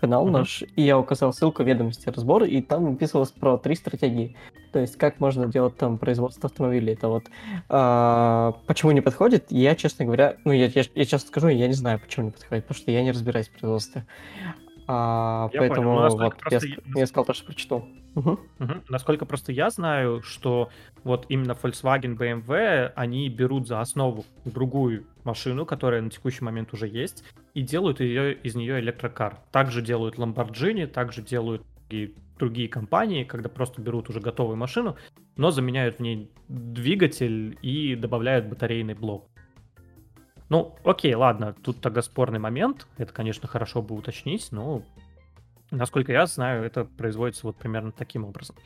канал 0.05 0.27
uh-huh. 0.27 0.33
наш, 0.33 0.63
и 0.77 0.83
я 0.83 0.99
указал 0.99 1.33
ссылку 1.33 1.63
ведомости 1.63 2.11
разбора, 2.11 2.47
и 2.47 2.61
там 2.61 2.85
написывалось 2.85 3.31
про 3.31 3.57
три 3.57 3.75
стратегии. 3.75 4.37
То 4.71 4.81
есть, 4.81 4.97
как 4.97 5.19
можно 5.19 5.47
делать 5.47 5.79
там 5.79 5.97
производство 5.97 6.51
автомобилей. 6.51 6.93
Это 6.93 7.09
вот 7.09 7.25
а, 7.71 8.53
почему 8.67 8.93
не 8.93 9.01
подходит, 9.01 9.47
я, 9.49 9.75
честно 9.75 10.05
говоря, 10.05 10.37
ну, 10.45 10.53
я, 10.53 10.67
я, 10.67 10.83
я 10.95 11.05
честно 11.07 11.29
скажу, 11.29 11.49
я 11.49 11.69
не 11.69 11.73
знаю, 11.73 11.99
почему 12.01 12.27
не 12.27 12.33
подходит, 12.33 12.65
потому 12.65 12.83
что 12.83 12.91
я 12.91 13.03
не 13.03 13.13
разбираюсь 13.13 13.49
в 13.49 13.53
производстве. 13.53 14.05
А, 14.87 15.49
я 15.53 15.61
поэтому 15.61 15.97
понял. 15.97 16.17
вот 16.19 16.35
я, 16.51 16.59
я, 16.63 17.01
я 17.01 17.07
сказал 17.07 17.25
то, 17.25 17.33
что 17.33 17.47
прочитал. 17.47 17.89
Угу. 18.15 18.31
Угу. 18.61 18.75
Насколько 18.89 19.27
просто 19.27 19.53
я 19.53 19.71
знаю, 19.71 20.23
что 20.23 20.71
вот 21.03 21.27
именно 21.29 21.53
Volkswagen, 21.53 22.17
BMW, 22.17 22.93
они 22.95 23.29
берут 23.29 23.67
за 23.67 23.81
основу 23.81 24.25
другую 24.45 25.07
машину, 25.25 25.67
которая 25.67 26.03
на 26.03 26.11
текущий 26.11 26.45
момент 26.45 26.73
уже 26.73 26.87
есть, 26.87 27.25
и 27.55 27.63
делают 27.63 28.01
ее, 28.01 28.35
из 28.35 28.55
нее 28.55 28.81
электрокар. 28.81 29.39
Также 29.51 29.83
делают 29.83 30.17
Lamborghini, 30.17 30.87
также 30.87 31.23
делают 31.23 31.63
и 31.91 32.15
другие 32.39 32.69
компании, 32.69 33.25
когда 33.25 33.49
просто 33.49 33.81
берут 33.81 34.09
уже 34.09 34.21
готовую 34.21 34.57
машину, 34.57 34.97
но 35.37 35.51
заменяют 35.51 35.97
в 35.97 36.01
ней 36.01 36.31
двигатель 36.49 37.59
и 37.63 37.95
добавляют 37.95 38.47
батарейный 38.47 38.95
блок. 38.95 39.29
Ну, 40.49 40.77
окей, 40.85 41.15
ладно, 41.15 41.55
тут 41.63 41.81
тогда 41.81 42.03
спорный 42.03 42.39
момент. 42.39 42.87
Это, 42.99 43.13
конечно, 43.13 43.49
хорошо 43.49 43.83
бы 43.83 43.95
уточнить, 43.95 44.49
но 44.51 44.83
насколько 45.71 46.13
я 46.13 46.27
знаю, 46.27 46.65
это 46.65 46.85
производится 46.85 47.47
вот 47.47 47.57
примерно 47.57 47.93
таким 47.93 48.25
образом. 48.25 48.57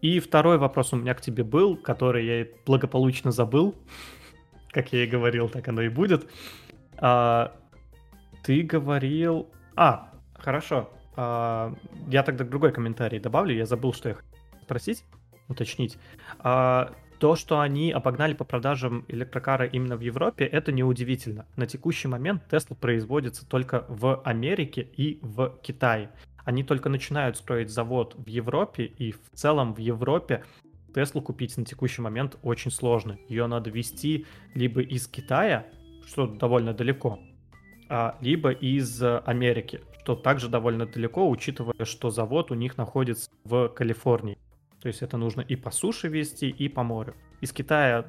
И 0.00 0.18
второй 0.18 0.58
вопрос 0.58 0.92
у 0.92 0.96
меня 0.96 1.14
к 1.14 1.20
тебе 1.20 1.44
был, 1.44 1.76
который 1.76 2.26
я 2.26 2.46
благополучно 2.66 3.30
забыл. 3.32 3.74
Как 4.70 4.92
я 4.92 5.04
и 5.04 5.06
говорил, 5.06 5.48
так 5.48 5.68
оно 5.68 5.82
и 5.82 5.88
будет. 5.88 6.30
А, 6.96 7.56
ты 8.42 8.62
говорил... 8.62 9.50
А, 9.76 10.10
хорошо. 10.34 10.90
А, 11.16 11.74
я 12.08 12.22
тогда 12.22 12.44
другой 12.44 12.72
комментарий 12.72 13.18
добавлю. 13.18 13.54
Я 13.54 13.66
забыл, 13.66 13.92
что 13.92 14.10
я 14.10 14.14
хотел 14.14 14.30
спросить, 14.62 15.04
уточнить. 15.48 15.98
А, 16.38 16.92
то, 17.20 17.36
что 17.36 17.60
они 17.60 17.92
обогнали 17.92 18.32
по 18.32 18.44
продажам 18.44 19.04
электрокара 19.08 19.66
именно 19.66 19.96
в 19.96 20.00
Европе, 20.00 20.46
это 20.46 20.72
неудивительно. 20.72 21.46
На 21.54 21.66
текущий 21.66 22.08
момент 22.08 22.42
Tesla 22.50 22.74
производится 22.74 23.46
только 23.46 23.84
в 23.88 24.22
Америке 24.24 24.88
и 24.96 25.18
в 25.20 25.58
Китае. 25.62 26.10
Они 26.44 26.64
только 26.64 26.88
начинают 26.88 27.36
строить 27.36 27.68
завод 27.68 28.14
в 28.16 28.26
Европе, 28.26 28.84
и 28.84 29.12
в 29.12 29.20
целом 29.34 29.74
в 29.74 29.78
Европе 29.78 30.44
Теслу 30.94 31.20
купить 31.20 31.56
на 31.58 31.64
текущий 31.66 32.00
момент 32.00 32.38
очень 32.42 32.70
сложно. 32.70 33.18
Ее 33.28 33.46
надо 33.46 33.68
везти 33.68 34.26
либо 34.54 34.80
из 34.80 35.06
Китая, 35.06 35.66
что 36.06 36.26
довольно 36.26 36.72
далеко, 36.72 37.20
а, 37.90 38.16
либо 38.22 38.50
из 38.50 39.00
Америки, 39.02 39.82
что 40.02 40.16
также 40.16 40.48
довольно 40.48 40.86
далеко, 40.86 41.28
учитывая, 41.28 41.84
что 41.84 42.08
завод 42.08 42.50
у 42.50 42.54
них 42.54 42.78
находится 42.78 43.30
в 43.44 43.68
Калифорнии. 43.68 44.38
То 44.80 44.88
есть 44.88 45.02
это 45.02 45.16
нужно 45.16 45.42
и 45.42 45.56
по 45.56 45.70
суше 45.70 46.08
вести, 46.08 46.48
и 46.48 46.68
по 46.68 46.82
морю. 46.82 47.14
Из 47.40 47.52
Китая, 47.52 48.06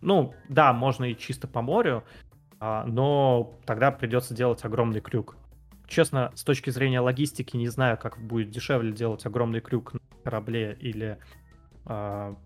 ну, 0.00 0.34
да, 0.48 0.72
можно 0.72 1.04
и 1.04 1.16
чисто 1.16 1.48
по 1.48 1.62
морю, 1.62 2.04
а, 2.58 2.84
но 2.84 3.58
тогда 3.64 3.90
придется 3.90 4.34
делать 4.34 4.64
огромный 4.64 5.00
крюк. 5.00 5.36
Честно, 5.86 6.30
с 6.34 6.44
точки 6.44 6.70
зрения 6.70 7.00
логистики, 7.00 7.56
не 7.56 7.68
знаю, 7.68 7.98
как 7.98 8.18
будет 8.18 8.50
дешевле 8.50 8.92
делать 8.92 9.26
огромный 9.26 9.60
крюк 9.60 9.94
на 9.94 10.00
корабле 10.22 10.76
или 10.78 11.18
а, 11.84 12.36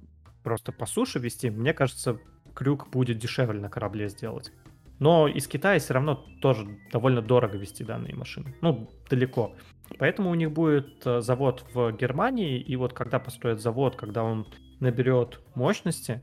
просто 0.43 0.73
по 0.73 0.87
суше 0.87 1.19
вести. 1.19 1.51
Мне 1.51 1.75
кажется, 1.75 2.19
крюк 2.55 2.89
будет 2.91 3.19
дешевле 3.19 3.61
на 3.61 3.69
корабле 3.69 4.09
сделать. 4.09 4.53
Но 5.01 5.27
из 5.27 5.49
Китая 5.49 5.81
все 5.81 5.95
равно 5.95 6.25
тоже 6.41 6.79
довольно 6.93 7.21
дорого 7.21 7.59
вести 7.59 7.83
данные 7.83 8.15
машины. 8.15 8.55
Ну, 8.61 8.89
далеко. 9.11 9.55
Поэтому 9.99 10.31
у 10.31 10.35
них 10.35 10.51
будет 10.51 11.07
э, 11.07 11.21
завод 11.21 11.65
в 11.73 11.93
Германии, 11.93 12.61
и 12.61 12.77
вот 12.77 12.93
когда 12.93 13.19
построят 13.19 13.61
завод, 13.61 13.97
когда 13.97 14.23
он 14.25 14.47
наберет 14.81 15.41
мощности, 15.55 16.23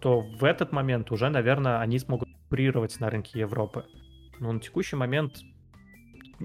то 0.00 0.20
в 0.20 0.44
этот 0.44 0.72
момент 0.72 1.10
уже, 1.10 1.28
наверное, 1.28 1.80
они 1.80 1.98
смогут 1.98 2.28
конкурировать 2.28 2.98
на 3.00 3.10
рынке 3.10 3.40
Европы. 3.40 3.86
Но 4.40 4.52
на 4.52 4.60
текущий 4.60 4.96
момент 4.96 5.42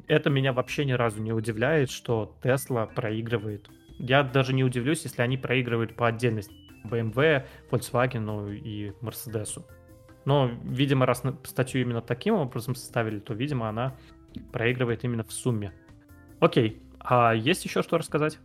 это 0.07 0.29
меня 0.29 0.53
вообще 0.53 0.85
ни 0.85 0.91
разу 0.91 1.21
не 1.21 1.33
удивляет, 1.33 1.89
что 1.89 2.37
Tesla 2.41 2.91
проигрывает. 2.93 3.69
Я 3.99 4.23
даже 4.23 4.53
не 4.53 4.63
удивлюсь, 4.63 5.03
если 5.03 5.21
они 5.21 5.37
проигрывают 5.37 5.95
по 5.95 6.07
отдельности. 6.07 6.53
BMW, 6.85 7.45
Volkswagen 7.69 8.55
и 8.55 8.93
Mercedes. 9.01 9.65
Но, 10.25 10.51
видимо, 10.63 11.05
раз 11.05 11.23
статью 11.43 11.81
именно 11.81 12.01
таким 12.01 12.35
образом 12.35 12.75
составили, 12.75 13.19
то, 13.19 13.33
видимо, 13.33 13.69
она 13.69 13.95
проигрывает 14.51 15.03
именно 15.03 15.23
в 15.23 15.31
сумме. 15.31 15.73
Окей, 16.39 16.81
а 16.99 17.33
есть 17.33 17.65
еще 17.65 17.81
что 17.81 17.97
рассказать? 17.97 18.39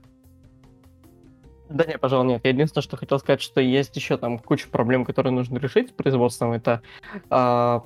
Да 1.69 1.85
не, 1.85 1.97
пожалуй, 1.97 2.27
нет. 2.27 2.44
Единственное, 2.44 2.82
что 2.82 2.97
хотел 2.97 3.19
сказать, 3.19 3.40
что 3.40 3.60
есть 3.60 3.97
еще 3.97 4.19
там 4.19 4.39
куча 4.39 4.69
проблем, 4.69 5.05
которые 5.05 5.32
нужно 5.32 5.59
решить 5.59 5.89
с 5.89 5.93
производством. 5.93 6.52
Это 6.52 6.82
а, 7.31 7.85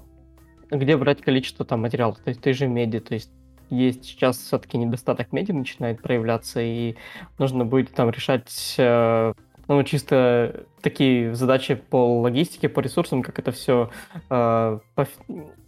где 0.70 0.96
брать 0.96 1.22
количество 1.22 1.64
там 1.64 1.82
материалов, 1.82 2.18
то 2.18 2.28
есть 2.28 2.40
той 2.40 2.52
же 2.52 2.66
меди, 2.66 2.98
то 2.98 3.14
есть 3.14 3.30
есть 3.70 4.04
сейчас 4.04 4.38
все-таки 4.38 4.78
недостаток 4.78 5.32
меди 5.32 5.52
начинает 5.52 6.00
проявляться, 6.00 6.60
и 6.60 6.96
нужно 7.38 7.64
будет 7.64 7.92
там 7.92 8.10
решать 8.10 8.74
э, 8.78 9.32
ну, 9.68 9.82
чисто 9.82 10.66
такие 10.82 11.34
задачи 11.34 11.74
по 11.74 12.20
логистике, 12.20 12.68
по 12.68 12.80
ресурсам, 12.80 13.22
как 13.22 13.38
это 13.38 13.50
все, 13.50 13.90
э, 14.30 14.78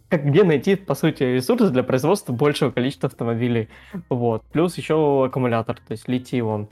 как 0.09 0.25
где 0.25 0.43
найти, 0.43 0.75
по 0.75 0.95
сути, 0.95 1.23
ресурсы 1.23 1.69
для 1.69 1.83
производства 1.83 2.33
большего 2.33 2.71
количества 2.71 3.07
автомобилей. 3.07 3.69
Вот. 4.09 4.43
Плюс 4.51 4.77
еще 4.77 5.25
аккумулятор, 5.25 5.77
то 5.77 5.91
есть 5.91 6.07
литий-ион 6.07 6.67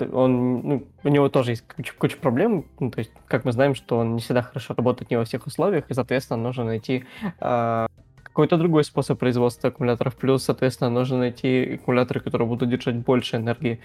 он, 0.00 0.60
ну, 0.60 0.86
у 1.04 1.08
него 1.08 1.28
тоже 1.28 1.52
есть 1.52 1.64
куча, 1.66 1.94
куча 1.96 2.16
проблем, 2.18 2.66
ну, 2.78 2.90
то 2.90 2.98
есть, 2.98 3.10
как 3.28 3.44
мы 3.44 3.52
знаем, 3.52 3.74
что 3.74 3.98
он 3.98 4.14
не 4.14 4.20
всегда 4.20 4.42
хорошо 4.42 4.74
работает 4.76 5.10
не 5.10 5.16
во 5.16 5.24
всех 5.24 5.46
условиях, 5.46 5.90
и, 5.90 5.94
соответственно, 5.94 6.42
нужно 6.42 6.64
найти 6.64 7.04
э, 7.40 7.86
какой-то 8.22 8.58
другой 8.58 8.84
способ 8.84 9.18
производства 9.18 9.70
аккумуляторов, 9.70 10.16
плюс, 10.16 10.44
соответственно, 10.44 10.90
нужно 10.90 11.18
найти 11.18 11.74
аккумуляторы, 11.74 12.20
которые 12.20 12.46
будут 12.46 12.68
держать 12.68 12.96
больше 12.96 13.36
энергии. 13.36 13.80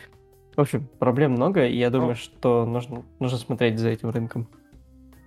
В 0.56 0.62
общем, 0.62 0.88
проблем 1.00 1.32
много, 1.32 1.66
и 1.66 1.78
я 1.78 1.90
думаю, 1.90 2.10
ну, 2.10 2.16
что 2.16 2.66
нужно, 2.66 3.04
нужно 3.20 3.38
смотреть 3.38 3.80
за 3.80 3.90
этим 3.90 4.10
рынком. 4.10 4.48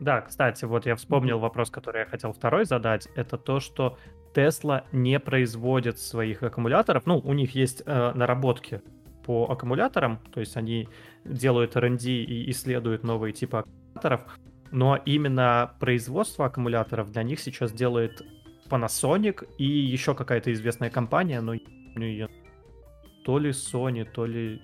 Да, 0.05 0.21
кстати, 0.21 0.67
вот 0.67 0.85
я 0.85 0.97
вспомнил 0.97 1.39
вопрос, 1.39 1.71
который 1.71 2.01
я 2.01 2.05
хотел 2.05 2.35
второй 2.35 2.67
задать. 2.67 3.09
Это 3.17 3.39
то, 3.39 3.59
что 3.59 3.97
Tesla 4.35 4.85
не 4.93 5.19
производит 5.19 5.99
своих 5.99 6.43
аккумуляторов. 6.43 7.07
Ну, 7.07 7.19
у 7.25 7.33
них 7.33 7.55
есть 7.55 7.83
э, 7.87 8.13
наработки 8.15 8.83
по 9.25 9.51
аккумуляторам, 9.51 10.19
то 10.31 10.41
есть 10.41 10.59
они 10.59 10.91
делают 11.25 11.75
R&D 11.75 12.07
и 12.07 12.51
исследуют 12.51 13.03
новые 13.03 13.33
типы 13.33 13.59
аккумуляторов, 13.59 14.21
но 14.71 14.97
именно 15.07 15.73
производство 15.81 16.45
аккумуляторов 16.45 17.11
для 17.11 17.23
них 17.23 17.41
сейчас 17.41 17.73
делает 17.73 18.21
Panasonic 18.69 19.49
и 19.57 19.65
еще 19.65 20.15
какая-то 20.15 20.53
известная 20.53 20.91
компания, 20.91 21.41
но 21.41 21.55
не 21.55 21.63
ее 21.97 22.29
то 23.25 23.39
ли 23.39 23.53
Sony, 23.53 24.05
то 24.05 24.27
ли 24.27 24.61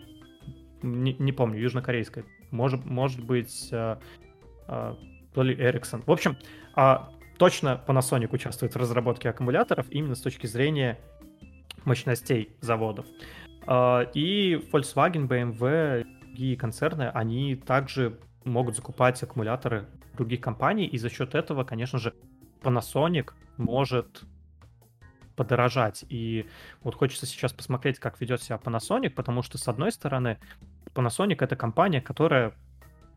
не, 0.83 1.15
не 1.15 1.33
помню, 1.33 1.59
южнокорейская, 1.59 2.27
может, 2.51 2.85
может 2.85 3.25
быть 3.25 3.71
а, 3.73 3.99
а, 4.67 4.99
то 5.35 5.43
ли 5.43 5.55
Ericsson. 5.55 6.03
В 6.07 6.11
общем, 6.11 6.37
а, 6.75 7.11
точно 7.39 7.83
Panasonic 7.87 8.29
участвует 8.33 8.75
в 8.75 8.79
разработке 8.79 9.31
аккумуляторов 9.31 9.87
именно 9.91 10.15
с 10.15 10.21
точки 10.21 10.47
зрения 10.47 10.99
мощностей 11.85 12.51
заводов. 12.61 13.07
А, 13.67 14.03
и 14.15 14.55
Volkswagen, 14.73 15.29
BMW 15.29 16.07
и 16.37 16.57
концерны, 16.57 17.11
они 17.15 17.57
также 17.57 18.19
могут 18.45 18.77
закупать 18.77 19.23
аккумуляторы 19.23 19.87
других 20.15 20.41
компаний, 20.41 20.87
и 20.87 20.99
за 20.99 21.09
счет 21.09 21.35
этого, 21.35 21.65
конечно 21.65 21.99
же, 21.99 22.15
Panasonic 22.63 23.33
может 23.57 24.23
подорожать. 25.37 26.05
И 26.09 26.47
вот 26.83 26.95
хочется 26.95 27.27
сейчас 27.27 27.53
посмотреть, 27.53 27.99
как 27.99 28.21
ведет 28.21 28.43
себя 28.43 28.61
Panasonic, 28.63 29.11
потому 29.11 29.43
что, 29.43 29.57
с 29.57 29.69
одной 29.69 29.93
стороны, 29.93 30.39
Panasonic— 30.95 31.37
это 31.41 31.57
компания, 31.57 32.01
которая, 32.01 32.53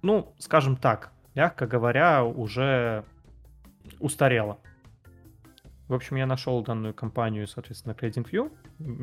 ну, 0.01 0.33
скажем 0.39 0.77
так, 0.77 1.11
мягко 1.35 1.67
говоря, 1.67 2.23
уже 2.23 3.03
устарела. 3.99 4.59
В 5.87 5.93
общем, 5.93 6.15
я 6.15 6.25
нашел 6.25 6.63
данную 6.63 6.93
компанию, 6.93 7.47
соответственно, 7.47 7.93
TradingView. 7.93 8.51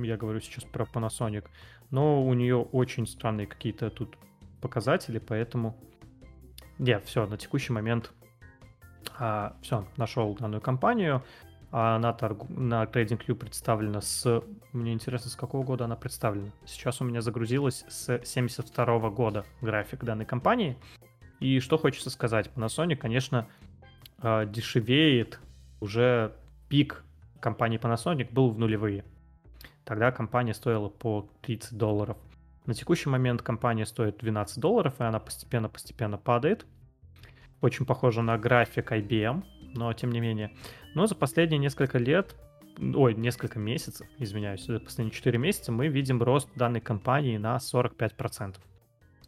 Я 0.04 0.16
говорю 0.16 0.40
сейчас 0.40 0.64
про 0.64 0.84
Panasonic. 0.84 1.46
Но 1.90 2.24
у 2.24 2.32
нее 2.34 2.56
очень 2.56 3.06
странные 3.06 3.46
какие-то 3.46 3.90
тут 3.90 4.16
показатели, 4.60 5.18
поэтому... 5.18 5.76
Нет, 6.78 7.04
все, 7.04 7.26
на 7.26 7.36
текущий 7.36 7.72
момент 7.72 8.12
а, 9.18 9.56
все, 9.62 9.86
нашел 9.96 10.34
данную 10.34 10.62
компанию. 10.62 11.22
Она 11.70 12.12
торгу... 12.12 12.46
на 12.48 12.82
TradingView 12.84 13.34
представлена 13.34 14.00
с... 14.00 14.42
Мне 14.72 14.92
интересно, 14.92 15.30
с 15.30 15.36
какого 15.36 15.62
года 15.62 15.84
она 15.84 15.96
представлена. 15.96 16.50
Сейчас 16.64 17.00
у 17.00 17.04
меня 17.04 17.20
загрузилась 17.20 17.84
с 17.88 18.24
72 18.24 19.10
года 19.10 19.44
график 19.60 20.02
данной 20.04 20.24
компании. 20.24 20.78
И 21.40 21.58
что 21.60 21.78
хочется 21.78 22.10
сказать, 22.10 22.50
Panasonic, 22.54 22.96
конечно, 22.96 23.48
а, 24.18 24.44
дешевеет 24.44 25.40
уже 25.80 26.32
пик 26.68 27.02
компании 27.40 27.80
Panasonic 27.80 28.32
был 28.32 28.50
в 28.50 28.58
нулевые. 28.58 29.04
Тогда 29.84 30.12
компания 30.12 30.54
стоила 30.54 30.88
по 30.88 31.28
30 31.42 31.76
долларов. 31.76 32.16
На 32.66 32.74
текущий 32.74 33.08
момент 33.08 33.42
компания 33.42 33.86
стоит 33.86 34.18
12 34.18 34.60
долларов, 34.60 34.94
и 35.00 35.02
она 35.02 35.18
постепенно-постепенно 35.18 36.18
падает. 36.18 36.66
Очень 37.60 37.86
похоже 37.86 38.22
на 38.22 38.38
график 38.38 38.92
IBM, 38.92 39.42
но 39.74 39.92
тем 39.94 40.12
не 40.12 40.20
менее. 40.20 40.52
Но 40.94 41.06
за 41.06 41.14
последние 41.14 41.58
несколько 41.58 41.98
лет, 41.98 42.36
ой, 42.78 43.14
несколько 43.14 43.58
месяцев, 43.58 44.06
извиняюсь, 44.18 44.64
за 44.66 44.78
последние 44.78 45.14
4 45.14 45.38
месяца 45.38 45.72
мы 45.72 45.88
видим 45.88 46.22
рост 46.22 46.48
данной 46.54 46.80
компании 46.80 47.38
на 47.38 47.56
45%. 47.56 48.56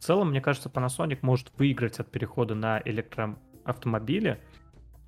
Целом, 0.02 0.30
мне 0.30 0.40
кажется, 0.40 0.68
Panasonic 0.68 1.20
может 1.22 1.52
выиграть 1.56 2.00
от 2.00 2.10
перехода 2.10 2.56
на 2.56 2.82
электроавтомобили, 2.84 4.42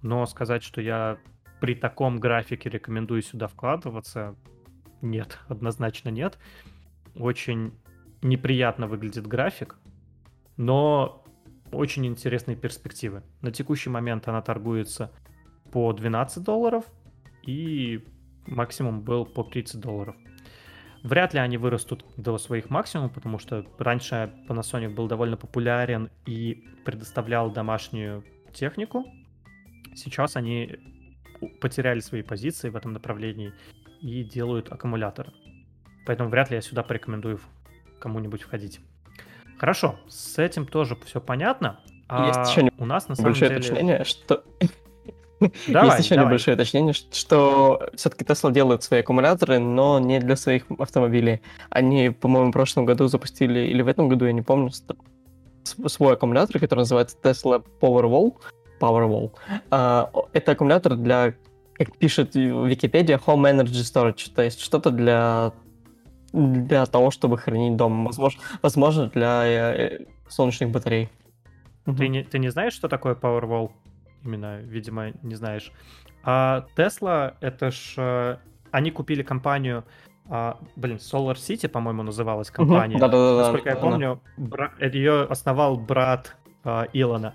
но 0.03 0.25
сказать, 0.25 0.63
что 0.63 0.81
я 0.81 1.19
при 1.61 1.75
таком 1.75 2.21
графике 2.21 2.71
рекомендую 2.71 3.23
сюда 3.23 3.49
вкладываться? 3.49 4.37
Нет, 5.03 5.41
однозначно 5.49 6.11
нет. 6.11 6.39
Очень 7.17 7.73
неприятно 8.23 8.87
выглядит 8.87 9.27
график, 9.27 9.81
но 10.57 11.25
очень 11.73 12.07
интересные 12.07 12.57
перспективы. 12.57 13.25
На 13.41 13.51
текущий 13.51 13.91
момент 13.91 14.29
она 14.29 14.43
торгуется 14.43 15.11
по 15.73 15.93
12 15.93 16.41
долларов, 16.41 16.85
и 17.43 18.07
максимум 18.47 19.01
был 19.01 19.27
по 19.27 19.43
30 19.43 19.81
долларов. 19.81 20.15
Вряд 21.05 21.35
ли 21.35 21.41
они 21.41 21.59
вырастут 21.59 22.03
до 22.17 22.39
своих 22.39 22.71
максимумов, 22.71 23.13
потому 23.13 23.39
что 23.39 23.67
раньше 23.79 24.33
Panasonic 24.49 24.95
был 24.95 25.07
довольно 25.07 25.37
популярен 25.37 26.09
и 26.25 26.65
предоставлял 26.87 27.51
домашнюю 27.51 28.25
технику. 28.55 29.05
Сейчас 29.95 30.35
они 30.35 30.79
потеряли 31.61 32.01
свои 32.01 32.23
позиции 32.23 32.71
в 32.71 32.77
этом 32.77 32.95
направлении 32.95 33.53
и 34.01 34.25
делают 34.25 34.73
аккумуляторы. 34.73 35.31
Поэтому 36.07 36.31
вряд 36.31 36.49
ли 36.49 36.57
я 36.57 36.63
сюда 36.63 36.83
порекомендую 36.83 37.39
кому-нибудь 38.01 38.41
входить. 38.41 38.81
Хорошо, 39.59 40.01
с 40.09 40.39
этим 40.39 40.67
тоже 40.67 40.97
все 41.05 41.21
понятно. 41.21 41.81
А 42.09 42.29
Есть 42.29 42.51
еще 42.51 42.71
у 42.79 42.87
нас 42.87 43.09
на 43.09 43.15
самом 43.15 43.35
деле... 43.35 43.57
уточнение, 43.57 44.05
что... 44.05 44.43
Давай, 45.69 45.91
Есть 45.91 46.05
еще 46.05 46.15
давай. 46.15 46.31
небольшое 46.31 46.55
уточнение, 46.55 46.93
что 46.93 47.89
все-таки 47.95 48.25
Tesla 48.25 48.53
делают 48.53 48.83
свои 48.83 49.01
аккумуляторы, 49.01 49.59
но 49.59 49.99
не 49.99 50.21
для 50.21 50.37
своих 50.37 50.65
автомобилей. 50.79 51.43
Они, 51.71 52.11
по-моему, 52.11 52.51
в 52.51 52.53
прошлом 52.53 52.85
году 52.85 53.07
запустили, 53.09 53.61
или 53.61 53.83
в 53.83 53.89
этом 53.89 54.09
году, 54.09 54.27
я 54.27 54.33
не 54.33 54.43
помню, 54.43 54.71
свой 55.65 56.15
аккумулятор, 56.15 56.61
который 56.61 56.81
называется 56.81 57.17
Tesla 57.23 57.65
Powerwall, 57.81 58.35
Powerwall. 58.81 59.33
Uh, 59.71 60.29
это 60.33 60.53
аккумулятор 60.53 60.97
для, 60.97 61.35
как 61.75 61.97
пишет 61.97 62.35
Википедия, 62.35 63.19
Home 63.27 63.51
Energy 63.51 63.83
Storage, 63.83 64.33
то 64.35 64.43
есть 64.43 64.61
что-то 64.61 64.91
для 64.91 65.53
для 66.35 66.85
того, 66.87 67.13
чтобы 67.13 67.39
хранить 67.39 67.77
дом. 67.77 68.07
Возможно, 68.07 68.43
возможно 68.61 69.07
для 69.07 69.47
э, 69.47 69.99
солнечных 70.29 70.71
батарей. 70.71 71.09
Ты 71.85 72.09
не, 72.09 72.25
ты 72.25 72.41
не 72.41 72.49
знаешь, 72.49 72.73
что 72.73 72.89
такое 72.89 73.15
Powerwall? 73.15 73.71
Именно, 74.25 74.61
видимо, 74.61 75.13
не 75.23 75.35
знаешь. 75.35 75.73
А 76.23 76.67
Tesla, 76.77 77.35
это 77.41 77.71
ж... 77.71 77.95
Э, 77.99 78.37
они 78.71 78.91
купили 78.91 79.23
компанию... 79.23 79.85
А, 80.27 80.59
блин, 80.77 80.97
Solar 80.97 81.35
City, 81.35 81.69
по-моему, 81.69 82.03
называлась 82.03 82.51
компания. 82.51 82.99
Да-да-да. 82.99 83.43
Насколько 83.43 83.69
я 83.69 83.77
помню, 83.77 84.23
бра... 84.39 84.73
ее 84.81 85.25
основал 85.25 85.77
брат 85.77 86.37
э, 86.65 86.87
Илона. 86.95 87.35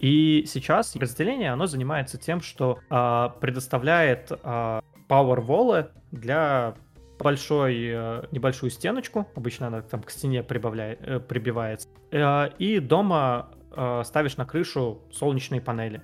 И 0.00 0.44
сейчас 0.48 0.96
разделение, 0.96 1.52
оно 1.52 1.66
занимается 1.66 2.18
тем, 2.18 2.40
что 2.40 2.80
э, 2.90 3.28
предоставляет 3.40 4.32
э, 4.32 4.80
Powerwall 5.08 5.90
для 6.10 6.74
большой, 7.20 7.90
э, 7.92 8.24
небольшую 8.32 8.70
стеночку, 8.70 9.28
обычно 9.36 9.68
она 9.68 9.82
там 9.82 10.02
к 10.02 10.10
стене 10.10 10.42
прибавляет, 10.42 11.28
прибивается, 11.28 11.88
и 12.58 12.80
дома 12.80 13.50
э, 13.76 14.02
ставишь 14.04 14.36
на 14.36 14.44
крышу 14.44 15.02
солнечные 15.12 15.60
панели. 15.60 16.02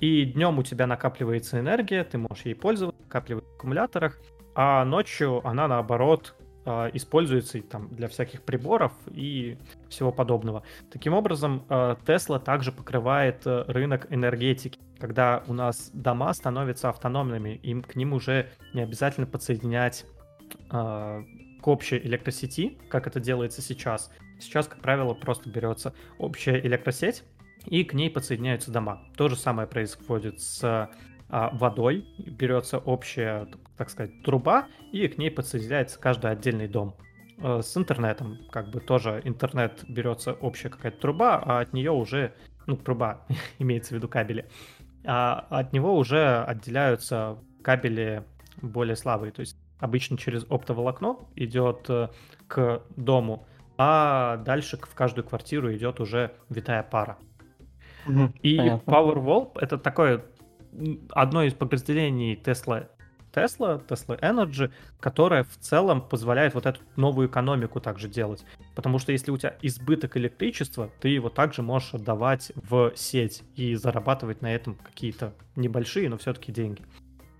И 0.00 0.24
днем 0.24 0.58
у 0.58 0.62
тебя 0.62 0.86
накапливается 0.86 1.58
энергия, 1.58 2.04
ты 2.04 2.18
можешь 2.18 2.44
ей 2.44 2.54
пользоваться, 2.54 3.02
накапливать 3.02 3.44
в 3.44 3.54
аккумуляторах, 3.56 4.18
а 4.54 4.84
ночью 4.84 5.44
она, 5.46 5.66
наоборот, 5.66 6.36
а, 6.64 6.88
используется 6.92 7.60
там 7.62 7.88
для 7.94 8.08
всяких 8.08 8.42
приборов 8.42 8.92
и 9.06 9.58
всего 9.88 10.12
подобного. 10.12 10.62
Таким 10.92 11.14
образом, 11.14 11.64
Tesla 11.68 12.38
также 12.38 12.70
покрывает 12.70 13.46
э, 13.46 13.64
рынок 13.66 14.06
энергетики. 14.10 14.78
Когда 15.00 15.42
у 15.48 15.52
нас 15.52 15.90
дома 15.92 16.32
становятся 16.32 16.90
автономными, 16.90 17.56
им 17.62 17.82
к 17.82 17.96
ним 17.96 18.12
уже 18.12 18.50
не 18.74 18.82
обязательно 18.82 19.26
подсоединять 19.26 20.06
к 20.70 21.68
общей 21.68 21.98
электросети, 21.98 22.78
как 22.88 23.06
это 23.06 23.20
делается 23.20 23.62
сейчас. 23.62 24.10
Сейчас, 24.40 24.68
как 24.68 24.80
правило, 24.80 25.14
просто 25.14 25.48
берется 25.50 25.94
общая 26.18 26.60
электросеть, 26.60 27.24
и 27.66 27.84
к 27.84 27.92
ней 27.92 28.10
подсоединяются 28.10 28.70
дома. 28.70 29.02
То 29.16 29.28
же 29.28 29.36
самое 29.36 29.68
происходит 29.68 30.40
с 30.40 30.62
а, 31.28 31.50
водой, 31.52 32.06
берется 32.18 32.78
общая 32.78 33.48
так 33.78 33.90
сказать, 33.90 34.22
труба, 34.22 34.66
и 34.92 35.06
к 35.06 35.16
ней 35.16 35.30
подсоединяется 35.30 35.98
каждый 35.98 36.30
отдельный 36.32 36.66
дом. 36.66 36.94
Э, 37.38 37.62
с 37.62 37.76
интернетом, 37.76 38.38
как 38.50 38.70
бы 38.70 38.80
тоже 38.80 39.22
интернет 39.24 39.84
берется 39.88 40.32
общая 40.32 40.68
какая-то 40.68 40.98
труба, 41.00 41.40
а 41.42 41.60
от 41.60 41.72
нее 41.72 41.92
уже, 41.92 42.34
ну, 42.66 42.76
труба, 42.76 43.24
имеется 43.58 43.94
в 43.94 43.96
виду 43.96 44.08
кабели, 44.08 44.46
а 45.04 45.46
от 45.48 45.72
него 45.72 45.96
уже 45.96 46.42
отделяются 46.42 47.38
кабели 47.62 48.24
более 48.60 48.96
слабые, 48.96 49.30
то 49.30 49.40
есть 49.40 49.56
обычно 49.78 50.18
через 50.18 50.44
оптоволокно 50.50 51.16
идет 51.36 51.88
э, 51.88 52.08
к 52.48 52.82
дому, 52.96 53.46
а 53.78 54.36
дальше 54.38 54.76
в 54.76 54.94
каждую 54.94 55.24
квартиру 55.24 55.72
идет 55.72 56.00
уже 56.00 56.32
витая 56.50 56.82
пара. 56.82 57.16
Угу, 58.06 58.32
и 58.42 58.56
понятно. 58.56 58.90
Powerwall 58.90 59.52
это 59.60 59.78
такое 59.78 60.24
одно 61.10 61.44
из 61.44 61.54
подразделений 61.54 62.34
Tesla 62.34 62.88
Tesla, 63.32 63.84
Tesla 63.86 64.18
Energy, 64.20 64.70
которая 65.00 65.44
в 65.44 65.56
целом 65.58 66.00
позволяет 66.02 66.54
вот 66.54 66.66
эту 66.66 66.80
новую 66.96 67.28
экономику 67.28 67.80
также 67.80 68.08
делать. 68.08 68.44
Потому 68.74 68.98
что 68.98 69.12
если 69.12 69.30
у 69.30 69.36
тебя 69.36 69.56
избыток 69.62 70.16
электричества, 70.16 70.90
ты 71.00 71.08
его 71.08 71.28
также 71.28 71.62
можешь 71.62 71.94
отдавать 71.94 72.52
в 72.56 72.92
сеть 72.96 73.42
и 73.54 73.74
зарабатывать 73.74 74.42
на 74.42 74.52
этом 74.54 74.76
какие-то 74.76 75.34
небольшие, 75.56 76.08
но 76.08 76.16
все-таки 76.18 76.52
деньги. 76.52 76.82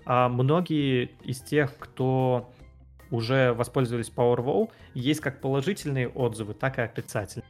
А 0.05 0.29
многие 0.29 1.11
из 1.23 1.41
тех, 1.41 1.77
кто 1.79 2.53
уже 3.11 3.53
воспользовались 3.53 4.11
Powerwall, 4.15 4.71
есть 4.95 5.21
как 5.21 5.41
положительные 5.41 6.09
отзывы, 6.09 6.55
так 6.55 6.79
и 6.79 6.83
отрицательные. 6.83 7.49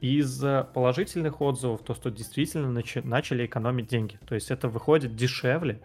Из 0.00 0.42
положительных 0.72 1.40
отзывов 1.40 1.82
то, 1.82 1.94
что 1.94 2.10
действительно 2.10 2.78
начи- 2.78 3.06
начали 3.06 3.44
экономить 3.44 3.88
деньги. 3.88 4.18
То 4.26 4.34
есть 4.34 4.50
это 4.50 4.68
выходит 4.68 5.14
дешевле, 5.14 5.82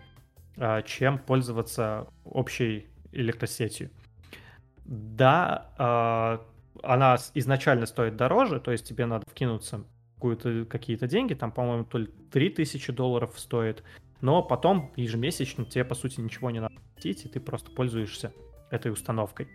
а, 0.58 0.82
чем 0.84 1.20
пользоваться 1.20 2.08
общей 2.24 2.88
электросетью. 3.12 3.90
Да, 4.86 5.72
а, 5.78 6.46
она 6.82 7.18
изначально 7.34 7.86
стоит 7.86 8.16
дороже, 8.16 8.60
то 8.60 8.72
есть 8.72 8.88
тебе 8.88 9.06
надо 9.06 9.26
вкинуться 9.30 9.84
какие-то 10.70 11.08
деньги, 11.08 11.34
там, 11.34 11.52
по-моему, 11.52 11.84
то 11.84 11.98
ли 12.00 12.08
3000 12.32 12.92
долларов 12.94 13.34
стоит, 13.38 13.84
но 14.22 14.42
потом 14.42 14.92
ежемесячно 14.96 15.66
тебе, 15.66 15.86
по 15.86 15.94
сути, 15.94 16.20
ничего 16.20 16.50
не 16.50 16.60
надо 16.60 16.74
платить, 16.94 17.26
и 17.26 17.30
ты 17.30 17.40
просто 17.40 17.70
пользуешься 17.70 18.34
этой 18.70 18.92
установкой. 18.92 19.48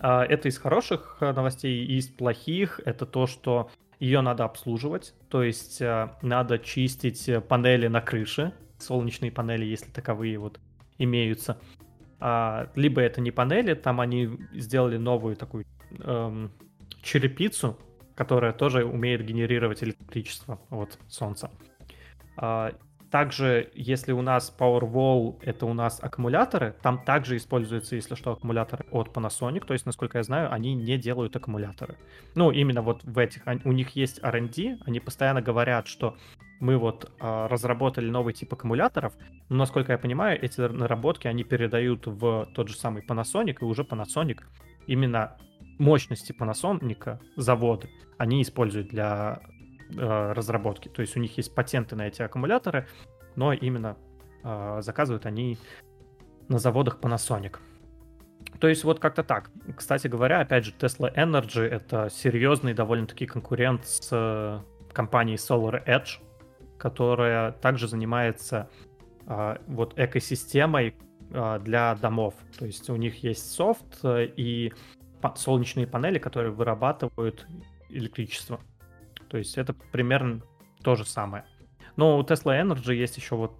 А, 0.00 0.24
это 0.24 0.48
из 0.48 0.58
хороших 0.58 1.18
новостей, 1.20 1.84
и 1.84 1.96
из 1.98 2.08
плохих 2.08 2.80
это 2.84 3.06
то, 3.06 3.26
что 3.26 3.70
ее 4.00 4.20
надо 4.20 4.44
обслуживать, 4.44 5.14
то 5.28 5.42
есть 5.42 5.82
надо 6.22 6.58
чистить 6.60 7.28
панели 7.48 7.88
на 7.88 8.00
крыше, 8.00 8.52
солнечные 8.78 9.32
панели, 9.32 9.64
если 9.64 9.90
таковые 9.90 10.38
вот 10.38 10.60
имеются. 10.98 11.58
А, 12.20 12.70
либо 12.74 13.00
это 13.00 13.20
не 13.20 13.30
панели, 13.30 13.74
там 13.74 14.00
они 14.00 14.28
сделали 14.52 14.96
новую 14.96 15.36
такую 15.36 15.64
эм, 16.00 16.50
черепицу, 17.02 17.78
которая 18.16 18.52
тоже 18.52 18.84
умеет 18.84 19.24
генерировать 19.24 19.82
электричество 19.84 20.60
от 20.70 20.98
солнца. 21.08 21.50
Также, 23.10 23.70
если 23.74 24.12
у 24.12 24.20
нас 24.20 24.54
Powerwall 24.58 25.38
это 25.42 25.64
у 25.64 25.72
нас 25.72 25.98
аккумуляторы, 26.02 26.74
там 26.82 27.02
также 27.02 27.36
используются, 27.36 27.96
если 27.96 28.14
что, 28.14 28.32
аккумуляторы 28.32 28.84
от 28.90 29.08
Panasonic. 29.08 29.64
То 29.64 29.72
есть, 29.72 29.86
насколько 29.86 30.18
я 30.18 30.24
знаю, 30.24 30.52
они 30.52 30.74
не 30.74 30.98
делают 30.98 31.34
аккумуляторы. 31.34 31.96
Ну, 32.34 32.50
именно 32.50 32.82
вот 32.82 33.02
в 33.04 33.18
этих. 33.18 33.42
У 33.64 33.72
них 33.72 33.96
есть 33.96 34.20
R&D, 34.22 34.78
они 34.84 35.00
постоянно 35.00 35.40
говорят, 35.40 35.86
что 35.86 36.16
мы 36.60 36.76
вот 36.76 37.10
а, 37.20 37.48
разработали 37.48 38.10
новый 38.10 38.34
тип 38.34 38.52
аккумуляторов, 38.52 39.14
но, 39.48 39.56
насколько 39.56 39.92
я 39.92 39.98
понимаю, 39.98 40.38
эти 40.42 40.60
наработки 40.60 41.28
они 41.28 41.44
передают 41.44 42.06
в 42.06 42.48
тот 42.54 42.68
же 42.68 42.76
самый 42.76 43.02
Panasonic, 43.02 43.58
и 43.60 43.64
уже 43.64 43.82
Panasonic 43.82 44.40
именно 44.86 45.36
мощности 45.78 46.34
Panasonic 46.38 47.18
заводы 47.36 47.88
они 48.18 48.42
используют 48.42 48.88
для 48.88 49.40
э, 49.96 50.32
разработки. 50.32 50.88
То 50.88 51.02
есть 51.02 51.16
у 51.16 51.20
них 51.20 51.36
есть 51.36 51.54
патенты 51.54 51.96
на 51.96 52.06
эти 52.06 52.22
аккумуляторы, 52.22 52.86
но 53.36 53.52
именно 53.52 53.96
э, 54.44 54.78
заказывают 54.80 55.26
они 55.26 55.58
на 56.48 56.58
заводах 56.58 56.98
Panasonic. 57.00 57.56
То 58.60 58.68
есть 58.68 58.84
вот 58.84 58.98
как-то 58.98 59.22
так. 59.22 59.50
Кстати 59.76 60.08
говоря, 60.08 60.40
опять 60.40 60.64
же, 60.64 60.72
Tesla 60.78 61.14
Energy— 61.14 61.62
это 61.62 62.08
серьезный 62.10 62.74
довольно-таки 62.74 63.26
конкурент 63.26 63.86
с 63.86 64.08
э, 64.10 64.60
компанией 64.92 65.36
Solar 65.36 65.84
Edge, 65.86 66.20
которая 66.78 67.52
также 67.52 67.88
занимается 67.88 68.68
вот 69.66 69.92
экосистемой 69.98 70.96
для 71.28 71.94
домов. 71.96 72.32
То 72.58 72.64
есть 72.64 72.88
у 72.88 72.96
них 72.96 73.22
есть 73.22 73.52
софт 73.52 74.00
и 74.02 74.72
солнечные 75.36 75.86
панели, 75.86 76.18
которые 76.18 76.50
вырабатывают 76.50 77.46
электричество. 77.90 78.60
То 79.28 79.38
есть 79.38 79.58
это 79.58 79.74
примерно 79.92 80.40
то 80.82 80.94
же 80.94 81.04
самое. 81.04 81.44
Но 81.96 82.18
у 82.18 82.22
Tesla 82.22 82.60
Energy 82.62 82.94
есть 82.94 83.16
еще 83.16 83.36
вот 83.36 83.52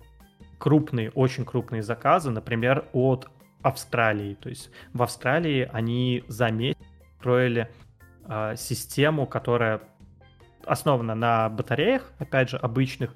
крупные, 0.59 1.11
очень 1.11 1.45
крупные 1.45 1.83
заказы, 1.83 2.31
например, 2.31 2.87
от 2.93 3.29
Австралии. 3.63 4.35
То 4.35 4.49
есть 4.49 4.71
в 4.93 5.03
Австралии 5.03 5.69
они 5.73 6.25
за 6.29 6.51
месяц 6.51 6.79
строили 7.19 7.69
э, 8.29 8.55
систему, 8.57 9.27
которая 9.27 9.81
основана 10.65 11.15
на 11.15 11.49
батареях, 11.49 12.13
опять 12.19 12.51
же, 12.51 12.57
обычных, 12.57 13.15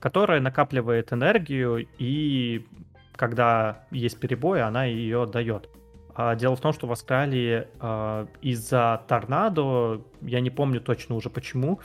которая 0.00 0.40
накапливает 0.40 1.12
энергию 1.12 1.86
и 1.98 2.66
когда 3.16 3.84
есть 3.90 4.18
перебои, 4.18 4.60
она 4.60 4.84
ее 4.84 5.26
дает. 5.26 5.68
А 6.14 6.34
дело 6.34 6.56
в 6.56 6.60
том, 6.60 6.72
что 6.72 6.86
в 6.86 6.92
Австралии 6.92 7.66
э, 7.80 8.26
из-за 8.42 9.02
торнадо, 9.08 10.02
я 10.20 10.40
не 10.40 10.50
помню 10.50 10.80
точно 10.80 11.14
уже 11.14 11.30
почему, 11.30 11.80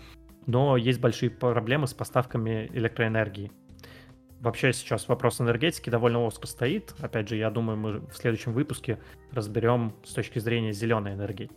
но 0.46 0.76
есть 0.76 1.00
большие 1.00 1.30
проблемы 1.30 1.88
с 1.88 1.94
поставками 1.94 2.70
электроэнергии. 2.74 3.52
Вообще 4.42 4.74
сейчас 4.74 5.08
вопрос 5.08 5.42
энергетики 5.42 5.90
довольно 5.90 6.24
остро 6.24 6.46
стоит. 6.46 6.94
Опять 7.00 7.30
же, 7.30 7.38
я 7.38 7.50
думаю, 7.50 7.78
мы 7.78 8.00
в 8.00 8.14
следующем 8.14 8.54
выпуске 8.54 9.00
разберем 9.32 9.94
с 10.04 10.14
точки 10.14 10.40
зрения 10.40 10.74
зеленой 10.74 11.14
энергии. 11.14 11.50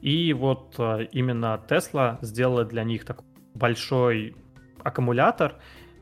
И 0.00 0.32
вот 0.32 0.76
э, 0.78 1.08
именно 1.10 1.60
Tesla 1.68 2.18
сделала 2.22 2.64
для 2.64 2.84
них 2.84 3.04
такой 3.04 3.26
большой 3.54 4.36
аккумулятор, 4.82 5.56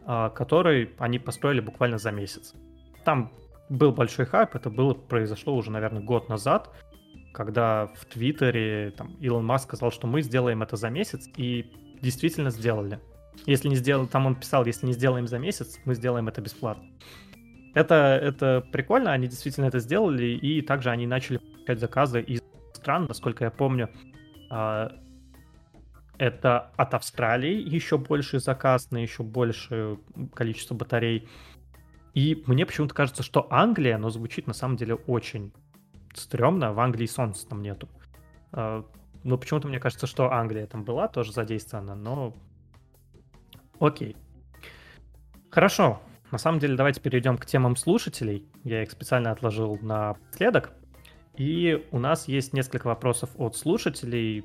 который 0.04 0.90
они 0.98 1.18
построили 1.18 1.60
буквально 1.60 1.98
за 1.98 2.10
месяц. 2.10 2.54
Там 3.04 3.30
был 3.72 3.92
большой 3.92 4.26
хайп, 4.26 4.54
это 4.54 4.70
было, 4.70 4.94
произошло 4.94 5.54
уже, 5.56 5.70
наверное, 5.70 6.02
год 6.02 6.28
назад, 6.28 6.70
когда 7.32 7.86
в 7.86 8.04
Твиттере 8.04 8.92
там, 8.96 9.14
Илон 9.20 9.44
Маск 9.44 9.68
сказал, 9.68 9.90
что 9.90 10.06
мы 10.06 10.22
сделаем 10.22 10.62
это 10.62 10.76
за 10.76 10.90
месяц, 10.90 11.28
и 11.36 11.72
действительно 12.00 12.50
сделали. 12.50 13.00
Если 13.46 13.68
не 13.68 13.76
сделаем, 13.76 14.08
там 14.08 14.26
он 14.26 14.34
писал, 14.36 14.66
если 14.66 14.86
не 14.86 14.92
сделаем 14.92 15.26
за 15.26 15.38
месяц, 15.38 15.78
мы 15.84 15.94
сделаем 15.94 16.28
это 16.28 16.40
бесплатно. 16.40 16.84
Это, 17.74 18.20
это 18.22 18.64
прикольно, 18.70 19.12
они 19.12 19.28
действительно 19.28 19.64
это 19.64 19.78
сделали, 19.78 20.26
и 20.26 20.60
также 20.60 20.90
они 20.90 21.06
начали 21.06 21.38
получать 21.38 21.80
заказы 21.80 22.20
из 22.20 22.42
стран, 22.74 23.06
насколько 23.08 23.44
я 23.44 23.50
помню, 23.50 23.88
а, 24.50 24.92
это 26.18 26.70
от 26.76 26.94
Австралии 26.94 27.54
еще 27.54 27.96
больше 27.96 28.38
заказ 28.38 28.90
на 28.90 28.98
еще 28.98 29.22
большее 29.22 29.98
количество 30.34 30.74
батарей. 30.74 31.28
И 32.14 32.42
мне 32.46 32.66
почему-то 32.66 32.94
кажется, 32.94 33.22
что 33.22 33.46
Англия, 33.50 33.98
но 33.98 34.10
звучит 34.10 34.46
на 34.46 34.52
самом 34.52 34.76
деле 34.76 34.94
очень 34.94 35.52
стрёмно. 36.14 36.72
В 36.72 36.80
Англии 36.80 37.06
солнца 37.06 37.48
там 37.48 37.62
нету. 37.62 37.88
А, 38.52 38.84
но 39.24 39.38
почему-то 39.38 39.68
мне 39.68 39.78
кажется, 39.78 40.06
что 40.06 40.30
Англия 40.30 40.66
там 40.66 40.84
была 40.84 41.08
тоже 41.08 41.32
задействована, 41.32 41.94
но 41.94 42.34
окей. 43.80 44.16
Хорошо. 45.50 46.00
На 46.30 46.38
самом 46.38 46.60
деле, 46.60 46.76
давайте 46.76 47.00
перейдем 47.00 47.36
к 47.36 47.44
темам 47.44 47.76
слушателей. 47.76 48.46
Я 48.64 48.82
их 48.82 48.90
специально 48.90 49.30
отложил 49.30 49.78
на 49.82 50.16
следок. 50.32 50.72
И 51.36 51.86
у 51.92 51.98
нас 51.98 52.26
есть 52.28 52.52
несколько 52.52 52.86
вопросов 52.86 53.30
от 53.36 53.56
слушателей. 53.56 54.44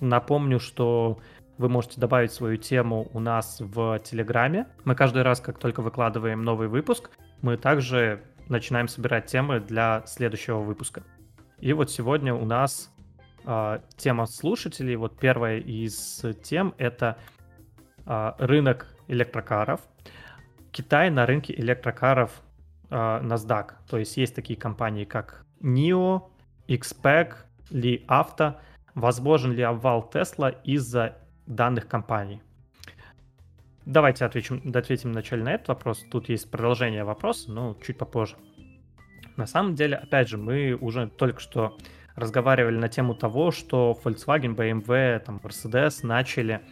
Напомню, 0.00 0.58
что 0.58 1.18
вы 1.58 1.68
можете 1.68 2.00
добавить 2.00 2.32
свою 2.32 2.56
тему 2.56 3.08
у 3.12 3.20
нас 3.20 3.60
в 3.60 3.98
Телеграме. 4.00 4.66
Мы 4.84 4.94
каждый 4.94 5.22
раз, 5.22 5.40
как 5.40 5.58
только 5.58 5.80
выкладываем 5.80 6.42
новый 6.42 6.68
выпуск, 6.68 7.10
мы 7.42 7.56
также 7.56 8.22
начинаем 8.48 8.88
собирать 8.88 9.26
темы 9.26 9.60
для 9.60 10.02
следующего 10.06 10.60
выпуска. 10.60 11.02
И 11.58 11.72
вот 11.72 11.90
сегодня 11.90 12.34
у 12.34 12.44
нас 12.44 12.92
э, 13.44 13.80
тема 13.96 14.26
слушателей. 14.26 14.96
Вот 14.96 15.18
первая 15.18 15.58
из 15.58 16.22
тем 16.42 16.74
это 16.78 17.16
э, 18.04 18.32
рынок 18.38 18.86
электрокаров. 19.08 19.80
Китай 20.70 21.10
на 21.10 21.24
рынке 21.24 21.54
электрокаров 21.54 22.30
э, 22.90 22.94
NASDAQ. 22.94 23.72
То 23.88 23.98
есть 23.98 24.16
есть 24.16 24.34
такие 24.34 24.58
компании, 24.58 25.04
как 25.04 25.44
NIO, 25.62 26.24
XPEC, 26.68 27.34
Li 27.70 28.06
Auto. 28.06 28.56
Возможен 28.94 29.52
ли 29.52 29.62
обвал 29.62 30.08
Tesla 30.12 30.54
из-за 30.62 31.16
данных 31.46 31.88
компаний? 31.88 32.42
Давайте 33.84 34.24
ответим, 34.24 34.62
ответим 34.74 35.12
вначале 35.12 35.44
на 35.44 35.54
этот 35.54 35.68
вопрос. 35.68 36.04
Тут 36.10 36.28
есть 36.28 36.50
продолжение 36.50 37.04
вопроса, 37.04 37.52
но 37.52 37.76
чуть 37.86 37.98
попозже. 37.98 38.36
На 39.36 39.46
самом 39.46 39.74
деле, 39.74 39.96
опять 39.96 40.28
же, 40.28 40.38
мы 40.38 40.74
уже 40.74 41.08
только 41.08 41.40
что 41.40 41.76
разговаривали 42.16 42.78
на 42.78 42.88
тему 42.88 43.14
того, 43.14 43.50
что 43.50 43.96
Volkswagen, 44.02 44.56
BMW, 44.56 45.20
там, 45.20 45.40
Mercedes 45.42 46.04
начали 46.04 46.62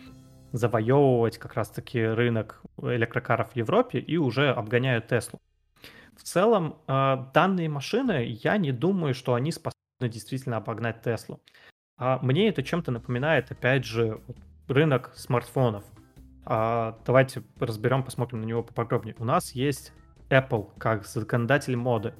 завоевывать 0.52 1.38
как 1.38 1.54
раз-таки 1.54 2.02
рынок 2.02 2.62
электрокаров 2.80 3.52
в 3.52 3.56
Европе 3.56 3.98
и 3.98 4.16
уже 4.16 4.50
обгоняют 4.50 5.08
Теслу. 5.08 5.40
В 6.16 6.22
целом, 6.22 6.78
э, 6.86 7.16
данные 7.34 7.68
машины, 7.68 8.38
я 8.42 8.56
не 8.56 8.72
думаю, 8.72 9.14
что 9.14 9.34
они 9.34 9.52
способны 9.52 10.08
действительно 10.08 10.56
обогнать 10.56 11.02
Теслу. 11.02 11.40
А 11.96 12.18
мне 12.22 12.48
это 12.48 12.62
чем-то 12.62 12.90
напоминает, 12.92 13.50
опять 13.50 13.84
же, 13.84 14.20
рынок 14.68 15.12
смартфонов. 15.14 15.84
А 16.46 16.98
давайте 17.06 17.42
разберем, 17.58 18.02
посмотрим 18.02 18.40
на 18.40 18.44
него 18.44 18.62
поподробнее. 18.62 19.16
У 19.18 19.24
нас 19.24 19.52
есть 19.52 19.92
Apple 20.28 20.70
как 20.78 21.06
законодатель 21.06 21.76
моды. 21.76 22.14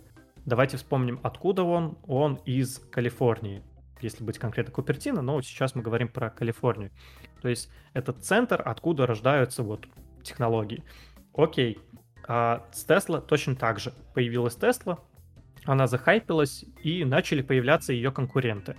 Давайте 0.46 0.76
вспомним, 0.76 1.20
откуда 1.22 1.62
он. 1.62 1.98
Он 2.06 2.36
из 2.44 2.78
Калифорнии. 2.78 3.62
Если 4.00 4.24
быть 4.24 4.38
конкретно 4.38 4.72
Купертино, 4.72 5.22
но 5.22 5.40
сейчас 5.40 5.74
мы 5.74 5.82
говорим 5.82 6.08
про 6.08 6.30
Калифорнию. 6.30 6.90
То 7.40 7.48
есть 7.48 7.70
это 7.92 8.12
центр, 8.12 8.60
откуда 8.64 9.06
рождаются 9.06 9.62
вот 9.62 9.86
технологии. 10.22 10.84
Окей, 11.34 11.78
а 12.26 12.66
с 12.72 12.86
Tesla 12.86 13.20
точно 13.20 13.56
так 13.56 13.78
же. 13.78 13.92
Появилась 14.14 14.56
Tesla, 14.56 14.98
она 15.64 15.86
захайпилась, 15.86 16.64
и 16.82 17.04
начали 17.04 17.42
появляться 17.42 17.92
ее 17.92 18.12
конкуренты. 18.12 18.76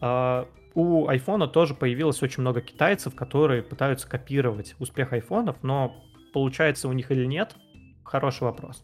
А 0.00 0.48
у 0.74 1.08
iPhone 1.08 1.46
тоже 1.48 1.74
появилось 1.74 2.22
очень 2.22 2.40
много 2.40 2.60
китайцев, 2.60 3.14
которые 3.14 3.62
пытаются 3.62 4.08
копировать 4.08 4.74
успех 4.78 5.12
айфонов, 5.12 5.56
но 5.62 5.94
получается 6.32 6.88
у 6.88 6.92
них 6.92 7.10
или 7.10 7.26
нет, 7.26 7.54
хороший 8.04 8.44
вопрос. 8.44 8.82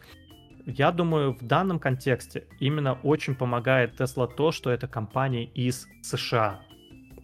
Я 0.66 0.92
думаю, 0.92 1.32
в 1.32 1.42
данном 1.42 1.78
контексте 1.78 2.46
именно 2.60 2.98
очень 3.02 3.34
помогает 3.34 3.98
Tesla 3.98 4.28
то, 4.32 4.52
что 4.52 4.70
это 4.70 4.86
компания 4.86 5.44
из 5.44 5.86
США. 6.02 6.60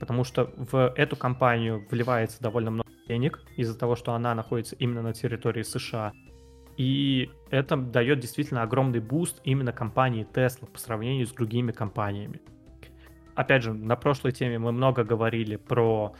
Потому 0.01 0.24
что 0.24 0.51
в 0.57 0.93
эту 0.97 1.15
компанию 1.15 1.86
вливается 1.91 2.41
довольно 2.41 2.70
много 2.70 2.91
денег 3.07 3.43
из-за 3.57 3.78
того, 3.78 3.97
что 3.97 4.15
она 4.15 4.35
находится 4.35 4.77
именно 4.77 5.03
на 5.03 5.12
территории 5.12 5.62
США. 5.62 6.12
И 6.78 7.31
это 7.51 7.77
дает 7.77 8.20
действительно 8.20 8.62
огромный 8.62 9.01
boost 9.01 9.40
именно 9.45 9.73
компании 9.73 10.27
Tesla 10.32 10.66
по 10.66 10.78
сравнению 10.78 11.27
с 11.27 11.31
другими 11.31 11.70
компаниями. 11.70 12.41
Опять 13.35 13.62
же, 13.62 13.73
на 13.73 13.97
прошлой 13.97 14.32
теме 14.32 14.59
мы 14.59 14.73
много 14.73 15.05
говорили 15.05 15.56
про 15.56 16.15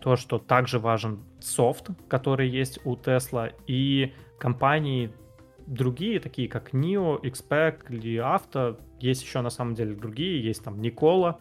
то, 0.00 0.16
что 0.16 0.38
также 0.38 0.78
важен 0.78 1.24
софт, 1.40 1.90
который 2.08 2.48
есть 2.48 2.80
у 2.84 2.96
Tesla, 2.96 3.52
и 3.66 4.12
компании 4.38 5.12
другие, 5.66 6.20
такие 6.20 6.48
как 6.48 6.74
NIO, 6.74 7.20
XPEC 7.22 7.86
или 7.90 8.18
Auto, 8.18 8.78
есть 9.00 9.22
еще 9.22 9.40
на 9.40 9.50
самом 9.50 9.74
деле 9.74 9.94
другие, 9.94 10.42
есть 10.44 10.64
там 10.64 10.80
Никола, 10.80 11.38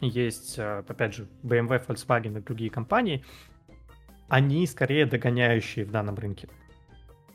есть, 0.00 0.58
э, 0.58 0.84
опять 0.86 1.14
же, 1.14 1.28
BMW, 1.42 1.84
Volkswagen 1.86 2.38
и 2.38 2.42
другие 2.42 2.70
компании, 2.70 3.24
они 4.28 4.66
скорее 4.66 5.06
догоняющие 5.06 5.84
в 5.84 5.90
данном 5.90 6.16
рынке. 6.16 6.48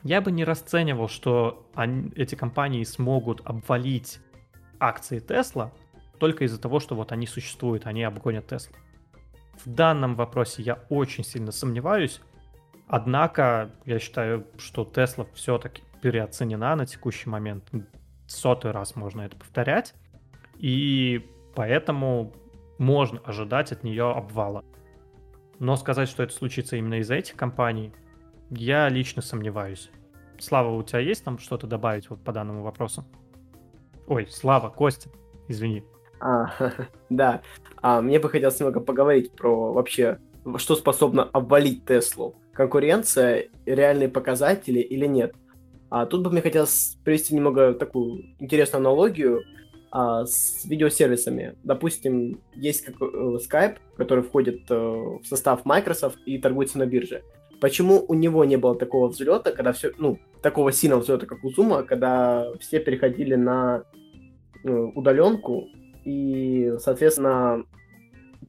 Я 0.04 0.22
бы 0.22 0.32
не 0.32 0.44
расценивал, 0.44 1.08
что 1.08 1.70
они, 1.76 2.12
эти 2.16 2.36
компании 2.36 2.84
смогут 2.84 3.42
обвалить 3.46 4.20
акции 4.80 5.22
Tesla 5.22 5.72
только 6.22 6.44
из-за 6.44 6.62
того, 6.62 6.80
что 6.80 6.94
вот 6.96 7.12
они 7.12 7.26
существуют, 7.26 7.88
они 7.88 8.04
обгонят 8.04 8.52
Tesla. 8.52 8.76
В 9.66 9.68
данном 9.68 10.14
вопросе 10.14 10.62
я 10.62 10.84
очень 10.90 11.24
сильно 11.24 11.52
сомневаюсь, 11.52 12.22
однако 12.88 13.72
я 13.86 13.98
считаю, 13.98 14.46
что 14.60 14.84
Tesla 14.84 15.28
все-таки 15.34 15.82
переоценена 16.04 16.76
на 16.76 16.86
текущий 16.86 17.28
момент. 17.28 17.72
Сотый 18.28 18.70
раз 18.70 18.96
можно 18.96 19.22
это 19.22 19.36
повторять, 19.36 19.96
и 20.60 21.28
поэтому 21.56 22.34
можно 22.78 23.20
ожидать 23.22 23.72
от 23.72 23.84
нее 23.84 24.12
обвала. 24.12 24.64
Но 25.58 25.76
сказать, 25.76 26.08
что 26.08 26.22
это 26.22 26.34
случится 26.34 26.76
именно 26.76 27.00
из-за 27.00 27.16
этих 27.16 27.36
компаний, 27.36 27.94
я 28.52 28.90
лично 28.90 29.24
сомневаюсь. 29.24 29.90
Слава, 30.38 30.70
у 30.70 30.84
тебя 30.84 31.00
есть 31.00 31.24
там 31.24 31.40
что-то 31.40 31.66
добавить 31.66 32.12
вот 32.12 32.24
по 32.24 32.32
данному 32.32 32.62
вопросу? 32.62 33.06
Ой, 34.06 34.28
Слава, 34.28 34.70
Костя, 34.70 35.10
извини. 35.48 35.84
А, 36.22 36.54
да. 37.10 37.42
А, 37.82 38.02
мне 38.02 38.20
бы 38.20 38.30
хотелось 38.30 38.60
немного 38.60 38.80
поговорить 38.80 39.32
про 39.32 39.74
вообще, 39.74 40.20
что 40.58 40.76
способно 40.76 41.24
обвалить 41.24 41.86
Теслу. 41.86 42.36
Конкуренция, 42.54 43.50
реальные 43.66 44.10
показатели 44.10 44.80
или 44.80 45.08
нет. 45.08 45.34
А 45.90 46.06
тут 46.06 46.24
бы 46.24 46.32
мне 46.32 46.42
хотелось 46.42 46.98
привести 47.04 47.36
немного 47.36 47.74
такую 47.74 48.24
интересную 48.40 48.82
аналогию 48.82 49.42
а, 49.90 50.26
с 50.26 50.64
видеосервисами. 50.64 51.58
Допустим, 51.64 52.40
есть 52.56 52.86
как, 52.86 52.96
э, 53.02 53.06
Skype, 53.06 53.78
который 53.98 54.24
входит 54.24 54.62
э, 54.70 54.76
в 54.76 55.24
состав 55.26 55.66
Microsoft 55.66 56.20
и 56.26 56.38
торгуется 56.38 56.78
на 56.78 56.86
бирже. 56.86 57.24
Почему 57.60 58.04
у 58.08 58.14
него 58.14 58.46
не 58.46 58.58
было 58.58 58.76
такого 58.76 59.10
взлета, 59.10 59.52
когда 59.52 59.74
все, 59.74 59.92
ну, 59.98 60.18
такого 60.42 60.72
сильного 60.72 61.02
взлета, 61.02 61.26
как 61.26 61.44
у 61.44 61.52
Zoom, 61.52 61.84
когда 61.84 62.48
все 62.60 62.80
переходили 62.80 63.36
на 63.36 63.84
э, 64.64 64.70
удаленку, 64.70 65.68
и, 66.04 66.74
соответственно, 66.80 67.64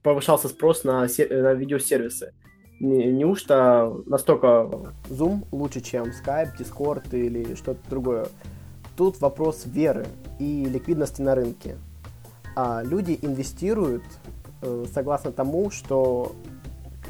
повышался 0.03 0.49
спрос 0.49 0.85
на, 0.85 1.01
на 1.01 1.55
видеосервисы. 1.55 2.33
Не, 2.81 3.13
неужто 3.13 3.95
настолько 4.07 4.69
Zoom 5.09 5.45
лучше, 5.53 5.81
чем 5.81 6.07
Skype, 6.07 6.59
Discord 6.59 7.05
или 7.13 7.55
что-то 7.55 7.79
другое? 7.89 8.27
Тут 8.97 9.21
вопрос 9.21 9.63
веры 9.67 10.07
и 10.39 10.65
ликвидности 10.65 11.23
на 11.23 11.35
рынке. 11.35 11.77
А 12.57 12.83
люди 12.83 13.19
инвестируют 13.23 14.03
э, 14.63 14.85
согласно 14.93 15.33
тому, 15.33 15.71
что 15.71 16.35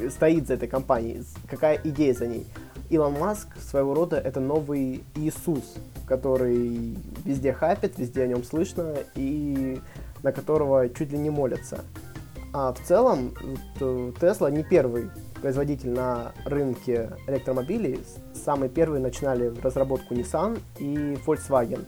стоит 0.09 0.47
за 0.47 0.55
этой 0.55 0.67
компанией, 0.67 1.23
какая 1.49 1.79
идея 1.83 2.13
за 2.13 2.27
ней. 2.27 2.45
Илон 2.89 3.13
Маск 3.13 3.47
своего 3.59 3.93
рода 3.93 4.17
это 4.17 4.39
новый 4.39 5.03
Иисус, 5.15 5.63
который 6.05 6.95
везде 7.25 7.53
хапит, 7.53 7.97
везде 7.97 8.23
о 8.23 8.27
нем 8.27 8.43
слышно 8.43 8.95
и 9.15 9.79
на 10.23 10.31
которого 10.31 10.89
чуть 10.89 11.11
ли 11.11 11.17
не 11.17 11.29
молятся. 11.29 11.83
А 12.53 12.73
в 12.73 12.79
целом 12.81 13.33
Тесла 14.19 14.49
не 14.49 14.63
первый 14.63 15.09
производитель 15.41 15.89
на 15.89 16.31
рынке 16.45 17.11
электромобилей. 17.27 17.99
Самые 18.33 18.69
первые 18.69 19.01
начинали 19.01 19.51
разработку 19.61 20.13
Nissan 20.13 20.59
и 20.79 21.17
Volkswagen. 21.25 21.85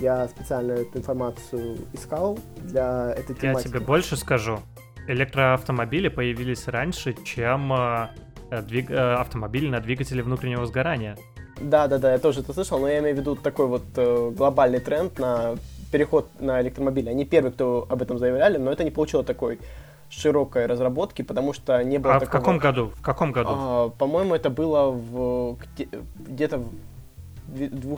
Я 0.00 0.26
специально 0.28 0.72
эту 0.72 0.98
информацию 0.98 1.78
искал 1.92 2.38
для 2.64 3.12
этой 3.12 3.34
тематики. 3.34 3.68
Я 3.68 3.72
тебе 3.74 3.80
больше 3.80 4.16
скажу 4.16 4.58
электроавтомобили 5.06 6.08
появились 6.08 6.68
раньше, 6.68 7.14
чем 7.24 7.72
э, 7.72 8.08
двиг... 8.62 8.90
Э, 8.90 9.14
автомобили 9.14 9.68
на 9.68 9.80
двигателе 9.80 10.22
внутреннего 10.22 10.66
сгорания. 10.66 11.16
Да, 11.60 11.86
да, 11.86 11.98
да, 11.98 12.12
я 12.12 12.18
тоже 12.18 12.40
это 12.40 12.52
слышал, 12.52 12.80
но 12.80 12.88
я 12.88 12.98
имею 12.98 13.16
в 13.16 13.18
виду 13.18 13.36
такой 13.36 13.66
вот 13.66 13.84
э, 13.96 14.30
глобальный 14.36 14.80
тренд 14.80 15.18
на 15.18 15.54
переход 15.94 16.28
на 16.40 16.60
электромобили. 16.60 17.08
Они 17.08 17.24
первые, 17.24 17.52
кто 17.52 17.86
об 17.88 18.02
этом 18.02 18.18
заявляли, 18.18 18.58
но 18.58 18.72
это 18.72 18.82
не 18.82 18.90
получило 18.90 19.22
такой 19.22 19.60
широкой 20.10 20.66
разработки, 20.66 21.22
потому 21.22 21.52
что 21.52 21.84
не 21.84 21.98
было 21.98 22.16
а 22.16 22.20
такого... 22.20 22.40
в 22.40 22.44
каком 22.44 22.58
году? 22.58 22.86
В 22.88 23.00
каком 23.00 23.30
году? 23.30 23.50
А, 23.52 23.88
по-моему, 23.90 24.34
это 24.34 24.50
было 24.50 24.90
в 24.90 25.56
где-то 26.28 26.58
в 26.58 26.70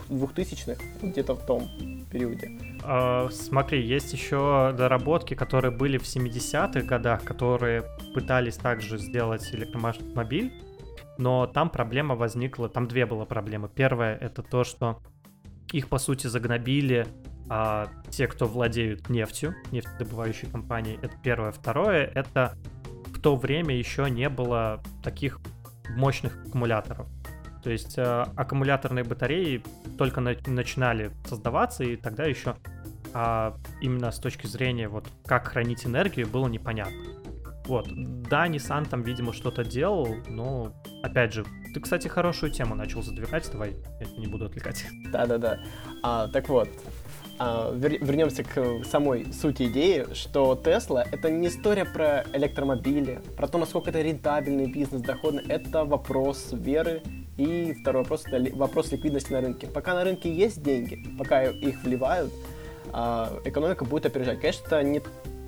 двухтысячных, 0.09 0.77
где-то 1.01 1.33
в 1.33 1.43
том 1.47 1.67
периоде. 2.11 2.51
Uh, 2.83 3.31
смотри, 3.31 3.81
есть 3.81 4.13
еще 4.13 4.75
доработки, 4.77 5.33
которые 5.33 5.71
были 5.71 5.97
в 5.97 6.03
70-х 6.03 6.81
годах, 6.81 7.23
которые 7.23 7.83
пытались 8.13 8.57
также 8.57 8.99
сделать 8.99 9.55
электромобиль, 9.55 10.53
но 11.17 11.47
там 11.47 11.71
проблема 11.71 12.15
возникла, 12.15 12.69
там 12.69 12.87
две 12.87 13.07
было 13.07 13.25
проблемы. 13.25 13.69
Первая 13.73 14.15
это 14.15 14.43
то, 14.43 14.63
что 14.63 14.99
их 15.71 15.87
по 15.89 15.97
сути 15.97 16.27
загнобили 16.27 17.07
а, 17.49 17.89
те, 18.09 18.27
кто 18.27 18.47
владеют 18.47 19.09
нефтью, 19.09 19.55
нефтедобывающие 19.71 20.51
компании. 20.51 20.99
Это 21.01 21.15
первое. 21.23 21.51
Второе 21.51 22.05
это 22.05 22.55
в 23.05 23.19
то 23.19 23.35
время 23.35 23.75
еще 23.75 24.09
не 24.09 24.29
было 24.29 24.81
таких 25.03 25.39
мощных 25.89 26.37
аккумуляторов. 26.45 27.07
То 27.63 27.71
есть 27.71 27.97
э, 27.97 28.25
аккумуляторные 28.35 29.03
батареи 29.03 29.63
только 29.97 30.21
на, 30.21 30.35
начинали 30.45 31.11
создаваться, 31.25 31.83
и 31.83 31.95
тогда 31.95 32.25
еще 32.25 32.55
а, 33.13 33.57
именно 33.81 34.11
с 34.11 34.19
точки 34.19 34.47
зрения 34.47 34.87
вот 34.87 35.07
как 35.25 35.47
хранить 35.47 35.85
энергию 35.85 36.27
было 36.27 36.47
непонятно. 36.47 36.95
Вот, 37.65 37.89
да, 38.29 38.47
Nissan 38.47 38.87
там, 38.87 39.01
видимо, 39.01 39.33
что-то 39.33 39.65
делал, 39.65 40.15
но, 40.29 40.71
опять 41.03 41.33
же, 41.33 41.45
ты, 41.73 41.81
кстати, 41.81 42.07
хорошую 42.07 42.51
тему 42.51 42.75
начал 42.75 43.01
задвигать, 43.01 43.49
давай, 43.51 43.75
я 43.99 44.07
не 44.17 44.27
буду 44.27 44.45
отвлекать. 44.45 44.85
Да-да-да. 45.11 45.59
А, 46.01 46.29
так 46.29 46.47
вот, 46.47 46.69
вернемся 47.39 48.43
к 48.43 48.83
самой 48.85 49.31
сути 49.31 49.63
идеи, 49.63 50.07
что 50.13 50.59
Tesla— 50.61 51.05
это 51.11 51.29
не 51.29 51.47
история 51.47 51.85
про 51.85 52.25
электромобили, 52.33 53.21
про 53.35 53.47
то, 53.47 53.57
насколько 53.57 53.89
это 53.89 54.01
рентабельный 54.01 54.71
бизнес, 54.71 55.01
доходный. 55.01 55.43
Это 55.47 55.85
вопрос 55.85 56.49
веры 56.51 57.01
и 57.37 57.73
второй 57.81 58.03
вопрос— 58.03 58.23
это 58.25 58.55
вопрос 58.55 58.91
ликвидности 58.91 59.31
на 59.31 59.41
рынке. 59.41 59.67
Пока 59.67 59.93
на 59.93 60.03
рынке 60.03 60.33
есть 60.33 60.63
деньги, 60.63 60.99
пока 61.17 61.43
их 61.43 61.83
вливают, 61.83 62.31
а, 62.91 63.39
экономика 63.45 63.85
будет 63.85 64.07
опережать. 64.07 64.39
Конечно, 64.39 64.65
это 64.65 64.83
не 64.83 65.01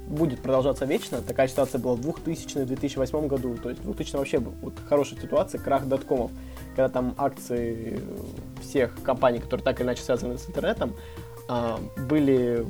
будет 0.07 0.41
продолжаться 0.41 0.85
вечно. 0.85 1.21
Такая 1.21 1.47
ситуация 1.47 1.79
была 1.79 1.95
в 1.95 2.01
2000-2008 2.01 3.27
году. 3.27 3.57
То 3.57 3.69
есть 3.69 3.81
в 3.81 3.85
2000 3.85 4.15
вообще 4.15 4.39
был 4.39 4.53
вот 4.61 4.73
хорошая 4.87 5.19
ситуация, 5.19 5.59
крах 5.59 5.87
доткомов, 5.87 6.31
когда 6.75 6.89
там 6.89 7.15
акции 7.17 8.01
всех 8.61 9.01
компаний, 9.03 9.39
которые 9.39 9.63
так 9.63 9.79
или 9.79 9.87
иначе 9.87 10.03
связаны 10.03 10.37
с 10.37 10.47
интернетом, 10.47 10.93
а, 10.93 11.28
были 11.97 12.65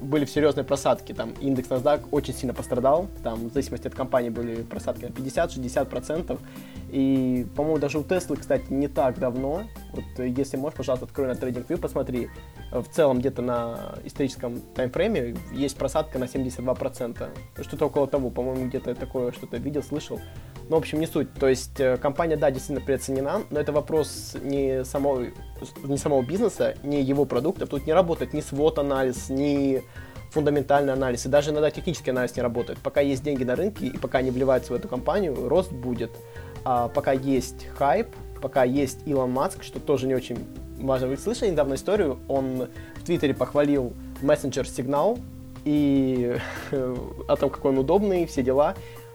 были 0.00 0.24
в 0.24 0.30
серьезной 0.30 0.64
просадке, 0.64 1.14
там 1.14 1.30
индекс 1.40 1.68
NASDAQ 1.68 2.08
очень 2.10 2.34
сильно 2.34 2.54
пострадал, 2.54 3.08
там 3.22 3.48
в 3.48 3.52
зависимости 3.52 3.88
от 3.88 3.94
компании 3.94 4.30
были 4.30 4.62
просадки 4.62 5.04
на 5.04 5.08
50-60%, 5.08 6.38
и, 6.90 7.46
по-моему, 7.56 7.78
даже 7.78 7.98
у 7.98 8.02
Теслы, 8.02 8.36
кстати, 8.36 8.72
не 8.72 8.88
так 8.88 9.18
давно, 9.18 9.64
вот 9.92 10.24
если 10.24 10.56
можешь, 10.56 10.76
пожалуйста, 10.76 11.06
открой 11.06 11.28
на 11.28 11.32
TradingView, 11.32 11.78
посмотри, 11.78 12.28
в 12.70 12.84
целом 12.84 13.18
где-то 13.18 13.42
на 13.42 13.94
историческом 14.04 14.60
таймфрейме 14.74 15.36
есть 15.52 15.76
просадка 15.76 16.18
на 16.18 16.24
72%, 16.24 17.28
что-то 17.62 17.86
около 17.86 18.06
того, 18.06 18.30
по-моему, 18.30 18.66
где-то 18.66 18.94
такое 18.94 19.32
что-то 19.32 19.56
видел, 19.56 19.82
слышал, 19.82 20.20
ну, 20.68 20.76
в 20.76 20.78
общем, 20.80 21.00
не 21.00 21.06
суть. 21.06 21.32
То 21.34 21.48
есть 21.48 21.80
э, 21.80 21.96
компания, 21.96 22.36
да, 22.36 22.50
действительно 22.50 22.84
переоценена, 22.84 23.42
но 23.48 23.58
это 23.58 23.72
вопрос 23.72 24.36
не 24.42 24.84
самого, 24.84 25.26
не 25.82 25.96
самого 25.96 26.22
бизнеса, 26.22 26.74
не 26.82 27.02
его 27.02 27.24
продуктов. 27.24 27.70
Тут 27.70 27.86
не 27.86 27.94
работает 27.94 28.34
ни 28.34 28.40
свод-анализ, 28.40 29.30
ни 29.30 29.82
фундаментальный 30.30 30.92
анализ, 30.92 31.26
и 31.26 31.28
даже 31.28 31.50
иногда 31.50 31.70
технический 31.70 32.10
анализ 32.10 32.36
не 32.36 32.42
работает. 32.42 32.78
Пока 32.80 33.00
есть 33.00 33.22
деньги 33.22 33.44
на 33.44 33.56
рынке, 33.56 33.86
и 33.86 33.96
пока 33.96 34.18
они 34.18 34.30
вливаются 34.30 34.72
в 34.72 34.76
эту 34.76 34.88
компанию, 34.88 35.48
рост 35.48 35.72
будет. 35.72 36.10
А 36.64 36.88
пока 36.88 37.12
есть 37.12 37.66
хайп, 37.76 38.08
пока 38.42 38.64
есть 38.64 39.00
Илон 39.06 39.30
Маск, 39.30 39.62
что 39.62 39.80
тоже 39.80 40.06
не 40.06 40.14
очень 40.14 40.38
важно. 40.78 41.08
Вы 41.08 41.16
слышали 41.16 41.50
недавно 41.50 41.74
историю? 41.74 42.18
Он 42.28 42.68
в 42.96 43.04
Твиттере 43.04 43.34
похвалил 43.34 43.92
мессенджер 44.22 44.68
Сигнал, 44.68 45.18
и 45.64 46.36
о 46.70 47.36
том, 47.36 47.50
какой 47.50 47.72
он 47.72 47.78
удобный, 47.78 48.26
все 48.26 48.42
дела. 48.42 48.74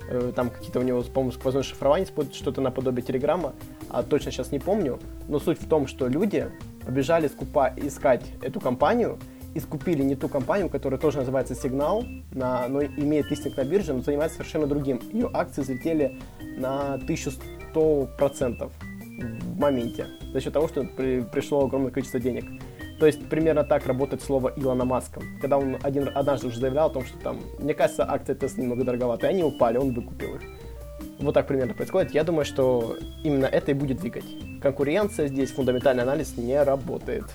Э, 0.09 0.31
там 0.35 0.49
какие-то 0.49 0.79
у 0.79 0.83
него, 0.83 1.01
по-моему, 1.01 1.31
сквозное 1.31 1.63
шифрование, 1.63 2.07
что-то 2.33 2.61
наподобие 2.61 3.03
Телеграма, 3.03 3.53
а 3.89 4.03
точно 4.03 4.31
сейчас 4.31 4.51
не 4.51 4.59
помню. 4.59 4.99
Но 5.27 5.39
суть 5.39 5.61
в 5.61 5.67
том, 5.67 5.87
что 5.87 6.07
люди 6.07 6.49
побежали 6.85 7.27
скупа 7.27 7.73
искать 7.77 8.23
эту 8.41 8.59
компанию 8.59 9.17
и 9.53 9.59
скупили 9.59 10.03
не 10.03 10.15
ту 10.15 10.27
компанию, 10.27 10.69
которая 10.69 10.99
тоже 10.99 11.19
называется 11.19 11.55
Сигнал, 11.55 12.03
на, 12.31 12.67
но 12.67 12.83
имеет 12.83 13.29
листинг 13.29 13.57
на 13.57 13.63
бирже, 13.63 13.93
но 13.93 14.01
занимается 14.01 14.37
совершенно 14.37 14.67
другим. 14.67 14.99
Ее 15.11 15.29
акции 15.33 15.61
взлетели 15.61 16.17
на 16.57 16.99
1100% 17.07 18.71
в 19.21 19.59
моменте 19.59 20.07
за 20.33 20.41
счет 20.41 20.53
того, 20.53 20.67
что 20.67 20.83
при, 20.83 21.21
пришло 21.21 21.65
огромное 21.65 21.91
количество 21.91 22.19
денег. 22.19 22.45
То 22.99 23.07
есть 23.07 23.27
примерно 23.27 23.63
так 23.63 23.85
работает 23.85 24.21
слово 24.21 24.53
Илона 24.55 24.85
Маска. 24.85 25.21
Когда 25.41 25.57
он 25.57 25.77
один, 25.83 26.09
однажды 26.13 26.47
уже 26.47 26.59
заявлял 26.59 26.87
о 26.87 26.93
том, 26.93 27.05
что 27.05 27.17
там, 27.19 27.39
мне 27.59 27.73
кажется, 27.73 28.09
акции 28.09 28.35
Tesla 28.35 28.61
немного 28.61 28.83
дороговаты, 28.83 29.27
они 29.27 29.43
упали, 29.43 29.77
он 29.77 29.93
выкупил 29.93 30.35
их. 30.35 30.41
Вот 31.19 31.33
так 31.33 31.47
примерно 31.47 31.73
происходит. 31.73 32.13
Я 32.13 32.23
думаю, 32.23 32.45
что 32.45 32.97
именно 33.23 33.45
это 33.45 33.71
и 33.71 33.73
будет 33.73 33.97
двигать. 33.97 34.25
Конкуренция 34.61 35.27
здесь, 35.27 35.51
фундаментальный 35.51 36.03
анализ 36.03 36.37
не 36.37 36.61
работает. 36.61 37.25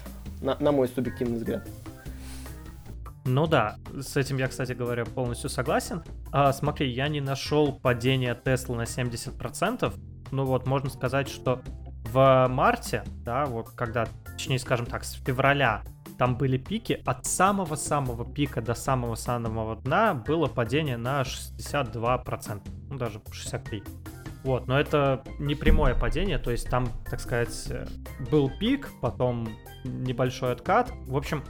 На, 0.40 0.57
на 0.61 0.73
мой 0.73 0.89
субъективный 0.89 1.36
взгляд. 1.36 1.69
Ну 3.29 3.47
да, 3.47 3.77
с 4.01 4.17
этим 4.17 4.39
я, 4.39 4.49
кстати 4.49 4.73
говоря, 4.73 5.05
полностью 5.05 5.51
согласен. 5.51 6.03
А, 6.33 6.53
смотри, 6.53 6.91
я 6.91 7.09
не 7.09 7.21
нашел 7.21 7.73
падение 7.73 8.35
Tesla 8.35 8.75
на 8.75 8.83
70%. 8.83 9.93
Ну 10.31 10.45
вот, 10.45 10.67
можно 10.67 10.89
сказать, 10.89 11.29
что 11.29 11.61
в 12.11 12.49
марте, 12.49 13.05
да, 13.25 13.45
вот 13.45 13.71
когда 13.71 14.09
точнее, 14.25 14.59
скажем 14.59 14.87
так, 14.87 15.05
с 15.05 15.13
февраля 15.13 15.83
там 16.17 16.37
были 16.37 16.57
пики, 16.57 17.03
от 17.05 17.27
самого-самого 17.27 18.25
пика 18.25 18.63
до 18.63 18.75
самого-самого 18.75 19.77
дна 19.77 20.15
было 20.15 20.47
падение 20.47 20.97
на 20.97 21.23
62%, 21.23 22.63
ну 22.89 22.97
даже 22.97 23.19
63%. 23.19 23.87
Вот, 24.45 24.69
но 24.69 24.79
это 24.79 25.25
не 25.39 25.55
прямое 25.55 25.95
падение, 25.95 26.39
то 26.39 26.51
есть 26.51 26.71
там, 26.71 26.89
так 27.11 27.21
сказать, 27.21 27.71
был 28.31 28.51
пик, 28.59 28.89
потом 29.03 29.49
небольшой 29.85 30.53
откат. 30.53 30.93
В 31.07 31.17
общем, 31.17 31.43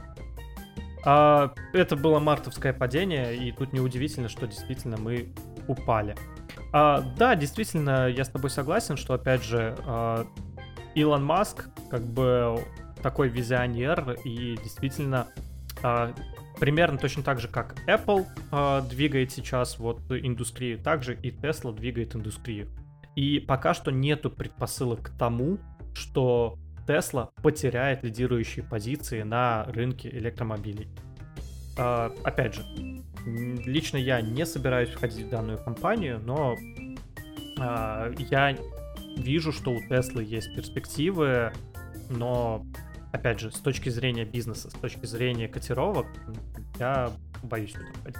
а, 1.05 1.53
это 1.73 1.95
было 1.95 2.19
мартовское 2.19 2.73
падение, 2.73 3.35
и 3.35 3.51
тут 3.51 3.73
неудивительно, 3.73 4.29
что 4.29 4.47
действительно 4.47 4.97
мы 4.97 5.33
упали. 5.67 6.15
А, 6.73 7.01
да, 7.17 7.35
действительно, 7.35 8.07
я 8.07 8.23
с 8.23 8.29
тобой 8.29 8.49
согласен, 8.49 8.97
что, 8.97 9.13
опять 9.13 9.43
же, 9.43 9.75
а, 9.85 10.25
Илон 10.95 11.23
Маск, 11.23 11.69
как 11.89 12.03
бы 12.03 12.63
такой 13.01 13.29
визионер 13.29 14.17
и 14.23 14.57
действительно 14.61 15.27
э, 15.81 16.13
примерно 16.59 16.97
точно 16.97 17.23
так 17.23 17.39
же, 17.39 17.47
как 17.47 17.75
Apple 17.87 18.25
э, 18.51 18.81
двигает 18.89 19.31
сейчас 19.31 19.79
вот 19.79 20.01
индустрию, 20.09 20.79
также 20.79 21.15
и 21.15 21.31
Tesla 21.31 21.73
двигает 21.73 22.15
индустрию. 22.15 22.67
И 23.15 23.39
пока 23.39 23.73
что 23.73 23.91
нету 23.91 24.29
предпосылок 24.29 25.01
к 25.01 25.17
тому, 25.17 25.59
что 25.93 26.57
Tesla 26.89 27.29
потеряет 27.43 28.03
лидирующие 28.03 28.65
позиции 28.65 29.21
на 29.21 29.65
рынке 29.65 30.09
электромобилей. 30.09 30.87
Э, 31.77 32.09
опять 32.23 32.55
же, 32.55 32.63
лично 33.25 33.97
я 33.97 34.21
не 34.21 34.45
собираюсь 34.45 34.89
входить 34.89 35.27
в 35.27 35.29
данную 35.29 35.63
компанию, 35.63 36.19
но 36.19 36.55
э, 37.59 38.13
я 38.17 38.57
вижу, 39.15 39.51
что 39.51 39.71
у 39.71 39.79
Теслы 39.87 40.23
есть 40.23 40.55
перспективы, 40.55 41.53
но 42.09 42.65
опять 43.11 43.39
же, 43.39 43.51
с 43.51 43.59
точки 43.59 43.89
зрения 43.89 44.25
бизнеса, 44.25 44.71
с 44.71 44.73
точки 44.73 45.05
зрения 45.05 45.47
котировок, 45.47 46.07
я 46.79 47.11
боюсь 47.43 47.73
туда 47.73 47.85
ходить. 48.03 48.19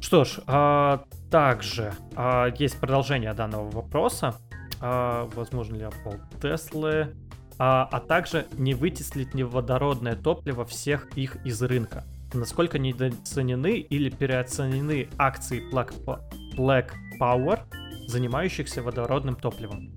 Что 0.00 0.24
ж, 0.24 0.40
а, 0.46 1.04
также 1.30 1.92
а, 2.14 2.52
есть 2.58 2.78
продолжение 2.78 3.32
данного 3.34 3.68
вопроса. 3.70 4.34
А, 4.80 5.28
возможно 5.34 5.76
ли 5.76 5.82
Apple 5.82 6.20
Теслы? 6.40 7.14
А, 7.58 7.88
а 7.90 8.00
также 8.00 8.46
не 8.58 8.74
вытеслит 8.74 9.34
ли 9.34 9.42
водородное 9.42 10.14
топливо 10.14 10.64
всех 10.64 11.08
их 11.16 11.36
из 11.44 11.62
рынка? 11.62 12.04
Насколько 12.34 12.78
недооценены 12.78 13.78
или 13.78 14.10
переоценены 14.10 15.08
акции 15.16 15.62
Black 15.72 16.90
Power, 17.20 17.60
занимающихся 18.08 18.82
водородным 18.82 19.36
топливом? 19.36 19.90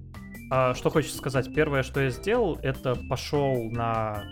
А, 0.51 0.73
что 0.73 0.89
хочется 0.89 1.18
сказать? 1.18 1.53
Первое, 1.53 1.84
что 1.84 2.01
я 2.01 2.10
сделал, 2.10 2.57
это 2.61 2.95
пошел 3.10 3.69
на, 3.72 4.23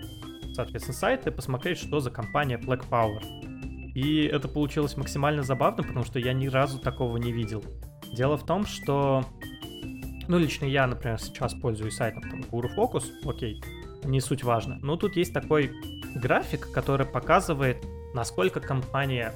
соответственно, 0.53 0.97
сайт 0.97 1.27
и 1.27 1.31
посмотреть, 1.31 1.79
что 1.79 1.99
за 1.99 2.11
компания 2.11 2.57
Black 2.57 2.83
Power. 2.89 3.21
И 3.93 4.25
это 4.25 4.47
получилось 4.47 4.95
максимально 4.95 5.43
забавно, 5.43 5.83
потому 5.83 6.05
что 6.05 6.19
я 6.19 6.33
ни 6.33 6.47
разу 6.47 6.79
такого 6.79 7.17
не 7.17 7.31
видел. 7.31 7.63
Дело 8.13 8.37
в 8.37 8.45
том, 8.45 8.65
что, 8.65 9.25
ну, 10.27 10.37
лично 10.37 10.65
я, 10.65 10.87
например, 10.87 11.19
сейчас 11.19 11.53
пользуюсь 11.53 11.95
сайтом 11.95 12.21
там, 12.21 12.41
Guru 12.41 12.69
Focus, 12.75 13.05
окей, 13.25 13.61
не 14.03 14.21
суть 14.21 14.43
важно. 14.43 14.77
Но 14.81 14.95
тут 14.97 15.15
есть 15.15 15.33
такой 15.33 15.71
график, 16.15 16.71
который 16.71 17.05
показывает, 17.05 17.77
насколько 18.13 18.59
компания 18.59 19.33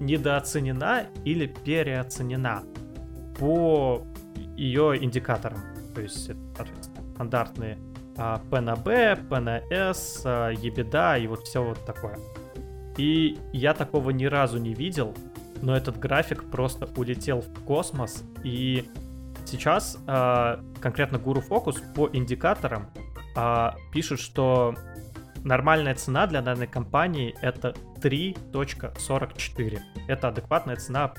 недооценена 0.00 1.06
или 1.24 1.46
переоценена 1.46 2.62
по 3.38 4.02
ее 4.56 5.02
индикаторам. 5.02 5.60
То 5.94 6.00
есть 6.00 6.28
это, 6.28 6.66
стандартные 7.14 7.78
а, 8.16 8.40
P 8.50 8.60
на 8.60 8.76
B, 8.76 9.16
P 9.28 9.40
на 9.40 9.58
S, 9.70 10.22
а, 10.24 10.52
EBITDA 10.52 11.22
и 11.22 11.26
вот 11.26 11.44
все 11.44 11.62
вот 11.62 11.84
такое. 11.84 12.18
И 12.96 13.38
я 13.52 13.74
такого 13.74 14.10
ни 14.10 14.24
разу 14.24 14.58
не 14.58 14.74
видел, 14.74 15.14
но 15.62 15.76
этот 15.76 15.98
график 15.98 16.44
просто 16.44 16.88
улетел 16.96 17.40
в 17.40 17.64
космос. 17.64 18.24
И 18.44 18.88
сейчас 19.50 19.98
а, 20.06 20.60
конкретно 20.80 21.16
Guru 21.16 21.46
Focus 21.46 21.80
по 21.94 22.08
индикаторам 22.12 22.90
а, 23.36 23.74
пишет, 23.92 24.20
что 24.20 24.74
нормальная 25.44 25.94
цена 25.94 26.26
для 26.26 26.42
данной 26.42 26.66
компании 26.66 27.34
это 27.42 27.74
3.44. 28.00 29.80
Это 30.08 30.28
адекватная 30.28 30.76
цена, 30.76 31.12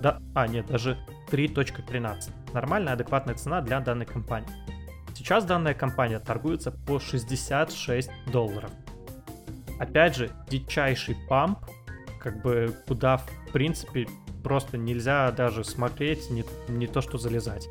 да, 0.00 0.20
а 0.34 0.46
нет, 0.46 0.66
даже 0.66 0.98
3.13. 1.30 2.30
Нормальная, 2.52 2.94
адекватная 2.94 3.34
цена 3.34 3.60
для 3.60 3.80
данной 3.80 4.06
компании. 4.06 4.50
Сейчас 5.14 5.44
данная 5.44 5.74
компания 5.74 6.18
торгуется 6.18 6.70
по 6.70 6.98
66 6.98 8.10
долларов. 8.32 8.70
Опять 9.78 10.16
же, 10.16 10.30
дичайший 10.48 11.16
памп, 11.28 11.58
как 12.20 12.40
бы 12.42 12.74
куда 12.86 13.18
в 13.18 13.26
принципе 13.52 14.06
просто 14.42 14.78
нельзя 14.78 15.30
даже 15.32 15.64
смотреть, 15.64 16.30
не, 16.30 16.44
не 16.68 16.86
то 16.86 17.00
что 17.00 17.18
залезать. 17.18 17.68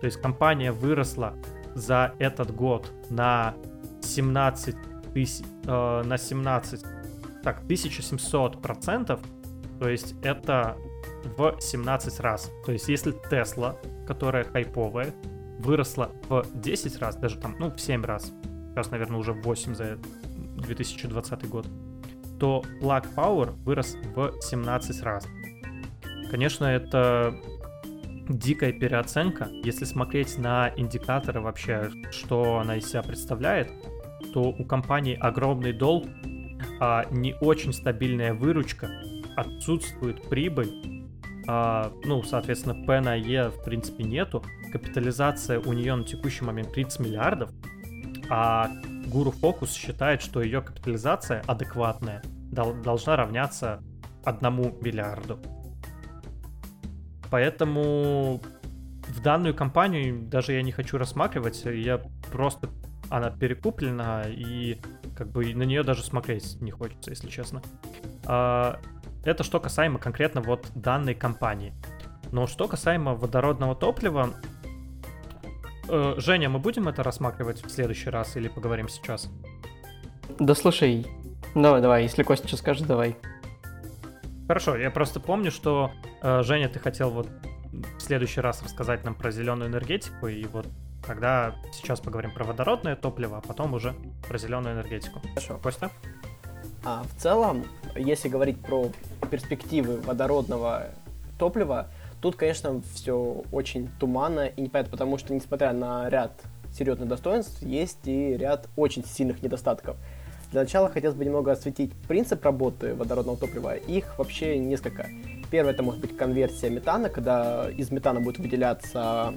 То 0.00 0.06
есть 0.06 0.20
компания 0.20 0.72
выросла 0.72 1.34
за 1.74 2.14
этот 2.18 2.54
год 2.54 2.90
на 3.10 3.54
17 4.02 4.76
тысяч, 5.12 5.44
э, 5.64 6.02
на 6.04 6.18
17, 6.18 6.82
так, 7.42 7.58
1700 7.64 8.60
процентов, 8.60 9.20
то 9.78 9.88
есть 9.88 10.14
это 10.22 10.76
в 11.36 11.56
17 11.60 12.20
раз. 12.20 12.50
То 12.64 12.72
есть 12.72 12.88
если 12.88 13.14
Tesla, 13.30 13.76
которая 14.06 14.44
хайповая, 14.44 15.14
выросла 15.58 16.10
в 16.28 16.44
10 16.54 16.98
раз, 16.98 17.16
даже 17.16 17.38
там, 17.38 17.56
ну, 17.58 17.70
в 17.70 17.80
7 17.80 18.04
раз, 18.04 18.32
сейчас, 18.70 18.90
наверное, 18.90 19.18
уже 19.18 19.32
8 19.32 19.74
за 19.74 19.98
2020 20.56 21.48
год, 21.48 21.66
то 22.38 22.62
Plug 22.80 23.06
Power 23.14 23.52
вырос 23.64 23.96
в 24.14 24.32
17 24.40 25.02
раз. 25.02 25.26
Конечно, 26.30 26.66
это 26.66 27.34
дикая 28.28 28.72
переоценка. 28.72 29.48
Если 29.64 29.84
смотреть 29.84 30.38
на 30.38 30.70
индикаторы 30.76 31.40
вообще, 31.40 31.90
что 32.10 32.58
она 32.58 32.76
из 32.76 32.88
себя 32.88 33.02
представляет, 33.02 33.70
то 34.32 34.42
у 34.42 34.64
компании 34.64 35.16
огромный 35.18 35.72
долг, 35.72 36.06
а 36.80 37.06
не 37.10 37.34
очень 37.40 37.72
стабильная 37.72 38.34
выручка, 38.34 38.90
отсутствует 39.36 40.28
прибыль, 40.28 41.06
а, 41.46 41.92
ну, 42.04 42.22
соответственно, 42.22 42.74
P 42.74 43.00
на 43.00 43.14
E 43.16 43.48
в 43.48 43.64
принципе 43.64 44.04
нету, 44.04 44.44
капитализация 44.70 45.60
у 45.60 45.72
нее 45.72 45.94
на 45.94 46.04
текущий 46.04 46.44
момент 46.44 46.72
30 46.72 47.00
миллиардов, 47.00 47.50
а 48.28 48.70
Гуру 49.06 49.30
Фокус 49.30 49.72
считает, 49.72 50.20
что 50.20 50.42
ее 50.42 50.60
капитализация 50.60 51.42
адекватная 51.46 52.22
должна 52.52 53.16
равняться 53.16 53.82
одному 54.24 54.76
миллиарду. 54.82 55.38
Поэтому 57.30 58.40
в 59.08 59.20
данную 59.20 59.54
компанию 59.54 60.20
даже 60.20 60.52
я 60.52 60.62
не 60.62 60.72
хочу 60.72 60.98
рассматривать, 60.98 61.62
я 61.64 62.00
просто 62.30 62.68
она 63.10 63.30
перекуплена 63.30 64.24
и 64.28 64.78
как 65.16 65.30
бы 65.30 65.54
на 65.54 65.62
нее 65.62 65.82
даже 65.82 66.02
смотреть 66.02 66.60
не 66.60 66.70
хочется, 66.70 67.10
если 67.10 67.28
честно. 67.28 67.62
А, 68.24 68.78
это 69.24 69.44
что 69.44 69.60
касаемо 69.60 69.98
конкретно 69.98 70.40
вот 70.40 70.68
данной 70.74 71.14
компании. 71.14 71.72
Но 72.30 72.46
что 72.46 72.68
касаемо 72.68 73.14
водородного 73.14 73.74
топлива, 73.74 74.34
э, 75.88 76.14
Женя, 76.18 76.50
мы 76.50 76.58
будем 76.58 76.88
это 76.88 77.02
рассматривать 77.02 77.64
в 77.64 77.70
следующий 77.70 78.10
раз 78.10 78.36
или 78.36 78.48
поговорим 78.48 78.88
сейчас? 78.88 79.30
Да 80.38 80.54
слушай, 80.54 81.06
давай, 81.54 81.80
давай, 81.80 82.02
если 82.02 82.22
Костя 82.22 82.54
скажет, 82.56 82.86
давай. 82.86 83.16
Хорошо, 84.48 84.78
я 84.78 84.90
просто 84.90 85.20
помню, 85.20 85.50
что 85.50 85.90
э, 86.22 86.42
Женя, 86.42 86.70
ты 86.70 86.78
хотел 86.78 87.10
вот 87.10 87.28
в 87.70 88.00
следующий 88.00 88.40
раз 88.40 88.62
рассказать 88.62 89.04
нам 89.04 89.14
про 89.14 89.30
зеленую 89.30 89.68
энергетику, 89.68 90.26
и 90.26 90.46
вот 90.46 90.66
тогда 91.06 91.54
сейчас 91.70 92.00
поговорим 92.00 92.32
про 92.32 92.44
водородное 92.44 92.96
топливо, 92.96 93.36
а 93.36 93.40
потом 93.46 93.74
уже 93.74 93.94
про 94.26 94.38
зеленую 94.38 94.74
энергетику. 94.74 95.20
Хорошо. 95.34 95.58
Костя? 95.62 95.90
А 96.82 97.02
в 97.02 97.20
целом, 97.20 97.64
если 97.94 98.30
говорить 98.30 98.58
про 98.58 98.90
перспективы 99.30 99.98
водородного 100.00 100.86
топлива, 101.38 101.88
тут, 102.22 102.36
конечно, 102.36 102.80
все 102.94 103.42
очень 103.52 103.90
туманно 104.00 104.46
и 104.46 104.62
непонятно, 104.62 104.90
потому 104.90 105.18
что, 105.18 105.34
несмотря 105.34 105.74
на 105.74 106.08
ряд 106.08 106.32
серьезных 106.72 107.06
достоинств, 107.06 107.60
есть 107.60 107.98
и 108.06 108.34
ряд 108.38 108.66
очень 108.76 109.04
сильных 109.04 109.42
недостатков. 109.42 109.98
Для 110.50 110.62
начала 110.62 110.88
хотелось 110.88 111.16
бы 111.16 111.24
немного 111.24 111.52
осветить 111.52 111.92
принцип 112.08 112.42
работы 112.44 112.94
водородного 112.94 113.36
топлива. 113.36 113.76
Их 113.76 114.18
вообще 114.18 114.58
несколько. 114.58 115.08
Первое, 115.50 115.72
это 115.72 115.82
может 115.82 116.00
быть 116.00 116.16
конверсия 116.16 116.70
метана, 116.70 117.10
когда 117.10 117.70
из 117.70 117.90
метана 117.90 118.20
будет 118.20 118.38
выделяться 118.38 119.34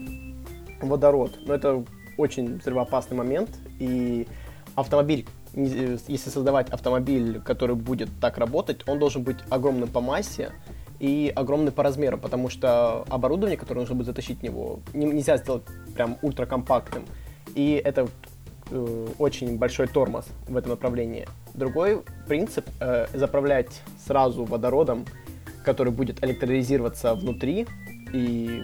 водород. 0.81 1.38
Но 1.45 1.53
это 1.53 1.83
очень 2.17 2.59
взрывоопасный 2.59 3.17
момент, 3.17 3.49
и 3.79 4.27
автомобиль, 4.75 5.25
если 5.53 6.29
создавать 6.29 6.69
автомобиль, 6.69 7.41
который 7.41 7.75
будет 7.75 8.09
так 8.21 8.38
работать, 8.38 8.88
он 8.88 8.99
должен 8.99 9.23
быть 9.23 9.38
огромным 9.49 9.89
по 9.89 10.01
массе 10.01 10.51
и 10.99 11.31
огромный 11.35 11.71
по 11.71 11.83
размеру, 11.83 12.17
потому 12.17 12.49
что 12.49 13.03
оборудование, 13.09 13.57
которое 13.57 13.81
нужно 13.81 13.95
будет 13.95 14.07
затащить 14.07 14.39
в 14.39 14.43
него, 14.43 14.79
нельзя 14.93 15.38
сделать 15.38 15.63
прям 15.95 16.17
ультракомпактным. 16.21 17.05
И 17.55 17.81
это 17.83 18.07
э, 18.72 19.07
очень 19.19 19.57
большой 19.57 19.88
тормоз 19.88 20.26
в 20.48 20.57
этом 20.57 20.72
направлении. 20.72 21.27
Другой 21.53 22.02
принцип 22.27 22.65
э, 22.80 23.07
заправлять 23.14 23.81
сразу 24.06 24.43
водородом, 24.45 25.06
который 25.64 25.91
будет 25.91 26.23
электролизироваться 26.23 27.14
внутри 27.14 27.68
и 28.14 28.64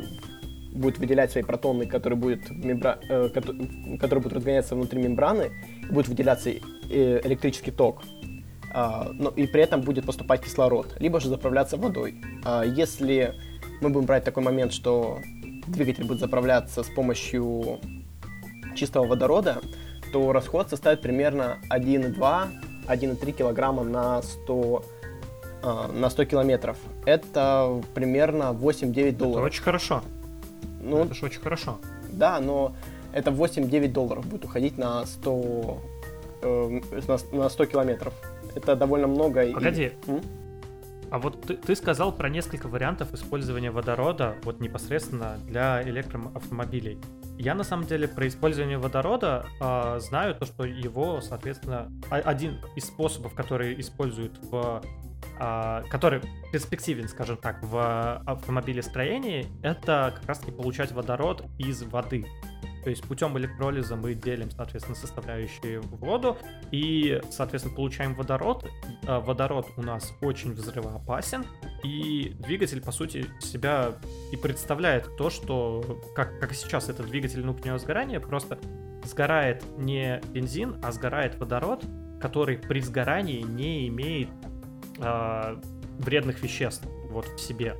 будет 0.73 0.97
выделять 0.99 1.31
свои 1.31 1.43
протоны, 1.43 1.85
которые 1.85 2.17
будет 2.17 2.49
мембра... 2.49 2.99
э, 3.09 3.29
который 3.99 4.19
будет 4.19 4.33
разгоняться 4.33 4.75
внутри 4.75 5.01
мембраны, 5.01 5.51
будет 5.89 6.07
выделяться 6.07 6.49
э, 6.49 7.21
электрический 7.23 7.71
ток, 7.71 8.03
э, 8.73 9.11
но 9.13 9.29
и 9.29 9.47
при 9.47 9.61
этом 9.61 9.81
будет 9.81 10.05
поступать 10.05 10.41
кислород, 10.43 10.95
либо 10.99 11.19
же 11.19 11.29
заправляться 11.29 11.77
водой. 11.77 12.15
Э, 12.45 12.63
если 12.65 13.35
мы 13.81 13.89
будем 13.89 14.05
брать 14.05 14.23
такой 14.23 14.43
момент, 14.43 14.73
что 14.73 15.19
двигатель 15.67 16.05
будет 16.05 16.19
заправляться 16.19 16.83
с 16.83 16.87
помощью 16.87 17.79
чистого 18.75 19.05
водорода, 19.05 19.61
то 20.11 20.31
расход 20.31 20.69
составит 20.69 21.01
примерно 21.01 21.57
1,2-1,3 21.69 23.31
килограмма 23.31 23.83
на 23.83 24.21
100 24.21 24.83
э, 25.63 25.91
на 25.93 26.09
100 26.09 26.25
километров. 26.25 26.77
Это 27.05 27.81
примерно 27.93 28.51
8-9 28.53 29.11
долларов. 29.13 29.37
Это 29.37 29.45
очень 29.45 29.63
хорошо. 29.63 30.03
Ну, 30.81 31.03
это 31.03 31.13
же 31.13 31.25
очень 31.25 31.41
хорошо. 31.41 31.79
Да, 32.11 32.39
но 32.39 32.75
это 33.13 33.31
8-9 33.31 33.91
долларов 33.91 34.25
будет 34.25 34.45
уходить 34.45 34.77
на 34.77 35.05
100, 35.05 35.81
э, 36.41 36.81
на, 37.07 37.37
на 37.37 37.49
100 37.49 37.65
километров. 37.65 38.13
Это 38.55 38.75
довольно 38.75 39.07
много. 39.07 39.51
Погоди. 39.53 39.91
И... 40.07 40.11
А 41.09 41.19
вот 41.19 41.41
ты, 41.41 41.55
ты 41.55 41.75
сказал 41.75 42.11
про 42.11 42.29
несколько 42.29 42.67
вариантов 42.67 43.13
использования 43.13 43.71
водорода 43.71 44.35
вот 44.43 44.59
непосредственно 44.59 45.37
для 45.45 45.81
электроавтомобилей. 45.83 46.99
Я 47.37 47.53
на 47.53 47.63
самом 47.63 47.85
деле 47.85 48.07
про 48.07 48.27
использование 48.27 48.77
водорода 48.77 49.45
э, 49.61 49.99
знаю 49.99 50.35
то, 50.35 50.45
что 50.45 50.65
его, 50.65 51.21
соответственно, 51.21 51.91
один 52.09 52.59
из 52.75 52.85
способов, 52.85 53.35
который 53.35 53.79
используют 53.79 54.37
в 54.49 54.81
а, 55.39 55.83
который 55.89 56.21
перспективен, 56.51 57.07
скажем 57.07 57.37
так, 57.37 57.61
в 57.61 58.21
автомобилестроении, 58.25 59.47
это 59.61 60.13
как 60.15 60.27
раз-таки 60.27 60.51
получать 60.51 60.91
водород 60.91 61.43
из 61.59 61.83
воды. 61.83 62.25
То 62.87 62.91
есть 62.91 63.03
путем 63.03 63.37
электролиза 63.37 63.97
мы 63.97 64.13
делим, 64.13 64.49
соответственно, 64.49 64.95
составляющие 64.95 65.81
в 65.81 65.97
воду 65.97 66.37
и, 66.71 67.21
соответственно, 67.31 67.75
получаем 67.75 68.15
водород. 68.15 68.65
А, 69.05 69.19
водород 69.19 69.67
у 69.75 69.81
нас 69.81 70.13
очень 70.21 70.53
взрывоопасен, 70.53 71.45
и 71.83 72.33
двигатель, 72.39 72.81
по 72.81 72.93
сути, 72.93 73.25
себя 73.41 73.95
и 74.31 74.37
представляет 74.37 75.17
то, 75.17 75.29
что, 75.29 76.01
как, 76.15 76.39
как 76.39 76.53
сейчас 76.53 76.87
это 76.87 77.03
двигатель 77.03 77.41
внутреннего 77.41 77.77
сгорания, 77.77 78.21
просто 78.21 78.57
сгорает 79.03 79.65
не 79.77 80.21
бензин, 80.31 80.77
а 80.81 80.93
сгорает 80.93 81.35
водород, 81.35 81.83
который 82.21 82.57
при 82.57 82.79
сгорании 82.79 83.41
не 83.41 83.89
имеет 83.89 84.29
э, 84.99 85.61
вредных 85.99 86.41
веществ 86.41 86.87
вот 87.09 87.25
в 87.25 87.37
себе. 87.37 87.75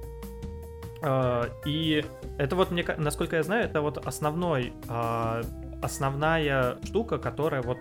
Э, 1.02 1.46
и 1.66 2.06
это 2.38 2.56
вот, 2.56 2.72
мне, 2.72 2.86
насколько 2.98 3.36
я 3.36 3.44
знаю, 3.44 3.66
это 3.66 3.82
вот 3.82 4.06
основной, 4.06 4.74
э, 4.88 5.44
основная 5.82 6.78
штука, 6.84 7.18
которая 7.18 7.62
вот 7.62 7.80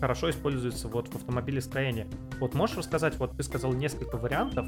хорошо 0.00 0.30
используется 0.30 0.88
вот 0.88 1.08
в 1.08 1.16
автомобилестроении. 1.16 2.06
Вот 2.38 2.54
можешь 2.54 2.76
рассказать, 2.76 3.16
вот 3.16 3.36
ты 3.36 3.42
сказал 3.42 3.72
несколько 3.72 4.16
вариантов, 4.16 4.66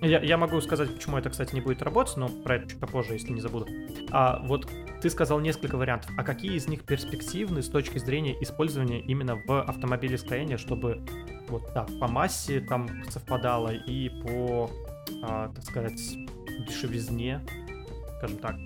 я, 0.00 0.20
я 0.20 0.36
могу 0.36 0.60
сказать, 0.60 0.92
почему 0.92 1.16
это, 1.16 1.30
кстати, 1.30 1.54
не 1.54 1.60
будет 1.60 1.80
работать, 1.80 2.16
но 2.16 2.28
про 2.28 2.56
это 2.56 2.70
чуть 2.70 2.80
попозже, 2.80 3.12
если 3.12 3.32
не 3.32 3.40
забуду. 3.40 3.68
А 4.10 4.40
вот 4.44 4.68
ты 5.00 5.08
сказал 5.10 5.38
несколько 5.38 5.76
вариантов. 5.76 6.10
А 6.16 6.24
какие 6.24 6.54
из 6.54 6.66
них 6.66 6.82
перспективны 6.82 7.62
с 7.62 7.68
точки 7.68 7.98
зрения 7.98 8.36
использования 8.42 9.00
именно 9.00 9.36
в 9.46 9.62
автомобилестроении, 9.62 10.56
чтобы 10.56 11.02
вот 11.48 11.70
да, 11.72 11.86
по 12.00 12.08
массе 12.08 12.60
там 12.60 12.88
совпадало 13.10 13.68
и 13.68 14.08
по, 14.08 14.70
а, 15.22 15.52
так 15.54 15.64
сказать, 15.64 16.00
дешевизне, 16.66 17.40
скажем 18.18 18.38
так. 18.38 18.56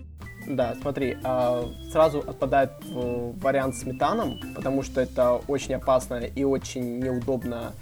Да, 0.49 0.77
смотри, 0.81 1.17
а, 1.25 1.69
сразу 1.91 2.21
отпадает 2.21 2.71
вариант 2.91 3.75
с 3.75 3.85
метаном, 3.85 4.39
потому 4.55 4.83
что 4.83 5.01
это 5.01 5.41
очень 5.49 5.75
опасно 5.75 6.17
и 6.17 6.45
очень 6.45 7.01
неудобно 7.01 7.73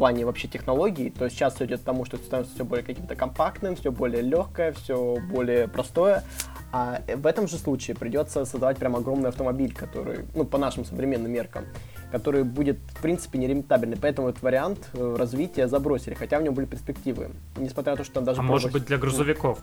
плане 0.00 0.24
вообще 0.24 0.48
технологий, 0.48 1.10
то 1.10 1.26
есть 1.26 1.36
сейчас 1.36 1.56
все 1.56 1.66
идет 1.66 1.80
к 1.80 1.84
тому, 1.84 2.06
что 2.06 2.16
это 2.16 2.24
становится 2.24 2.54
все 2.54 2.64
более 2.64 2.82
каким-то 2.82 3.14
компактным, 3.14 3.76
все 3.76 3.92
более 3.92 4.22
легкое, 4.22 4.72
все 4.72 5.18
более 5.30 5.68
простое. 5.68 6.24
А 6.72 7.02
в 7.14 7.26
этом 7.26 7.46
же 7.46 7.58
случае 7.58 7.94
придется 7.98 8.46
создавать 8.46 8.78
прям 8.78 8.96
огромный 8.96 9.28
автомобиль, 9.28 9.74
который, 9.74 10.20
ну, 10.34 10.44
по 10.46 10.56
нашим 10.56 10.86
современным 10.86 11.30
меркам, 11.30 11.66
который 12.10 12.44
будет, 12.44 12.78
в 12.94 13.02
принципе, 13.02 13.38
нерентабельный. 13.38 13.96
Поэтому 14.00 14.28
этот 14.28 14.42
вариант 14.42 14.88
э, 14.92 15.16
развития 15.18 15.68
забросили, 15.68 16.14
хотя 16.14 16.38
в 16.38 16.42
нем 16.42 16.54
были 16.54 16.66
перспективы. 16.66 17.30
Несмотря 17.56 17.92
на 17.92 17.96
то, 17.98 18.04
что 18.04 18.14
там 18.14 18.24
даже... 18.24 18.40
А 18.40 18.42
может 18.42 18.72
быть 18.72 18.86
для 18.86 18.98
грузовиков? 18.98 19.58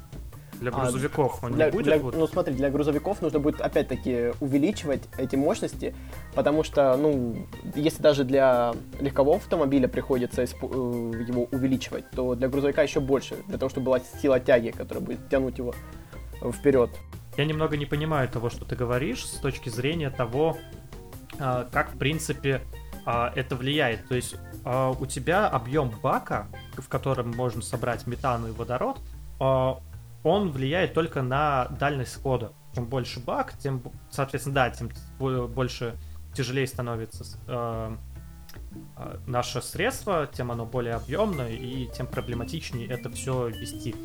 Для 0.60 0.72
а, 0.72 0.82
грузовиков 0.82 1.40
а, 1.42 1.46
он 1.46 1.54
для, 1.54 1.66
не 1.66 1.72
будет? 1.72 1.86
Для, 1.86 1.98
вот? 2.00 2.16
Ну 2.16 2.28
смотри, 2.28 2.56
для 2.56 2.70
грузовиков 2.70 3.22
нужно 3.22 3.40
будет 3.40 3.62
опять-таки 3.62 4.32
увеличивать 4.40 5.02
эти 5.18 5.36
мощности, 5.36 5.94
потому 6.34 6.64
что, 6.64 6.98
ну, 6.98 7.48
если 7.76 8.02
даже 8.02 8.24
для 8.24 8.74
легкового 9.00 9.38
автомобиля 9.38 9.88
приходится. 9.88 10.42
Э, 10.42 10.46
его 10.46 11.48
увеличивать, 11.52 12.10
то 12.12 12.36
для 12.36 12.48
грузовика 12.48 12.82
еще 12.82 13.00
больше, 13.00 13.36
для 13.48 13.58
того, 13.58 13.70
чтобы 13.70 13.86
была 13.88 14.00
сила 14.22 14.40
тяги, 14.40 14.70
которая 14.70 15.04
будет 15.04 15.30
тянуть 15.30 15.58
его 15.58 15.74
вперед. 16.52 16.90
Я 17.38 17.46
немного 17.46 17.78
не 17.78 17.86
понимаю 17.86 18.28
того, 18.30 18.50
что 18.50 18.66
ты 18.66 18.76
говоришь, 18.76 19.26
с 19.26 19.40
точки 19.40 19.70
зрения 19.70 20.10
того, 20.10 20.58
как, 21.38 21.94
в 21.94 21.98
принципе, 21.98 22.62
а, 23.06 23.32
это 23.36 23.56
влияет. 23.56 24.08
То 24.08 24.16
есть 24.16 24.36
у 24.66 25.06
тебя 25.06 25.48
объем 25.48 25.92
бака, 26.02 26.48
в 26.78 26.88
котором 26.90 27.32
можно 27.32 27.62
собрать 27.62 28.06
метан 28.08 28.48
и 28.48 28.52
водород, 28.52 29.00
он 29.40 30.52
влияет 30.52 30.94
только 30.94 31.22
на 31.22 31.68
дальность 31.80 32.22
хода. 32.22 32.52
Чем 32.76 32.86
больше 32.86 33.20
бак, 33.20 33.58
тем, 33.60 33.82
соответственно, 34.10 34.56
да, 34.56 34.70
тем 34.70 34.90
больше 35.20 35.96
тяжелее 36.34 36.68
становится 36.68 37.24
наше 39.26 39.62
средство, 39.62 40.28
тем 40.28 40.52
оно 40.52 40.66
более 40.66 40.96
объемное 40.96 41.52
и 41.52 41.88
тем 41.96 42.08
проблематичнее 42.08 42.88
это 42.88 43.10
все 43.10 43.48
вести. 43.48 43.96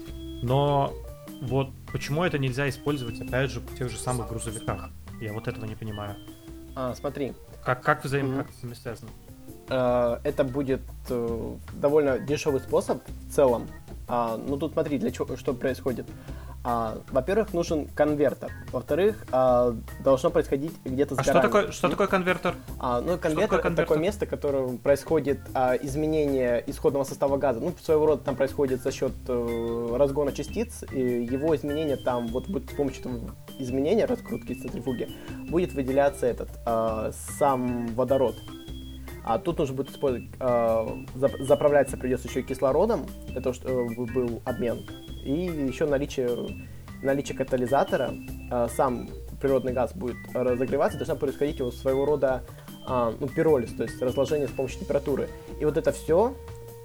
Но 0.43 0.93
вот 1.40 1.70
почему 1.93 2.23
это 2.23 2.39
нельзя 2.39 2.69
использовать, 2.69 3.20
опять 3.20 3.51
же, 3.51 3.61
в 3.61 3.77
тех 3.77 3.90
же 3.90 3.97
самых 3.99 4.28
грузовиках? 4.28 4.90
Я 5.20 5.32
вот 5.32 5.49
этого 5.49 5.65
не 5.65 5.74
понимаю. 5.74 6.16
А, 6.74 6.94
смотри. 6.94 7.35
Как, 7.65 7.82
как, 7.82 8.05
взаим... 8.05 8.27
mm-hmm. 8.27 8.36
как 8.39 8.47
это 8.49 8.57
взаимосвязано? 8.59 9.11
Э, 9.69 10.19
это 10.24 10.44
будет 10.44 10.82
э, 11.09 11.55
довольно 11.74 12.19
дешевый 12.19 12.61
способ 12.61 13.03
в 13.07 13.32
целом 13.32 13.69
а, 14.09 14.36
ну 14.36 14.59
тут 14.59 14.74
смотри, 14.74 14.99
для 14.99 15.11
чего, 15.11 15.36
что 15.36 15.55
происходит. 15.55 16.07
А, 16.64 16.98
во-первых, 17.10 17.52
нужен 17.52 17.86
конвертер. 17.89 18.52
Во-вторых, 18.70 19.26
а, 19.32 19.74
должно 20.05 20.30
происходить 20.30 20.72
где-то 20.84 21.14
сгорание. 21.14 21.40
А 21.40 21.43
что 21.43 21.48
такое, 21.48 21.72
что 21.72 21.89
такое 21.89 22.06
конвертер? 22.06 22.55
А, 22.78 23.01
ну, 23.01 23.18
конвертер 23.18 23.59
это 23.59 23.74
такое 23.74 23.98
место, 23.98 24.26
которое 24.26 24.78
происходит 24.78 25.40
а, 25.55 25.74
изменение 25.74 26.62
исходного 26.66 27.05
состава 27.05 27.36
газа. 27.36 27.60
Ну, 27.60 27.72
своего 27.82 28.06
рода 28.06 28.22
там 28.22 28.36
происходит 28.36 28.82
за 28.82 28.93
счет 28.93 29.12
э, 29.26 29.97
разгона 29.97 30.32
частиц, 30.32 30.84
и 30.93 31.01
его 31.01 31.55
изменение 31.56 31.97
там, 31.97 32.28
вот 32.28 32.48
будет 32.48 32.70
с 32.70 32.74
помощью 32.74 33.01
этого 33.01 33.34
изменения, 33.59 34.05
раскрутки 34.05 34.55
центрифуги, 34.55 35.09
будет 35.48 35.72
выделяться 35.72 36.26
этот 36.26 36.48
а, 36.64 37.10
сам 37.39 37.89
водород. 37.89 38.36
А 39.24 39.39
тут 39.39 39.59
нужно 39.59 39.76
будет 39.76 39.90
использовать, 39.90 40.28
э, 40.40 40.86
заправляться 41.40 41.97
придется 41.97 42.28
еще 42.28 42.40
и 42.40 42.43
кислородом, 42.43 43.06
для 43.28 43.40
того, 43.40 43.55
чтобы 43.55 43.93
э, 43.93 44.12
был 44.12 44.43
обмен. 44.44 44.84
И 45.23 45.32
еще 45.32 45.86
наличие, 45.86 46.28
наличие 47.03 47.36
катализатора, 47.36 48.12
э, 48.51 48.69
сам 48.74 49.09
природный 49.40 49.73
газ 49.73 49.93
будет 49.94 50.16
разогреваться, 50.32 50.99
должна 50.99 51.16
происходить 51.16 51.59
его 51.59 51.70
своего 51.70 52.05
рода 52.05 52.43
э, 52.89 53.12
ну, 53.19 53.28
пиролиз, 53.28 53.73
то 53.73 53.82
есть 53.82 54.01
разложение 54.01 54.49
с 54.49 54.53
помощью 54.53 54.81
температуры. 54.81 55.28
И 55.61 55.65
вот 55.65 55.77
это 55.77 55.93
все, 55.93 56.35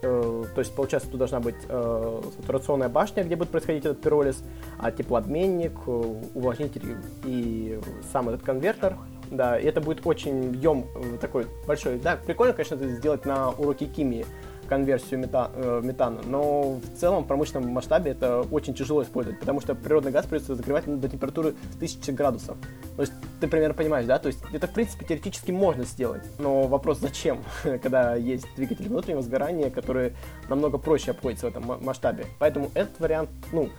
э, 0.02 0.44
то 0.54 0.60
есть 0.60 0.76
получается 0.76 1.10
тут 1.10 1.20
должна 1.20 1.40
быть 1.40 1.56
э, 1.68 2.22
сатурационная 2.42 2.90
башня, 2.90 3.24
где 3.24 3.36
будет 3.36 3.50
происходить 3.50 3.86
этот 3.86 4.02
пиролиз, 4.02 4.44
а 4.80 4.92
теплообменник, 4.92 5.74
э, 5.86 6.22
увлажнитель 6.34 6.98
и 7.26 7.80
сам 8.12 8.30
этот 8.30 8.44
конвертер, 8.44 8.98
да, 9.32 9.60
и 9.60 9.66
это 9.66 9.82
будет 9.82 10.06
очень 10.06 10.56
ем 10.56 10.86
э, 10.96 11.18
такой 11.20 11.48
большой. 11.68 12.00
Да, 12.00 12.18
прикольно, 12.18 12.54
конечно, 12.54 12.76
это 12.76 12.88
сделать 12.90 13.26
на 13.26 13.50
уроке 13.52 13.88
химии 13.88 14.26
конверсию 14.68 15.20
мета, 15.20 15.52
э, 15.54 15.82
метана, 15.84 16.22
но 16.26 16.74
в 16.74 17.00
целом 17.00 17.24
в 17.24 17.28
промышленном 17.28 17.70
масштабе 17.70 18.12
это 18.12 18.42
очень 18.42 18.74
тяжело 18.74 19.04
использовать, 19.04 19.40
потому 19.40 19.62
что 19.62 19.76
природный 19.76 20.12
газ 20.12 20.26
придется 20.26 20.54
разогревать 20.54 20.88
ну, 20.88 20.98
до 20.98 21.10
температуры 21.10 21.56
1000 21.76 22.12
градусов. 22.12 22.58
То 22.96 23.02
есть 23.02 23.14
ты 23.40 23.48
примерно 23.48 23.74
понимаешь, 23.74 24.06
да? 24.06 24.20
То 24.20 24.28
есть 24.28 24.40
это 24.54 24.68
в 24.68 24.72
принципе 24.72 25.06
теоретически 25.06 25.52
можно 25.52 25.84
сделать, 25.84 26.24
но 26.40 26.64
вопрос 26.64 27.00
зачем, 27.00 27.40
когда 27.64 28.16
есть 28.16 28.48
двигатель 28.56 28.88
внутреннего 28.88 29.22
сгорания, 29.22 29.70
который 29.70 30.14
намного 30.50 30.78
проще 30.78 31.12
обходится 31.12 31.48
в 31.48 31.50
этом 31.50 31.84
масштабе. 31.84 32.26
Поэтому 32.40 32.72
этот 32.74 33.00
вариант, 33.00 33.30
ну, 33.52 33.70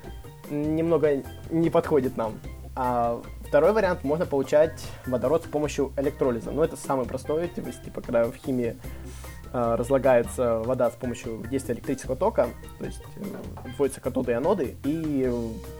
немного 0.50 1.22
не 1.50 1.70
подходит 1.70 2.16
нам. 2.16 2.34
А 2.80 3.20
второй 3.48 3.72
вариант, 3.72 4.04
можно 4.04 4.24
получать 4.24 4.80
водород 5.06 5.44
с 5.44 5.48
помощью 5.48 5.92
электролиза. 5.96 6.52
Но 6.52 6.62
это 6.62 6.76
самый 6.76 7.06
простой, 7.06 7.48
типа, 7.48 7.72
типа 7.72 8.00
когда 8.00 8.24
в 8.24 8.36
химии 8.36 8.76
разлагается 9.52 10.58
вода 10.58 10.90
с 10.90 10.94
помощью 10.94 11.42
действия 11.50 11.74
электрического 11.74 12.16
тока, 12.16 12.48
то 12.78 12.84
есть 12.84 13.02
э, 13.16 13.70
вводятся 13.76 14.00
катоды 14.00 14.32
и 14.32 14.34
аноды, 14.34 14.76
и 14.84 15.30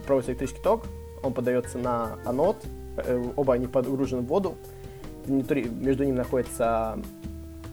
проводится 0.06 0.32
электрический 0.32 0.62
ток, 0.62 0.84
он 1.22 1.32
подается 1.32 1.78
на 1.78 2.18
анод, 2.24 2.56
э, 2.96 3.24
оба 3.36 3.54
они 3.54 3.66
погружены 3.66 4.22
в 4.22 4.26
воду, 4.26 4.56
внутри, 5.26 5.64
между 5.64 6.04
ними 6.04 6.16
находится 6.16 6.98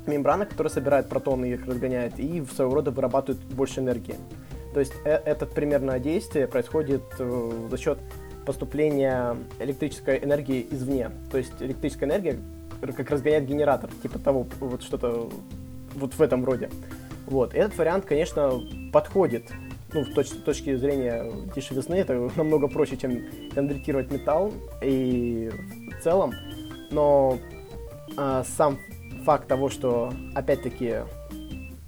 мембрана, 0.05 0.45
которая 0.45 0.71
собирает 0.71 1.09
протоны 1.09 1.45
их 1.45 1.65
разгоняет, 1.65 2.19
и 2.19 2.43
своего 2.45 2.75
рода 2.75 2.91
вырабатывает 2.91 3.43
больше 3.45 3.79
энергии. 3.79 4.15
То 4.73 4.79
есть 4.79 4.93
э, 5.05 5.11
этот 5.25 5.51
примерно 5.51 5.99
действие 5.99 6.47
происходит 6.47 7.03
э, 7.19 7.67
за 7.69 7.77
счет 7.77 7.99
поступления 8.45 9.35
электрической 9.59 10.23
энергии 10.23 10.67
извне. 10.69 11.11
То 11.31 11.37
есть 11.37 11.53
электрическая 11.59 12.09
энергия 12.09 12.39
как 12.81 13.09
разгоняет 13.09 13.45
генератор, 13.45 13.89
типа 14.03 14.19
того, 14.19 14.45
вот 14.59 14.83
что-то 14.83 15.29
вот 15.95 16.13
в 16.13 16.21
этом 16.21 16.45
роде. 16.45 16.69
Вот. 17.27 17.53
Этот 17.53 17.77
вариант, 17.77 18.05
конечно, 18.05 18.61
подходит 18.91 19.51
ну, 19.93 20.03
в 20.03 20.09
точ- 20.09 20.43
точки 20.43 20.75
зрения 20.75 21.31
дешевизны, 21.55 21.95
это 21.95 22.13
намного 22.35 22.67
проще, 22.67 22.97
чем 22.97 23.23
конвертировать 23.53 24.11
металл 24.11 24.53
и 24.81 25.51
в 25.97 26.03
целом. 26.03 26.33
Но 26.91 27.39
а, 28.17 28.43
сам 28.43 28.77
факт 29.23 29.47
того, 29.47 29.69
что, 29.69 30.13
опять-таки, 30.35 30.97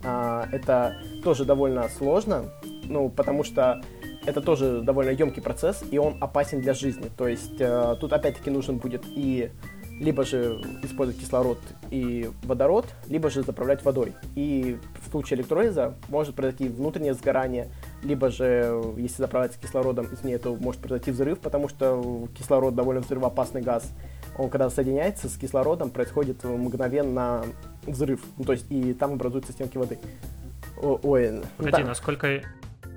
а, 0.04 0.48
это 0.52 0.98
тоже 1.24 1.46
довольно 1.46 1.88
сложно, 1.90 2.46
ну, 2.86 3.10
потому 3.10 3.44
что 3.44 3.82
это 4.26 4.42
тоже 4.42 4.82
довольно 4.82 5.12
емкий 5.12 5.42
процесс, 5.42 5.84
и 5.90 5.98
он 5.98 6.18
опасен 6.20 6.62
для 6.62 6.74
жизни. 6.74 7.10
То 7.16 7.28
есть 7.28 7.60
э, 7.60 7.96
тут 8.00 8.12
опять-таки 8.12 8.50
нужен 8.50 8.78
будет 8.78 9.04
и 9.08 9.52
либо 10.00 10.24
же 10.24 10.62
использовать 10.84 11.20
кислород 11.20 11.58
и 11.90 12.30
водород, 12.44 12.86
либо 13.08 13.30
же 13.30 13.44
заправлять 13.44 13.84
водой. 13.84 14.14
И 14.36 14.78
в 15.06 15.12
случае 15.12 15.40
электролиза 15.40 15.96
может 16.10 16.36
произойти 16.36 16.70
внутреннее 16.70 17.14
сгорание, 17.14 17.70
либо 18.04 18.30
же, 18.30 18.94
если 18.98 19.18
заправляться 19.18 19.60
кислородом 19.60 20.08
извне, 20.12 20.38
то 20.38 20.56
может 20.56 20.82
произойти 20.82 21.12
взрыв, 21.12 21.40
потому 21.40 21.68
что 21.68 22.28
кислород 22.38 22.76
довольно 22.76 23.02
взрывоопасный 23.02 23.62
газ. 23.62 23.92
Он 24.38 24.50
когда 24.50 24.70
соединяется 24.70 25.30
с 25.30 25.38
кислородом, 25.38 25.90
происходит 25.90 26.44
мгновенно 26.44 27.44
взрыв. 27.86 28.24
Ну, 28.38 28.44
то 28.44 28.52
есть 28.54 28.66
и 28.70 28.94
там 28.94 29.14
образуются 29.14 29.52
стенки 29.52 29.78
воды. 29.78 29.98
О, 30.80 31.00
ой, 31.02 31.42
Погоди, 31.58 31.82
да. 31.82 31.88
насколько 31.88 32.42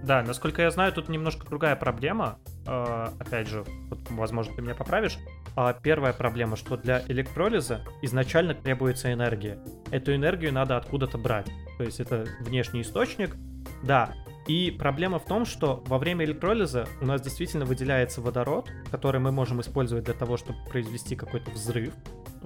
да, 0.03 0.23
насколько 0.23 0.63
я 0.63 0.71
знаю, 0.71 0.93
тут 0.93 1.09
немножко 1.09 1.47
другая 1.47 1.77
проблема. 1.77 2.39
Э, 2.67 3.09
опять 3.19 3.49
же, 3.49 3.65
вот, 3.91 3.99
возможно, 4.11 4.55
ты 4.55 4.63
меня 4.63 4.75
поправишь. 4.75 5.19
А 5.63 5.75
первая 5.75 6.15
проблема, 6.15 6.57
что 6.57 6.79
для 6.79 7.03
электролиза 7.09 7.83
изначально 8.01 8.55
требуется 8.55 9.13
энергия. 9.13 9.59
Эту 9.91 10.15
энергию 10.15 10.55
надо 10.55 10.79
откуда-то 10.79 11.19
брать. 11.19 11.49
То 11.77 11.85
есть 11.85 12.01
это 12.01 12.25
внешний 12.41 12.81
источник. 12.81 13.37
Да, 13.83 14.15
и 14.47 14.71
проблема 14.71 15.19
в 15.19 15.27
том, 15.27 15.45
что 15.45 15.85
во 15.87 15.99
время 15.99 16.25
электролиза 16.25 16.89
у 17.03 17.05
нас 17.05 17.21
действительно 17.21 17.67
выделяется 17.67 18.23
водород, 18.23 18.71
который 18.91 19.21
мы 19.21 19.33
можем 19.33 19.61
использовать 19.61 20.07
для 20.07 20.15
того, 20.15 20.39
чтобы 20.39 20.59
произвести 20.71 21.15
какой-то 21.15 21.51
взрыв, 21.51 21.93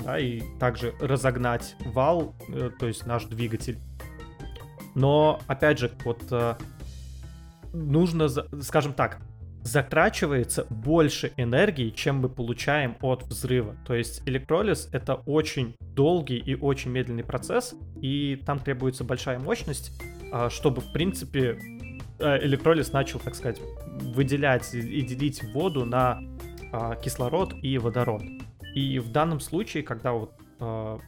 да, 0.05 0.19
и 0.19 0.43
также 0.59 0.93
разогнать 1.01 1.77
вал, 1.85 2.35
э, 2.49 2.73
то 2.77 2.89
есть 2.89 3.07
наш 3.07 3.27
двигатель. 3.27 3.78
Но, 4.97 5.39
опять 5.47 5.78
же, 5.78 5.93
вот 6.05 6.20
э, 6.32 6.57
нужно, 7.73 8.28
скажем 8.61 8.93
так, 8.93 9.20
затрачивается 9.65 10.66
больше 10.69 11.32
энергии, 11.39 11.89
чем 11.89 12.19
мы 12.19 12.28
получаем 12.28 12.97
от 13.01 13.24
взрыва. 13.24 13.77
То 13.86 13.95
есть 13.95 14.23
электролиз 14.27 14.89
это 14.93 15.15
очень 15.15 15.74
долгий 15.81 16.36
и 16.36 16.55
очень 16.55 16.91
медленный 16.91 17.24
процесс, 17.24 17.74
и 18.01 18.41
там 18.45 18.59
требуется 18.59 19.05
большая 19.05 19.39
мощность, 19.39 19.91
а, 20.31 20.51
чтобы, 20.51 20.82
в 20.82 20.93
принципе, 20.93 21.59
э, 22.19 22.45
электролиз 22.45 22.93
начал, 22.93 23.19
так 23.20 23.35
сказать, 23.35 23.61
выделять 24.15 24.74
и 24.74 25.01
делить 25.01 25.43
воду 25.55 25.86
на 25.86 26.20
а, 26.70 26.97
кислород 26.97 27.55
и 27.62 27.78
водород. 27.78 28.23
И 28.74 28.99
в 28.99 29.11
данном 29.12 29.41
случае, 29.41 29.82
когда 29.82 30.12
вот 30.12 30.32
а, 30.61 30.99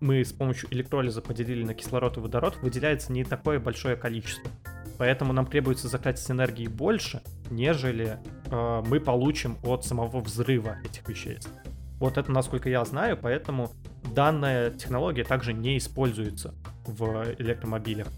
мы 0.00 0.24
с 0.24 0.32
помощью 0.32 0.72
электролиза 0.72 1.20
поделили 1.20 1.64
на 1.64 1.74
кислород 1.74 2.16
и 2.16 2.20
водород, 2.20 2.56
выделяется 2.62 3.12
не 3.12 3.24
такое 3.24 3.60
большое 3.60 3.96
количество. 3.96 4.50
Поэтому 4.98 5.32
нам 5.32 5.46
требуется 5.46 5.88
закатить 5.88 6.30
энергии 6.30 6.66
больше, 6.66 7.22
нежели 7.50 8.18
э, 8.46 8.82
мы 8.86 9.00
получим 9.00 9.56
от 9.62 9.84
самого 9.84 10.20
взрыва 10.20 10.78
этих 10.84 11.08
веществ. 11.08 11.50
Вот 11.98 12.16
это, 12.16 12.32
насколько 12.32 12.68
я 12.68 12.84
знаю, 12.84 13.16
поэтому 13.16 13.70
данная 14.14 14.70
технология 14.70 15.24
также 15.24 15.52
не 15.52 15.78
используется 15.78 16.54
в 16.86 17.34
электромобилях. 17.38 18.08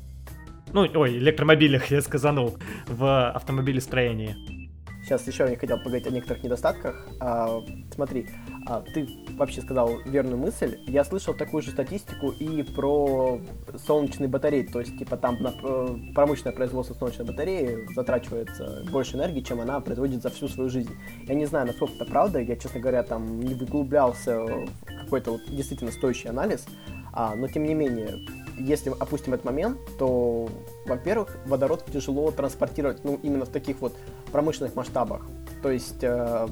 Ну, 0.72 0.88
ой, 0.94 1.18
электромобилях, 1.18 1.86
я 1.90 2.00
сказанул, 2.00 2.56
в 2.86 3.30
автомобилестроении. 3.30 4.61
Сейчас 5.02 5.26
еще 5.26 5.48
я 5.50 5.56
хотел 5.56 5.78
поговорить 5.78 6.06
о 6.06 6.10
некоторых 6.10 6.44
недостатках. 6.44 7.08
А, 7.18 7.60
смотри, 7.92 8.28
а, 8.66 8.82
ты 8.94 9.08
вообще 9.36 9.60
сказал 9.60 9.98
верную 10.04 10.38
мысль. 10.38 10.78
Я 10.86 11.04
слышал 11.04 11.34
такую 11.34 11.62
же 11.62 11.72
статистику 11.72 12.30
и 12.30 12.62
про 12.62 13.40
солнечные 13.84 14.28
батареи. 14.28 14.62
То 14.62 14.78
есть, 14.78 14.96
типа, 14.96 15.16
там 15.16 15.42
на 15.42 15.52
э, 15.60 15.96
промышленное 16.14 16.54
производство 16.54 16.94
солнечной 16.94 17.26
батареи 17.26 17.88
затрачивается 17.94 18.84
больше 18.92 19.16
энергии, 19.16 19.40
чем 19.40 19.60
она 19.60 19.80
производит 19.80 20.22
за 20.22 20.30
всю 20.30 20.46
свою 20.46 20.70
жизнь. 20.70 20.94
Я 21.26 21.34
не 21.34 21.46
знаю, 21.46 21.66
насколько 21.66 21.94
это 21.96 22.04
правда. 22.04 22.38
Я, 22.38 22.54
честно 22.54 22.78
говоря, 22.78 23.02
там 23.02 23.40
не 23.40 23.54
выглублялся 23.54 24.38
в 24.40 24.68
какой-то 25.02 25.32
вот 25.32 25.42
действительно 25.48 25.90
стоящий 25.90 26.28
анализ. 26.28 26.64
А, 27.12 27.34
но, 27.34 27.48
тем 27.48 27.64
не 27.64 27.74
менее, 27.74 28.24
если 28.58 28.90
опустим 28.90 29.34
этот 29.34 29.44
момент, 29.44 29.78
то, 29.98 30.48
во-первых, 30.86 31.36
водород 31.46 31.84
тяжело 31.92 32.30
транспортировать, 32.30 33.04
ну, 33.04 33.18
именно 33.22 33.44
в 33.44 33.48
таких 33.48 33.80
вот 33.80 33.94
промышленных 34.30 34.74
масштабах. 34.74 35.22
То 35.62 35.70
есть, 35.70 36.02
э, 36.02 36.48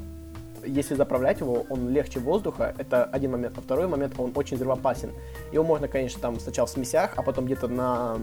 если 0.65 0.95
заправлять 0.95 1.41
его, 1.41 1.67
он 1.69 1.89
легче 1.89 2.21
воздуха, 2.21 2.75
это 2.79 3.05
один 3.05 3.33
момент. 3.33 3.57
А 3.59 3.61
второй 3.61 3.87
момент, 3.89 4.15
он 4.19 4.33
очень 4.35 4.57
взрывоопасен. 4.57 5.13
Его 5.53 5.65
можно, 5.65 5.89
конечно, 5.89 6.21
там 6.21 6.39
сначала 6.39 6.67
в 6.67 6.71
смесях, 6.71 7.15
а 7.17 7.23
потом 7.23 7.47
где-то 7.47 7.69
на 7.69 8.19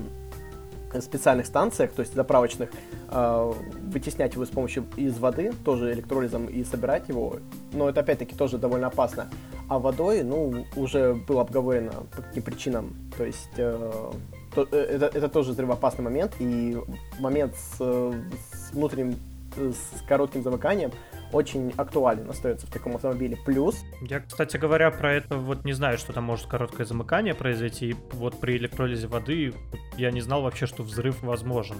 специальных 1.01 1.45
станциях, 1.45 1.91
то 1.91 2.01
есть 2.01 2.13
заправочных, 2.13 2.69
э, 3.09 3.53
вытеснять 3.91 4.33
его 4.33 4.45
с 4.45 4.49
помощью 4.49 4.85
из 4.95 5.17
воды, 5.17 5.53
тоже 5.65 5.93
электролизом, 5.93 6.47
и 6.47 6.63
собирать 6.63 7.09
его. 7.09 7.37
Но 7.73 7.89
это 7.89 8.01
опять-таки 8.01 8.35
тоже 8.35 8.57
довольно 8.57 8.87
опасно. 8.87 9.27
А 9.69 9.79
водой, 9.79 10.23
ну, 10.23 10.65
уже 10.75 11.13
было 11.13 11.41
обговорено 11.41 11.91
по 12.15 12.21
каким 12.21 12.43
причинам. 12.43 12.95
То 13.17 13.25
есть 13.25 13.49
э, 13.57 14.11
э, 14.55 14.61
это, 14.71 15.05
это 15.05 15.29
тоже 15.29 15.51
взрывоопасный 15.51 16.03
момент, 16.03 16.33
и 16.39 16.77
момент 17.19 17.53
с, 17.55 17.77
с 17.77 18.71
внутренним, 18.73 19.15
с 19.55 20.01
коротким 20.07 20.43
замыканием 20.43 20.91
очень 21.31 21.73
актуален 21.77 22.29
остается 22.29 22.67
в 22.67 22.71
таком 22.71 22.95
автомобиле. 22.95 23.37
Плюс... 23.45 23.83
Я, 24.01 24.19
кстати 24.19 24.57
говоря, 24.57 24.91
про 24.91 25.13
это 25.13 25.37
вот 25.37 25.65
не 25.65 25.73
знаю, 25.73 25.97
что 25.97 26.13
там 26.13 26.23
может 26.23 26.47
короткое 26.47 26.85
замыкание 26.85 27.33
произойти. 27.33 27.95
Вот 28.13 28.39
при 28.39 28.57
электролизе 28.57 29.07
воды 29.07 29.53
я 29.97 30.11
не 30.11 30.21
знал 30.21 30.41
вообще, 30.41 30.65
что 30.65 30.83
взрыв 30.83 31.21
возможен, 31.21 31.77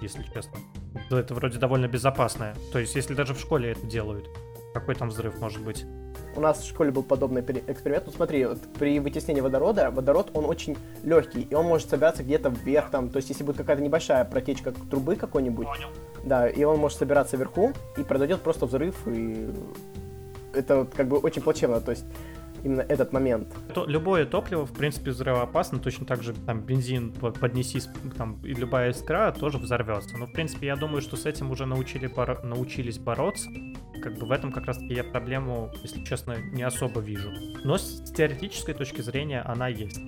если 0.00 0.22
честно. 0.22 0.58
Это 1.10 1.34
вроде 1.34 1.58
довольно 1.58 1.88
безопасное. 1.88 2.54
То 2.72 2.78
есть, 2.78 2.94
если 2.94 3.14
даже 3.14 3.34
в 3.34 3.40
школе 3.40 3.72
это 3.72 3.86
делают, 3.86 4.28
какой 4.74 4.94
там 4.94 5.08
взрыв 5.08 5.40
может 5.40 5.62
быть? 5.62 5.84
У 6.36 6.40
нас 6.40 6.60
в 6.60 6.68
школе 6.68 6.90
был 6.90 7.02
подобный 7.02 7.40
эксперимент. 7.40 8.04
Ну 8.06 8.12
смотри, 8.12 8.46
вот 8.46 8.58
при 8.78 9.00
вытеснении 9.00 9.40
водорода, 9.40 9.90
водород, 9.90 10.30
он 10.34 10.44
очень 10.44 10.76
легкий, 11.02 11.42
и 11.42 11.54
он 11.54 11.66
может 11.66 11.90
собираться 11.90 12.22
где-то 12.22 12.50
вверх, 12.50 12.90
там, 12.90 13.10
то 13.10 13.16
есть 13.16 13.28
если 13.28 13.42
будет 13.42 13.56
какая-то 13.56 13.82
небольшая 13.82 14.24
протечка 14.24 14.72
трубы 14.90 15.16
какой-нибудь, 15.16 15.66
да, 16.24 16.48
и 16.48 16.62
он 16.64 16.78
может 16.78 16.98
собираться 16.98 17.36
вверху, 17.36 17.72
и 17.96 18.02
произойдет 18.02 18.42
просто 18.42 18.66
взрыв, 18.66 18.96
и 19.06 19.50
это 20.52 20.86
как 20.96 21.08
бы 21.08 21.18
очень 21.18 21.42
плачевно, 21.42 21.80
то 21.80 21.90
есть 21.90 22.04
именно 22.64 22.82
этот 22.82 23.12
момент. 23.12 23.48
То, 23.74 23.86
любое 23.86 24.26
топливо, 24.26 24.66
в 24.66 24.72
принципе, 24.72 25.10
взрывоопасно, 25.10 25.78
точно 25.78 26.06
так 26.06 26.22
же 26.22 26.34
там 26.34 26.60
бензин 26.60 27.12
поднеси, 27.12 27.80
там, 28.16 28.40
и 28.42 28.54
любая 28.54 28.90
искра 28.90 29.32
тоже 29.32 29.58
взорвется. 29.58 30.16
Но, 30.16 30.26
в 30.26 30.32
принципе, 30.32 30.66
я 30.66 30.76
думаю, 30.76 31.02
что 31.02 31.16
с 31.16 31.26
этим 31.26 31.50
уже 31.50 31.66
научили 31.66 32.08
боро- 32.08 32.44
научились 32.44 32.98
бороться. 32.98 33.48
Как 34.02 34.18
бы 34.18 34.26
в 34.26 34.32
этом 34.32 34.52
как 34.52 34.64
раз-таки 34.66 34.94
я 34.94 35.04
проблему, 35.04 35.70
если 35.82 36.02
честно, 36.04 36.36
не 36.52 36.62
особо 36.62 37.00
вижу. 37.00 37.30
Но 37.64 37.76
с 37.76 38.10
теоретической 38.12 38.74
точки 38.74 39.02
зрения 39.02 39.42
она 39.42 39.68
есть. 39.68 40.00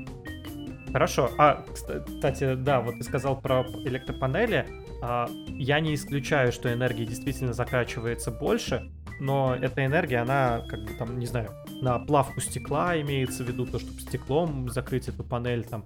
Хорошо. 0.93 1.31
А, 1.39 1.65
кстати, 1.73 2.55
да, 2.55 2.81
вот 2.81 2.99
ты 2.99 3.05
сказал 3.05 3.41
про 3.41 3.65
электропанели. 3.85 4.67
А, 5.03 5.29
я 5.49 5.81
не 5.81 5.95
исключаю, 5.95 6.53
что 6.53 6.73
энергии 6.73 7.05
действительно 7.05 7.55
закачивается 7.55 8.31
больше, 8.31 8.91
но 9.19 9.57
эта 9.61 9.87
энергия, 9.87 10.19
она, 10.19 10.63
как 10.69 10.81
бы 10.85 10.93
там, 10.99 11.19
не 11.19 11.27
знаю, 11.27 11.51
на 11.83 11.99
плавку 11.99 12.41
стекла 12.41 12.99
имеется 13.01 13.43
в 13.43 13.49
виду, 13.49 13.67
то, 13.67 13.81
чтобы 13.81 14.01
стеклом 14.01 14.69
закрыть 14.71 15.09
эту 15.09 15.25
панель 15.25 15.65
там, 15.65 15.85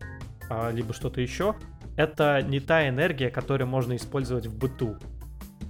а, 0.51 0.71
либо 0.71 0.93
что-то 0.93 1.23
еще. 1.23 1.57
Это 1.97 2.43
не 2.43 2.61
та 2.61 2.87
энергия, 2.87 3.31
которую 3.31 3.67
можно 3.67 3.97
использовать 3.97 4.47
в 4.47 4.57
быту. 4.57 4.99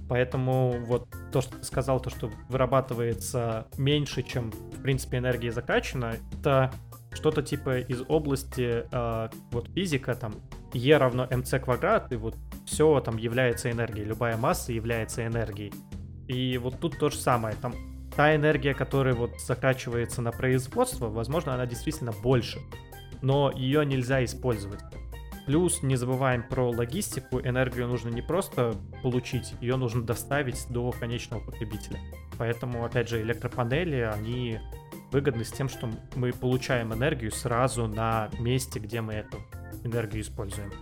Поэтому 0.09 0.79
вот 0.85 1.07
то, 1.31 1.39
что 1.39 1.57
ты 1.57 1.63
сказал, 1.63 2.01
то, 2.01 2.09
что 2.09 2.29
вырабатывается 2.49 3.67
меньше, 3.77 4.21
чем, 4.21 4.51
в 4.51 4.81
принципе, 4.81 5.17
энергия 5.17 5.51
закачана, 5.51 6.15
это 6.39 6.73
что-то 7.13 7.41
типа 7.41 7.79
из 7.79 8.03
области 8.09 8.85
э, 8.91 9.29
вот 9.51 9.69
физика, 9.69 10.13
там, 10.13 10.35
E 10.73 10.97
равно 10.97 11.25
mc 11.25 11.57
квадрат, 11.59 12.11
и 12.11 12.17
вот 12.17 12.35
все 12.65 12.99
там 12.99 13.15
является 13.15 13.71
энергией, 13.71 14.05
любая 14.05 14.35
масса 14.35 14.73
является 14.73 15.25
энергией. 15.25 15.73
И 16.27 16.57
вот 16.57 16.81
тут 16.81 16.99
то 16.99 17.09
же 17.09 17.15
самое, 17.15 17.55
там 17.55 17.73
та 18.17 18.35
энергия, 18.35 18.73
которая 18.73 19.13
вот 19.13 19.39
закачивается 19.39 20.23
на 20.23 20.31
производство, 20.31 21.07
возможно, 21.07 21.53
она 21.53 21.67
действительно 21.67 22.11
больше, 22.11 22.59
но 23.21 23.51
ее 23.51 23.85
нельзя 23.85 24.25
использовать. 24.25 24.79
Плюс 25.45 25.83
не 25.83 25.95
забываем 25.95 26.43
про 26.43 26.69
логистику, 26.71 27.39
энергию 27.39 27.87
нужно 27.87 28.09
не 28.09 28.23
просто 28.23 28.75
получить, 29.03 29.53
ее 29.61 29.77
нужно 29.77 30.01
доставить 30.01 30.65
до 30.69 30.91
конечного 30.91 31.41
потребителя. 31.41 31.99
Поэтому, 32.39 32.83
опять 32.83 33.07
же, 33.07 33.21
электропанели, 33.21 34.01
они 34.01 34.59
выгодны 35.11 35.45
с 35.45 35.51
тем, 35.51 35.69
что 35.69 35.87
мы 36.15 36.33
получаем 36.33 36.93
энергию 36.93 37.31
сразу 37.31 37.87
на 37.87 38.29
месте, 38.39 38.79
где 38.79 38.99
мы 38.99 39.13
эту 39.13 39.37
энергию 39.83 40.23
используем. 40.23 40.73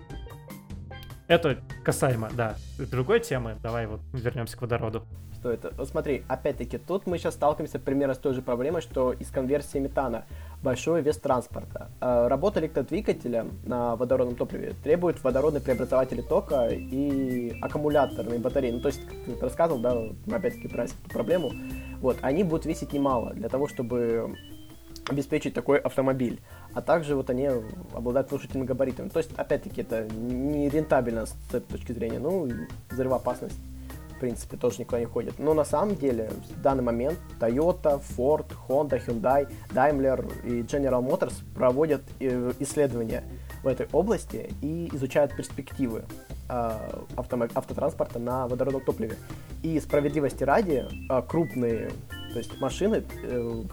Это 1.28 1.62
касаемо, 1.84 2.30
да, 2.34 2.56
другой 2.78 3.20
темы. 3.20 3.58
Давай 3.62 3.88
вот 3.88 4.02
вернемся 4.14 4.58
к 4.58 4.62
водороду. 4.62 5.06
Что 5.46 5.52
это? 5.52 5.72
Вот 5.78 5.88
смотри, 5.88 6.24
опять-таки, 6.28 6.80
тут 6.80 7.06
мы 7.06 7.20
сейчас 7.20 7.36
сталкиваемся 7.36 7.78
примерно 7.78 8.16
с 8.16 8.18
той 8.18 8.34
же 8.34 8.42
проблемой, 8.42 8.82
что 8.82 9.14
из 9.14 9.30
конверсии 9.30 9.78
метана 9.78 10.26
большой 10.64 11.04
вес 11.04 11.20
транспорта. 11.20 11.90
А, 12.02 12.28
работа 12.28 12.60
электродвигателя 12.60 13.46
на 13.64 13.96
водородном 13.96 14.36
топливе 14.36 14.74
требует 14.84 15.24
водородные 15.24 15.62
преобразователи 15.62 16.24
тока 16.24 16.70
и 16.70 17.60
аккумуляторные 17.62 18.40
батареи. 18.40 18.72
Ну, 18.72 18.80
то 18.80 18.88
есть, 18.88 19.06
как 19.06 19.36
ты 19.36 19.40
рассказывал, 19.40 19.80
да, 19.82 20.36
опять-таки 20.36 20.68
про 20.68 20.86
эту 20.86 20.96
проблему, 21.12 21.52
вот, 22.02 22.18
они 22.24 22.44
будут 22.44 22.66
весить 22.66 22.92
немало 22.92 23.36
для 23.36 23.48
того, 23.48 23.68
чтобы 23.68 24.36
обеспечить 25.08 25.54
такой 25.54 25.78
автомобиль. 25.78 26.40
А 26.74 26.82
также 26.82 27.16
вот 27.16 27.30
они 27.30 27.52
обладают 27.94 28.32
внушительными 28.32 28.66
габаритами. 28.66 29.10
То 29.10 29.20
есть, 29.20 29.30
опять-таки, 29.38 29.82
это 29.82 30.08
не 30.08 30.70
рентабельно 30.70 31.28
с 31.28 31.36
этой 31.50 31.62
точки 31.62 31.92
зрения. 31.92 32.18
Ну, 32.18 32.50
взрывоопасность, 32.90 33.60
принципе, 34.26 34.58
тоже 34.58 34.80
никуда 34.80 35.00
не 35.00 35.06
ходит. 35.06 35.38
Но 35.38 35.54
на 35.54 35.64
самом 35.64 35.96
деле, 35.96 36.32
в 36.50 36.62
данный 36.62 36.82
момент 36.82 37.20
Toyota, 37.40 38.02
Ford, 38.18 38.48
Honda, 38.68 39.00
Hyundai, 39.06 39.48
Daimler 39.70 40.26
и 40.44 40.62
General 40.64 41.08
Motors 41.08 41.44
проводят 41.54 42.02
э, 42.20 42.54
исследования 42.60 43.24
в 43.62 43.68
этой 43.68 43.88
области 43.92 44.52
и 44.64 44.90
изучают 44.96 45.36
перспективы 45.36 46.06
э, 46.50 46.72
автотранспорта 47.54 48.18
на 48.18 48.48
водородном 48.48 48.82
топливе. 48.84 49.16
И 49.62 49.80
справедливости 49.80 50.44
ради, 50.44 50.88
э, 51.08 51.22
крупные 51.28 51.92
то 52.34 52.40
есть 52.40 52.60
машины, 52.60 53.04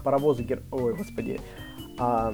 паровозы, 0.03 0.47
ой, 0.71 0.95
господи, 0.95 1.41
а, 1.99 2.33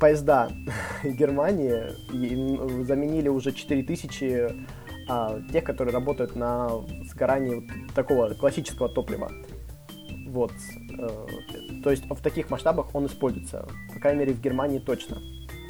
поезда 0.00 0.50
Германии 1.04 2.84
заменили 2.84 3.28
уже 3.28 3.52
4000 3.52 4.66
а, 5.08 5.40
тех, 5.52 5.64
которые 5.64 5.92
работают 5.92 6.36
на 6.36 6.70
сгорании 7.10 7.56
вот 7.56 7.94
такого 7.94 8.34
классического 8.34 8.88
топлива. 8.88 9.30
Вот. 10.28 10.52
Э, 10.98 11.26
то 11.82 11.90
есть 11.90 12.04
в 12.08 12.20
таких 12.20 12.50
масштабах 12.50 12.94
он 12.94 13.06
используется. 13.06 13.68
По 13.92 14.00
крайней 14.00 14.20
мере, 14.20 14.32
в 14.32 14.40
Германии 14.40 14.78
точно. 14.78 15.18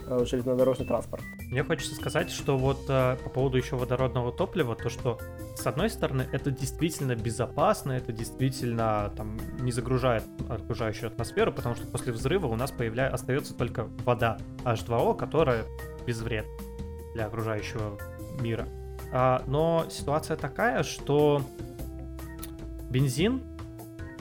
Э, 0.06 0.24
железнодорожный 0.26 0.86
транспорт. 0.86 1.22
Мне 1.50 1.64
хочется 1.64 1.94
сказать, 1.94 2.30
что 2.30 2.58
вот 2.58 2.84
э, 2.88 3.16
по 3.24 3.30
поводу 3.30 3.56
еще 3.56 3.76
водородного 3.76 4.32
топлива, 4.32 4.74
то 4.76 4.90
что 4.90 5.18
с 5.56 5.66
одной 5.66 5.88
стороны 5.88 6.26
это 6.30 6.50
действительно 6.50 7.14
безопасно, 7.14 7.92
это 7.92 8.12
действительно 8.12 9.12
там 9.16 9.38
не 9.60 9.72
загружает 9.72 10.24
окружающую 10.48 11.06
атмосферу, 11.06 11.52
потому 11.52 11.74
что 11.74 11.86
после 11.86 12.12
взрыва 12.12 12.48
у 12.48 12.56
нас 12.56 12.70
появляется 12.70 13.14
остается 13.14 13.54
только 13.54 13.84
вода 14.04 14.38
H2O, 14.64 15.16
которая 15.16 15.64
без 16.06 16.20
вред 16.20 16.46
для 17.14 17.26
окружающего 17.26 17.98
мира. 18.40 18.68
А, 19.16 19.44
но 19.46 19.86
ситуация 19.90 20.36
такая, 20.36 20.82
что 20.82 21.40
бензин 22.90 23.42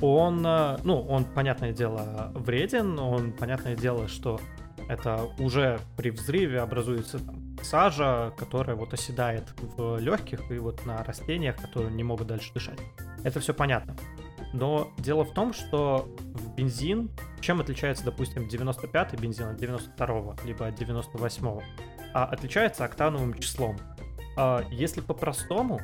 он, 0.01 0.45
э, 0.45 0.77
ну, 0.83 1.01
он, 1.01 1.25
понятное 1.25 1.71
дело, 1.71 2.31
вреден, 2.35 2.99
он, 2.99 3.31
понятное 3.31 3.75
дело, 3.75 4.07
что 4.07 4.39
это 4.87 5.29
уже 5.39 5.79
при 5.97 6.11
взрыве 6.11 6.59
образуется 6.59 7.17
там, 7.17 7.57
сажа, 7.63 8.33
которая 8.37 8.75
вот 8.75 8.93
оседает 8.93 9.45
в 9.77 9.97
легких 9.97 10.51
и 10.51 10.59
вот 10.59 10.85
на 10.85 11.03
растениях, 11.03 11.55
которые 11.55 11.91
не 11.91 12.03
могут 12.03 12.27
дальше 12.27 12.53
дышать. 12.53 12.79
Это 13.23 13.39
все 13.39 13.53
понятно. 13.53 13.95
Но 14.53 14.91
дело 14.99 15.23
в 15.23 15.33
том, 15.33 15.53
что 15.53 16.07
в 16.19 16.53
бензин, 16.53 17.09
чем 17.41 17.61
отличается, 17.61 18.05
допустим, 18.05 18.47
95-й 18.47 19.19
бензин 19.19 19.47
от 19.47 19.59
92-го, 19.59 20.35
либо 20.45 20.67
от 20.67 20.79
98-го, 20.79 21.63
а 22.13 22.25
отличается 22.25 22.85
октановым 22.85 23.33
числом. 23.33 23.77
А 24.35 24.63
если 24.71 25.01
по-простому, 25.01 25.81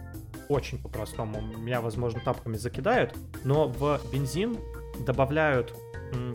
очень 0.48 0.82
по-простому, 0.82 1.42
меня, 1.42 1.82
возможно, 1.82 2.20
тапками 2.24 2.56
закидают, 2.56 3.16
но 3.44 3.68
в 3.68 4.00
бензин 4.12 4.58
добавляют, 5.06 5.76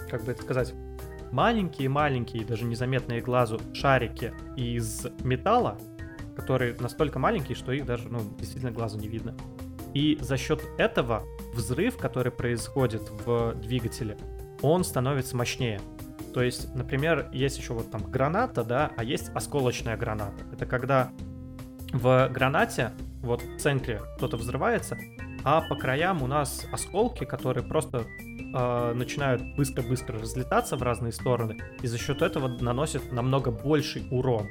как 0.09 0.25
бы 0.25 0.33
это 0.33 0.43
сказать, 0.43 0.75
маленькие-маленькие, 1.33 2.45
даже 2.45 2.65
незаметные 2.65 3.21
глазу 3.21 3.61
шарики 3.73 4.33
из 4.57 5.07
металла, 5.25 5.79
которые 6.37 6.77
настолько 6.79 7.19
маленькие, 7.19 7.57
что 7.57 7.73
их 7.73 7.85
даже, 7.85 8.09
ну, 8.09 8.21
действительно 8.39 8.71
глазу 8.71 8.99
не 8.99 9.09
видно. 9.09 9.37
И 9.95 10.19
за 10.21 10.37
счет 10.37 10.63
этого 10.79 11.25
взрыв, 11.53 11.97
который 11.97 12.31
происходит 12.33 13.03
в 13.11 13.55
двигателе, 13.55 14.17
он 14.63 14.85
становится 14.85 15.37
мощнее. 15.37 15.81
То 16.33 16.43
есть, 16.43 16.75
например, 16.75 17.29
есть 17.33 17.59
еще 17.59 17.75
вот 17.75 17.91
там 17.91 18.11
граната, 18.11 18.65
да, 18.65 18.91
а 18.97 19.05
есть 19.05 19.31
осколочная 19.35 19.97
граната. 19.97 20.45
Это 20.53 20.67
когда 20.67 21.13
в 21.95 22.29
гранате 22.29 22.91
вот 23.23 23.43
в 23.43 23.57
центре 23.59 24.03
кто-то 24.17 24.37
взрывается, 24.37 24.99
а 25.45 25.61
по 25.63 25.77
краям 25.77 26.23
у 26.23 26.27
нас 26.27 26.67
осколки, 26.73 27.25
которые 27.25 27.65
просто 27.65 28.05
э, 28.29 28.93
начинают 28.95 29.43
быстро-быстро 29.57 30.19
разлетаться 30.19 30.77
в 30.77 30.83
разные 30.83 31.13
стороны, 31.13 31.57
и 31.83 31.87
за 31.87 31.97
счет 31.99 32.21
этого 32.21 32.49
наносят 32.49 33.13
намного 33.13 33.51
больший 33.51 34.07
урон. 34.11 34.49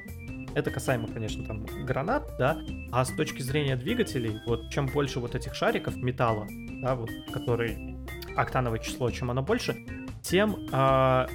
Это 0.56 0.72
касаемо, 0.72 1.08
конечно, 1.08 1.44
там 1.44 1.66
гранат, 1.86 2.32
да, 2.38 2.58
а 2.92 3.04
с 3.04 3.12
точки 3.12 3.42
зрения 3.42 3.76
двигателей, 3.76 4.40
вот 4.46 4.70
чем 4.70 4.86
больше 4.86 5.20
вот 5.20 5.36
этих 5.36 5.54
шариков 5.54 5.98
металла, 5.98 6.48
да, 6.82 6.96
вот, 6.96 7.10
который 7.34 7.98
октановое 8.38 8.80
число, 8.80 9.12
чем 9.12 9.32
оно 9.32 9.42
больше, 9.42 9.76
тем 10.22 10.56
э, 10.72 11.28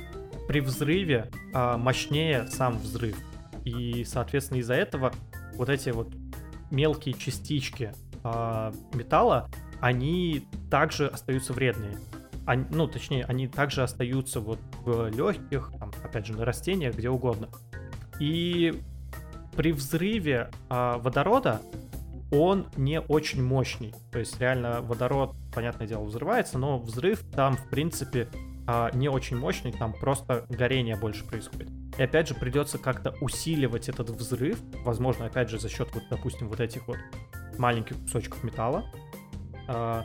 при 0.47 0.61
взрыве 0.61 1.31
э, 1.53 1.77
мощнее 1.77 2.47
сам 2.47 2.79
взрыв. 2.79 3.19
И, 3.65 4.05
соответственно, 4.05 4.61
из-за 4.61 4.75
этого 4.75 5.13
вот 5.59 5.69
эти 5.69 5.91
вот 5.91 6.09
мелкие 6.71 7.15
частички 7.15 7.93
э, 8.25 8.73
металла, 8.95 9.49
они 9.81 10.47
также 10.71 11.09
остаются 11.09 11.53
вредные. 11.53 11.99
Они, 12.47 12.65
ну, 12.71 12.89
точнее, 12.89 13.25
они 13.27 13.47
также 13.47 13.83
остаются 13.83 14.41
вот 14.41 14.59
в 14.85 15.09
легких, 15.11 15.71
там, 15.79 15.93
опять 16.03 16.27
же, 16.27 16.33
на 16.33 16.45
растениях, 16.47 16.97
где 16.97 17.11
угодно. 17.11 17.49
И 18.19 18.83
при 19.55 19.73
взрыве 19.73 20.51
а, 20.71 20.99
водорода 20.99 21.61
он 22.31 22.67
не 22.77 23.01
очень 23.01 23.43
мощный. 23.43 23.95
То 24.13 24.19
есть 24.19 24.41
реально 24.41 24.81
водород, 24.81 25.35
понятное 25.55 25.87
дело, 25.87 26.05
взрывается, 26.05 26.59
но 26.59 26.79
взрыв 26.79 27.23
там, 27.35 27.57
в 27.57 27.69
принципе, 27.69 28.29
а, 28.71 28.91
не 28.93 29.09
очень 29.09 29.39
мощный, 29.39 29.73
там 29.73 29.95
просто 29.95 30.45
горение 30.51 30.95
больше 30.95 31.25
происходит. 31.25 31.71
И 31.97 32.03
опять 32.03 32.29
же 32.29 32.35
придется 32.35 32.77
как-то 32.77 33.15
усиливать 33.23 33.89
этот 33.89 34.11
взрыв, 34.11 34.61
возможно, 34.85 35.25
опять 35.25 35.49
же, 35.49 35.59
за 35.59 35.71
счет, 35.71 35.89
вот, 35.95 36.03
допустим, 36.11 36.49
вот 36.49 36.61
этих 36.61 36.87
вот 36.87 36.99
маленьких 37.57 37.97
кусочков 37.97 38.45
металла. 38.45 38.85
А, 39.69 40.05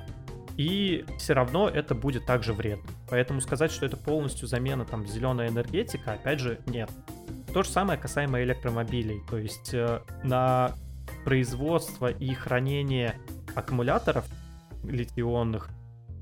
и 0.56 1.04
все 1.18 1.34
равно 1.34 1.68
это 1.68 1.94
будет 1.94 2.26
также 2.26 2.54
вредно. 2.54 2.90
Поэтому 3.10 3.42
сказать, 3.42 3.70
что 3.70 3.86
это 3.86 3.98
полностью 3.98 4.48
замена 4.48 4.86
там 4.86 5.06
зеленая 5.06 5.50
энергетика, 5.50 6.14
опять 6.14 6.40
же, 6.40 6.62
нет. 6.66 6.90
То 7.54 7.64
же 7.64 7.70
самое 7.70 8.00
касаемо 8.00 8.42
электромобилей. 8.44 9.24
То 9.30 9.38
есть 9.38 9.74
э, 9.74 10.00
на 10.24 10.72
производство 11.26 12.10
и 12.10 12.34
хранение 12.34 13.16
аккумуляторов 13.56 14.26
литионных 14.86 15.68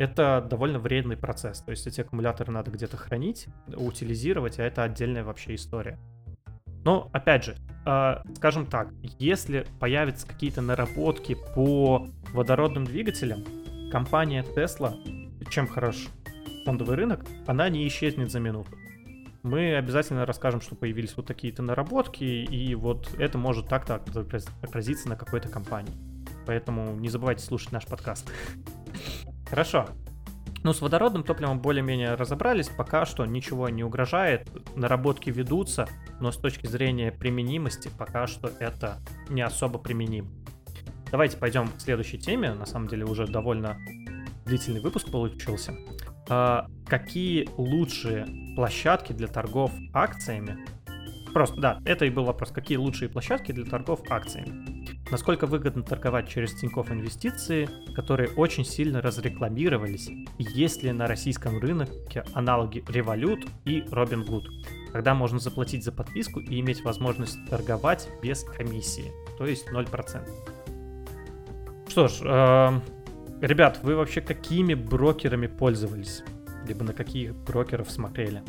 это 0.01 0.45
довольно 0.49 0.79
вредный 0.79 1.15
процесс. 1.15 1.61
То 1.61 1.69
есть 1.69 1.85
эти 1.85 2.01
аккумуляторы 2.01 2.51
надо 2.51 2.71
где-то 2.71 2.97
хранить, 2.97 3.47
утилизировать, 3.67 4.59
а 4.59 4.63
это 4.63 4.81
отдельная 4.83 5.23
вообще 5.23 5.53
история. 5.53 5.99
Но, 6.83 7.09
опять 7.13 7.43
же, 7.43 7.55
э, 7.85 8.15
скажем 8.35 8.65
так, 8.65 8.89
если 9.19 9.67
появятся 9.79 10.25
какие-то 10.25 10.61
наработки 10.61 11.37
по 11.53 12.07
водородным 12.33 12.85
двигателям, 12.85 13.43
компания 13.91 14.43
Tesla, 14.55 14.95
чем 15.51 15.67
хорош 15.67 16.07
фондовый 16.65 16.95
рынок, 16.95 17.23
она 17.45 17.69
не 17.69 17.87
исчезнет 17.87 18.31
за 18.31 18.39
минуту 18.39 18.71
мы 19.43 19.75
обязательно 19.75 20.25
расскажем, 20.25 20.61
что 20.61 20.75
появились 20.75 21.17
вот 21.17 21.25
такие-то 21.25 21.63
наработки, 21.63 22.23
и 22.23 22.75
вот 22.75 23.11
это 23.17 23.37
может 23.37 23.67
так-то 23.67 23.95
отразиться 24.61 25.09
на 25.09 25.15
какой-то 25.15 25.49
компании. 25.49 25.93
Поэтому 26.45 26.95
не 26.95 27.09
забывайте 27.09 27.43
слушать 27.43 27.71
наш 27.71 27.85
подкаст. 27.85 28.31
Хорошо. 29.49 29.87
Ну, 30.63 30.73
с 30.73 30.81
водородным 30.81 31.23
топливом 31.23 31.59
более-менее 31.59 32.13
разобрались, 32.13 32.69
пока 32.69 33.05
что 33.05 33.25
ничего 33.25 33.69
не 33.69 33.83
угрожает, 33.83 34.47
наработки 34.75 35.31
ведутся, 35.31 35.87
но 36.19 36.31
с 36.31 36.37
точки 36.37 36.67
зрения 36.67 37.11
применимости 37.11 37.89
пока 37.97 38.27
что 38.27 38.51
это 38.59 38.99
не 39.29 39.41
особо 39.41 39.79
применим. 39.79 40.31
Давайте 41.09 41.37
пойдем 41.37 41.67
к 41.67 41.81
следующей 41.81 42.19
теме, 42.19 42.53
на 42.53 42.65
самом 42.65 42.87
деле 42.87 43.05
уже 43.05 43.25
довольно 43.27 43.77
длительный 44.45 44.81
выпуск 44.81 45.09
получился. 45.11 45.73
А, 46.29 46.67
какие 46.85 47.49
лучшие 47.57 48.27
площадки 48.55 49.13
для 49.13 49.27
торгов 49.27 49.71
акциями? 49.93 50.65
Просто, 51.33 51.59
да, 51.59 51.81
это 51.85 52.05
и 52.05 52.09
был 52.09 52.25
вопрос. 52.25 52.51
Какие 52.51 52.77
лучшие 52.77 53.09
площадки 53.09 53.51
для 53.51 53.65
торгов 53.65 54.01
акциями? 54.09 54.70
Насколько 55.11 55.45
выгодно 55.45 55.83
торговать 55.83 56.29
через 56.29 56.53
Тинькофф 56.53 56.89
Инвестиции, 56.89 57.67
которые 57.93 58.29
очень 58.29 58.63
сильно 58.63 59.01
разрекламировались? 59.01 60.09
Есть 60.37 60.83
ли 60.83 60.93
на 60.93 61.05
российском 61.05 61.59
рынке 61.59 62.23
аналоги 62.33 62.81
Revolut 62.87 63.45
и 63.65 63.81
Robinhood? 63.81 64.45
Когда 64.93 65.13
можно 65.13 65.37
заплатить 65.37 65.83
за 65.83 65.91
подписку 65.91 66.39
и 66.39 66.61
иметь 66.61 66.85
возможность 66.85 67.37
торговать 67.49 68.07
без 68.23 68.45
комиссии, 68.45 69.11
то 69.37 69.45
есть 69.45 69.67
0%. 69.69 70.29
Что 71.89 72.07
ж, 72.07 72.21
э, 72.21 72.79
ребят, 73.41 73.81
вы 73.83 73.97
вообще 73.97 74.21
какими 74.21 74.75
брокерами 74.75 75.47
пользовались? 75.47 76.23
Либо 76.65 76.85
на 76.85 76.93
каких 76.93 77.35
брокеров 77.35 77.91
смотрели? 77.91 78.43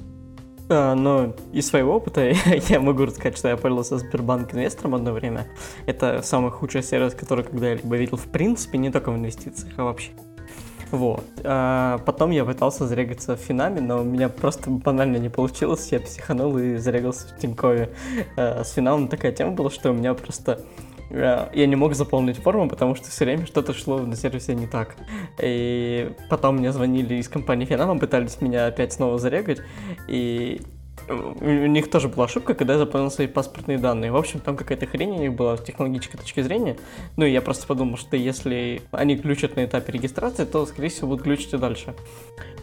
А, 0.75 0.95
но 0.95 1.35
из 1.53 1.67
своего 1.69 1.97
опыта 1.97 2.33
я 2.69 2.81
могу 2.81 3.05
рассказать, 3.05 3.37
что 3.37 3.49
я 3.49 3.57
пользовался 3.59 3.99
Сбербанк 3.99 4.55
инвестором 4.55 4.95
одно 4.95 5.13
время. 5.13 5.47
Это 5.85 6.23
самый 6.23 6.51
худший 6.51 6.83
сервис, 6.83 7.15
который 7.15 7.45
когда-либо 7.45 7.95
видел 7.95 8.17
в 8.17 8.27
принципе, 8.29 8.79
не 8.79 8.91
только 8.91 9.13
в 9.13 9.17
инвестициях, 9.17 9.75
а 9.77 9.85
вообще. 9.85 10.13
Вот. 10.91 11.25
А 11.45 11.99
потом 12.07 12.31
я 12.31 12.47
пытался 12.47 12.87
зарегаться 12.87 13.37
в 13.37 13.41
Финаме, 13.41 13.83
но 13.83 14.01
у 14.01 14.05
меня 14.05 14.31
просто 14.31 14.71
банально 14.71 15.19
не 15.19 15.29
получилось. 15.29 15.93
Я 15.93 16.01
психанул 16.01 16.57
и 16.57 16.77
зарегался 16.77 17.29
в 17.29 17.39
Тинькове. 17.39 17.91
А, 18.37 18.65
с 18.65 18.73
Финамом 18.73 19.09
такая 19.09 19.33
тема 19.33 19.53
была, 19.53 19.69
что 19.69 19.91
у 19.91 19.95
меня 19.95 20.15
просто 20.15 20.61
я 21.13 21.67
не 21.67 21.77
мог 21.77 21.95
заполнить 21.95 22.39
форму, 22.39 22.69
потому 22.69 22.95
что 22.95 23.11
все 23.11 23.25
время 23.25 23.47
что-то 23.47 23.73
шло 23.75 23.99
на 23.99 24.17
сервисе 24.17 24.55
не 24.55 24.67
так. 24.67 24.97
И 25.41 26.11
потом 26.29 26.57
мне 26.57 26.73
звонили 26.73 27.15
из 27.15 27.29
компании 27.29 27.67
Финама, 27.67 27.99
пытались 27.99 28.41
меня 28.41 28.67
опять 28.67 28.93
снова 28.93 29.19
зарегать, 29.19 29.61
и 30.09 30.63
у 31.09 31.67
них 31.67 31.91
тоже 31.91 32.09
была 32.09 32.27
ошибка, 32.27 32.55
когда 32.55 32.75
я 32.75 32.79
заполнил 32.79 33.11
свои 33.11 33.27
паспортные 33.27 33.79
данные. 33.79 34.13
В 34.13 34.17
общем, 34.17 34.41
там 34.41 34.57
какая-то 34.57 34.87
хрень 34.87 35.11
у 35.11 35.19
них 35.19 35.35
была 35.35 35.57
с 35.57 35.63
технологической 35.63 36.21
точки 36.21 36.41
зрения. 36.43 36.77
Ну, 37.17 37.25
и 37.25 37.33
я 37.33 37.43
просто 37.43 37.67
подумал, 37.67 37.97
что 37.97 38.17
если 38.17 38.83
они 38.93 39.17
ключат 39.17 39.57
на 39.57 39.65
этапе 39.65 39.93
регистрации, 39.93 40.45
то, 40.45 40.65
скорее 40.65 40.91
всего, 40.91 41.09
будут 41.09 41.25
ключить 41.25 41.53
и 41.55 41.59
дальше. 41.59 41.95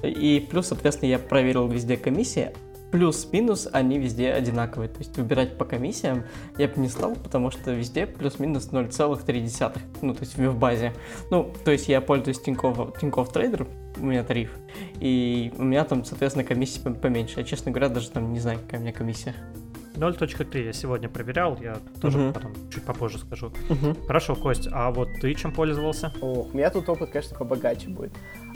И 0.04 0.48
плюс, 0.50 0.68
соответственно, 0.68 1.10
я 1.10 1.20
проверил 1.20 1.68
везде 1.68 1.98
комиссии, 1.98 2.52
плюс-минус 2.92 3.68
они 3.72 4.00
везде 4.00 4.32
одинаковые. 4.32 4.90
То 4.90 5.00
есть 5.00 5.18
выбирать 5.18 5.58
по 5.58 5.66
комиссиям 5.66 6.24
я 6.58 6.68
бы 6.68 6.80
не 6.82 6.90
стал, 6.90 7.16
потому 7.16 7.52
что 7.52 7.72
везде 7.72 8.06
плюс-минус 8.06 8.70
0,3. 8.72 9.80
Ну, 10.02 10.14
то 10.14 10.22
есть 10.22 10.38
в 10.38 10.58
базе. 10.58 10.94
Ну, 11.30 11.54
то 11.64 11.72
есть 11.72 11.88
я 11.88 12.02
пользуюсь 12.02 12.40
Тинькофф, 12.42 13.00
Тинькофф 13.00 13.32
Трейдер, 13.32 13.68
у 13.98 14.06
меня 14.06 14.24
тариф, 14.24 14.52
и 15.00 15.52
у 15.58 15.64
меня 15.64 15.84
там, 15.84 16.06
соответственно, 16.06 16.46
комиссия 16.46 16.82
поменьше. 16.90 17.40
Я, 17.40 17.46
честно 17.46 17.72
говоря, 17.72 17.90
даже 17.90 18.10
там 18.12 18.34
не 18.34 18.40
знаю, 18.40 18.60
какая 18.60 18.78
у 18.78 18.82
меня 18.82 18.94
комиссия. 18.94 19.36
0.3 20.00 20.66
я 20.66 20.74
сегодня 20.74 21.10
проверял, 21.10 21.58
я 21.62 21.78
тоже 22.02 22.20
uh-huh. 22.20 22.34
потом 22.34 22.54
чуть 22.70 22.84
попозже 22.84 23.20
скажу. 23.20 23.52
Uh-huh. 23.70 24.08
Хорошо, 24.08 24.36
Кость, 24.36 24.70
а 24.72 24.92
вот 24.92 25.10
ты 25.22 25.34
чем 25.34 25.52
пользовался? 25.52 26.14
Ох, 26.22 26.54
у 26.54 26.58
меня 26.58 26.70
тут 26.70 26.88
опыт, 26.88 27.12
конечно, 27.12 27.38
побогаче 27.38 27.90
будет. 27.90 28.12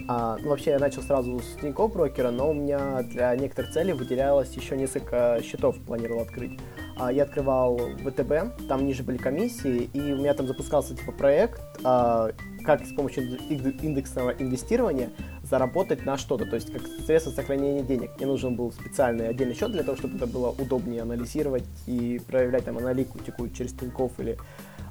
А, 0.07 0.37
ну, 0.41 0.49
вообще, 0.49 0.71
я 0.71 0.79
начал 0.79 1.01
сразу 1.01 1.39
с 1.39 1.59
Тинькофф 1.61 1.93
брокера, 1.93 2.31
но 2.31 2.51
у 2.51 2.53
меня 2.53 3.03
для 3.03 3.35
некоторых 3.35 3.71
целей 3.71 3.93
выделялось 3.93 4.53
еще 4.53 4.75
несколько 4.77 5.39
счетов, 5.43 5.77
планировал 5.85 6.21
открыть. 6.21 6.59
А, 6.97 7.11
я 7.11 7.23
открывал 7.23 7.77
ВТБ, 7.77 8.67
там 8.67 8.85
ниже 8.85 9.03
были 9.03 9.17
комиссии, 9.17 9.89
и 9.93 9.99
у 10.13 10.17
меня 10.17 10.33
там 10.33 10.47
запускался 10.47 10.95
типа 10.95 11.11
проект, 11.11 11.61
а, 11.83 12.31
как 12.65 12.85
с 12.85 12.93
помощью 12.93 13.37
индексного 13.49 14.31
инвестирования 14.31 15.09
заработать 15.53 16.03
на 16.03 16.17
что-то, 16.17 16.45
то 16.45 16.55
есть 16.55 16.73
как 16.73 16.81
средство 17.05 17.29
сохранения 17.29 17.83
денег. 17.83 18.09
Мне 18.17 18.25
нужен 18.25 18.55
был 18.55 18.71
специальный 18.71 19.29
отдельный 19.29 19.53
счет 19.53 19.71
для 19.71 19.83
того, 19.83 19.95
чтобы 19.95 20.15
это 20.17 20.25
было 20.25 20.49
удобнее 20.49 21.03
анализировать 21.03 21.63
и 21.85 22.19
проявлять 22.27 22.65
там 22.65 22.79
аналитику 22.79 23.47
через 23.49 23.71
Тинькофф 23.73 24.19
или 24.19 24.35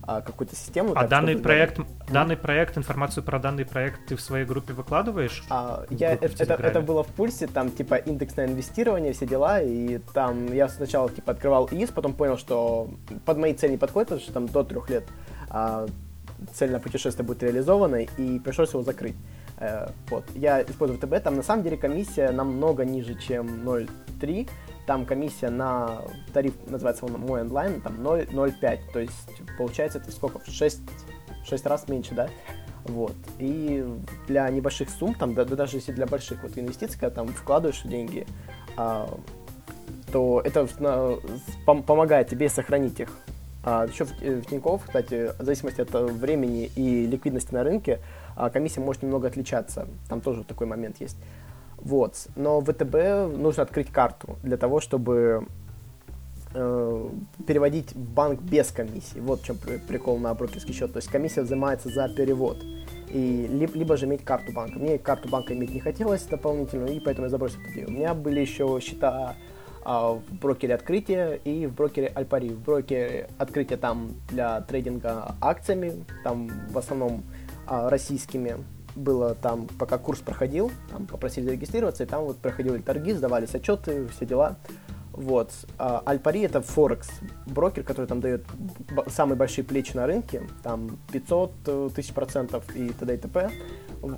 а, 0.04 0.20
какую-то 0.20 0.54
систему. 0.54 0.92
А 0.92 1.00
так, 1.00 1.08
данный 1.08 1.36
проект, 1.36 1.78
да. 1.78 1.84
данный 2.12 2.36
проект, 2.36 2.78
информацию 2.78 3.24
про 3.24 3.40
данный 3.40 3.64
проект 3.64 4.06
ты 4.06 4.14
в 4.14 4.20
своей 4.20 4.44
группе 4.44 4.72
выкладываешь? 4.72 5.42
А, 5.50 5.84
я, 5.90 6.12
это, 6.12 6.26
это, 6.38 6.54
это 6.54 6.80
было 6.80 7.02
в 7.02 7.08
пульсе, 7.08 7.48
там 7.48 7.68
типа 7.72 7.96
индексное 7.96 8.46
инвестирование, 8.46 9.14
все 9.14 9.26
дела, 9.26 9.60
и 9.60 9.98
там 10.14 10.52
я 10.52 10.68
сначала 10.68 11.10
типа 11.10 11.32
открывал 11.32 11.68
ИИС, 11.72 11.90
потом 11.90 12.12
понял, 12.12 12.38
что 12.38 12.88
под 13.24 13.36
мои 13.36 13.52
цели 13.52 13.72
не 13.72 13.78
подходит, 13.78 14.10
потому 14.10 14.22
что 14.22 14.32
там 14.32 14.46
до 14.46 14.62
трех 14.62 14.88
лет 14.90 15.04
а, 15.50 15.88
цель 16.54 16.70
на 16.70 16.78
путешествие 16.78 17.26
будет 17.26 17.42
реализована, 17.42 17.96
и 17.96 18.38
пришлось 18.38 18.72
его 18.72 18.84
закрыть. 18.84 19.16
Э, 19.62 19.88
вот. 20.10 20.24
Я 20.34 20.60
использую 20.62 20.98
ВТБ, 20.98 21.22
там 21.22 21.36
на 21.36 21.42
самом 21.42 21.62
деле 21.62 21.76
комиссия 21.76 22.32
намного 22.32 22.84
ниже, 22.84 23.14
чем 23.14 23.46
0,3, 23.64 24.50
там 24.86 25.06
комиссия 25.06 25.50
на 25.50 26.02
тариф, 26.32 26.54
называется 26.66 27.06
он 27.06 27.12
мой 27.12 27.42
онлайн, 27.42 27.80
там 27.80 27.94
0,05, 28.00 28.80
то 28.92 28.98
есть 28.98 29.42
получается 29.56 29.98
это 29.98 30.10
сколько, 30.10 30.40
в 30.40 30.46
6, 30.48 30.80
6 31.48 31.66
раз 31.66 31.88
меньше, 31.88 32.12
да? 32.14 32.28
Вот. 32.86 33.14
И 33.38 33.86
для 34.26 34.50
небольших 34.50 34.90
сумм, 34.90 35.14
там, 35.14 35.34
да, 35.34 35.44
да 35.44 35.54
даже 35.54 35.76
если 35.76 35.92
для 35.92 36.06
больших 36.06 36.42
вот 36.42 36.58
инвестиций, 36.58 36.98
когда 36.98 37.14
там 37.14 37.28
вкладываешь 37.28 37.82
деньги, 37.82 38.26
а, 38.76 39.08
то 40.10 40.42
это 40.44 40.66
на, 40.80 41.18
пом- 41.64 41.84
помогает 41.84 42.28
тебе 42.28 42.48
сохранить 42.48 42.98
их. 42.98 43.10
А, 43.62 43.86
еще 43.86 44.04
в, 44.04 44.10
в 44.10 44.44
Тинькофф, 44.46 44.82
кстати, 44.84 45.30
в 45.38 45.44
зависимости 45.44 45.80
от 45.80 45.92
времени 45.92 46.64
и 46.74 47.06
ликвидности 47.06 47.54
на 47.54 47.62
рынке, 47.62 48.00
комиссия 48.50 48.80
может 48.80 49.02
немного 49.02 49.28
отличаться. 49.28 49.86
Там 50.08 50.20
тоже 50.20 50.44
такой 50.44 50.66
момент 50.66 51.00
есть. 51.00 51.16
Вот. 51.78 52.28
Но 52.36 52.60
в 52.60 52.72
ВТБ 52.72 53.36
нужно 53.36 53.64
открыть 53.64 53.90
карту 53.90 54.36
для 54.42 54.56
того, 54.56 54.80
чтобы 54.80 55.46
э, 56.54 57.08
переводить 57.46 57.92
в 57.92 57.98
банк 57.98 58.40
без 58.40 58.70
комиссии. 58.70 59.18
Вот 59.18 59.40
в 59.40 59.44
чем 59.44 59.56
прикол 59.56 60.18
на 60.18 60.32
брокерский 60.34 60.74
счет. 60.74 60.92
То 60.92 60.98
есть 60.98 61.08
комиссия 61.08 61.42
взимается 61.42 61.88
за 61.88 62.08
перевод. 62.08 62.58
И 63.08 63.46
либо, 63.50 63.76
либо 63.76 63.96
же 63.96 64.06
иметь 64.06 64.24
карту 64.24 64.52
банка. 64.52 64.78
Мне 64.78 64.98
карту 64.98 65.28
банка 65.28 65.54
иметь 65.54 65.74
не 65.74 65.80
хотелось 65.80 66.22
дополнительную, 66.22 66.96
и 66.96 67.00
поэтому 67.00 67.26
я 67.26 67.30
забросил 67.30 67.60
это 67.60 67.74
дело. 67.74 67.88
У 67.88 67.92
меня 67.92 68.14
были 68.14 68.40
еще 68.40 68.78
счета 68.80 69.34
а, 69.84 70.12
в 70.12 70.22
брокере 70.40 70.74
открытия 70.74 71.34
и 71.44 71.66
в 71.66 71.74
брокере 71.74 72.06
Альпари. 72.14 72.50
В 72.50 72.60
брокере 72.60 73.28
открытия 73.38 73.76
там 73.76 74.12
для 74.30 74.60
трейдинга 74.62 75.34
акциями, 75.40 76.04
там 76.24 76.48
в 76.70 76.78
основном 76.78 77.22
а, 77.22 77.41
российскими 77.66 78.56
было 78.94 79.34
там, 79.34 79.68
пока 79.78 79.98
курс 79.98 80.20
проходил, 80.20 80.70
там 80.90 81.06
попросили 81.06 81.46
зарегистрироваться, 81.46 82.04
и 82.04 82.06
там 82.06 82.24
вот 82.24 82.38
проходили 82.38 82.78
торги, 82.78 83.12
сдавались 83.12 83.54
отчеты, 83.54 84.06
все 84.08 84.26
дела. 84.26 84.56
Вот. 85.12 85.52
А 85.78 86.02
Альпари 86.06 86.40
это 86.40 86.62
Форекс, 86.62 87.10
брокер, 87.46 87.84
который 87.84 88.06
там 88.06 88.20
дает 88.20 88.44
самые 89.08 89.36
большие 89.36 89.64
плечи 89.64 89.94
на 89.94 90.06
рынке, 90.06 90.48
там 90.62 90.98
500 91.12 91.52
э, 91.66 91.90
тысяч 91.94 92.14
процентов 92.14 92.64
и 92.74 92.88
т.д. 92.88 93.14
и 93.14 93.18
т.п. 93.18 93.50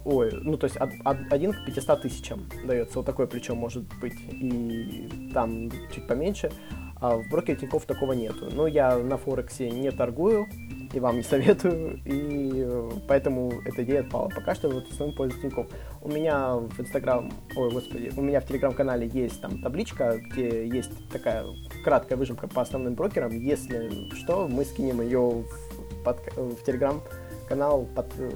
Ой, 0.04 0.30
ну 0.32 0.56
то 0.56 0.64
есть 0.64 0.76
от, 0.76 0.90
от 1.04 1.16
1 1.30 1.52
к 1.52 1.66
500 1.66 2.02
тысячам 2.02 2.48
дается, 2.64 2.98
вот 2.98 3.06
такое 3.06 3.26
плечо 3.26 3.54
может 3.54 3.84
быть, 4.00 4.14
и 4.30 5.30
там 5.34 5.70
чуть 5.92 6.06
поменьше. 6.06 6.52
А 7.00 7.16
в 7.16 7.28
брокере 7.28 7.58
Тинькофф 7.58 7.84
такого 7.84 8.12
нету. 8.12 8.48
Но 8.52 8.66
я 8.66 8.96
на 8.96 9.18
Форексе 9.18 9.70
не 9.70 9.90
торгую, 9.90 10.46
и 10.94 11.00
вам 11.00 11.16
не 11.16 11.22
советую, 11.22 12.00
и 12.04 12.62
э, 12.64 12.90
поэтому 13.08 13.52
эта 13.64 13.82
идея 13.82 14.00
отпала. 14.00 14.28
Пока 14.28 14.54
что 14.54 14.68
вот 14.70 14.90
основным 14.90 15.16
пользуюсь 15.16 15.42
Тинькофф. 15.42 15.66
У 16.02 16.08
меня 16.08 16.56
в 16.56 16.80
Инстаграм, 16.80 17.32
ой, 17.56 17.70
господи, 17.70 18.12
у 18.16 18.22
меня 18.22 18.40
в 18.40 18.46
Телеграм-канале 18.46 19.08
есть 19.12 19.40
там 19.40 19.60
табличка, 19.60 20.18
где 20.18 20.66
есть 20.66 20.92
такая 21.10 21.44
краткая 21.82 22.16
выжимка 22.16 22.46
по 22.46 22.62
основным 22.62 22.94
брокерам. 22.94 23.32
Если 23.32 24.14
что, 24.14 24.46
мы 24.46 24.64
скинем 24.64 25.00
ее 25.00 25.20
в, 25.20 26.04
под, 26.04 26.18
в 26.36 26.62
Телеграм-канал 26.64 27.86
под 27.94 28.06
э, 28.18 28.30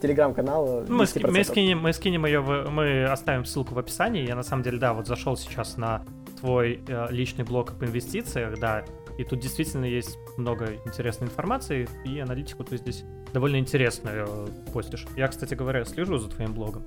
телеграм-канал. 0.00 0.84
Мы, 0.88 1.06
мы, 1.28 1.44
скинем, 1.44 1.80
мы 1.80 1.92
скинем 1.92 2.26
ее, 2.26 2.40
в, 2.40 2.70
мы 2.70 3.04
оставим 3.04 3.44
ссылку 3.44 3.74
в 3.74 3.78
описании. 3.78 4.26
Я 4.26 4.34
на 4.34 4.42
самом 4.42 4.62
деле, 4.62 4.78
да, 4.78 4.94
вот 4.94 5.06
зашел 5.06 5.36
сейчас 5.36 5.76
на 5.76 6.04
твой 6.40 6.80
э, 6.86 7.06
личный 7.10 7.44
блог 7.44 7.72
об 7.72 7.84
инвестициях, 7.84 8.58
да, 8.58 8.84
и 9.20 9.24
тут 9.24 9.38
действительно 9.38 9.84
есть 9.84 10.18
много 10.38 10.76
интересной 10.86 11.26
информации, 11.26 11.86
и 12.06 12.20
аналитику 12.20 12.64
ты 12.64 12.78
здесь 12.78 13.04
довольно 13.34 13.56
интересную 13.56 14.26
э, 14.26 14.46
постишь. 14.72 15.04
Я, 15.14 15.28
кстати 15.28 15.52
говоря, 15.52 15.84
слежу 15.84 16.16
за 16.16 16.30
твоим 16.30 16.54
блогом. 16.54 16.86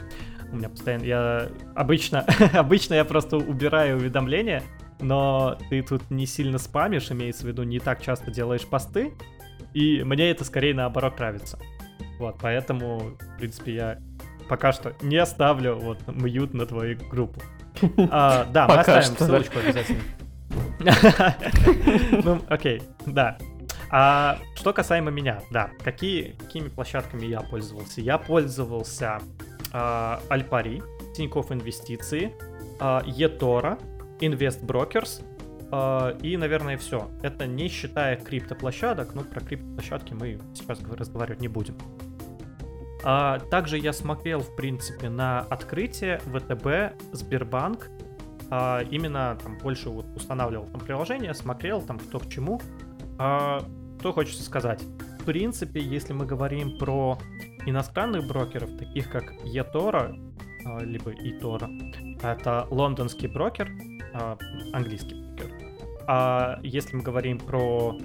У 0.51 0.55
меня 0.55 0.69
постоянно... 0.69 1.03
Я 1.03 1.49
обычно... 1.75 2.25
обычно 2.53 2.95
я 2.95 3.05
просто 3.05 3.37
убираю 3.37 3.97
уведомления, 3.97 4.63
но 4.99 5.59
ты 5.69 5.83
тут 5.83 6.09
не 6.09 6.25
сильно 6.25 6.57
спамишь, 6.57 7.11
имеется 7.11 7.43
в 7.43 7.49
виду, 7.49 7.61
не 7.61 7.77
так 7.77 8.01
часто 8.01 8.31
делаешь 8.31 8.65
посты, 8.65 9.13
и 9.75 10.01
мне 10.03 10.31
это 10.31 10.43
скорее 10.43 10.73
наоборот 10.73 11.19
нравится. 11.19 11.59
Вот, 12.17 12.37
поэтому, 12.41 13.15
в 13.19 13.37
принципе, 13.37 13.75
я 13.75 13.99
пока 14.49 14.71
что 14.71 14.95
не 15.03 15.17
оставлю 15.17 15.75
вот 15.75 15.99
мьют 16.07 16.55
на 16.55 16.65
твою 16.65 16.97
группу. 16.97 17.43
А, 18.09 18.45
да, 18.45 18.67
мы 18.67 18.75
оставим 18.75 19.17
ссылочку 19.17 19.59
обязательно. 19.59 20.01
Ну, 22.23 22.41
окей, 22.49 22.81
да. 23.05 23.37
А 23.89 24.39
что 24.55 24.73
касаемо 24.73 25.11
меня, 25.11 25.41
да, 25.51 25.69
какие, 25.83 26.35
какими 26.39 26.67
площадками 26.67 27.25
я 27.25 27.41
пользовался? 27.41 28.01
Я 28.01 28.17
пользовался 28.17 29.19
э, 29.71 30.17
Альпари, 30.29 30.81
Тинькофф 31.15 31.51
Инвестиции, 31.51 32.33
э, 32.79 33.01
eToro, 33.05 33.79
InvestBrokers 34.19 35.23
э, 35.71 36.17
и, 36.23 36.37
наверное, 36.37 36.77
все. 36.77 37.09
Это 37.21 37.45
не 37.45 37.67
считая 37.67 38.15
криптоплощадок, 38.15 39.13
ну, 39.13 39.23
про 39.23 39.41
криптоплощадки 39.41 40.13
мы 40.13 40.39
сейчас 40.55 40.79
разговаривать 40.81 41.41
не 41.41 41.47
будем. 41.47 41.77
А, 43.03 43.39
также 43.51 43.77
я 43.77 43.93
смотрел, 43.93 44.39
в 44.39 44.55
принципе, 44.55 45.09
на 45.09 45.41
открытие 45.41 46.19
ВТБ, 46.19 46.95
Сбербанк 47.13 47.89
а, 48.55 48.83
именно 48.91 49.35
там 49.41 49.57
больше 49.57 49.89
вот 49.89 50.05
устанавливал 50.15 50.67
там 50.67 50.79
приложение, 50.79 51.33
смотрел 51.33 51.81
там 51.81 51.97
кто 51.97 52.19
к 52.19 52.29
чему. 52.29 52.61
А, 53.17 53.65
что 53.99 54.13
хочется 54.13 54.43
сказать? 54.43 54.83
В 55.19 55.25
принципе, 55.25 55.81
если 55.81 56.13
мы 56.13 56.27
говорим 56.27 56.77
про 56.77 57.17
иностранных 57.65 58.27
брокеров, 58.27 58.77
таких 58.77 59.09
как 59.09 59.23
eToro, 59.43 60.15
а, 60.65 60.83
либо 60.83 61.11
eToro, 61.13 61.67
это 62.21 62.67
лондонский 62.69 63.27
брокер, 63.27 63.71
английский 64.71 65.15
брокер. 65.35 65.67
А 66.05 66.59
если 66.61 66.95
мы 66.97 67.01
говорим 67.01 67.39
про 67.39 67.97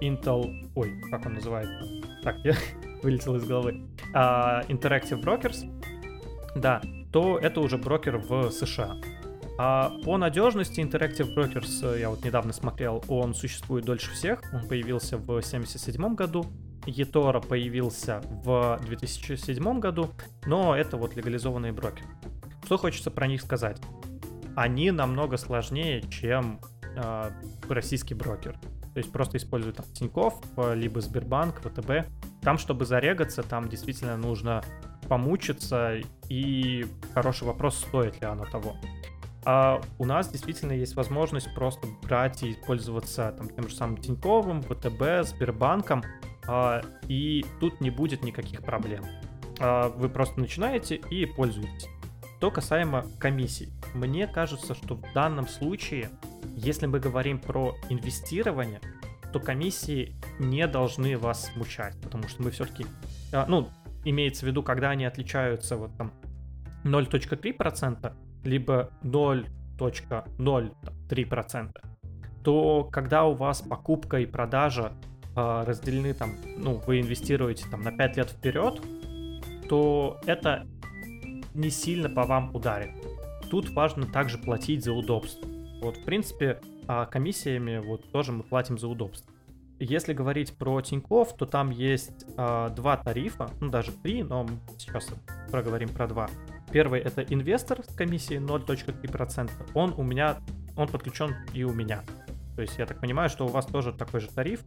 Intel, 0.00 0.70
ой, 0.74 0.98
как 1.10 1.26
он 1.26 1.34
называется? 1.34 1.84
Так, 2.22 2.36
я 2.44 2.54
вылетел 3.02 3.36
из 3.36 3.44
головы. 3.44 3.82
Interactive 4.14 5.20
Brokers, 5.20 5.68
да, 6.54 6.80
то 7.12 7.38
это 7.38 7.60
уже 7.60 7.76
брокер 7.76 8.16
в 8.16 8.50
США. 8.50 8.96
А 9.58 9.90
по 10.04 10.18
надежности 10.18 10.80
Interactive 10.80 11.34
Brokers, 11.34 11.94
э, 11.94 12.00
я 12.00 12.10
вот 12.10 12.24
недавно 12.24 12.52
смотрел, 12.52 13.02
он 13.08 13.34
существует 13.34 13.84
дольше 13.84 14.10
всех. 14.12 14.42
Он 14.52 14.66
появился 14.68 15.16
в 15.16 15.22
1977 15.22 16.14
году. 16.14 16.46
eToro 16.86 17.44
появился 17.46 18.20
в 18.44 18.78
2007 18.86 19.80
году, 19.80 20.10
но 20.44 20.76
это 20.76 20.96
вот 20.96 21.16
легализованные 21.16 21.72
брокеры. 21.72 22.08
Что 22.64 22.76
хочется 22.76 23.10
про 23.10 23.26
них 23.26 23.40
сказать? 23.40 23.80
Они 24.56 24.90
намного 24.90 25.36
сложнее, 25.36 26.02
чем 26.10 26.60
э, 26.96 27.30
российский 27.68 28.14
брокер. 28.14 28.58
То 28.96 28.98
есть 28.98 29.12
просто 29.12 29.36
используют 29.36 29.76
там 29.76 29.86
Тинькофф, 29.92 30.34
э, 30.56 30.74
либо 30.74 31.00
Сбербанк, 31.00 31.60
ВТБ. 31.60 32.08
Там, 32.42 32.58
чтобы 32.58 32.84
зарегаться, 32.84 33.42
там 33.42 33.68
действительно 33.68 34.16
нужно 34.16 34.62
помучиться, 35.08 35.96
и 36.28 36.86
хороший 37.14 37.44
вопрос, 37.44 37.78
стоит 37.78 38.20
ли 38.20 38.26
оно 38.26 38.44
того. 38.44 38.76
А 39.48 39.80
у 39.98 40.04
нас 40.04 40.28
действительно 40.28 40.72
есть 40.72 40.96
возможность 40.96 41.54
просто 41.54 41.86
брать 42.02 42.42
и 42.42 42.56
пользоваться 42.66 43.32
там, 43.38 43.48
тем 43.48 43.68
же 43.68 43.76
самым 43.76 43.96
Тиньковым, 43.96 44.60
ВТБ, 44.62 45.22
Сбербанком, 45.22 46.02
а, 46.48 46.82
и 47.06 47.44
тут 47.60 47.80
не 47.80 47.90
будет 47.90 48.24
никаких 48.24 48.62
проблем. 48.62 49.04
А, 49.60 49.88
вы 49.90 50.08
просто 50.08 50.40
начинаете 50.40 50.96
и 50.96 51.26
пользуетесь. 51.26 51.88
Что 52.38 52.50
касаемо 52.50 53.06
комиссий, 53.20 53.68
мне 53.94 54.26
кажется, 54.26 54.74
что 54.74 54.96
в 54.96 55.12
данном 55.14 55.46
случае, 55.46 56.10
если 56.56 56.86
мы 56.86 56.98
говорим 56.98 57.38
про 57.38 57.76
инвестирование, 57.88 58.80
то 59.32 59.38
комиссии 59.38 60.16
не 60.40 60.66
должны 60.66 61.16
вас 61.16 61.52
смущать, 61.52 61.94
потому 62.02 62.26
что 62.26 62.42
мы 62.42 62.50
все-таки, 62.50 62.84
а, 63.32 63.46
ну, 63.46 63.70
имеется 64.04 64.44
в 64.44 64.48
виду, 64.48 64.64
когда 64.64 64.90
они 64.90 65.04
отличаются 65.04 65.76
вот 65.76 65.96
там 65.96 66.12
0.3%, 66.82 68.12
либо 68.46 68.90
0.03%, 69.02 71.70
то 72.42 72.88
когда 72.90 73.24
у 73.24 73.34
вас 73.34 73.60
покупка 73.60 74.20
и 74.20 74.26
продажа 74.26 74.92
э, 75.34 75.64
разделены 75.66 76.14
там, 76.14 76.30
ну, 76.56 76.80
вы 76.86 77.00
инвестируете 77.00 77.66
там 77.70 77.82
на 77.82 77.92
5 77.92 78.16
лет 78.16 78.30
вперед, 78.30 78.80
то 79.68 80.18
это 80.26 80.66
не 81.54 81.70
сильно 81.70 82.08
по 82.08 82.24
вам 82.24 82.54
ударит. 82.54 82.90
Тут 83.50 83.70
важно 83.70 84.06
также 84.06 84.38
платить 84.38 84.84
за 84.84 84.92
удобство. 84.92 85.48
Вот, 85.82 85.96
в 85.96 86.04
принципе, 86.04 86.60
а 86.88 87.06
комиссиями 87.06 87.78
вот 87.78 88.10
тоже 88.12 88.32
мы 88.32 88.42
платим 88.42 88.78
за 88.78 88.88
удобство. 88.88 89.32
если 89.78 90.14
говорить 90.14 90.56
про 90.56 90.80
Тиньков, 90.80 91.36
то 91.36 91.46
там 91.46 91.70
есть 91.70 92.24
э, 92.36 92.70
два 92.74 92.96
тарифа, 92.96 93.50
ну 93.60 93.70
даже 93.70 93.92
три, 93.92 94.22
но 94.22 94.46
сейчас 94.78 95.08
проговорим 95.50 95.88
про 95.88 96.06
два. 96.06 96.28
Первый 96.76 97.00
это 97.00 97.22
инвестор 97.22 97.80
с 97.88 97.94
комиссией 97.94 98.38
0.3%. 98.38 99.50
Он 99.72 99.94
у 99.96 100.02
меня, 100.02 100.36
он 100.76 100.88
подключен 100.88 101.34
и 101.54 101.64
у 101.64 101.72
меня. 101.72 102.02
То 102.54 102.60
есть 102.60 102.76
я 102.76 102.84
так 102.84 103.00
понимаю, 103.00 103.30
что 103.30 103.46
у 103.46 103.48
вас 103.48 103.64
тоже 103.64 103.94
такой 103.94 104.20
же 104.20 104.28
тариф. 104.28 104.60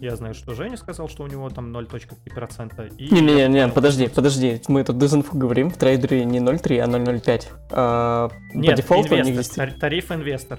Я 0.00 0.16
знаю, 0.16 0.34
что 0.34 0.56
Женя 0.56 0.76
сказал, 0.76 1.08
что 1.08 1.22
у 1.22 1.28
него 1.28 1.48
там 1.48 1.72
0.3%. 1.72 2.92
Не-не-не, 2.98 3.68
подожди, 3.68 4.08
подожди. 4.08 4.60
Мы 4.66 4.82
тут 4.82 4.98
дезинфу 4.98 5.38
говорим, 5.38 5.70
в 5.70 5.76
трейдере 5.76 6.24
не 6.24 6.40
0.3, 6.40 6.80
а 6.80 6.86
0.05. 6.88 7.46
А, 7.70 8.30
Нет, 8.54 8.70
по 8.72 8.76
дефолту 8.82 9.14
инвестор, 9.14 9.20
у 9.20 9.30
них 9.30 9.44
здесь... 9.44 9.80
тариф 9.80 10.10
инвестор. 10.10 10.58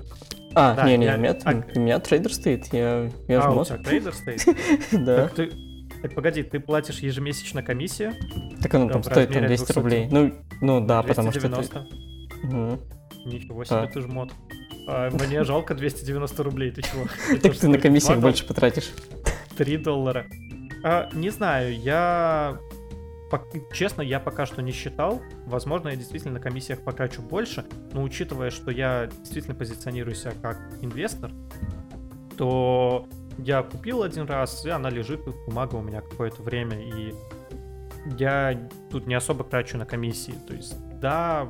А, 0.56 0.76
да, 0.76 0.86
не, 0.86 0.96
не, 0.96 1.08
я... 1.08 1.16
у, 1.16 1.18
меня, 1.18 1.38
а... 1.44 1.62
у 1.76 1.80
меня 1.82 2.00
трейдер 2.00 2.34
стоит, 2.34 2.68
я, 2.72 3.12
я 3.28 3.42
а, 3.42 3.52
у 3.52 3.66
тебя 3.66 3.78
трейдер 3.80 4.14
стоит? 4.14 4.46
Да. 4.94 5.28
Так 5.28 5.50
погоди, 6.08 6.44
ты 6.44 6.60
платишь 6.60 7.00
ежемесячно 7.00 7.62
комиссию? 7.62 8.14
Так 8.62 8.74
оно 8.76 8.90
там 8.90 9.04
стоит 9.04 9.32
там 9.32 9.46
200 9.46 9.72
рублей. 9.74 10.08
Ну, 10.10 10.34
ну 10.62 10.86
да, 10.86 11.04
потому 11.04 11.32
что... 11.32 11.42
290. 11.42 11.88
Ничего 13.26 13.66
себе, 13.66 13.90
ты 13.94 14.02
жмот. 14.02 14.32
А, 14.88 15.10
мне 15.12 15.44
жалко 15.44 15.76
290 15.76 16.44
рублей, 16.44 16.72
ты 16.72 16.82
чего? 16.82 17.06
Так 17.42 17.56
ты 17.56 17.68
на 17.68 17.78
комиссиях 17.78 18.20
больше 18.20 18.46
потратишь. 18.46 18.92
3 19.58 19.78
доллара. 19.78 20.26
А, 20.84 21.10
не 21.14 21.30
знаю, 21.30 21.78
я... 21.80 22.58
Честно, 23.74 24.02
я 24.02 24.20
пока 24.20 24.48
что 24.48 24.64
не 24.64 24.72
считал. 24.72 25.22
Возможно, 25.46 25.90
я 25.90 25.96
действительно 25.96 26.36
на 26.36 26.40
комиссиях 26.40 26.82
потрачу 26.82 27.22
больше, 27.22 27.64
но 27.94 28.02
учитывая, 28.02 28.50
что 28.50 28.72
я 28.72 29.08
действительно 29.20 29.54
позиционирую 29.54 30.16
себя 30.16 30.32
как 30.42 30.58
инвестор, 30.82 31.32
то 32.38 33.08
я 33.44 33.64
купил 33.64 34.04
один 34.04 34.26
раз, 34.26 34.66
и 34.66 34.70
она 34.70 34.90
лежит, 34.90 35.22
бумага 35.46 35.76
у 35.76 35.82
меня 35.82 36.02
какое-то 36.02 36.42
время, 36.42 36.80
и 36.80 37.14
я 38.18 38.70
тут 38.90 39.08
не 39.08 39.16
особо 39.16 39.44
трачу 39.44 39.78
на 39.78 39.86
комиссии. 39.86 40.36
То 40.48 40.54
есть, 40.54 40.76
да, 41.00 41.50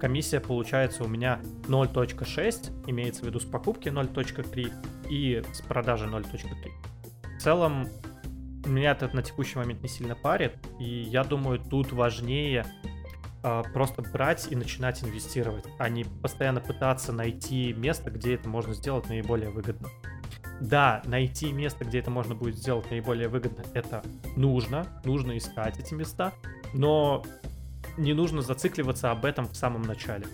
комиссия 0.00 0.40
получается 0.40 1.04
у 1.04 1.08
меня 1.08 1.40
0.6, 1.68 2.88
имеется 2.88 3.22
в 3.22 3.26
виду 3.26 3.40
с 3.40 3.44
покупки 3.44 3.88
0.3 3.88 4.72
и 5.08 5.42
с 5.52 5.60
продажи 5.60 6.06
0.3. 6.06 7.38
В 7.38 7.42
целом, 7.42 7.88
меня 8.66 8.92
это 8.92 9.10
на 9.14 9.22
текущий 9.22 9.58
момент 9.58 9.82
не 9.82 9.88
сильно 9.88 10.14
парит, 10.14 10.54
и 10.78 10.84
я 10.84 11.24
думаю, 11.24 11.58
тут 11.58 11.92
важнее 11.92 12.64
э, 13.42 13.62
просто 13.72 14.02
брать 14.02 14.46
и 14.50 14.56
начинать 14.56 15.02
инвестировать, 15.02 15.64
а 15.78 15.88
не 15.88 16.04
постоянно 16.04 16.60
пытаться 16.60 17.12
найти 17.12 17.72
место, 17.72 18.10
где 18.10 18.34
это 18.34 18.48
можно 18.48 18.74
сделать 18.74 19.08
наиболее 19.08 19.50
выгодно. 19.50 19.88
Да, 20.62 21.02
найти 21.06 21.52
место, 21.52 21.84
где 21.84 21.98
это 21.98 22.12
можно 22.12 22.36
будет 22.36 22.54
сделать 22.54 22.88
наиболее 22.88 23.26
выгодно, 23.26 23.64
это 23.74 24.00
нужно, 24.36 24.86
нужно 25.04 25.36
искать 25.36 25.80
эти 25.80 25.92
места, 25.92 26.32
но 26.72 27.24
не 27.98 28.14
нужно 28.14 28.42
зацикливаться 28.42 29.10
об 29.10 29.24
этом 29.24 29.48
в 29.48 29.56
самом 29.56 29.82
начале. 29.82 30.24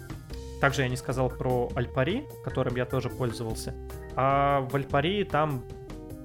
Также 0.61 0.83
я 0.83 0.89
не 0.89 0.97
сказал 0.97 1.31
про 1.31 1.71
Альпари, 1.75 2.27
которым 2.45 2.77
я 2.77 2.85
тоже 2.85 3.09
пользовался. 3.09 3.75
А 4.17 4.61
в 4.61 4.77
Альпари 4.77 5.25
там 5.25 5.65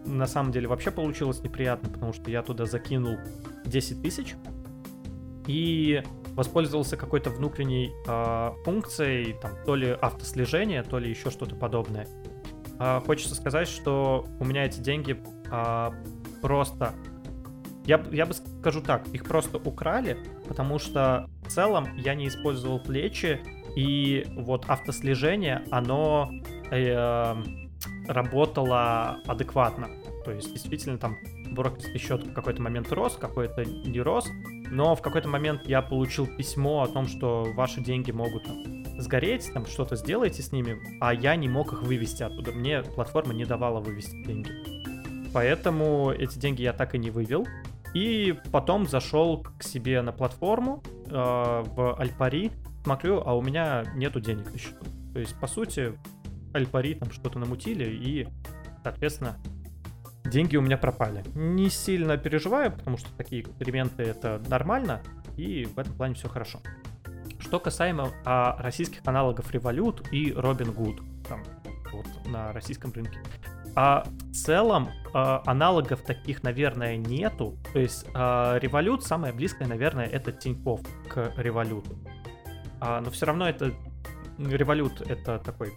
на 0.05 0.27
самом 0.27 0.51
деле 0.51 0.67
вообще 0.67 0.91
получилось 0.91 1.41
неприятно, 1.41 1.89
потому 1.89 2.11
что 2.11 2.29
я 2.29 2.41
туда 2.41 2.65
закинул 2.65 3.15
10 3.65 4.01
тысяч 4.01 4.35
и 5.47 6.03
воспользовался 6.35 6.97
какой-то 6.97 7.29
внутренней 7.29 7.93
э, 8.05 8.51
функцией, 8.65 9.35
там, 9.41 9.53
то 9.65 9.75
ли 9.75 9.91
автослежения, 9.91 10.83
то 10.83 10.99
ли 10.99 11.09
еще 11.09 11.29
что-то 11.29 11.55
подобное. 11.55 12.05
Э, 12.83 12.99
хочется 13.05 13.35
сказать, 13.35 13.69
что 13.69 14.25
у 14.39 14.45
меня 14.45 14.65
эти 14.65 14.79
деньги 14.79 15.17
э, 15.49 15.91
просто 16.41 16.93
я, 17.85 18.03
я 18.11 18.25
бы 18.25 18.33
скажу 18.33 18.81
так, 18.81 19.07
их 19.09 19.25
просто 19.25 19.57
украли, 19.57 20.17
потому 20.47 20.79
что 20.79 21.29
в 21.45 21.49
целом 21.49 21.97
я 21.97 22.15
не 22.15 22.27
использовал 22.27 22.79
плечи, 22.79 23.41
и 23.75 24.25
вот 24.37 24.65
автослежение, 24.69 25.63
оно 25.71 26.31
э, 26.71 27.43
работало 28.07 29.17
адекватно. 29.25 29.89
То 30.23 30.31
есть 30.31 30.53
действительно 30.53 30.97
там 30.97 31.17
брокерский 31.53 31.99
счет 31.99 32.23
в 32.23 32.33
какой-то 32.33 32.61
момент 32.61 32.91
рос, 32.91 33.17
какой-то 33.19 33.65
не 33.65 33.99
рос, 34.01 34.27
но 34.71 34.95
в 34.95 35.01
какой-то 35.01 35.27
момент 35.27 35.61
я 35.65 35.81
получил 35.81 36.27
письмо 36.27 36.83
о 36.83 36.87
том, 36.87 37.07
что 37.07 37.47
ваши 37.55 37.81
деньги 37.81 38.11
могут 38.11 38.43
там, 38.43 38.83
сгореть, 38.99 39.51
там 39.53 39.65
что-то 39.65 39.95
сделайте 39.95 40.41
с 40.41 40.51
ними, 40.51 40.77
а 40.99 41.13
я 41.13 41.35
не 41.35 41.47
мог 41.47 41.73
их 41.73 41.83
вывести 41.83 42.23
оттуда. 42.23 42.51
Мне 42.51 42.81
платформа 42.81 43.33
не 43.33 43.45
давала 43.45 43.79
вывести 43.79 44.23
деньги. 44.23 44.51
Поэтому 45.33 46.11
эти 46.11 46.37
деньги 46.37 46.61
я 46.61 46.73
так 46.73 46.95
и 46.95 46.97
не 46.97 47.09
вывел. 47.09 47.47
И 47.93 48.35
потом 48.51 48.87
зашел 48.87 49.45
к 49.59 49.63
себе 49.63 50.01
на 50.01 50.11
платформу 50.11 50.81
э, 51.05 51.11
в 51.11 51.95
Альпари, 51.99 52.51
смотрю, 52.83 53.21
а 53.23 53.37
у 53.37 53.41
меня 53.41 53.83
нету 53.95 54.19
денег 54.19 54.51
на 54.51 54.57
счету. 54.57 54.83
То 55.13 55.19
есть, 55.19 55.39
по 55.39 55.45
сути, 55.45 55.93
Альпари 56.53 56.95
там 56.95 57.11
что-то 57.11 57.37
намутили, 57.37 57.85
и, 57.85 58.27
соответственно, 58.83 59.37
деньги 60.25 60.57
у 60.57 60.61
меня 60.61 60.77
пропали. 60.77 61.23
Не 61.35 61.69
сильно 61.69 62.17
переживаю, 62.17 62.71
потому 62.71 62.97
что 62.97 63.09
такие 63.17 63.41
эксперименты 63.41 64.03
это 64.03 64.41
нормально, 64.47 65.01
и 65.37 65.65
в 65.65 65.77
этом 65.77 65.93
плане 65.93 66.15
все 66.15 66.29
хорошо. 66.29 66.59
Что 67.39 67.59
касаемо 67.59 68.11
а, 68.25 68.57
российских 68.61 69.01
аналогов 69.05 69.53
Revolut 69.53 70.07
и 70.11 70.31
Robinhood, 70.31 71.01
там, 71.27 71.43
вот, 71.91 72.05
на 72.25 72.53
российском 72.53 72.91
рынке. 72.93 73.19
А 73.75 74.05
в 74.05 74.33
целом 74.33 74.89
а, 75.13 75.41
аналогов 75.45 76.01
таких, 76.01 76.43
наверное, 76.43 76.95
нету. 76.95 77.57
То 77.73 77.79
есть 77.79 78.05
а, 78.13 78.59
Revolut 78.59 79.01
самое 79.01 79.33
близкое, 79.33 79.67
наверное, 79.67 80.05
это 80.05 80.31
Тиньков 80.31 80.81
к 81.09 81.33
Revolut. 81.37 81.85
А, 82.79 83.01
но 83.01 83.09
все 83.09 83.25
равно 83.25 83.47
это 83.47 83.73
Revolut 84.37 85.09
это 85.09 85.39
такой... 85.39 85.73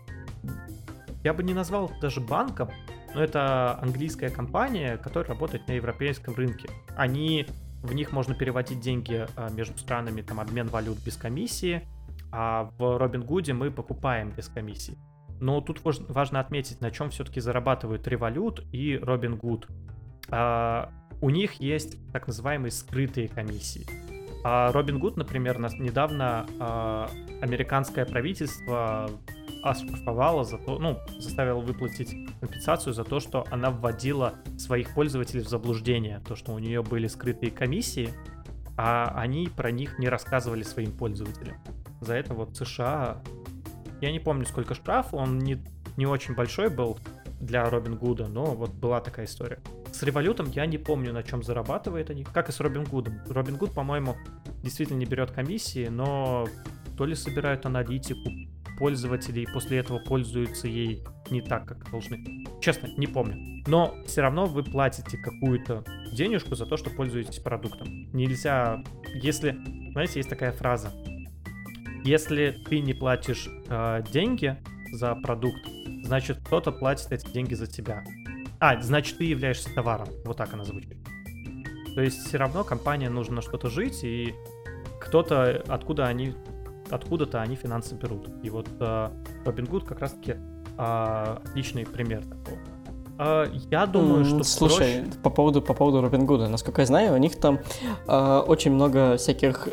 Я 1.24 1.34
бы 1.34 1.42
не 1.42 1.54
назвал 1.54 1.90
даже 2.00 2.20
банком, 2.20 2.70
но 3.14 3.22
это 3.22 3.78
английская 3.80 4.30
компания, 4.30 4.96
которая 4.96 5.30
работает 5.30 5.66
на 5.68 5.72
европейском 5.72 6.34
рынке. 6.34 6.68
Они 6.96 7.46
в 7.82 7.94
них 7.94 8.12
можно 8.12 8.34
переводить 8.34 8.80
деньги 8.80 9.26
а, 9.36 9.50
между 9.50 9.78
странами, 9.78 10.22
там 10.22 10.40
обмен 10.40 10.66
валют 10.68 10.98
без 11.04 11.16
комиссии, 11.16 11.86
а 12.32 12.70
в 12.78 12.82
Robinhood 12.82 13.52
мы 13.52 13.70
покупаем 13.70 14.30
без 14.30 14.48
комиссии. 14.48 14.98
Но 15.40 15.60
тут 15.60 15.80
важно 15.82 16.40
отметить, 16.40 16.80
на 16.80 16.90
чем 16.90 17.10
все-таки 17.10 17.40
зарабатывают 17.40 18.06
Revolut 18.06 18.66
и 18.72 18.96
Robinhood. 18.96 19.66
А, 20.30 20.90
у 21.20 21.30
них 21.30 21.54
есть 21.54 21.96
так 22.12 22.26
называемые 22.26 22.70
скрытые 22.70 23.28
комиссии. 23.28 23.86
А 24.48 24.70
Robinhood, 24.70 25.14
например, 25.16 25.58
нас 25.58 25.74
недавно 25.74 26.46
а, 26.60 27.10
американское 27.42 28.04
правительство 28.04 29.10
оштрафовало 29.64 30.44
за 30.44 30.58
то, 30.58 30.78
ну, 30.78 31.00
заставило 31.18 31.58
выплатить 31.58 32.14
компенсацию 32.38 32.92
за 32.92 33.02
то, 33.02 33.18
что 33.18 33.44
она 33.50 33.72
вводила 33.72 34.34
своих 34.56 34.94
пользователей 34.94 35.42
в 35.42 35.48
заблуждение, 35.48 36.20
то, 36.20 36.36
что 36.36 36.52
у 36.52 36.60
нее 36.60 36.84
были 36.84 37.08
скрытые 37.08 37.50
комиссии, 37.50 38.10
а 38.76 39.12
они 39.16 39.48
про 39.48 39.72
них 39.72 39.98
не 39.98 40.08
рассказывали 40.08 40.62
своим 40.62 40.96
пользователям. 40.96 41.56
За 42.00 42.14
это 42.14 42.32
вот 42.32 42.56
США 42.56 43.20
я 44.00 44.12
не 44.12 44.20
помню, 44.20 44.46
сколько 44.46 44.76
штраф, 44.76 45.12
он 45.12 45.40
не, 45.40 45.58
не 45.96 46.06
очень 46.06 46.36
большой 46.36 46.70
был 46.70 47.00
для 47.40 47.68
Робин 47.68 47.96
Гуда, 47.96 48.28
но 48.28 48.44
вот 48.44 48.72
была 48.72 49.00
такая 49.00 49.26
история. 49.26 49.60
С 49.92 50.02
револютом 50.02 50.50
я 50.50 50.66
не 50.66 50.78
помню, 50.78 51.12
на 51.12 51.22
чем 51.22 51.42
зарабатывает 51.42 52.10
они, 52.10 52.24
как 52.24 52.48
и 52.48 52.52
с 52.52 52.60
Робин 52.60 52.84
Гудом. 52.84 53.20
Робин 53.28 53.56
Гуд, 53.56 53.72
по-моему, 53.72 54.16
действительно 54.62 54.98
не 54.98 55.06
берет 55.06 55.30
комиссии, 55.30 55.88
но 55.88 56.46
то 56.96 57.04
ли 57.04 57.14
собирают 57.14 57.66
аналитику 57.66 58.30
пользователей 58.78 59.44
и 59.44 59.52
после 59.52 59.78
этого 59.78 59.98
пользуются 59.98 60.68
ей 60.68 61.02
не 61.30 61.40
так, 61.40 61.66
как 61.66 61.90
должны. 61.90 62.44
Честно, 62.60 62.88
не 62.96 63.06
помню. 63.06 63.62
Но 63.66 63.94
все 64.06 64.20
равно 64.20 64.46
вы 64.46 64.62
платите 64.62 65.18
какую-то 65.18 65.84
денежку 66.12 66.54
за 66.54 66.66
то, 66.66 66.76
что 66.76 66.90
пользуетесь 66.90 67.38
продуктом. 67.38 68.10
Нельзя, 68.12 68.82
если, 69.14 69.56
знаете, 69.92 70.20
есть 70.20 70.28
такая 70.28 70.52
фраза, 70.52 70.92
если 72.04 72.56
ты 72.68 72.80
не 72.80 72.94
платишь 72.94 73.48
э, 73.68 74.02
деньги 74.12 74.56
за 74.92 75.14
продукт, 75.16 75.66
значит 76.06 76.38
кто-то 76.44 76.72
платит 76.72 77.12
эти 77.12 77.28
деньги 77.30 77.54
за 77.54 77.66
тебя. 77.66 78.04
А, 78.58 78.80
значит 78.80 79.18
ты 79.18 79.24
являешься 79.24 79.72
товаром. 79.74 80.08
Вот 80.24 80.36
так 80.36 80.52
она 80.54 80.64
звучит. 80.64 80.96
То 81.94 82.00
есть 82.02 82.26
все 82.26 82.38
равно 82.38 82.64
компания 82.64 83.08
нужно 83.08 83.42
что-то 83.42 83.68
жить, 83.68 84.04
и 84.04 84.34
кто-то, 85.00 85.64
откуда 85.68 86.06
они, 86.06 86.34
откуда-то 86.90 87.40
они 87.40 87.56
финансы 87.56 87.94
берут. 87.94 88.28
И 88.42 88.50
вот 88.50 88.68
э, 88.80 89.10
Robinhood 89.44 89.86
как 89.86 90.00
раз-таки 90.00 90.36
э, 90.78 91.36
отличный 91.44 91.86
пример 91.86 92.22
такого. 92.24 92.58
Uh, 93.18 93.50
я 93.70 93.86
думаю, 93.86 94.26
что 94.26 94.42
Слушай, 94.44 95.04
проще... 95.04 95.20
по 95.22 95.30
поводу 95.30 95.62
по 95.62 95.72
поводу 95.72 96.02
Робин 96.02 96.26
Гуда, 96.26 96.48
насколько 96.48 96.82
я 96.82 96.86
знаю, 96.86 97.14
у 97.14 97.16
них 97.16 97.40
там 97.40 97.60
uh, 98.06 98.42
очень 98.42 98.72
много 98.72 99.16
всяких 99.16 99.70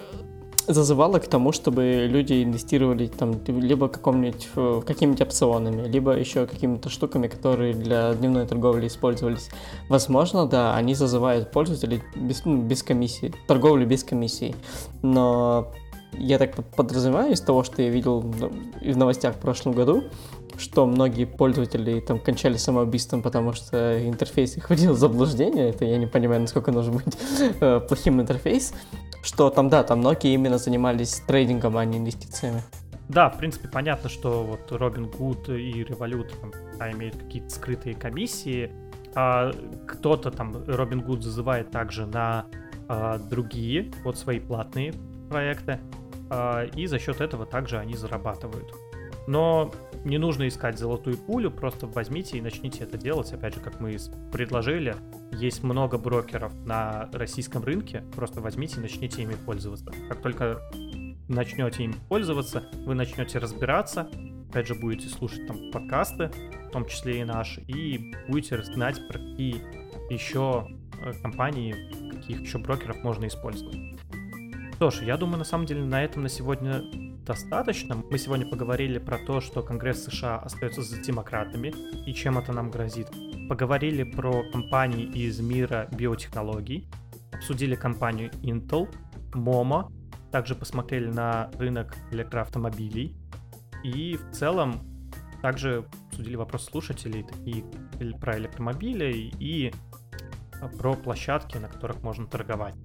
зазывало 0.68 1.20
к 1.20 1.28
тому, 1.28 1.52
чтобы 1.52 2.08
люди 2.10 2.44
инвестировали 2.44 3.08
там 3.08 3.40
либо 3.48 3.88
каком-нибудь, 3.88 4.48
э, 4.56 4.82
какими-нибудь 4.86 5.22
опционами, 5.22 5.88
либо 5.88 6.12
еще 6.12 6.46
какими-то 6.48 6.90
штуками, 6.90 7.28
которые 7.28 7.74
для 7.74 8.14
дневной 8.14 8.46
торговли 8.46 8.88
использовались. 8.88 9.50
Возможно, 9.90 10.46
да, 10.46 10.76
они 10.76 10.96
зазывают 10.96 11.52
пользователей 11.52 12.02
без, 12.16 12.46
ну, 12.46 12.62
без 12.62 12.84
комиссии, 12.84 13.34
торговлю 13.48 13.86
без 13.86 14.04
комиссии. 14.04 14.56
Но 15.02 15.72
я 16.14 16.38
так 16.38 16.56
подразумеваю 16.76 17.34
из 17.34 17.42
того, 17.42 17.64
что 17.64 17.82
я 17.82 17.90
видел 17.90 18.20
в 18.20 18.98
новостях 18.98 19.36
в 19.36 19.40
прошлом 19.40 19.74
году, 19.74 20.04
что 20.58 20.86
многие 20.86 21.26
пользователи 21.26 22.00
там 22.00 22.20
кончали 22.20 22.58
самоубийством, 22.58 23.22
потому 23.22 23.54
что 23.54 24.08
интерфейс 24.08 24.58
их 24.58 24.70
вводил 24.70 24.94
в 24.94 24.98
заблуждение. 24.98 25.70
Это 25.70 25.86
я 25.86 25.98
не 25.98 26.08
понимаю, 26.08 26.42
насколько 26.42 26.72
нужно 26.72 26.94
быть 26.94 27.18
э, 27.60 27.80
плохим 27.80 28.22
интерфейс. 28.22 28.74
Что 29.24 29.50
там, 29.50 29.70
да, 29.70 29.84
там 29.84 30.00
многие 30.00 30.34
именно 30.34 30.58
занимались 30.58 31.22
трейдингом, 31.26 31.78
а 31.78 31.86
не 31.86 31.98
инвестициями. 31.98 32.62
Да, 33.08 33.30
в 33.30 33.38
принципе, 33.38 33.70
понятно, 33.70 34.10
что 34.10 34.44
вот 34.44 34.72
Робин 34.72 35.10
Гуд 35.10 35.50
и 35.50 35.84
Revolut 35.84 36.30
там, 36.40 36.52
а, 36.80 36.92
имеют 36.92 37.16
какие-то 37.16 37.50
скрытые 37.50 37.96
комиссии. 37.96 38.72
А 39.16 39.52
кто-то 39.88 40.30
там, 40.30 40.64
Робин 40.68 41.02
Гуд 41.02 41.24
зазывает 41.24 41.72
также 41.72 42.06
на 42.06 42.48
а, 42.88 43.18
другие, 43.18 43.92
вот 44.04 44.18
свои 44.18 44.40
платные 44.40 44.94
проекты. 45.30 45.80
А, 46.30 46.64
и 46.64 46.86
за 46.86 47.00
счет 47.00 47.22
этого 47.22 47.46
также 47.46 47.78
они 47.78 47.96
зарабатывают. 47.96 48.74
Но 49.28 49.72
не 50.06 50.18
нужно 50.18 50.48
искать 50.48 50.78
золотую 50.78 51.18
пулю, 51.18 51.50
просто 51.52 51.88
возьмите 51.88 52.38
и 52.38 52.42
начните 52.42 52.84
это 52.84 52.98
делать. 52.98 53.32
Опять 53.32 53.56
же, 53.56 53.62
как 53.62 53.80
мы 53.80 53.98
предложили, 54.32 54.96
есть 55.32 55.64
много 55.64 55.98
брокеров 55.98 56.54
на 56.66 57.10
российском 57.14 57.64
рынке, 57.64 58.04
просто 58.16 58.42
возьмите 58.42 58.80
и 58.80 58.82
начните 58.82 59.24
ими 59.24 59.36
пользоваться. 59.46 59.92
Как 60.10 60.22
только 60.22 60.62
начнете 61.28 61.86
ими 61.86 61.96
пользоваться, 62.10 62.66
вы 62.86 62.96
начнете 62.96 63.40
разбираться, 63.40 64.10
опять 64.50 64.68
же, 64.68 64.76
будете 64.76 65.08
слушать 65.08 65.48
там 65.48 65.72
подкасты, 65.72 66.32
в 66.68 66.72
том 66.72 66.86
числе 66.86 67.22
и 67.22 67.24
наши, 67.24 67.62
и 67.62 68.14
будете 68.28 68.62
знать, 68.64 69.08
про 69.08 69.20
какие 69.20 69.62
еще 70.10 70.68
э, 71.02 71.14
компании, 71.22 72.12
каких 72.12 72.42
еще 72.42 72.58
брокеров 72.58 73.04
можно 73.04 73.28
использовать. 73.28 73.78
Что 74.76 74.92
ж, 74.92 75.02
я 75.04 75.18
думаю, 75.18 75.38
на 75.38 75.46
самом 75.46 75.66
деле 75.66 75.84
на 75.86 76.04
этом 76.04 76.24
на 76.24 76.30
сегодня 76.30 76.84
достаточно. 77.26 77.96
Мы 77.96 78.18
сегодня 78.18 78.46
поговорили 78.46 79.00
про 79.00 79.18
то, 79.18 79.42
что 79.42 79.62
Конгресс 79.62 80.04
США 80.06 80.38
остается 80.40 80.82
за 80.82 81.02
демократами 81.02 81.74
и 82.06 82.14
чем 82.14 82.38
это 82.38 82.52
нам 82.52 82.70
грозит. 82.70 83.10
Поговорили 83.50 84.04
про 84.04 84.44
компании 84.52 85.06
из 85.06 85.40
мира 85.40 85.88
биотехнологий, 85.92 86.88
обсудили 87.32 87.76
компанию 87.76 88.30
Intel, 88.42 88.94
MoMA, 89.32 89.92
также 90.32 90.56
посмотрели 90.56 91.08
на 91.08 91.50
рынок 91.58 91.96
электроавтомобилей 92.12 93.16
и 93.84 94.18
в 94.18 94.32
целом 94.32 94.82
также 95.42 95.86
обсудили 96.08 96.36
вопрос 96.36 96.66
слушателей 96.66 97.24
такие 97.24 97.66
про 98.20 98.38
электромобили 98.38 99.32
и 99.40 99.74
про 100.78 100.94
площадки, 100.94 101.58
на 101.58 101.68
которых 101.68 102.02
можно 102.02 102.26
торговать. 102.26 102.76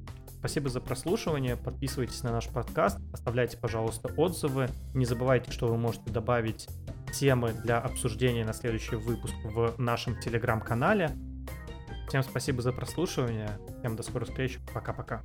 Спасибо 0.49 0.71
за 0.71 0.81
прослушивание. 0.81 1.57
Подписывайтесь 1.57 2.23
на 2.23 2.33
наш 2.33 2.49
подкаст, 2.49 2.99
оставляйте, 3.13 3.59
пожалуйста, 3.59 4.11
отзывы. 4.17 4.71
Не 4.95 5.05
забывайте, 5.05 5.51
что 5.51 5.67
вы 5.67 5.77
можете 5.77 6.11
добавить 6.11 6.67
темы 7.13 7.53
для 7.53 7.79
обсуждения 7.79 8.47
на 8.47 8.55
следующий 8.55 8.97
выпуск 8.97 9.35
в 9.45 9.75
нашем 9.77 10.19
телеграм-канале. 10.19 11.11
Всем 12.09 12.23
спасибо 12.23 12.63
за 12.63 12.73
прослушивание. 12.73 13.59
Всем 13.81 13.95
до 13.95 14.03
скорых 14.03 14.31
встреч. 14.31 14.59
Пока-пока. 14.73 15.23